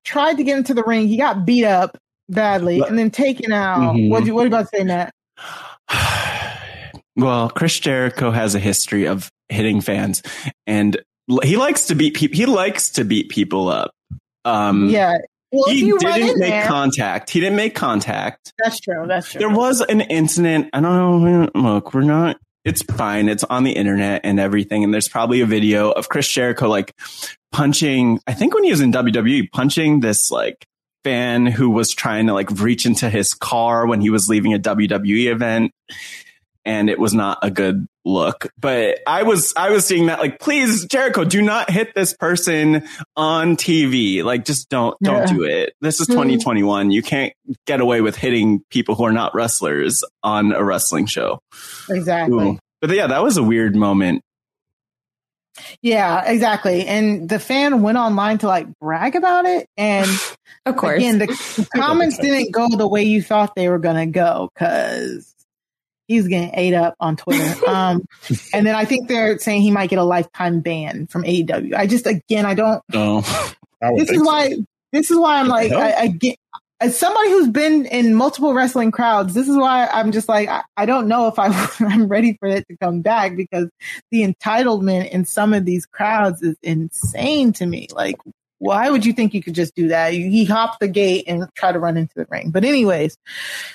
[0.03, 1.07] tried to get into the ring.
[1.07, 1.97] He got beat up
[2.29, 3.95] badly and then taken out.
[3.95, 4.09] Mhm.
[4.09, 5.13] What you what you about to say, Matt?
[7.15, 10.21] Well, Chris Jericho has a history of hitting fans,
[10.65, 10.97] and
[11.43, 12.37] he likes to beat people.
[12.37, 13.91] He likes to beat people up.
[14.45, 15.17] Um, yeah.
[15.51, 17.29] Well, he didn't make there, contact.
[17.29, 18.53] He didn't make contact.
[18.63, 19.05] that's true.
[19.05, 19.39] That's true.
[19.39, 20.69] There was an incident.
[20.71, 21.49] I don't know.
[21.53, 22.37] Look, we're not.
[22.63, 23.27] It's fine.
[23.27, 24.83] It's on the internet and everything.
[24.83, 26.93] And there's probably a video of Chris Jericho like
[27.51, 28.19] punching.
[28.27, 30.65] I think when he was in WWE, punching this like
[31.03, 34.59] fan who was trying to like reach into his car when he was leaving a
[34.59, 35.71] WWE event.
[36.63, 38.47] And it was not a good look.
[38.59, 42.87] But I was I was seeing that like, please, Jericho, do not hit this person
[43.17, 44.23] on TV.
[44.23, 45.33] Like, just don't don't Yeah.
[45.33, 45.73] do it.
[45.81, 46.13] This is Mhm.
[46.13, 46.91] 2021.
[46.91, 47.33] You can't
[47.65, 51.39] get away with hitting people who are not wrestlers on a wrestling show.
[51.89, 52.49] exactly.
[52.49, 52.59] Ooh.
[52.79, 54.21] But yeah, that was a weird moment.
[55.81, 56.85] Yeah, exactly.
[56.87, 59.67] And the fan went online to like brag about it.
[59.77, 60.07] And
[60.65, 60.97] Of course.
[60.97, 64.49] again, the, the comments didn't go the way you thought they were going to go
[64.53, 65.30] because
[66.11, 67.55] he's getting ate up on Twitter.
[67.67, 68.05] Um,
[68.53, 71.73] and then I think they're saying he might get a lifetime ban from AEW.
[71.73, 73.19] I just, again, I don't, Oh,
[73.81, 74.23] I this is so.
[74.25, 74.55] why,
[74.91, 75.79] this is why I'm like, hell?
[75.79, 76.37] I, I get,
[76.81, 80.63] as somebody who's been in multiple wrestling crowds, this is why I'm just like, I,
[80.75, 81.47] I don't know if I,
[81.79, 83.69] I'm ready for it to come back because
[84.09, 87.87] the entitlement in some of these crowds is insane to me.
[87.93, 88.17] Like,
[88.61, 90.13] why would you think you could just do that?
[90.13, 92.51] He hopped the gate and try to run into the ring.
[92.51, 93.17] But anyways,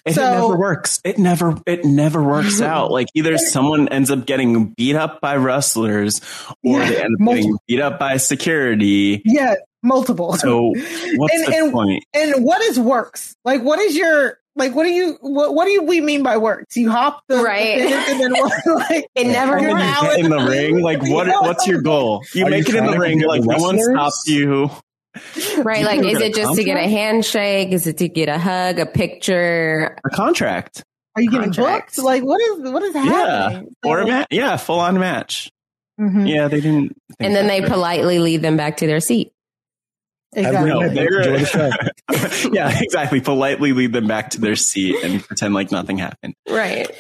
[0.05, 1.01] it So- never works.
[1.05, 2.93] It never it never works out.
[2.93, 6.21] Like either someone ends up getting beat up by wrestlers
[6.65, 7.43] or Yeah, they end up multiple.
[7.43, 9.23] getting beat up by security.
[9.25, 10.35] yeah, multiple.
[10.37, 10.73] So
[11.17, 12.05] what's And- the and- point?
[12.15, 13.35] and what is works?
[13.45, 14.75] Like, what is your like?
[14.75, 16.77] What do you what, what do you we mean by works?
[16.77, 17.79] You hop the Right.
[17.79, 18.53] the and then what,
[18.91, 21.27] like It never you're out in the ring, like what?
[21.43, 22.25] What's your goal?
[22.35, 24.25] You Are make you it in the trying to ring, like the no one stops
[24.27, 24.71] you.
[25.59, 25.81] Right.
[25.81, 27.71] You Like, is it just to get a handshake?
[27.73, 29.97] Is it to get a hug, a picture?
[30.05, 31.97] A contract, Are you getting Contracts.
[31.97, 32.05] booked?
[32.05, 33.03] Like, what is what is yeah,
[33.51, 33.75] happening?
[33.85, 35.51] or a match, yeah, full on match.
[35.99, 36.27] Mm-hmm.
[36.27, 36.93] Yeah, they didn't.
[37.19, 39.33] And then they politely lead them back to their seat.
[40.37, 40.71] Exactly.
[40.71, 43.21] No, they're- yeah, exactly.
[43.21, 46.35] Politely lead them back to their seat and pretend like nothing happened.
[46.49, 46.91] Right.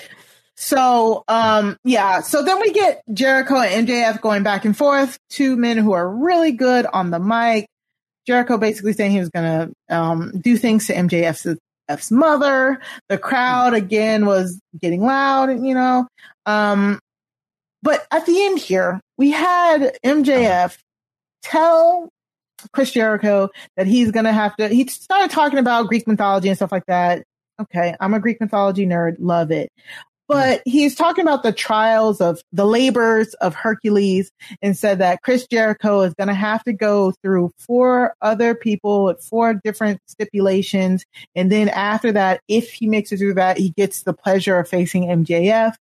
[0.56, 2.22] So, um, yeah.
[2.22, 5.18] So then we get Jericho and MJF going back and forth.
[5.28, 7.66] Two men who are really good on the mic.
[8.26, 11.58] Jericho basically saying he was going to um, do things to MJF's
[11.88, 12.80] F's mother.
[13.08, 16.08] The crowd again was getting loud, you know.
[16.46, 16.98] Um,
[17.82, 20.76] but at the end here, we had MJF
[21.42, 22.08] tell
[22.72, 26.56] Chris Jericho that he's going to have to, he started talking about Greek mythology and
[26.56, 27.24] stuff like that.
[27.60, 27.94] Okay.
[28.00, 29.16] I'm a Greek mythology nerd.
[29.18, 29.70] Love it.
[30.28, 30.62] But mm.
[30.64, 36.02] he's talking about the trials of the labors of Hercules and said that Chris Jericho
[36.02, 41.04] is going to have to go through four other people with four different stipulations.
[41.34, 44.68] And then after that, if he makes it through that, he gets the pleasure of
[44.68, 45.74] facing MJF.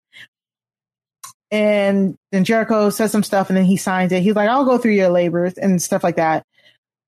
[1.52, 4.24] And then Jericho says some stuff and then he signs it.
[4.24, 6.46] He's like, I'll go through your labors and stuff like that.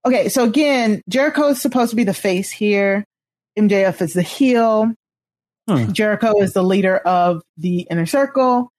[0.08, 0.30] Okay.
[0.30, 3.04] So again, Jericho is supposed to be the face here.
[3.58, 4.94] MJF is the heel.
[5.92, 8.72] Jericho is the leader of the inner circle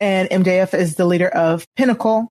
[0.00, 2.28] and MJF is the leader of Pinnacle.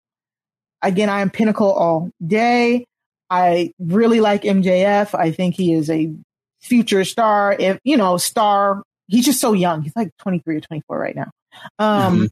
[0.81, 2.85] Again, I am Pinnacle all day.
[3.29, 5.17] I really like MJF.
[5.17, 6.13] I think he is a
[6.61, 7.55] future star.
[7.57, 9.81] If you know, star, he's just so young.
[9.81, 11.31] He's like 23 or 24 right now.
[11.79, 12.29] Um,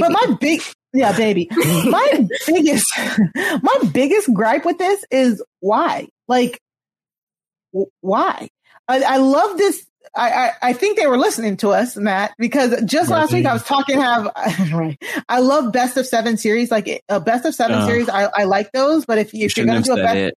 [0.00, 0.62] but my big,
[0.92, 1.48] yeah, baby.
[1.50, 2.92] my biggest,
[3.36, 6.08] my biggest gripe with this is why?
[6.28, 6.60] Like,
[7.72, 8.48] w- why?
[8.88, 9.86] I, I love this.
[10.16, 13.52] I, I, I think they were listening to us, Matt, because just last week I
[13.52, 14.28] was talking have
[14.72, 15.00] right.
[15.28, 17.86] I love best of seven series, like a best of seven Oh.
[17.86, 18.08] series.
[18.08, 20.34] I, I like those, but if, you, if you're going to do a best, it.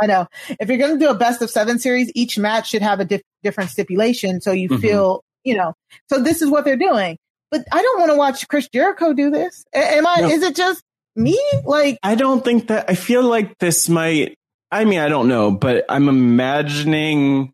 [0.00, 0.26] I know
[0.58, 3.04] if you're going to do a best of seven series, each match should have a
[3.04, 4.80] dif- different stipulation, so you Mhm.
[4.80, 5.74] feel, you know.
[6.08, 7.16] So this is what they're doing,
[7.52, 9.64] but I don't want to watch Chris Jericho do this.
[9.74, 10.16] Am I?
[10.22, 10.28] No.
[10.28, 10.82] Is it just
[11.14, 11.38] me?
[11.64, 12.86] Like, I don't think that.
[12.88, 14.34] I feel like this might.
[14.72, 17.52] I mean, I don't know, but I'm imagining.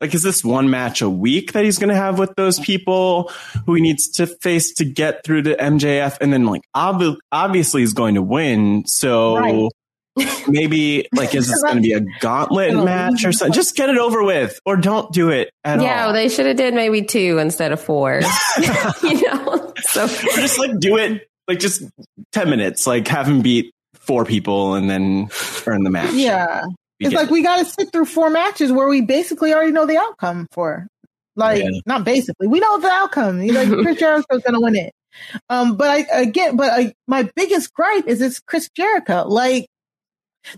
[0.00, 3.30] Like, is this one match a week that he's going to have with those people
[3.66, 6.16] who he needs to face to get through to MJF?
[6.22, 8.84] And then, like, obvi- obviously, he's going to win.
[8.86, 9.70] So Right.
[10.48, 13.52] Maybe, like, is this going to be a gauntlet match or something?
[13.52, 16.06] Just get it over with or don't do it at yeah, all.
[16.06, 18.20] well, they should have did maybe two instead of four.
[19.02, 21.82] you know, so Or just like do it, like, just
[22.32, 25.28] 10 minutes, like, have him beat four people and then
[25.66, 26.14] earn the match.
[26.14, 26.64] yeah,
[26.98, 29.86] it's get like we got to sit through four matches where we basically already know
[29.86, 30.86] the outcome for.
[31.36, 31.70] Like, Yeah.
[31.86, 33.40] not basically, we know the outcome.
[33.42, 34.92] You know, Chris Jericho's going to win it.
[35.48, 39.24] Um, but I again, but I, my biggest gripe is it's Chris Jericho.
[39.26, 39.66] Like,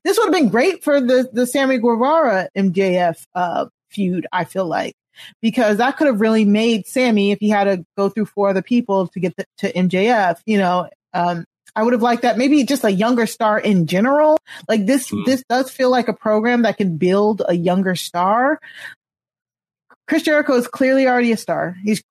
[0.05, 4.27] this would have been great for the the Sammy Guevara MJF uh, feud.
[4.33, 4.95] I feel like
[5.41, 8.63] because that could have really made Sammy if he had to go through four other
[8.63, 10.41] people to get the, to MJF.
[10.47, 12.39] You know, um, I would have liked that.
[12.39, 14.39] Maybe just a younger star in general.
[14.69, 18.61] Like this, this does feel like a program that can build a younger star.
[20.07, 21.77] Chris Jericho is clearly already a star.
[21.83, 22.03] He's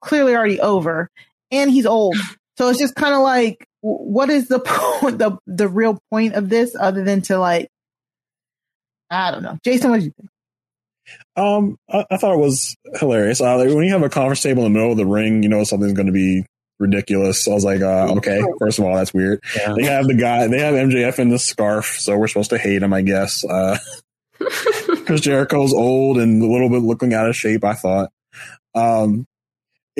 [0.00, 1.10] clearly already over,
[1.50, 2.16] and he's old.
[2.58, 4.60] So it's just kind of like, what is the
[5.00, 7.68] point, the the real point of this, other than to like,
[9.10, 9.58] I don't know.
[9.64, 10.30] Jason, what did you think?
[11.36, 13.40] Um, I, I thought it was hilarious.
[13.40, 15.48] Uh, like, when you have a conference table in the middle of the ring, you
[15.48, 16.44] know something's going to be
[16.78, 17.44] ridiculous.
[17.44, 19.42] So I was like, uh, okay, first of all, that's weird.
[19.56, 19.74] Yeah.
[19.76, 22.82] They have the guy, they have MJF in the scarf, so we're supposed to hate
[22.82, 23.44] him, I guess.
[23.44, 23.78] Uh,
[24.88, 28.10] because Jericho's old and a little bit looking out of shape, I thought.
[28.74, 29.26] Um,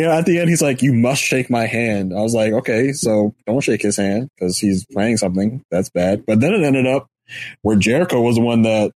[0.01, 2.53] you know, at the end, he's like, "You must shake my hand." I was like,
[2.53, 6.63] "Okay, so don't shake his hand because he's playing something that's bad." But then it
[6.63, 7.07] ended up
[7.63, 8.93] where Jericho was the one that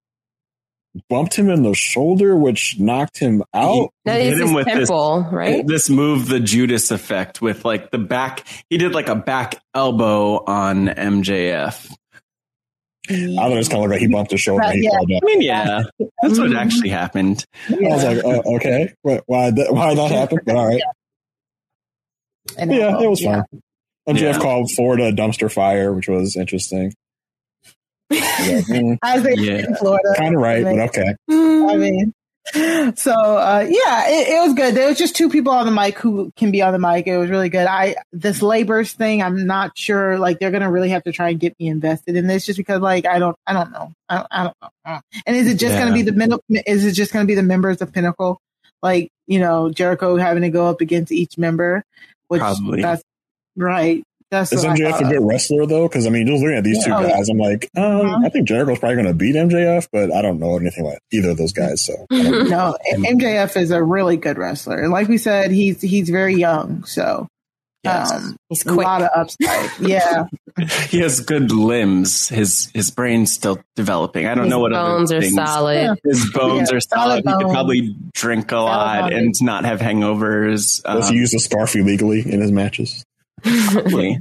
[1.09, 3.90] bumped him in the shoulder, which knocked him out.
[4.06, 4.90] that hit him his with this-
[5.32, 5.65] right?
[5.65, 8.45] This move, the Judas effect, with like the back.
[8.69, 11.91] He did like a back elbow on MJF.
[13.09, 14.64] I thought it was kind of like he bumped his shoulder.
[14.64, 15.17] and he Yeah.
[15.22, 15.83] I mean, yeah,
[16.22, 17.45] that's what actually happened.
[17.69, 20.41] I was like, uh, okay, what, why that, why that happened?
[20.45, 20.82] But all right,
[22.57, 23.43] And yeah, it was yeah.
[23.51, 24.15] fun.
[24.15, 24.40] MJF Yeah.
[24.40, 26.93] called Florida a dumpster fire, which was interesting.
[28.11, 29.65] mm, As they Yeah.
[29.67, 30.14] in Florida.
[30.17, 31.14] kind of right, but okay.
[31.30, 32.14] I mean,
[32.53, 34.75] so uh, yeah, it, it was good.
[34.75, 37.07] There was just two people on the mic who can be on the mic.
[37.07, 37.67] It was really good.
[37.67, 40.19] I this labors thing, I'm not sure.
[40.19, 42.81] Like they're gonna really have to try and get me invested in this, just because
[42.81, 44.55] like I don't, I don't know, I don't, I don't
[44.85, 44.99] know.
[45.25, 46.43] And is it just gonna be the middle?
[46.49, 48.41] Is it just gonna be the members of Pinnacle?
[48.81, 51.85] Like you know, Jericho having to go up against each member,
[52.27, 52.81] which Probably.
[52.81, 53.03] that's
[53.55, 54.03] right.
[54.33, 55.87] That's Is MJF a good wrestler though?
[55.87, 57.03] Because I mean, just looking at these two yeah.
[57.03, 58.25] guys, I'm like, um, Mhm.
[58.25, 61.29] I think Jericho's probably going to beat MJF, but I don't know anything about either
[61.29, 61.81] of those guys.
[61.81, 62.75] So I don't know.
[62.93, 66.83] No, MJF is a really good wrestler, and like we said, he's he's very young.
[66.85, 67.27] So
[67.83, 68.11] Yes.
[68.13, 68.77] Um, He's quick.
[68.77, 69.69] a lot of upside.
[69.79, 70.25] Yeah.
[70.87, 72.29] he has good limbs.
[72.29, 74.25] His his brain's still developing.
[74.25, 75.33] I don't his know what bones are things.
[75.35, 75.99] solid.
[76.05, 77.23] His bones yeah, are solid.
[77.25, 80.81] solid he could probably drink a lot and not have hangovers.
[80.83, 83.03] Does um, he use a scarf illegally in his matches?
[83.43, 84.19] Probably.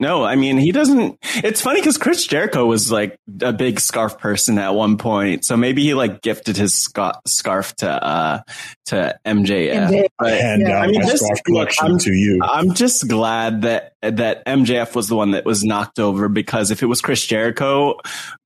[0.00, 1.18] No, I mean he doesn't.
[1.44, 5.58] It's funny because Chris Jericho was like a big scarf person at one point, so
[5.58, 8.40] maybe he like gifted his sca- scarf to uh
[8.86, 10.08] to MJF.
[10.18, 10.78] But, and yeah.
[10.78, 12.40] uh, I mean, just, scarf collection I'm, to you.
[12.42, 16.82] I'm just glad that that MJF was the one that was knocked over because if
[16.82, 17.96] it was Chris Jericho,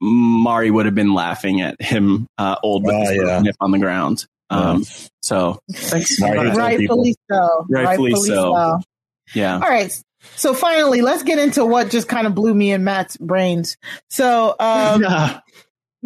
[0.01, 3.53] Mari would have been laughing at him uh, old with uh, his yeah.
[3.61, 4.27] on the ground.
[4.51, 4.85] Um, yeah.
[5.23, 7.67] So thanks, rightfully so.
[7.71, 8.55] Rightfully, rightfully so.
[8.55, 8.81] so.
[9.35, 9.55] Yeah.
[9.55, 9.97] All right.
[10.37, 13.77] So finally, let's get into what just kind of blew me and Matt's brains.
[14.09, 15.41] So, um, yeah.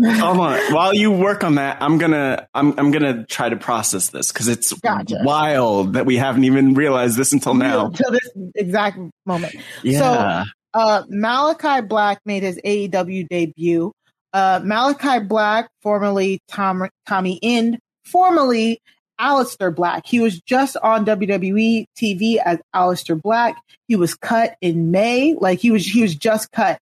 [0.00, 0.72] Hold on.
[0.72, 4.47] While you work on that, I'm gonna I'm I'm gonna try to process this because
[4.47, 5.18] it's gotcha.
[5.24, 7.86] wild that we haven't even realized this until now.
[7.86, 9.56] Until this exact moment.
[9.82, 10.44] Yeah.
[10.44, 13.92] So uh, Malakai Black made his AEW debut.
[14.32, 18.80] Uh, Malakai Black, formerly Tom, Tommy End, formerly
[19.20, 20.06] Aleister Black.
[20.06, 23.60] He was just on WWE TV as Aleister Black.
[23.86, 26.78] He was cut in May, like he was he was just cut.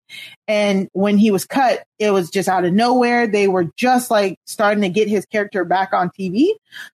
[0.47, 3.27] And when he was cut, it was just out of nowhere.
[3.27, 6.49] They were just like starting to get his character back on TV.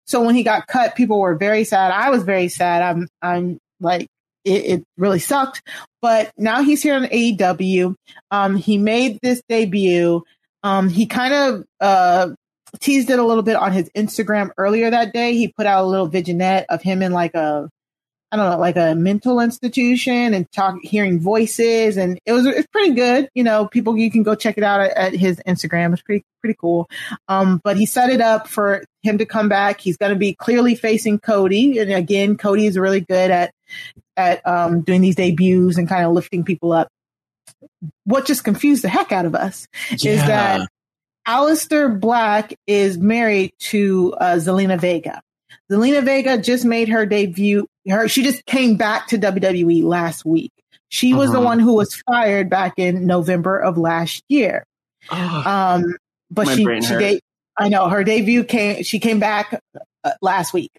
[0.06, 1.92] So when he got cut, people were very sad.
[1.92, 2.82] I was very sad.
[2.82, 4.08] I'm I'm like
[4.44, 5.62] it, it really sucked.
[6.02, 7.96] But now he's here on AEW.
[8.32, 10.24] Um, he made this debut.
[10.64, 12.30] Um, he kind of uh
[12.80, 15.34] teased it a little bit on his Instagram earlier that day.
[15.34, 17.70] He put out a little vignette of him in like a,
[18.32, 22.68] I don't know, like a mental institution and talk, hearing voices, and it was it's
[22.68, 23.28] pretty good.
[23.36, 25.92] You know, people you can go check it out at, at his Instagram.
[25.92, 26.90] It's pretty pretty cool.
[27.28, 29.82] Um, but he set it up for him to come back.
[29.82, 33.54] He's going to be clearly facing Cody, and again, Cody is really good at
[34.16, 36.88] at um, doing these debuts and kind of lifting people up.
[38.06, 39.68] What just confused the heck out of us
[39.98, 40.12] yeah.
[40.12, 40.70] is that
[41.28, 45.22] Aleister Black is married to uh, Zelina Vega.
[45.72, 47.68] Zelina Vega just made her debut.
[47.88, 50.52] Her she just came back to WWE last week.
[50.90, 51.40] She was uh-huh.
[51.40, 54.66] the one who was fired back in November of last year.
[55.10, 55.96] Oh, um,
[56.30, 57.22] but she she de-
[57.58, 58.84] I know her debut came.
[58.84, 59.62] She came back
[60.04, 60.72] uh, last week.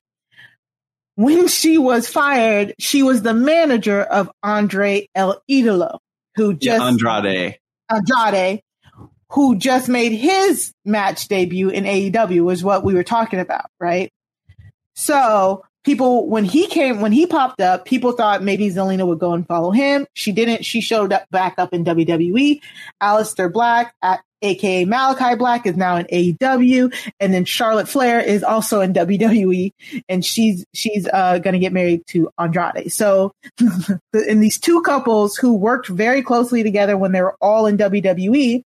[1.14, 5.98] When she was fired, she was the manager of Andre El Idolo,
[6.36, 7.58] who just yeah, Andrade.
[7.90, 8.62] Andrade,
[9.32, 14.10] who just made his match debut in AEW is what we were talking about, right?
[14.94, 19.32] So people, when he came, when he popped up, people thought maybe Zelina would go
[19.32, 20.06] and follow him.
[20.12, 20.66] She didn't.
[20.66, 22.60] She showed up back up in WWE.
[23.02, 28.44] Aleister Black, at, aka Malakai Black, is now in AEW, and then Charlotte Flair is
[28.44, 29.72] also in WWE,
[30.10, 32.92] and she's she's uh, going to get married to Andrade.
[32.92, 33.32] So,
[34.12, 38.62] in these two couples who worked very closely together when they were all in WWE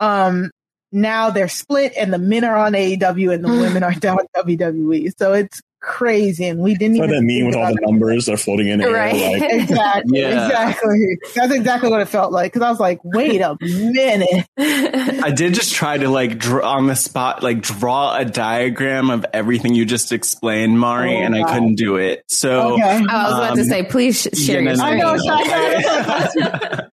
[0.00, 0.50] um,
[0.92, 5.12] now they're split and the men are on AEW and the women are down WWE.
[5.18, 6.46] So it's crazy.
[6.46, 7.20] And we didn't what even.
[7.20, 9.14] that mean with all the numbers that are floating in the right.
[9.14, 9.38] air?
[9.38, 10.18] Like, exactly.
[10.18, 10.46] Yeah.
[10.46, 11.18] Exactly.
[11.34, 12.52] That's exactly what it felt like.
[12.52, 14.46] Cause I was like, wait a minute.
[14.58, 19.26] I did just try to like draw on the spot, like draw a diagram of
[19.32, 21.44] everything you just explained, Mari, oh, and God.
[21.44, 22.24] I couldn't do it.
[22.28, 22.82] So okay.
[22.82, 25.02] I was about um, to say, please share your screen.
[25.02, 25.14] I
[26.80, 26.88] know,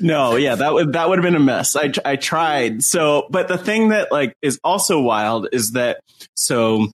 [0.00, 1.76] no, yeah, that would that would have been a mess.
[1.76, 2.82] I I tried.
[2.82, 6.00] So, but the thing that like is also wild is that
[6.36, 6.88] so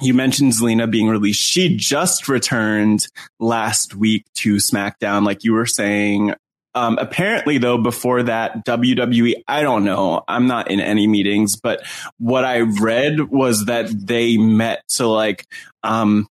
[0.00, 1.42] you mentioned Zelina being released.
[1.42, 3.06] She just returned
[3.38, 6.34] last week to SmackDown, like you were saying.
[6.76, 10.24] Um, apparently, though, before that, WWE, I don't know.
[10.26, 11.86] I'm not in any meetings, but
[12.18, 15.46] what I read was that they met to like,
[15.84, 16.26] um,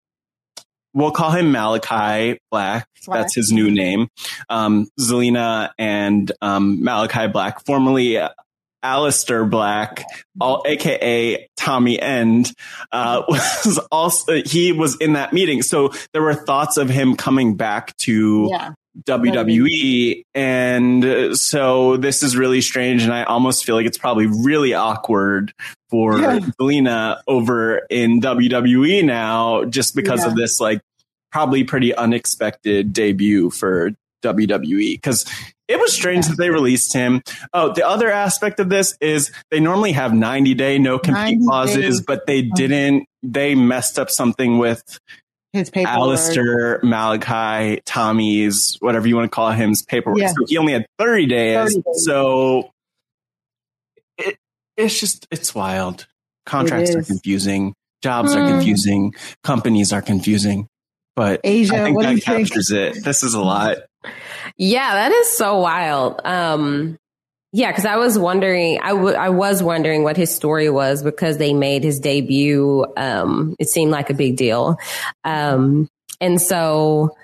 [0.94, 2.88] we'll call him Malakai Black.
[3.06, 3.20] Black.
[3.20, 4.08] That's his new name.
[4.50, 8.30] Um, Zelina and um, Malakai Black, formerly uh,
[8.84, 10.06] Aleister Black,
[10.40, 12.52] all, aka Tommy End,
[12.92, 15.62] uh, was also he was in that meeting.
[15.62, 18.74] So there were thoughts of him coming back to yeah.
[19.02, 23.04] WWE, and uh, so this is really strange.
[23.04, 25.54] And I almost feel like it's probably really awkward
[25.90, 26.40] for yeah.
[26.40, 30.28] Zelina over in WWE now, just because yeah.
[30.28, 30.82] of this like
[31.32, 33.92] probably pretty unexpected debut for
[34.24, 35.26] WWE because
[35.68, 37.22] it was strange that they released him.
[37.54, 42.02] Oh, the other aspect of this is they normally have 90 day no compete clauses,
[42.02, 43.06] but they didn't.
[43.24, 45.00] They messed up something with
[45.54, 46.00] his paperwork.
[46.00, 50.20] Aleister, Malakai, Tommy's, whatever you want to call him, his paperwork.
[50.20, 50.30] Yeah.
[50.30, 51.56] So he only had 30 days.
[51.56, 52.06] 30 days.
[52.06, 52.72] So
[54.18, 54.38] it,
[54.76, 56.08] it's just, it's wild.
[56.46, 57.74] Contracts it are confusing.
[58.02, 58.40] Jobs hmm.
[58.40, 59.14] are confusing.
[59.44, 60.68] Companies are confusing.
[61.16, 62.48] But Aysha, I think what do that you think?
[62.48, 63.04] captures it.
[63.04, 63.78] This is a lot.
[64.58, 66.20] Yeah, that is so wild.
[66.26, 66.98] Um,
[67.56, 71.38] yeah, because I was wondering, I, w- I was wondering what his story was because
[71.38, 72.84] they made his debut.
[72.98, 74.78] Um, it seemed like a big deal.
[75.24, 75.88] Um,
[76.20, 77.16] and so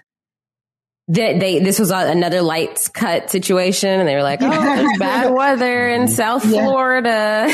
[1.08, 4.98] they, they this was a, another lights cut situation, and they were like, "Oh, there's
[5.00, 7.50] bad weather in South Florida,"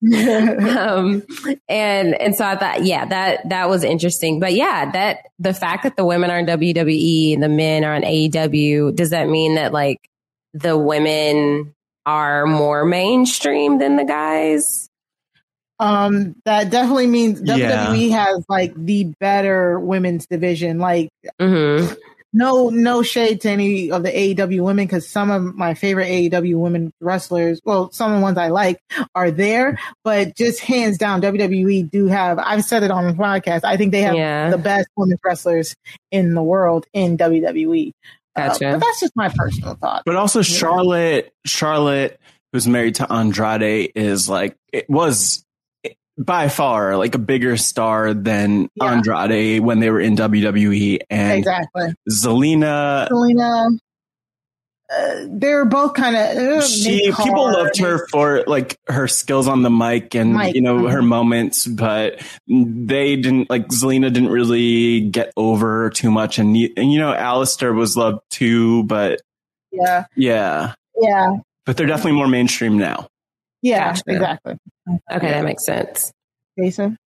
[0.14, 1.24] um,
[1.68, 4.38] and and so I thought, yeah, that that was interesting.
[4.38, 7.96] But yeah, that the fact that the women are in WWE and the men are
[7.96, 10.08] in AEW, does that mean that like
[10.54, 11.74] the women
[12.06, 14.88] are more mainstream than the guys?
[15.78, 17.86] Um, that definitely means Yeah.
[17.88, 20.78] WWE has like the better women's division.
[20.78, 21.08] Like,
[21.40, 21.94] Mm-hmm.
[22.32, 26.56] no, no shade to any of the AEW women because some of my favorite AEW
[26.56, 28.78] women wrestlers, well, some of the ones I like
[29.16, 32.38] are there, but just hands down, WWE do have.
[32.38, 33.64] I've said it on the podcast.
[33.64, 34.50] I think they have Yeah.
[34.50, 35.74] the best women's wrestlers
[36.12, 37.92] in the world in WWE.
[38.36, 38.72] Uh, Gotcha.
[38.72, 40.02] but that's just my personal thought.
[40.06, 42.18] But also Charlotte, Charlotte,
[42.52, 45.44] who's married to Andrade, is like it was
[46.18, 51.94] by far like a bigger star than Andrade when they were in WWE, and Exactly.
[52.10, 53.08] Zelina.
[53.08, 53.68] Selena,
[54.92, 59.62] uh, they're both kind of uh, She people loved her for like her skills on
[59.62, 61.06] the mic and Mic, you know her mhm.
[61.06, 66.98] moments, but they didn't like Zelina didn't really get over too much, and, and you
[66.98, 69.20] know Aleister was loved too, but
[69.70, 73.08] Yeah, yeah, yeah, but they're definitely more mainstream now.
[73.62, 74.02] yeah, Gotcha.
[74.08, 74.56] exactly.
[75.10, 76.12] Okay, that makes sense.
[76.58, 76.98] Jason,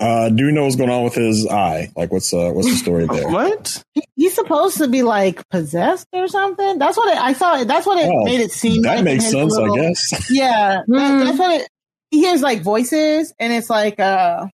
[0.00, 1.90] Uh, do you know what's going on with his eye?
[1.96, 3.28] Like, what's uh, what's the story there?
[3.28, 3.82] What?
[3.94, 6.78] He- he's supposed to be like possessed or something.
[6.78, 7.66] That's what it, I thought.
[7.66, 8.82] That's what it Oh, made it seem.
[8.82, 10.30] that like makes in his sense, I guess.
[10.30, 10.92] Yeah, Hmm.
[10.92, 11.68] that- that's what it.
[12.10, 14.46] He hears like voices, and it's like uh,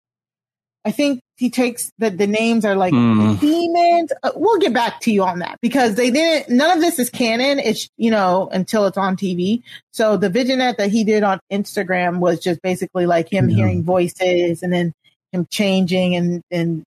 [0.85, 3.35] I think he takes the the names are like Hmm.
[3.37, 4.13] demons.
[4.23, 6.55] Uh, we'll get back to you on that because they didn't.
[6.57, 7.59] None of this is canon.
[7.59, 9.63] It's you know until it's on TV.
[9.93, 14.63] So the vignette that he did on Instagram was just basically like him hearing voices
[14.63, 14.93] and then
[15.35, 16.85] him changing and and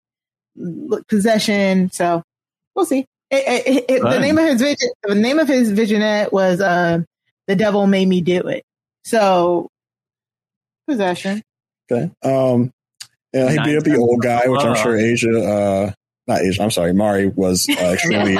[1.07, 1.91] possession.
[1.91, 2.23] So
[2.75, 3.05] we'll see.
[3.29, 6.99] It, it, it, the name of his vision, the name of his visionette was uh,
[7.47, 8.63] "The Devil Made Me Do It."
[9.03, 9.67] So
[10.87, 11.41] possession.
[11.91, 12.11] Okay.
[12.23, 12.71] Um,
[13.33, 15.93] yeah, he beat up the old guy, which I'm sure Aysha, uh,
[16.27, 18.37] not Aysha, I'm sorry, Mari was uh, extremely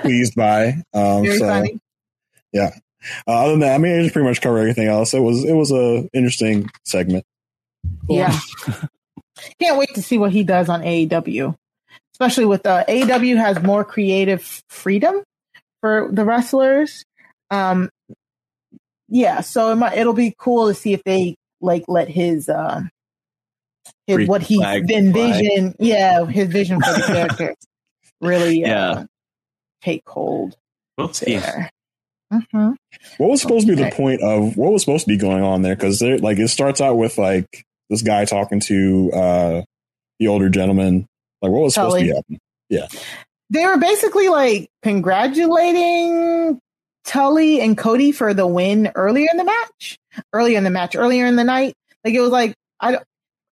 [0.00, 0.82] pleased by.
[0.94, 1.78] Um, Very so, funny.
[2.52, 2.70] yeah.
[3.26, 5.14] Uh, other than that, I mean, Aysha pretty much covered everything else.
[5.14, 7.24] It was it was a interesting segment.
[8.08, 8.38] Yeah.
[9.60, 11.54] Can't wait to see what he does on AEW,
[12.14, 15.22] especially with uh, AEW has more creative freedom
[15.80, 17.04] for the wrestlers.
[17.50, 17.90] Um,
[19.08, 22.82] yeah, so it might, it'll be cool to see if they like let his uh,
[24.06, 27.54] his Freak what he's flag envision, yeah, his vision for the character
[28.20, 29.04] really uh, Yeah.
[29.82, 30.56] take hold.
[30.96, 31.36] We'll see.
[31.38, 31.70] There.
[32.30, 32.72] hmm
[33.18, 35.62] What was supposed to be the point of what was supposed to be going on
[35.62, 35.74] there?
[35.76, 39.62] Because they're like it starts out with like this guy talking to uh,
[40.18, 41.06] the older gentleman.
[41.42, 42.40] Like what was supposed to be happening?
[42.68, 42.86] Yeah.
[43.50, 46.60] they were basically like congratulating
[47.04, 49.98] Tully and Cody for the win earlier in the match,
[50.32, 51.74] earlier in the match, earlier in the night.
[52.04, 53.04] Like it was like I don't.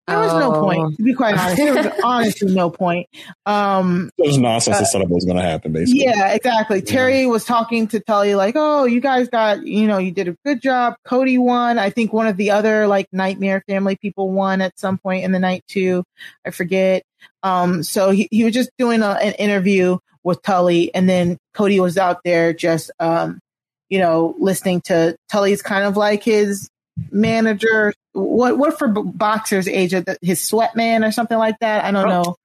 [0.07, 0.61] There was no Oh.
[0.63, 1.57] point, to be quite honest.
[1.57, 3.09] There was honestly no point.
[3.45, 6.05] Um, It was nonsense Uh, to set up what was going to happen, basically.
[6.05, 6.81] yeah, exactly.
[6.81, 10.37] Terry was talking to Tully like, "Oh, you guys got, you know, you did a
[10.45, 10.95] good job.
[11.05, 11.79] Cody won.
[11.79, 15.33] I think one of the other like Nightmare Family people won at some point in
[15.33, 16.05] the night too.
[16.47, 17.03] I forget.
[17.43, 21.79] Um, so he, he was just doing a, an interview with Tully, and then Cody
[21.81, 23.39] was out there just, um,
[23.89, 26.69] you know, listening to Tully's kind of like his
[27.11, 27.93] manager.
[28.13, 30.09] What what for boxers agent?
[30.23, 31.85] his sweat man or something like that?
[31.85, 32.37] I don't know.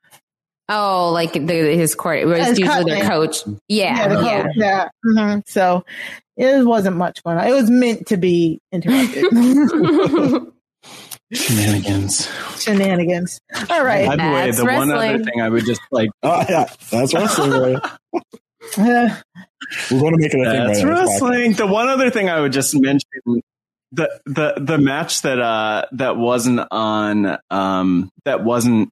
[0.69, 3.09] Oh, like the, his court, it was His usually their man.
[3.09, 3.43] coach.
[3.67, 4.43] Yeah, the yeah.
[4.43, 4.87] coach, yeah.
[5.03, 5.83] hmm So
[6.37, 7.45] it wasn't much going on.
[7.47, 9.25] It was meant to be interrupted.
[11.33, 12.29] Shenanigans.
[12.59, 13.39] Shenanigans.
[13.69, 14.07] All right.
[14.07, 16.09] By the way, the one other thing I would just like.
[16.23, 17.51] Oh yeah, that's wrestling.
[17.51, 17.91] right?
[18.77, 19.09] Uh,
[19.91, 20.67] We're going to make it a thing.
[20.67, 21.03] That's right.
[21.03, 21.53] It's wrestling.
[21.53, 23.09] The one other thing I would just mention
[23.91, 28.89] the the the match that uh that wasn't on um that wasn't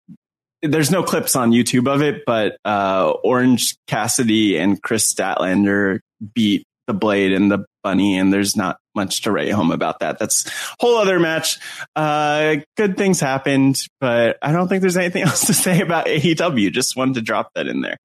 [0.61, 5.99] there's no clips on YouTube of it, but uh Orange Cassidy and Kris Statlander
[6.33, 10.19] beat the Blade and the Bunny, and there's not much to write home about that.
[10.19, 11.59] That's a whole other match.
[11.95, 16.71] Uh good things happened, but I don't think there's anything else to say about AEW.
[16.71, 17.97] Just wanted to drop that in there.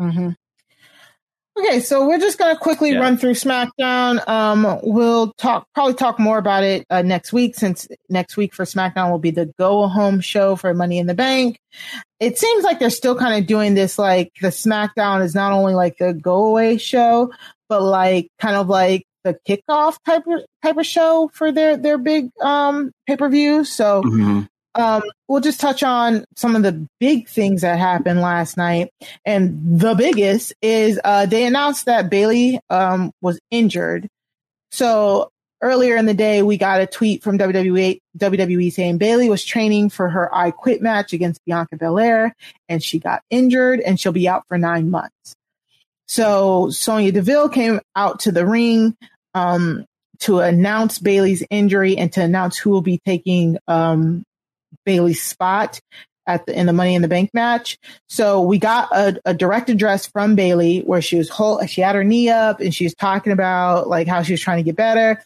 [0.00, 0.34] mhm.
[1.58, 2.98] Okay, so we're just gonna quickly yeah.
[2.98, 4.26] run through SmackDown.
[4.28, 8.64] Um, we'll talk probably talk more about it uh, next week, since next week for
[8.64, 11.58] SmackDown will be the go home show for Money in the Bank.
[12.20, 15.74] It seems like they're still kind of doing this, like the SmackDown is not only
[15.74, 17.32] like the go away show,
[17.70, 21.96] but like kind of like the kickoff type of type of show for their their
[21.96, 23.64] big um pay per view.
[23.64, 24.42] So mm-hmm.
[24.76, 28.90] Um, we'll just touch on some of the big things that happened last night.
[29.24, 34.08] And the biggest is uh, they announced that Bayley um, was injured.
[34.70, 35.30] So
[35.62, 39.90] earlier in the day, we got a tweet from WWE, WWE saying Bayley was training
[39.90, 42.34] for her I Quit match against Bianca Belair,
[42.68, 45.34] and she got injured, and she'll be out for nine months.
[46.06, 48.96] So Sonya Deville came out to the ring
[49.34, 49.86] um,
[50.20, 54.22] to announce Bayley's injury and to announce who will be taking um,
[54.84, 55.80] Bayley's spot
[56.26, 57.78] at the in the Money in the Bank match.
[58.08, 61.94] So we got a, a direct address from Bayley where she was whole, she had
[61.94, 64.76] her knee up and she was talking about like how she was trying to get
[64.76, 65.22] better.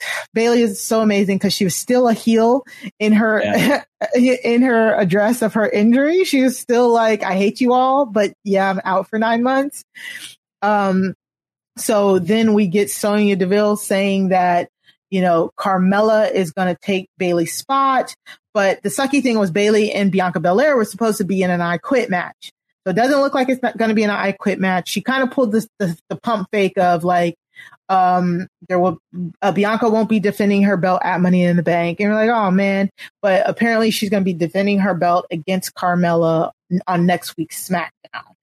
[0.34, 2.64] Bayley is so amazing because she was still a heel
[2.98, 3.84] in her yeah.
[4.14, 6.24] in her address of her injury.
[6.24, 9.84] She was still like, "I hate you all, but yeah, I'm out for nine months."
[10.62, 11.14] Um,
[11.76, 14.70] so then we get Sonya Deville saying that
[15.10, 18.14] you know, Carmella is going to take Bayley's spot.
[18.54, 21.60] But the sucky thing was Bayley and Bianca Belair were supposed to be in an
[21.60, 22.50] I Quit match.
[22.84, 24.88] So it doesn't look like it's not going to be an I Quit match.
[24.88, 27.36] She kind of pulled this, the, the pump fake of like,
[27.88, 28.98] um, there will,
[29.42, 32.00] uh, Bianca won't be defending her belt at Money in the Bank.
[32.00, 32.90] And we're like, oh man.
[33.22, 36.52] But apparently she's going to be defending her belt against Carmella
[36.86, 38.34] on next week's SmackDown.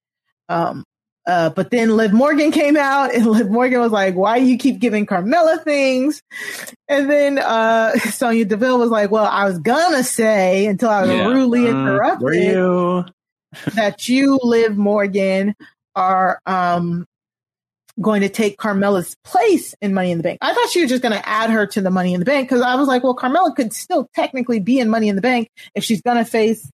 [0.48, 0.84] Um,
[1.26, 4.58] uh, but then Liv Morgan came out and Liv Morgan was like, why do you
[4.58, 6.22] keep giving Carmella things?
[6.88, 11.10] And then, uh, Sonya Deville was like, well, I was gonna say until I was
[11.10, 11.26] yeah.
[11.26, 13.04] rudely uh, interrupted you?
[13.74, 15.54] that you, Liv Morgan,
[15.94, 17.06] are, um,
[18.00, 20.38] going to take Carmella's place in Money in the Bank.
[20.42, 22.48] I thought she was just going to add her to the Money in the Bank
[22.48, 25.48] because I was like, well, Carmella could still technically be in Money in the Bank
[25.74, 26.70] if she's going to face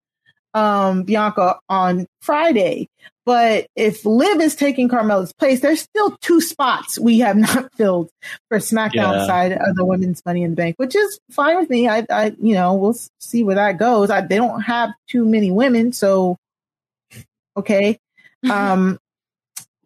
[0.54, 2.88] um, Bianca on Friday.
[3.30, 8.10] But if Liv is taking Carmella's place, there's still two spots we have not filled
[8.48, 9.26] for SmackDown yeah.
[9.28, 11.88] side of the women's Money in the Bank, which is fine with me.
[11.88, 14.10] I, I you know, we'll see where that goes.
[14.10, 16.38] I, they don't have too many women, so
[17.56, 18.00] okay.
[18.50, 18.98] Um,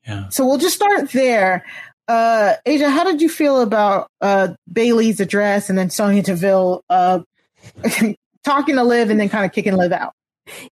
[0.07, 0.29] yeah.
[0.29, 1.67] So we'll just start there.
[2.09, 7.19] Uh, Aysha, how did you feel about uh, Bayley's address and then Sonya Deville uh,
[8.45, 10.15] talking to Liv and then kind of kicking Liv out?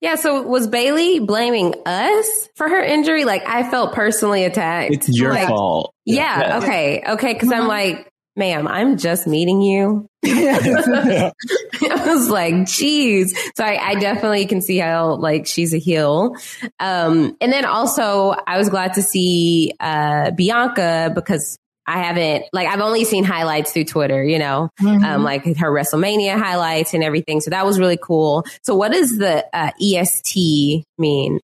[0.00, 3.24] Yeah, so was Bayley blaming us for her injury?
[3.24, 4.92] Like I felt personally attacked.
[4.92, 5.94] It's your like, fault.
[6.04, 7.02] Yeah, yeah, okay.
[7.06, 10.06] Okay, cuz I'm like, ma'am, I'm just meeting you.
[10.24, 11.32] I
[11.80, 13.36] was like, geez.
[13.56, 16.34] So I, I, definitely can see how like she's a heel.
[16.78, 21.58] Um, and then also I was glad to see uh, Bianca because
[21.90, 25.04] I haven't like I've only seen highlights through Twitter, you know, mm-hmm.
[25.04, 27.40] um, like her WrestleMania highlights and everything.
[27.40, 28.44] So that was really cool.
[28.62, 31.40] So what does the uh, EST mean?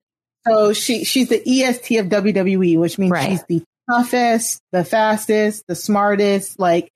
[0.47, 3.31] So she she's the EST of WWE, which means right.
[3.31, 6.61] she's the toughest, the fastest, the smartest.
[6.61, 6.93] Like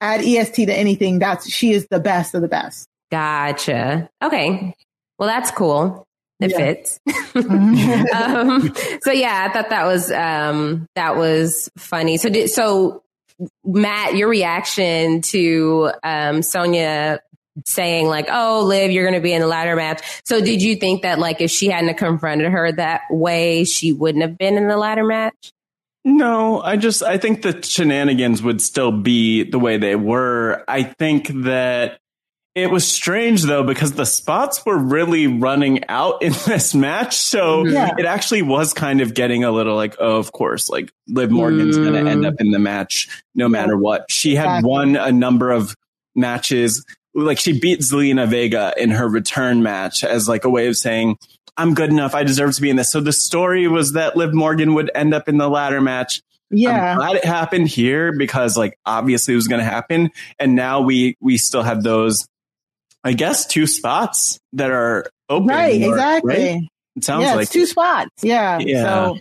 [0.00, 2.86] add EST to anything, that's she is the best of the best.
[3.10, 4.08] Gotcha.
[4.22, 4.72] Okay.
[5.18, 6.06] Well, that's cool.
[6.44, 6.58] It yeah.
[6.58, 7.00] fits.
[8.14, 12.16] um, so yeah, I thought that was um, that was funny.
[12.18, 13.02] So did, so
[13.64, 17.20] Matt, your reaction to um, Sonya
[17.64, 20.76] saying like, "Oh, Liv, you're going to be in the ladder match." So did you
[20.76, 24.68] think that like if she hadn't confronted her that way, she wouldn't have been in
[24.68, 25.52] the ladder match?
[26.04, 30.62] No, I just I think the shenanigans would still be the way they were.
[30.68, 31.98] I think that
[32.54, 37.66] it was strange though because the spots were really running out in this match, so
[37.66, 37.94] yeah.
[37.98, 41.76] it actually was kind of getting a little like, oh, of course, like Liv Morgan's
[41.76, 41.84] mm.
[41.84, 44.10] going to end up in the match no matter what.
[44.10, 44.70] She had exactly.
[44.70, 45.74] won a number of
[46.14, 46.84] matches,
[47.14, 51.16] like she beat Zelina Vega in her return match as like a way of saying,
[51.56, 52.90] I'm good enough, I deserve to be in this.
[52.90, 56.22] So the story was that Liv Morgan would end up in the ladder match.
[56.50, 56.92] Yeah.
[56.92, 60.10] I'm glad it happened here because like obviously it was going to happen.
[60.38, 62.26] And now we, we still have those
[63.04, 65.48] I guess two spots that are open.
[65.48, 66.34] Right, more, exactly.
[66.34, 66.68] Right?
[66.96, 68.10] It sounds yeah, like two spots.
[68.22, 68.58] Yeah.
[68.60, 68.82] Yeah.
[68.82, 69.18] So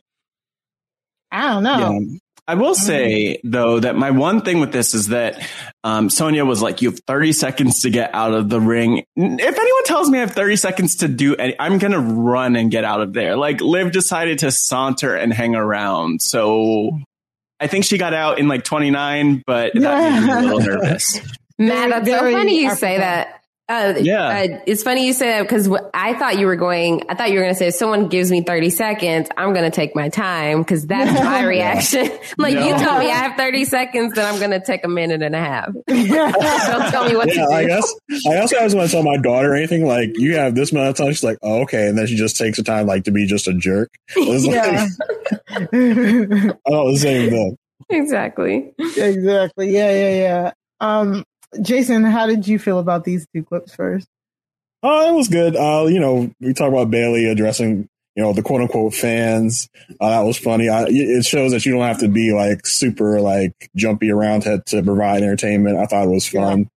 [1.32, 2.00] I don't know.
[2.00, 2.18] Yeah.
[2.45, 5.48] I will say though that my one thing with this is that
[5.84, 9.60] um, Sonya was like, "You have 30 seconds to get out of the ring." If
[9.60, 12.84] anyone tells me I have 30 seconds to do any, I'm gonna run and get
[12.84, 13.38] out of there.
[13.38, 17.00] Like Liv decided to saunter and hang around, so
[17.62, 21.22] I think she got out in like 29, but that made me a little nervous.
[21.58, 24.27] Matt, that's so funny you say that Uh, Yeah.
[24.27, 27.03] uh, it's funny you say that because I thought you were going.
[27.08, 29.64] I thought you were going to say, if "Someone gives me thirty seconds, I'm going
[29.64, 32.11] to take my time," because that's my reaction.
[32.38, 35.22] like you told me I have thirty seconds, then I'm going to take a minute
[35.22, 35.69] and a half.
[35.88, 37.51] Don't tell me what yeah, to do.
[37.53, 37.95] I guess
[38.27, 40.95] I also always want to tell my daughter anything like you have this amount of
[40.98, 41.08] time.
[41.14, 43.48] She's like, oh, okay, and then she just takes the time like to be just
[43.48, 43.92] a jerk.
[44.16, 44.90] It's like,
[46.67, 47.58] oh, the same thing.
[47.90, 48.74] Exactly.
[48.77, 49.69] exactly.
[49.69, 50.51] Yeah, yeah, yeah.
[50.80, 51.24] Um,
[51.61, 54.07] Jason, how did you feel about these two clips first?
[54.82, 55.56] Oh, it was good.
[55.56, 59.69] Uh, you know, we talk about Bayley addressing, you know, the quote unquote fans.
[59.99, 60.67] Uh, that was funny.
[60.67, 64.61] I, it shows that you don't have to be like super like jumpy around to,
[64.67, 65.77] to provide entertainment.
[65.77, 66.69] I thought it was fun.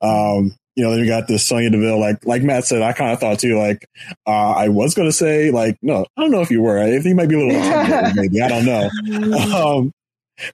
[0.00, 3.12] Um, you know, then you got this Sonya Deville, like, like Matt said, I kind
[3.12, 3.86] of thought too, like,
[4.26, 6.78] uh, I was going to say, like, no, I don't know if you were.
[6.78, 8.40] I think you might be a little, maybe.
[8.40, 8.88] I don't know.
[9.52, 9.92] Um,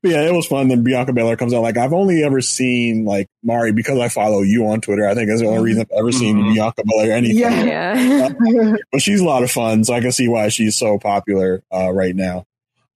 [0.02, 0.68] but yeah, it was fun.
[0.68, 1.62] Then Bianca Belair comes out.
[1.62, 5.06] Like I've only ever seen like Mari because I follow you on Twitter.
[5.06, 7.38] I think that's the only reason I've ever seen Bianca Belair anything.
[7.38, 7.98] Yeah.
[7.98, 8.76] Yeah.
[8.92, 11.90] But she's a lot of fun, so I can see why she's so popular uh,
[11.92, 12.44] right now.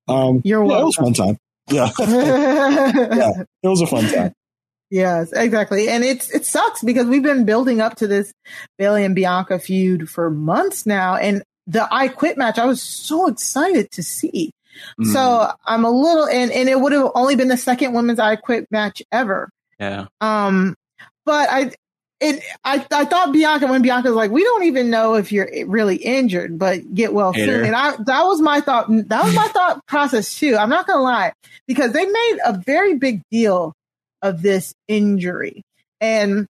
[0.09, 1.39] Um, You're yeah, it was a fun time.
[1.71, 3.31] Yeah, yeah,
[3.63, 4.33] it was a fun time.
[4.91, 5.89] Yes, exactly.
[5.89, 8.31] And it's it sucks because we've been building up to this
[8.77, 11.17] Bayley and Bianca feud for months now.
[11.17, 14.51] And the I quit match, I was so excited to see.
[15.01, 15.13] Mm.
[15.13, 18.37] So I'm a little and, and it would have only been the second women's I
[18.37, 19.51] quit match ever.
[19.79, 20.07] Yeah.
[20.21, 20.75] Um
[21.25, 21.73] but I
[22.21, 25.49] it I I thought Bianca when Bianca was like, we don't even know if you're
[25.67, 27.59] really injured, but get well Hater.
[27.59, 27.65] soon.
[27.67, 30.57] And I that was my thought that was my thought process too.
[30.57, 31.33] I'm not gonna lie,
[31.67, 33.73] because they made a very big deal
[34.23, 35.63] of this injury.
[36.01, 36.47] And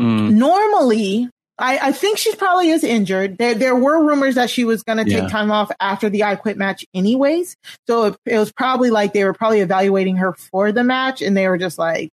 [0.00, 0.32] Mm.
[0.32, 3.38] normally I, I think she probably is injured.
[3.38, 5.28] There, there were rumors that she was going to take Yeah.
[5.28, 7.56] time off after the I Quit match, anyways.
[7.86, 11.36] So it, it was probably like they were probably evaluating her for the match, and
[11.36, 12.10] they were just like,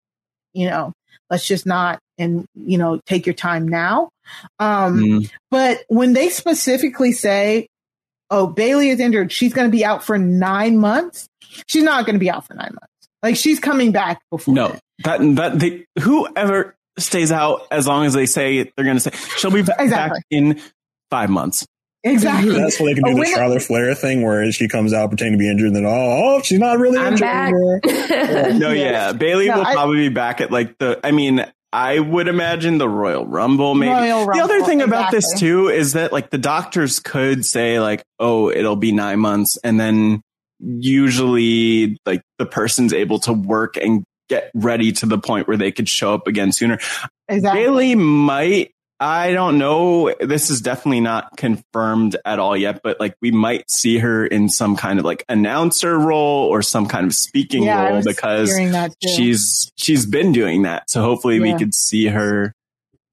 [0.53, 0.94] you know,
[1.30, 4.10] let's just not and you know take your time now.
[4.60, 5.32] Um, Mm.
[5.50, 7.68] But when they specifically say,
[8.30, 11.28] "Oh, Bayley is injured," she's going to be out for nine months.
[11.68, 13.10] She's not going to be out for nine months.
[13.24, 14.53] Like she's coming back before.
[14.53, 19.02] No, that that they whoever stays out as long as they say they're going to
[19.02, 20.18] say she'll be back, Exactly.
[20.20, 20.61] back in
[21.10, 21.66] five months.
[22.03, 22.53] Exactly.
[22.56, 25.10] That's where they can do Oh, the when- Charlotte Flair thing, where she comes out
[25.10, 25.90] pretending to be injured, and then oh,
[26.38, 27.20] oh she's not really I'm injured.
[27.22, 27.53] back.
[28.60, 31.00] No, yeah, Bayley No, will I- probably be back at like the.
[31.03, 33.76] I mean, I would imagine the Royal Rumble.
[33.76, 37.45] Maybe Royal the other Rumble, thing about this too is that like the doctors could
[37.45, 40.22] say like, oh, it'll be nine months, and then
[40.60, 45.72] usually like the person's able to work and get ready to the point where they
[45.72, 46.80] could show up again sooner.
[47.27, 47.61] Exactly.
[47.64, 48.72] Bayley might.
[49.00, 50.14] I don't know.
[50.22, 54.48] This is definitely not confirmed at all yet, but like we might see her in
[54.48, 58.72] some kind of like announcer role or some kind of speaking Yeah, role because hearing
[58.74, 59.10] that too.
[59.10, 60.88] she's she's been doing that.
[60.90, 61.58] So hopefully we Yeah.
[61.58, 62.53] could see her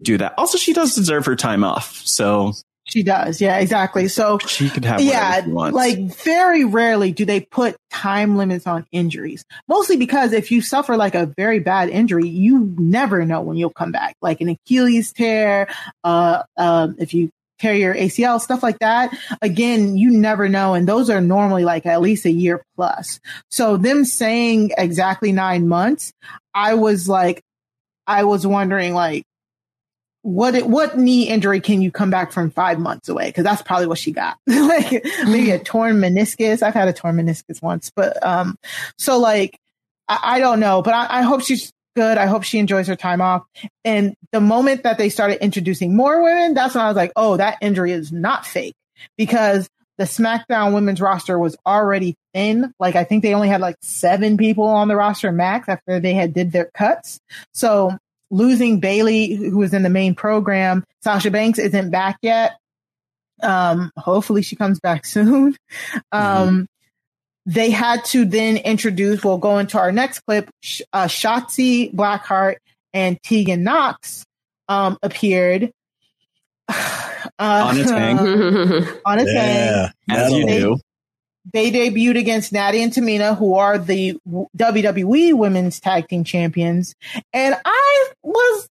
[0.02, 0.34] do that.
[0.36, 2.52] Also, she does deserve her time off, so
[2.88, 3.40] She does.
[3.40, 4.08] Yeah, exactly.
[4.08, 9.44] So she could have yeah, like very rarely do they put time limits on injuries.
[9.68, 13.70] Mostly because if you suffer like a very bad injury, you never know when you'll
[13.70, 14.16] come back.
[14.22, 15.68] Like an Achilles tear,
[16.02, 19.14] uh, um, if you tear your ACL, stuff like that.
[19.42, 20.74] Again, you never know.
[20.74, 23.20] And those are normally like at least a year plus.
[23.50, 26.12] So them saying exactly nine months,
[26.54, 27.42] I was like,
[28.06, 29.24] I was wondering like,
[30.28, 33.28] what it, what knee injury can you come back from five months away?
[33.28, 34.36] Because that's probably what she got.
[34.46, 36.62] like maybe a torn meniscus.
[36.62, 38.58] I've had a torn meniscus once, but um,
[38.98, 39.58] so like
[40.06, 42.18] I, I don't know, but I, I hope she's good.
[42.18, 43.44] I hope she enjoys her time off.
[43.86, 47.38] And the moment that they started introducing more women, that's when I was like, oh,
[47.38, 48.76] that injury is not fake
[49.16, 49.66] because
[49.96, 52.74] the SmackDown women's roster was already thin.
[52.78, 56.12] Like I think they only had like seven people on the roster max after they
[56.12, 57.18] had did their cuts.
[57.54, 57.96] So
[58.30, 62.58] losing Bayley, who was in the main program, Sasha Banks isn't back yet.
[63.42, 65.56] Um, hopefully she comes back soon.
[66.12, 66.66] Um,
[67.46, 72.56] they had to then introduce, we'll go into our next clip, Sh- uh, Shotzi Blackheart
[72.92, 74.24] and Tegan Nox,
[74.68, 75.70] um, appeared.
[76.68, 78.20] Uh, On a tank.
[79.06, 79.92] on a tank.
[80.10, 80.78] as you They- do.
[81.52, 84.18] They debuted against Natty and Tamina, who are the
[84.56, 86.94] WWE Women's Tag Team Champions.
[87.32, 88.68] And I was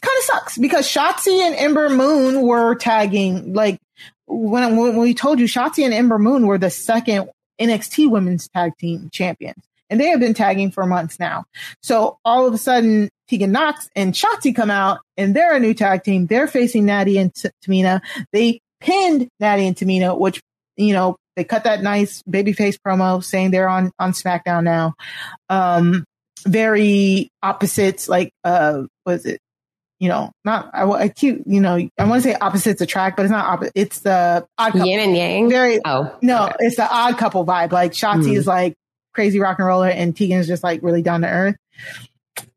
[0.00, 3.52] kind of sucks because Shotzi and Ember Moon were tagging.
[3.54, 3.80] Like
[4.26, 8.72] when, when we told you, Shotzi and Ember Moon were the second NXT Women's Tag
[8.78, 9.64] Team Champions.
[9.90, 11.46] And they have been tagging for months now.
[11.82, 15.74] So all of a sudden, Tegan Nox and Shotzi come out and they're a new
[15.74, 16.26] tag team.
[16.26, 18.02] They're facing Natty and T- Tamina.
[18.32, 20.42] They pinned Natty and Tamina, which,
[20.76, 24.94] you know, they cut that nice babyface promo saying they're on, on SmackDown now.
[25.48, 26.04] Um,
[26.44, 29.38] very opposites, like, uh, was it?
[30.00, 33.24] you know, not I, I cute, you know, I want to say opposites attract, but
[33.24, 33.72] it's not opposite.
[33.74, 34.86] It's the odd couple.
[34.86, 35.48] Yin and yang.
[35.48, 35.80] Very.
[35.84, 36.54] Oh no, okay.
[36.60, 37.72] it's the odd couple vibe.
[37.72, 38.36] Like Shotzi mm.
[38.36, 38.76] is like
[39.12, 41.56] crazy rock and roller, and Tegan is just like really down to earth.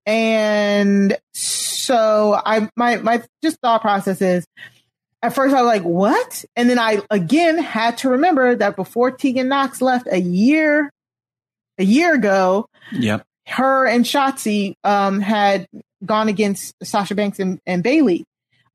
[0.05, 4.45] And so I my my just thought process is
[5.21, 6.45] at first I was like, what?
[6.55, 10.91] And then I again had to remember that before Tegan Nox left a year
[11.77, 13.23] a year ago, yep.
[13.47, 15.67] her and Shotzi um, had
[16.05, 18.25] gone against Sasha Banks and, and Bayley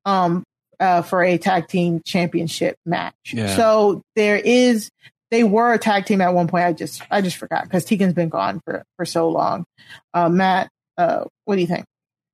[0.05, 0.45] um,
[0.79, 3.15] uh, for a tag team championship match.
[3.33, 3.55] Yeah.
[3.57, 4.91] So there is
[5.31, 6.65] they were a tag team at one point.
[6.65, 9.65] I just I just forgot because Tegan's been gone for for so long.
[10.15, 11.85] Uh, Matt, uh, what do you think?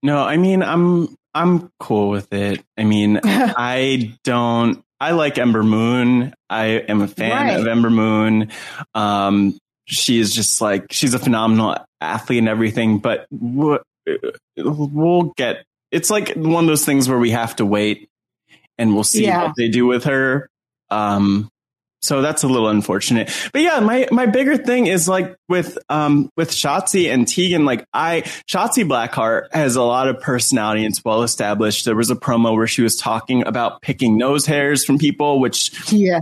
[0.03, 2.63] No, I mean I'm I'm cool with it.
[2.77, 4.83] I mean I don't.
[5.01, 6.33] I like Ember Moon.
[6.49, 7.61] I am a fan right.
[7.61, 8.53] of Ember Moon.
[8.95, 12.99] Um, she is just like she's a phenomenal athlete and everything.
[12.99, 13.81] But we'll
[15.37, 15.65] get.
[15.91, 18.09] It's like one of those things where we have to wait
[18.79, 19.45] and we'll see yeah.
[19.45, 20.49] what they do with her.
[20.91, 21.49] Um,
[22.03, 23.33] so that's a little unfortunate.
[23.53, 27.87] But yeah, my my bigger thing is like with um with Shotzi and Tegan, like
[27.95, 31.85] I Shotzi Blackheart has a lot of personality and it's well established.
[31.85, 35.93] There was a promo where she was talking about picking nose hairs from people, which
[35.93, 36.21] yeah.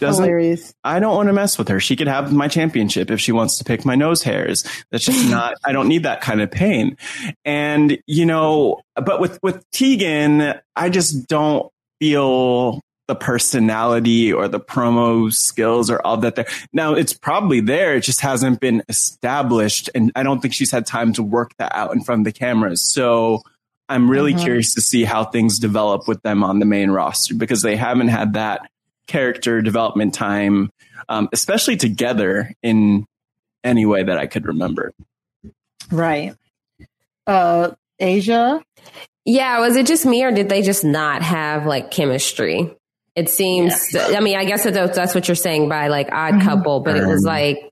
[0.00, 0.74] Doesn't, Hilarious.
[0.82, 1.78] I don't want to mess with her.
[1.78, 4.64] She could have my championship if she wants to pick my nose hairs.
[4.90, 6.96] That's just not, I don't need that kind of pain.
[7.44, 11.70] And, you know, but with, with Tegan, I just don't
[12.00, 16.46] feel the personality or the promo skills or all that there.
[16.72, 17.96] Now it's probably there.
[17.96, 19.90] It just hasn't been established.
[19.94, 22.32] And I don't think she's had time to work that out in front of the
[22.38, 22.92] cameras.
[22.92, 23.42] So
[23.88, 24.42] I'm really mm-hmm.
[24.42, 28.08] curious to see how things develop with them on the main roster because they haven't
[28.08, 28.70] had that
[29.06, 30.70] character development time,
[31.08, 33.06] um, especially together in
[33.62, 34.92] any way that I could remember.
[35.90, 36.34] Right.
[37.26, 38.62] Uh, Aysha?
[39.26, 42.74] Yeah, was it just me or did they just not have like chemistry?
[43.16, 43.92] It seems.
[43.92, 44.14] Yeah.
[44.16, 46.48] I mean, I guess that's, that's what you're saying by like odd mm-hmm.
[46.48, 47.70] couple, but it was like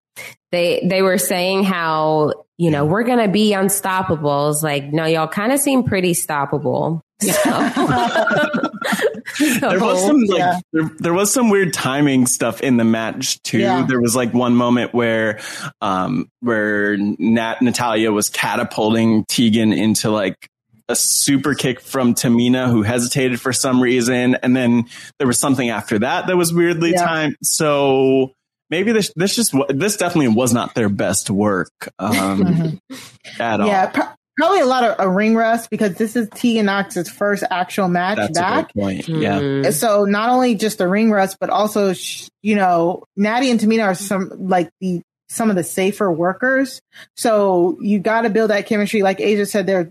[0.52, 4.50] they they were saying how you know we're gonna be unstoppable.
[4.50, 7.00] It's like no, y'all kind of seem pretty stoppable.
[7.22, 7.50] So.
[9.60, 10.60] there was some like yeah.
[10.72, 13.58] there, there, was some weird timing stuff in the match too.
[13.58, 13.86] Yeah.
[13.86, 15.40] There was like one moment where
[15.80, 20.48] um where Nat Natalya was catapulting Tegan into like
[20.88, 24.86] a super kick from Tamina, who hesitated for some reason, and then
[25.18, 27.04] there was something after that that was weirdly yeah.
[27.04, 27.36] timed.
[27.42, 28.32] So
[28.70, 32.80] maybe this this just this definitely was not their best work um,
[33.38, 33.66] at all.
[33.66, 34.00] Yeah, pr-
[34.36, 38.16] probably a lot of a ring rust because this is Tegan Nox's first actual match
[38.16, 38.74] That's back.
[38.74, 39.08] point.
[39.08, 39.40] Yeah.
[39.40, 39.70] Mm-hmm.
[39.72, 41.94] So not only just the ring rust, but also
[42.42, 46.80] you know Natty and Tamina are some like the some of the safer workers.
[47.16, 49.02] So you got to build that chemistry.
[49.02, 49.90] Like Aysha said, they're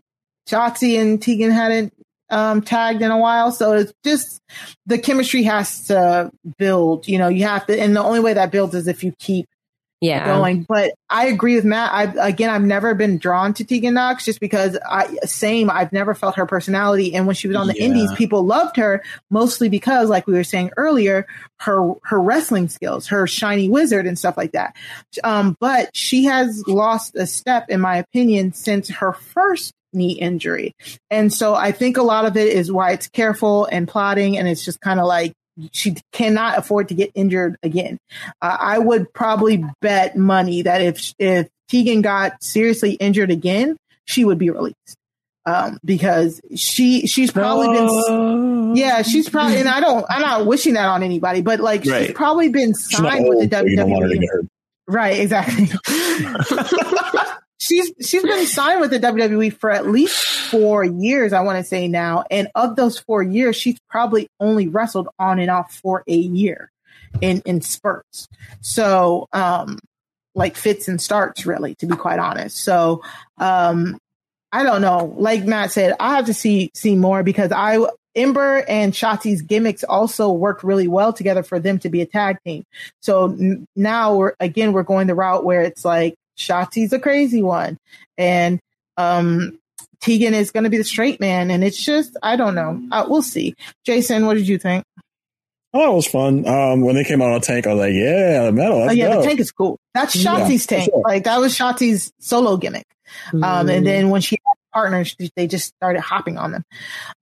[0.51, 1.93] Shotzi and Tegan hadn't
[2.29, 3.51] um, tagged in a while.
[3.51, 4.41] So it's just
[4.85, 7.07] the chemistry has to build.
[7.07, 9.47] You know, you have to, and the only way that builds is if you keep
[10.01, 10.25] yeah.
[10.25, 10.63] going.
[10.67, 11.93] But I agree with Matt.
[11.93, 15.69] I again, I've never been drawn to Tegan Nox just because I same.
[15.69, 17.85] I've never felt her personality, and when she was on the yeah.
[17.85, 21.27] Indies, people loved her mostly because, like we were saying earlier,
[21.59, 24.75] her her wrestling skills, her shiny wizard, and stuff like that.
[25.23, 30.75] Um, but she has lost a step, in my opinion, since her first knee injury.
[31.09, 34.37] And so I think a lot of it is why it's careful and plotting.
[34.37, 35.33] And it's just kind of like
[35.71, 37.97] she cannot afford to get injured again.
[38.41, 44.25] Uh, I would probably bet money that if, if Tegan got seriously injured again, she
[44.25, 44.95] would be released.
[45.43, 50.75] Um, because she, she's probably been, yeah, she's probably, and I don't, I'm not wishing
[50.75, 52.05] that on anybody, but like right.
[52.07, 54.47] she's probably been signed with the WWE.
[54.87, 55.69] Right, exactly.
[57.61, 60.17] she's she's been signed with the WWE for at least
[60.49, 62.25] four years, I want to say now.
[62.31, 66.71] And of those four years, she's probably only wrestled on and off for a year
[67.21, 68.27] in in spurts.
[68.61, 69.79] So um
[70.33, 72.57] like fits and starts really, to be quite honest.
[72.57, 73.03] So
[73.37, 73.99] um
[74.51, 75.13] I don't know.
[75.17, 79.85] Like Matt said, I have to see see more because I Ember and Shotzi's gimmicks
[79.85, 82.65] also worked really well together for them to be a tag team.
[83.01, 87.41] So n- now we're again we're going the route where it's like Shotzi's a crazy
[87.41, 87.77] one.
[88.17, 88.59] And
[88.97, 89.59] um,
[90.01, 91.51] Tegan is going to be the straight man.
[91.51, 92.81] And it's just, I don't know.
[92.91, 93.55] Uh, we'll see.
[93.85, 94.83] Jason, what did you think?
[95.73, 96.45] Oh, it was fun.
[96.45, 98.89] Um, when they came out on tank, I was like, yeah, the metal.
[98.89, 99.21] oh, yeah, go.
[99.21, 99.79] the tank is cool.
[99.93, 100.91] That's Shotzi's yeah, tank.
[100.91, 101.03] Sure.
[101.05, 102.87] Like that was Shotzi's solo gimmick.
[103.31, 103.43] Mm.
[103.43, 106.63] Um, and then when she had partners, they just started hopping on them.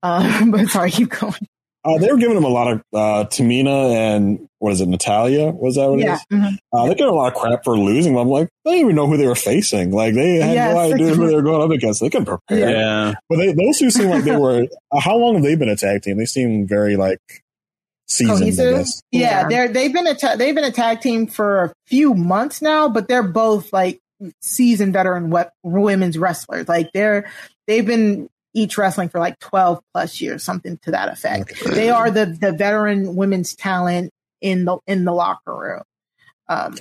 [0.02, 1.48] Um, but sorry, keep going.
[1.86, 5.52] Uh, they were giving him a lot of uh, Tamina and what is it, Natalya?
[5.52, 6.14] Was that what yeah.
[6.14, 6.26] it is?
[6.32, 6.56] Mm-hmm.
[6.74, 8.18] Uh, they got a lot of crap for losing.
[8.18, 9.92] I'm like, they didn't even know who they were facing.
[9.92, 12.02] Like they had yes, no idea who they were going up against.
[12.02, 12.70] They can prepare.
[12.70, 14.68] Yeah, but they, those two seem like they were.
[14.92, 16.18] Uh, how long have they been a tag team?
[16.18, 17.20] They seem very like
[18.08, 18.58] seasoned.
[18.58, 22.16] Yeah, yeah, they're they've been a ta- they've been a tag team for a few
[22.16, 24.00] months now, but they're both like
[24.42, 26.68] seasoned veteran we- women's wrestlers.
[26.68, 27.30] Like they're
[27.68, 31.54] they've been each wrestling for like 12 plus years, something to that effect.
[31.66, 35.84] They are the, the veteran women's talent in the, in the locker room.
[36.48, 36.76] Um,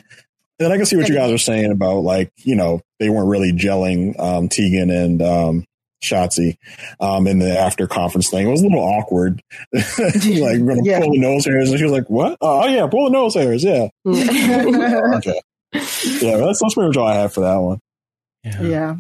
[0.58, 3.28] and I can see what you guys are saying about like, you know, they weren't
[3.28, 5.65] really gelling, um, Tegan and, um,
[6.02, 6.57] Shotzi,
[7.00, 8.47] um, in the after conference thing.
[8.47, 9.42] It was a little awkward.
[9.73, 11.00] like, we're going to yeah.
[11.00, 11.70] pull the nose hairs.
[11.70, 12.36] And she was like, what?
[12.40, 13.65] Oh, yeah, pull the nose hairs.
[13.65, 13.89] Yeah.
[14.07, 15.40] okay.
[15.70, 17.78] Yeah, that's, that's pretty much all I have for that one.
[18.42, 18.62] Yeah.
[18.62, 18.97] yeah.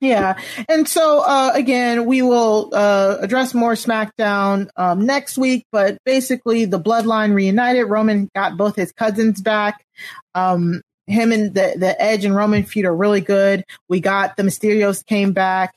[0.00, 0.38] Yeah.
[0.68, 6.64] And so, uh, again, we will, uh, address more SmackDown, um, next week, but basically
[6.66, 7.88] the bloodline reunited.
[7.88, 9.84] Roman got both his cousins back.
[10.34, 13.64] Um, him and the, the Edge and Roman feud are really good.
[13.88, 15.74] We got the Mysterios came back.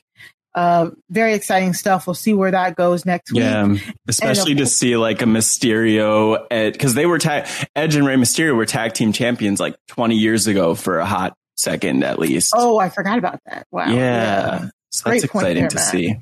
[0.54, 2.06] Uh, very exciting stuff.
[2.06, 3.40] We'll see where that goes next week.
[3.40, 3.74] Yeah,
[4.06, 8.66] especially to see like a Mysterio because they were tag Edge and Rey Mysterio were
[8.66, 12.52] tag team champions like 20 years ago for a hot second at least.
[12.56, 13.66] Oh, I forgot about that.
[13.70, 13.86] Wow.
[13.86, 13.94] Yeah.
[13.94, 14.68] yeah.
[14.90, 15.84] So that's exciting there, to Matt.
[15.84, 16.16] see.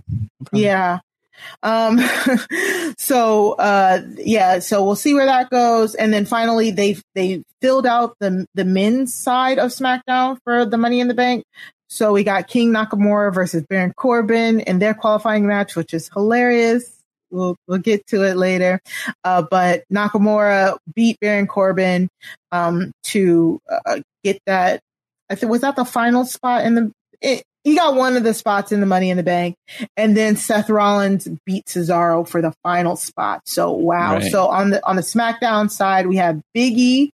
[0.52, 1.00] Yeah.
[1.62, 2.00] Um,
[2.98, 5.94] so, uh, yeah, so we'll see where that goes.
[5.94, 10.78] And then finally they, they filled out the, the men's side of SmackDown for the
[10.78, 11.44] Money in the Bank.
[11.88, 16.96] So we got King Nakamura versus Baron Corbin in their qualifying match, which is hilarious.
[17.32, 18.80] We'll, we'll get to it later.
[19.24, 22.08] Uh, but Nakamura beat Baron Corbin,
[22.52, 24.80] um, to, uh, get that
[25.30, 26.92] I think was that the final spot in the.
[27.22, 29.54] It, he got one of the spots in the Money in the Bank,
[29.96, 33.42] and then Seth Rollins beat Cesaro for the final spot.
[33.44, 34.14] So wow!
[34.14, 34.30] Right.
[34.30, 37.10] So on the on the SmackDown side, we have Big E,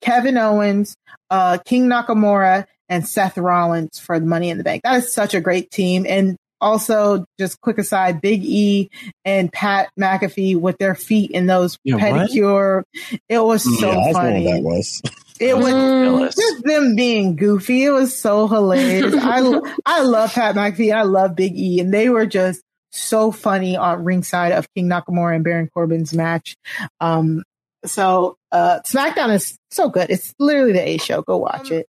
[0.00, 0.96] Kevin Owens,
[1.30, 4.82] uh, King Nakamura, and Seth Rollins for the Money in the Bank.
[4.82, 8.90] That is such a great team, and also just quick aside, Big E
[9.24, 12.84] and Pat McAfee with their feet in those yeah, pedicure.
[13.10, 13.20] What?
[13.28, 14.44] It was so yeah, funny.
[14.44, 15.02] that was.
[15.40, 17.84] It was just them being goofy.
[17.84, 19.14] It was so hilarious.
[19.18, 20.94] I I love Pat McAfee.
[20.94, 25.34] I love Big E, and they were just so funny on ringside of King Nakamura
[25.34, 26.56] and Baron Corbin's match.
[27.00, 27.42] Um,
[27.84, 30.10] so uh, SmackDown is so good.
[30.10, 31.22] It's literally the A show.
[31.22, 31.86] Go watch it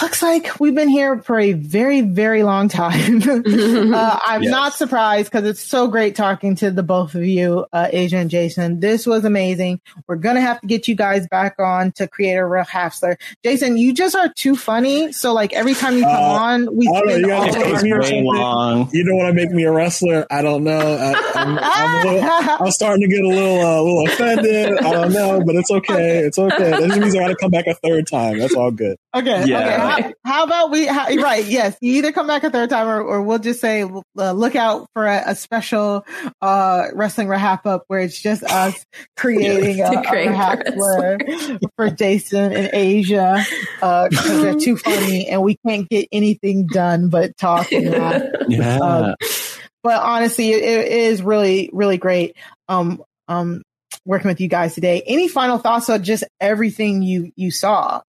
[0.00, 3.22] looks like we've been here for a very, very long time.
[3.28, 4.50] uh, I'm yes.
[4.50, 8.30] not surprised because it's so great talking to the both of you, uh, Aysha and
[8.30, 8.80] Jason.
[8.80, 9.80] This was amazing.
[10.06, 13.16] We're going to have to get you guys back on to create a real Hafsler.
[13.44, 15.12] Jason, you just are too funny.
[15.12, 18.88] So like every time you come uh, on, we spend know, you all me long.
[18.92, 20.26] You don't want to make me a wrestler.
[20.30, 20.78] I don't know.
[20.78, 24.78] I, am I'm, I'm, starting to get a little, uh, a little offended.
[24.78, 26.18] I don't know, but it's okay.
[26.18, 26.70] It's okay.
[26.70, 28.38] That means I got to come back a third time.
[28.38, 28.96] That's all good.
[29.14, 29.44] Okay.
[29.46, 29.58] Yeah.
[29.60, 30.86] Okay how, how, about we?
[30.86, 31.44] How, right.
[31.44, 31.76] Yes.
[31.80, 34.88] You either come back a third time, or, or we'll just say uh, look out
[34.94, 36.04] for a, a special
[36.40, 38.84] uh, Wrestling RHAPup where it's just us
[39.16, 40.02] creating a, a
[41.76, 43.44] for Jason and Aysha
[43.74, 48.30] because uh, they're too funny and we can't get anything done but talk and.
[48.48, 48.78] Yeah.
[48.78, 49.14] Um,
[49.82, 52.36] but honestly, it, it is really, really great.
[52.68, 53.62] Um, um,
[54.04, 55.02] working with you guys today.
[55.06, 58.02] Any final thoughts on just everything you you saw?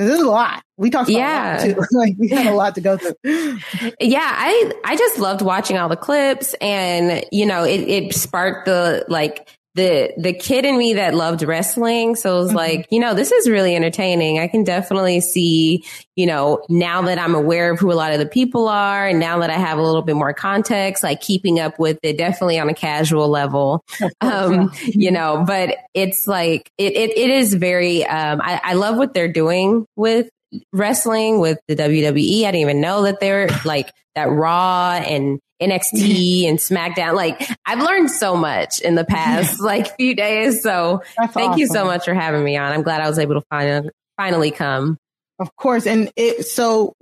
[0.00, 0.62] This is a lot.
[0.78, 1.58] We talked yeah.
[1.62, 1.84] too.
[1.92, 3.14] like we had a lot to go through.
[4.00, 8.64] yeah, I I just loved watching all the clips and you know, it, it sparked
[8.64, 12.14] the like the the kid in me that loved wrestling.
[12.14, 12.56] So it was mm-hmm.
[12.56, 14.38] like, you know, this is really entertaining.
[14.38, 15.84] I can definitely see,
[16.16, 19.18] you know, now that I'm aware of who a lot of the people are and
[19.18, 22.58] now that I have a little bit more context, like keeping up with it definitely
[22.58, 23.82] on a casual level.
[24.20, 28.96] Um, you know, but it's like it it, it is very um I, I love
[28.96, 30.28] what they're doing with
[30.72, 32.42] wrestling with the WWE.
[32.42, 37.14] I didn't even know that they're like that Raw and NXT and SmackDown.
[37.14, 40.62] Like I've learned so much in the past like few days.
[40.62, 41.60] So That's thank awesome.
[41.60, 42.72] you so much for having me on.
[42.72, 44.98] I'm glad I was able to find, finally come.
[45.38, 45.86] Of course.
[45.86, 46.94] And it, so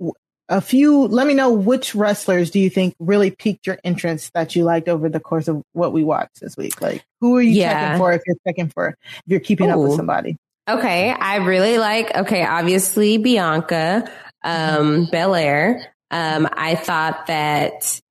[0.47, 4.55] a few, let me know which wrestlers do you think really piqued your interest that
[4.55, 6.81] you liked over the course of what we watched this week?
[6.81, 7.73] Like who are you yeah.
[7.73, 9.73] checking for if you're checking for, if you're keeping Ooh.
[9.73, 10.37] up with somebody?
[10.69, 11.11] Okay.
[11.11, 14.09] I really like, okay, obviously Bianca,
[14.43, 15.93] um, Belair.
[16.11, 18.01] Um, I thought that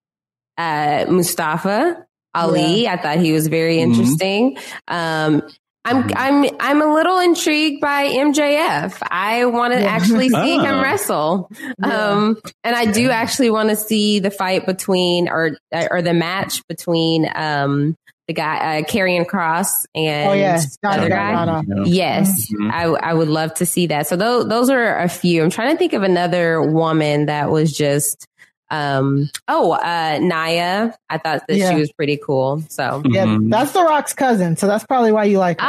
[0.58, 2.04] uh, Mustafa
[2.34, 2.82] Ali.
[2.84, 2.94] Yeah.
[2.94, 3.92] I thought he was very mm-hmm.
[3.92, 4.56] interesting.
[4.56, 4.94] Mm-hmm.
[4.94, 5.42] Um,
[5.84, 6.16] I'm mm-hmm.
[6.16, 8.98] I'm I'm a little intrigued by MJF.
[9.10, 9.86] I want to yeah.
[9.86, 10.60] actually see oh.
[10.60, 12.10] him wrestle, yeah.
[12.10, 16.66] um, and I do actually want to see the fight between or or the match
[16.68, 17.96] between um,
[18.26, 20.60] the guy uh, Karrion Kross and Oh, yeah.
[20.84, 21.62] other guy.
[21.84, 22.70] Yes, Mhm.
[22.70, 24.06] I I would love to see that.
[24.06, 25.42] So those those are a few.
[25.42, 28.26] I'm trying to think of another woman that was just.
[28.70, 29.30] Um.
[29.48, 30.94] Oh, uh, Nia.
[31.08, 31.70] I thought that Yeah.
[31.70, 32.62] she was pretty cool.
[32.68, 35.66] So Yeah, that's The Rock's cousin, so that's probably why you like her.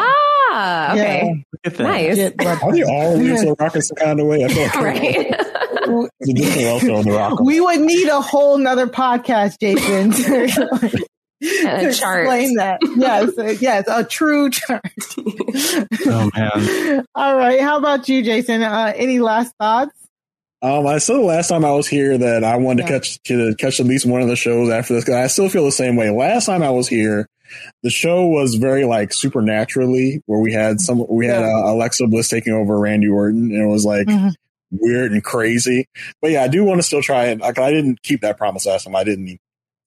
[0.52, 1.45] Ah, okay.
[1.80, 2.18] Nice.
[2.19, 4.44] Are they all into the Rock in some kind of way?
[4.44, 5.30] I feel like right.
[6.19, 7.40] there's nothing the Rock.
[7.40, 10.48] We would need a whole nother podcast, Jason, to,
[11.42, 12.26] to chart.
[12.26, 12.80] explain that.
[12.98, 14.82] Yes, uh, yes, a true chart.
[16.06, 17.06] Oh man.
[17.16, 18.61] All right, how about you, Jason?
[18.64, 19.94] Uh, any last thoughts?
[20.62, 23.56] Um, I said the last time I was here that I wanted to catch to
[23.56, 25.06] catch at least one of the shows after this.
[25.06, 26.10] 'cause I still feel the same way.
[26.10, 27.28] Last time I was here,
[27.82, 32.28] the show was very like supernaturally, where we had some we had uh, Alexa Bliss
[32.30, 34.08] taking over Randy Orton, and it was like
[34.72, 35.86] weird and crazy.
[36.22, 37.40] But yeah, I do want to still try it.
[37.40, 38.96] Like, I didn't keep that promise last time.
[38.96, 39.40] I didn't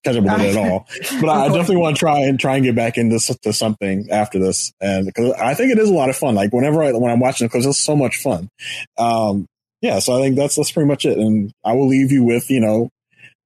[0.05, 0.87] catch up with it at all.
[1.21, 4.39] But I definitely want to try and try and get back into to something after
[4.39, 6.35] this, and because I think it is a lot of fun.
[6.35, 8.49] Like whenever I, when I'm watching it, because it's so much fun.
[8.99, 9.47] Um,
[9.83, 11.19] yeah, so I think that's that's pretty much it.
[11.19, 12.89] And I will leave you with you know,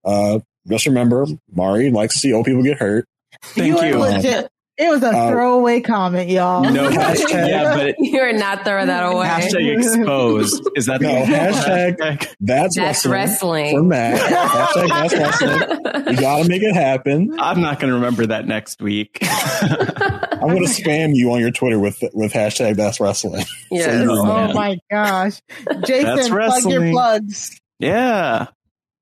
[0.04, 3.06] uh, just remember, Mari likes to see old people get hurt.
[3.42, 4.48] Thank you were legit.
[4.78, 6.62] It was a Uh, throwaway comment, y'all.
[6.70, 9.26] no hashtag- Yeah, but you are not throwing that away.
[9.26, 10.68] hashtag exposed.
[10.76, 13.74] Is that No, the hashtag that's, That's wrestling.
[13.76, 14.20] for Matt.
[14.20, 16.14] Hashtag that's wrestling.
[16.14, 17.36] You got to make it happen.
[17.38, 19.18] I'm not going to remember that next week.
[19.22, 23.44] I'm going to spam you on your Twitter with with hashtag that's wrestling.
[23.70, 23.86] Yes.
[23.86, 24.52] So you Oh know.
[24.52, 25.40] my gosh,
[25.86, 27.58] Jason, plug your plugs.
[27.78, 28.48] yeah.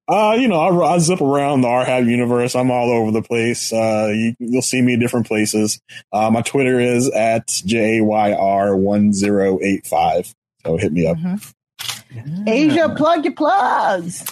[0.07, 2.55] Uh, you know, I, I zip around the RHAP universe.
[2.55, 3.73] I'm all over the place.
[3.73, 5.81] Uh, you, you'll see me in different places.
[6.13, 10.35] Uh, my Twitter is at JayR1085.
[10.65, 11.17] So hit me up.
[12.15, 14.25] Aysha, plug your plugs.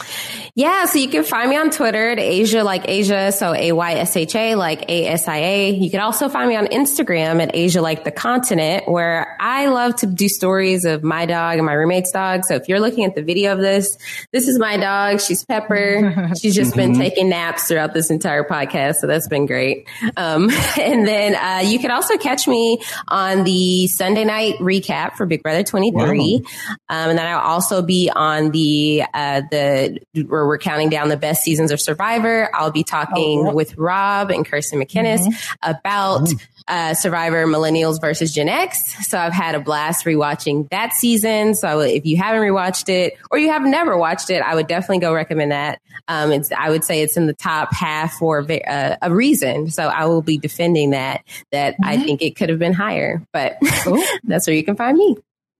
[0.55, 3.95] Yeah, so you can find me on Twitter at Aysha like Asia, so A Y
[3.95, 5.71] S H A like A S I A.
[5.71, 9.97] You can also find me on Instagram at Asia like the continent, where I love
[9.97, 12.45] to do stories of my dog and my roommate's dog.
[12.45, 13.97] So if you're looking at the video of this,
[14.31, 15.21] this is my dog.
[15.21, 16.33] She's Pepper.
[16.41, 16.99] She's just been Mhm.
[16.99, 19.89] taking naps throughout this entire podcast, so that's been great.
[20.19, 22.79] Um, and then uh, you can also catch me
[23.09, 26.43] on the Sunday night recap for Big Brother 23.
[26.91, 31.17] Um, and then I'll also be on the uh, the where we're counting down the
[31.17, 32.51] best seasons of Survivor.
[32.55, 35.27] I'll be talking with Rob and Kirsten McKinnis
[35.63, 36.29] about
[36.69, 39.09] uh, Survivor Millennials versus Gen X.
[39.09, 41.55] So I've had a blast rewatching that season.
[41.55, 44.99] So if you haven't rewatched it or you have never watched it, I would definitely
[44.99, 45.81] go recommend that.
[46.09, 49.71] Um, it's I would say it's in the top half for uh, a reason.
[49.71, 51.23] So I will be defending that.
[51.53, 53.57] That I think it could have been higher, but
[54.25, 55.17] that's where you can find me.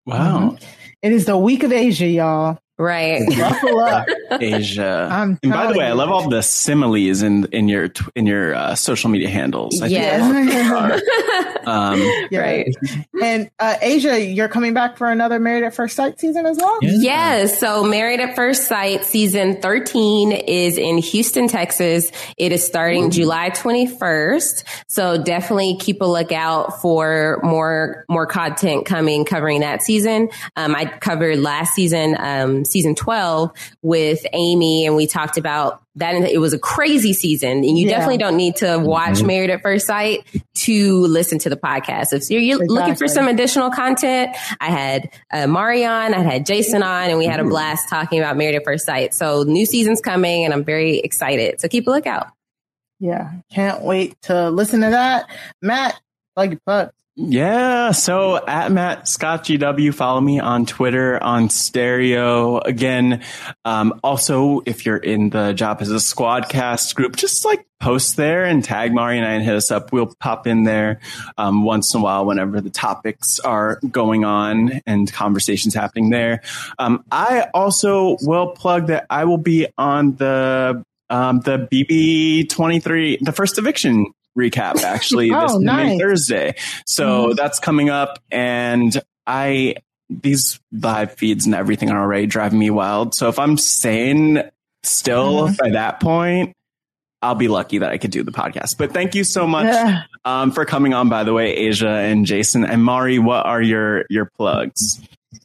[0.07, 0.57] Wow.
[1.03, 2.62] It is the week of Aysha, y'all.
[2.83, 3.23] Right.
[3.39, 4.09] Buckle up.
[4.33, 5.11] Aysha.
[5.11, 8.27] I'm and by the telling way, I love all the similes in in your in
[8.27, 9.81] your uh, social media handles.
[9.81, 11.03] I think Yes.
[11.67, 12.01] um,
[12.33, 12.75] right.
[13.23, 16.79] And uh, Aysha, you're coming back for another Married at First Sight season as well?
[16.83, 17.61] Yes.
[17.61, 22.11] So Married at First Sight season 13 is in Houston, Texas.
[22.37, 24.65] It is starting July 21st.
[24.89, 30.31] So definitely keep a lookout for more, more content coming covering that season.
[30.57, 33.53] Um, I covered last season, um, season 12
[33.83, 37.87] with Amy and we talked about that and it was a crazy season and you
[37.87, 37.93] Yeah.
[37.99, 39.27] definitely don't need to watch Mhm.
[39.27, 40.21] Married at First Sight
[40.55, 42.13] to listen to the podcast.
[42.15, 46.83] If you're you're looking for some additional content, I had uh, Marion, I had Jason
[46.83, 49.13] on, and we had a blast talking about Married at First Sight.
[49.15, 51.61] So new season's coming, and I'm very excited.
[51.61, 52.29] So keep a lookout.
[52.99, 53.31] Yeah.
[53.53, 55.27] Can't wait to listen to that.
[55.61, 56.01] Matt,
[56.35, 56.91] plug your plug.
[57.15, 57.91] Yeah.
[57.91, 62.59] So at Matt Scott GW, follow me on Twitter, on stereo.
[62.59, 63.23] Again,
[63.67, 68.45] um, also, if you're in the job as a squadcast group, just like post there
[68.45, 69.93] and tag Mari and I and hit us up.
[69.93, 71.01] We'll pop in there,
[71.37, 76.41] um, once in a while whenever the topics are going on and conversations happening there.
[76.79, 83.19] Um, I also will plug that I will be on the, um, the BB 23,
[83.21, 86.01] the first eviction recap actually Oh, this nice.
[86.01, 86.55] Thursday.
[86.87, 87.37] So Mhm.
[87.37, 89.77] that's coming up and I
[90.11, 93.15] these live feeds and everything are already driving me wild.
[93.15, 94.43] So if I'm sane
[94.83, 95.57] still Mhm.
[95.59, 96.53] by that point,
[97.23, 98.77] I'll be lucky that I could do the podcast.
[98.79, 100.03] But thank you so much Yeah.
[100.25, 103.19] um, for coming on, by the way, Aysha and Jason and Mari.
[103.21, 105.01] What are your your plugs?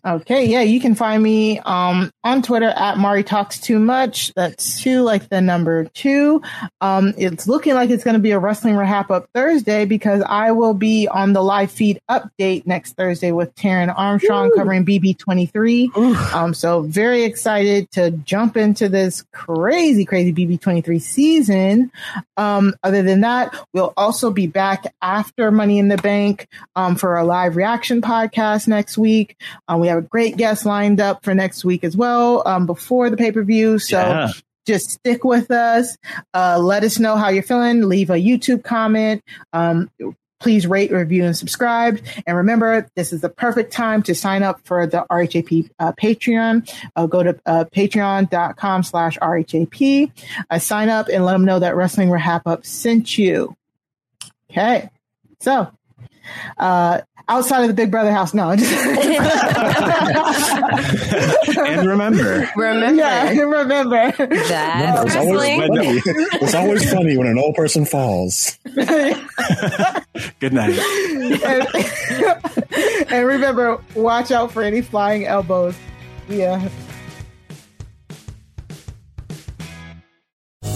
[0.06, 4.34] Okay, yeah, you can find me um, on Twitter at Mari Talks Too Much.
[4.36, 6.42] That's two, like the number two.
[6.82, 10.74] Um, it's looking like it's going to be a Wrestling RHAPup Thursday because I will
[10.74, 14.56] be on the live feed update next Thursday with Taryn Armstrong Ooh.
[14.56, 15.96] covering BB23.
[16.34, 21.92] Um, so very excited to jump into this crazy, crazy BB23 season.
[22.36, 27.18] Um, other than that, we'll also be back after Money in the Bank um, for
[27.18, 29.36] a live reaction podcast next week.
[29.68, 33.10] Um, we have a great guest lined up for next week as well um, before
[33.10, 33.80] the pay per view.
[33.80, 34.32] So yeah.
[34.66, 35.98] just stick with us.
[36.34, 37.88] Uh, let us know how you're feeling.
[37.88, 39.24] Leave a YouTube comment.
[39.54, 39.90] Um,
[40.40, 42.00] please rate, review, and subscribe.
[42.26, 46.70] And remember, this is the perfect time to sign up for the RHAP uh, Patreon.
[46.96, 50.12] Uh, go to uh, patreon.com slash RHAP.
[50.50, 53.56] Uh, sign up and let them know that Wrestling RHAPup sent you.
[54.52, 54.90] Okay.
[55.40, 55.72] So,
[56.58, 58.34] uh, outside of the Big Brother house.
[58.34, 58.50] No.
[58.52, 58.62] and
[61.88, 62.50] remember.
[62.56, 63.02] Remember.
[63.02, 64.12] Yeah, remember.
[64.12, 66.02] That it's, always funny.
[66.42, 68.58] it's always funny when an old person falls.
[70.40, 70.80] Good night.
[71.44, 71.68] And,
[73.12, 75.76] and remember, watch out for any flying elbows.
[76.30, 76.70] Yeah.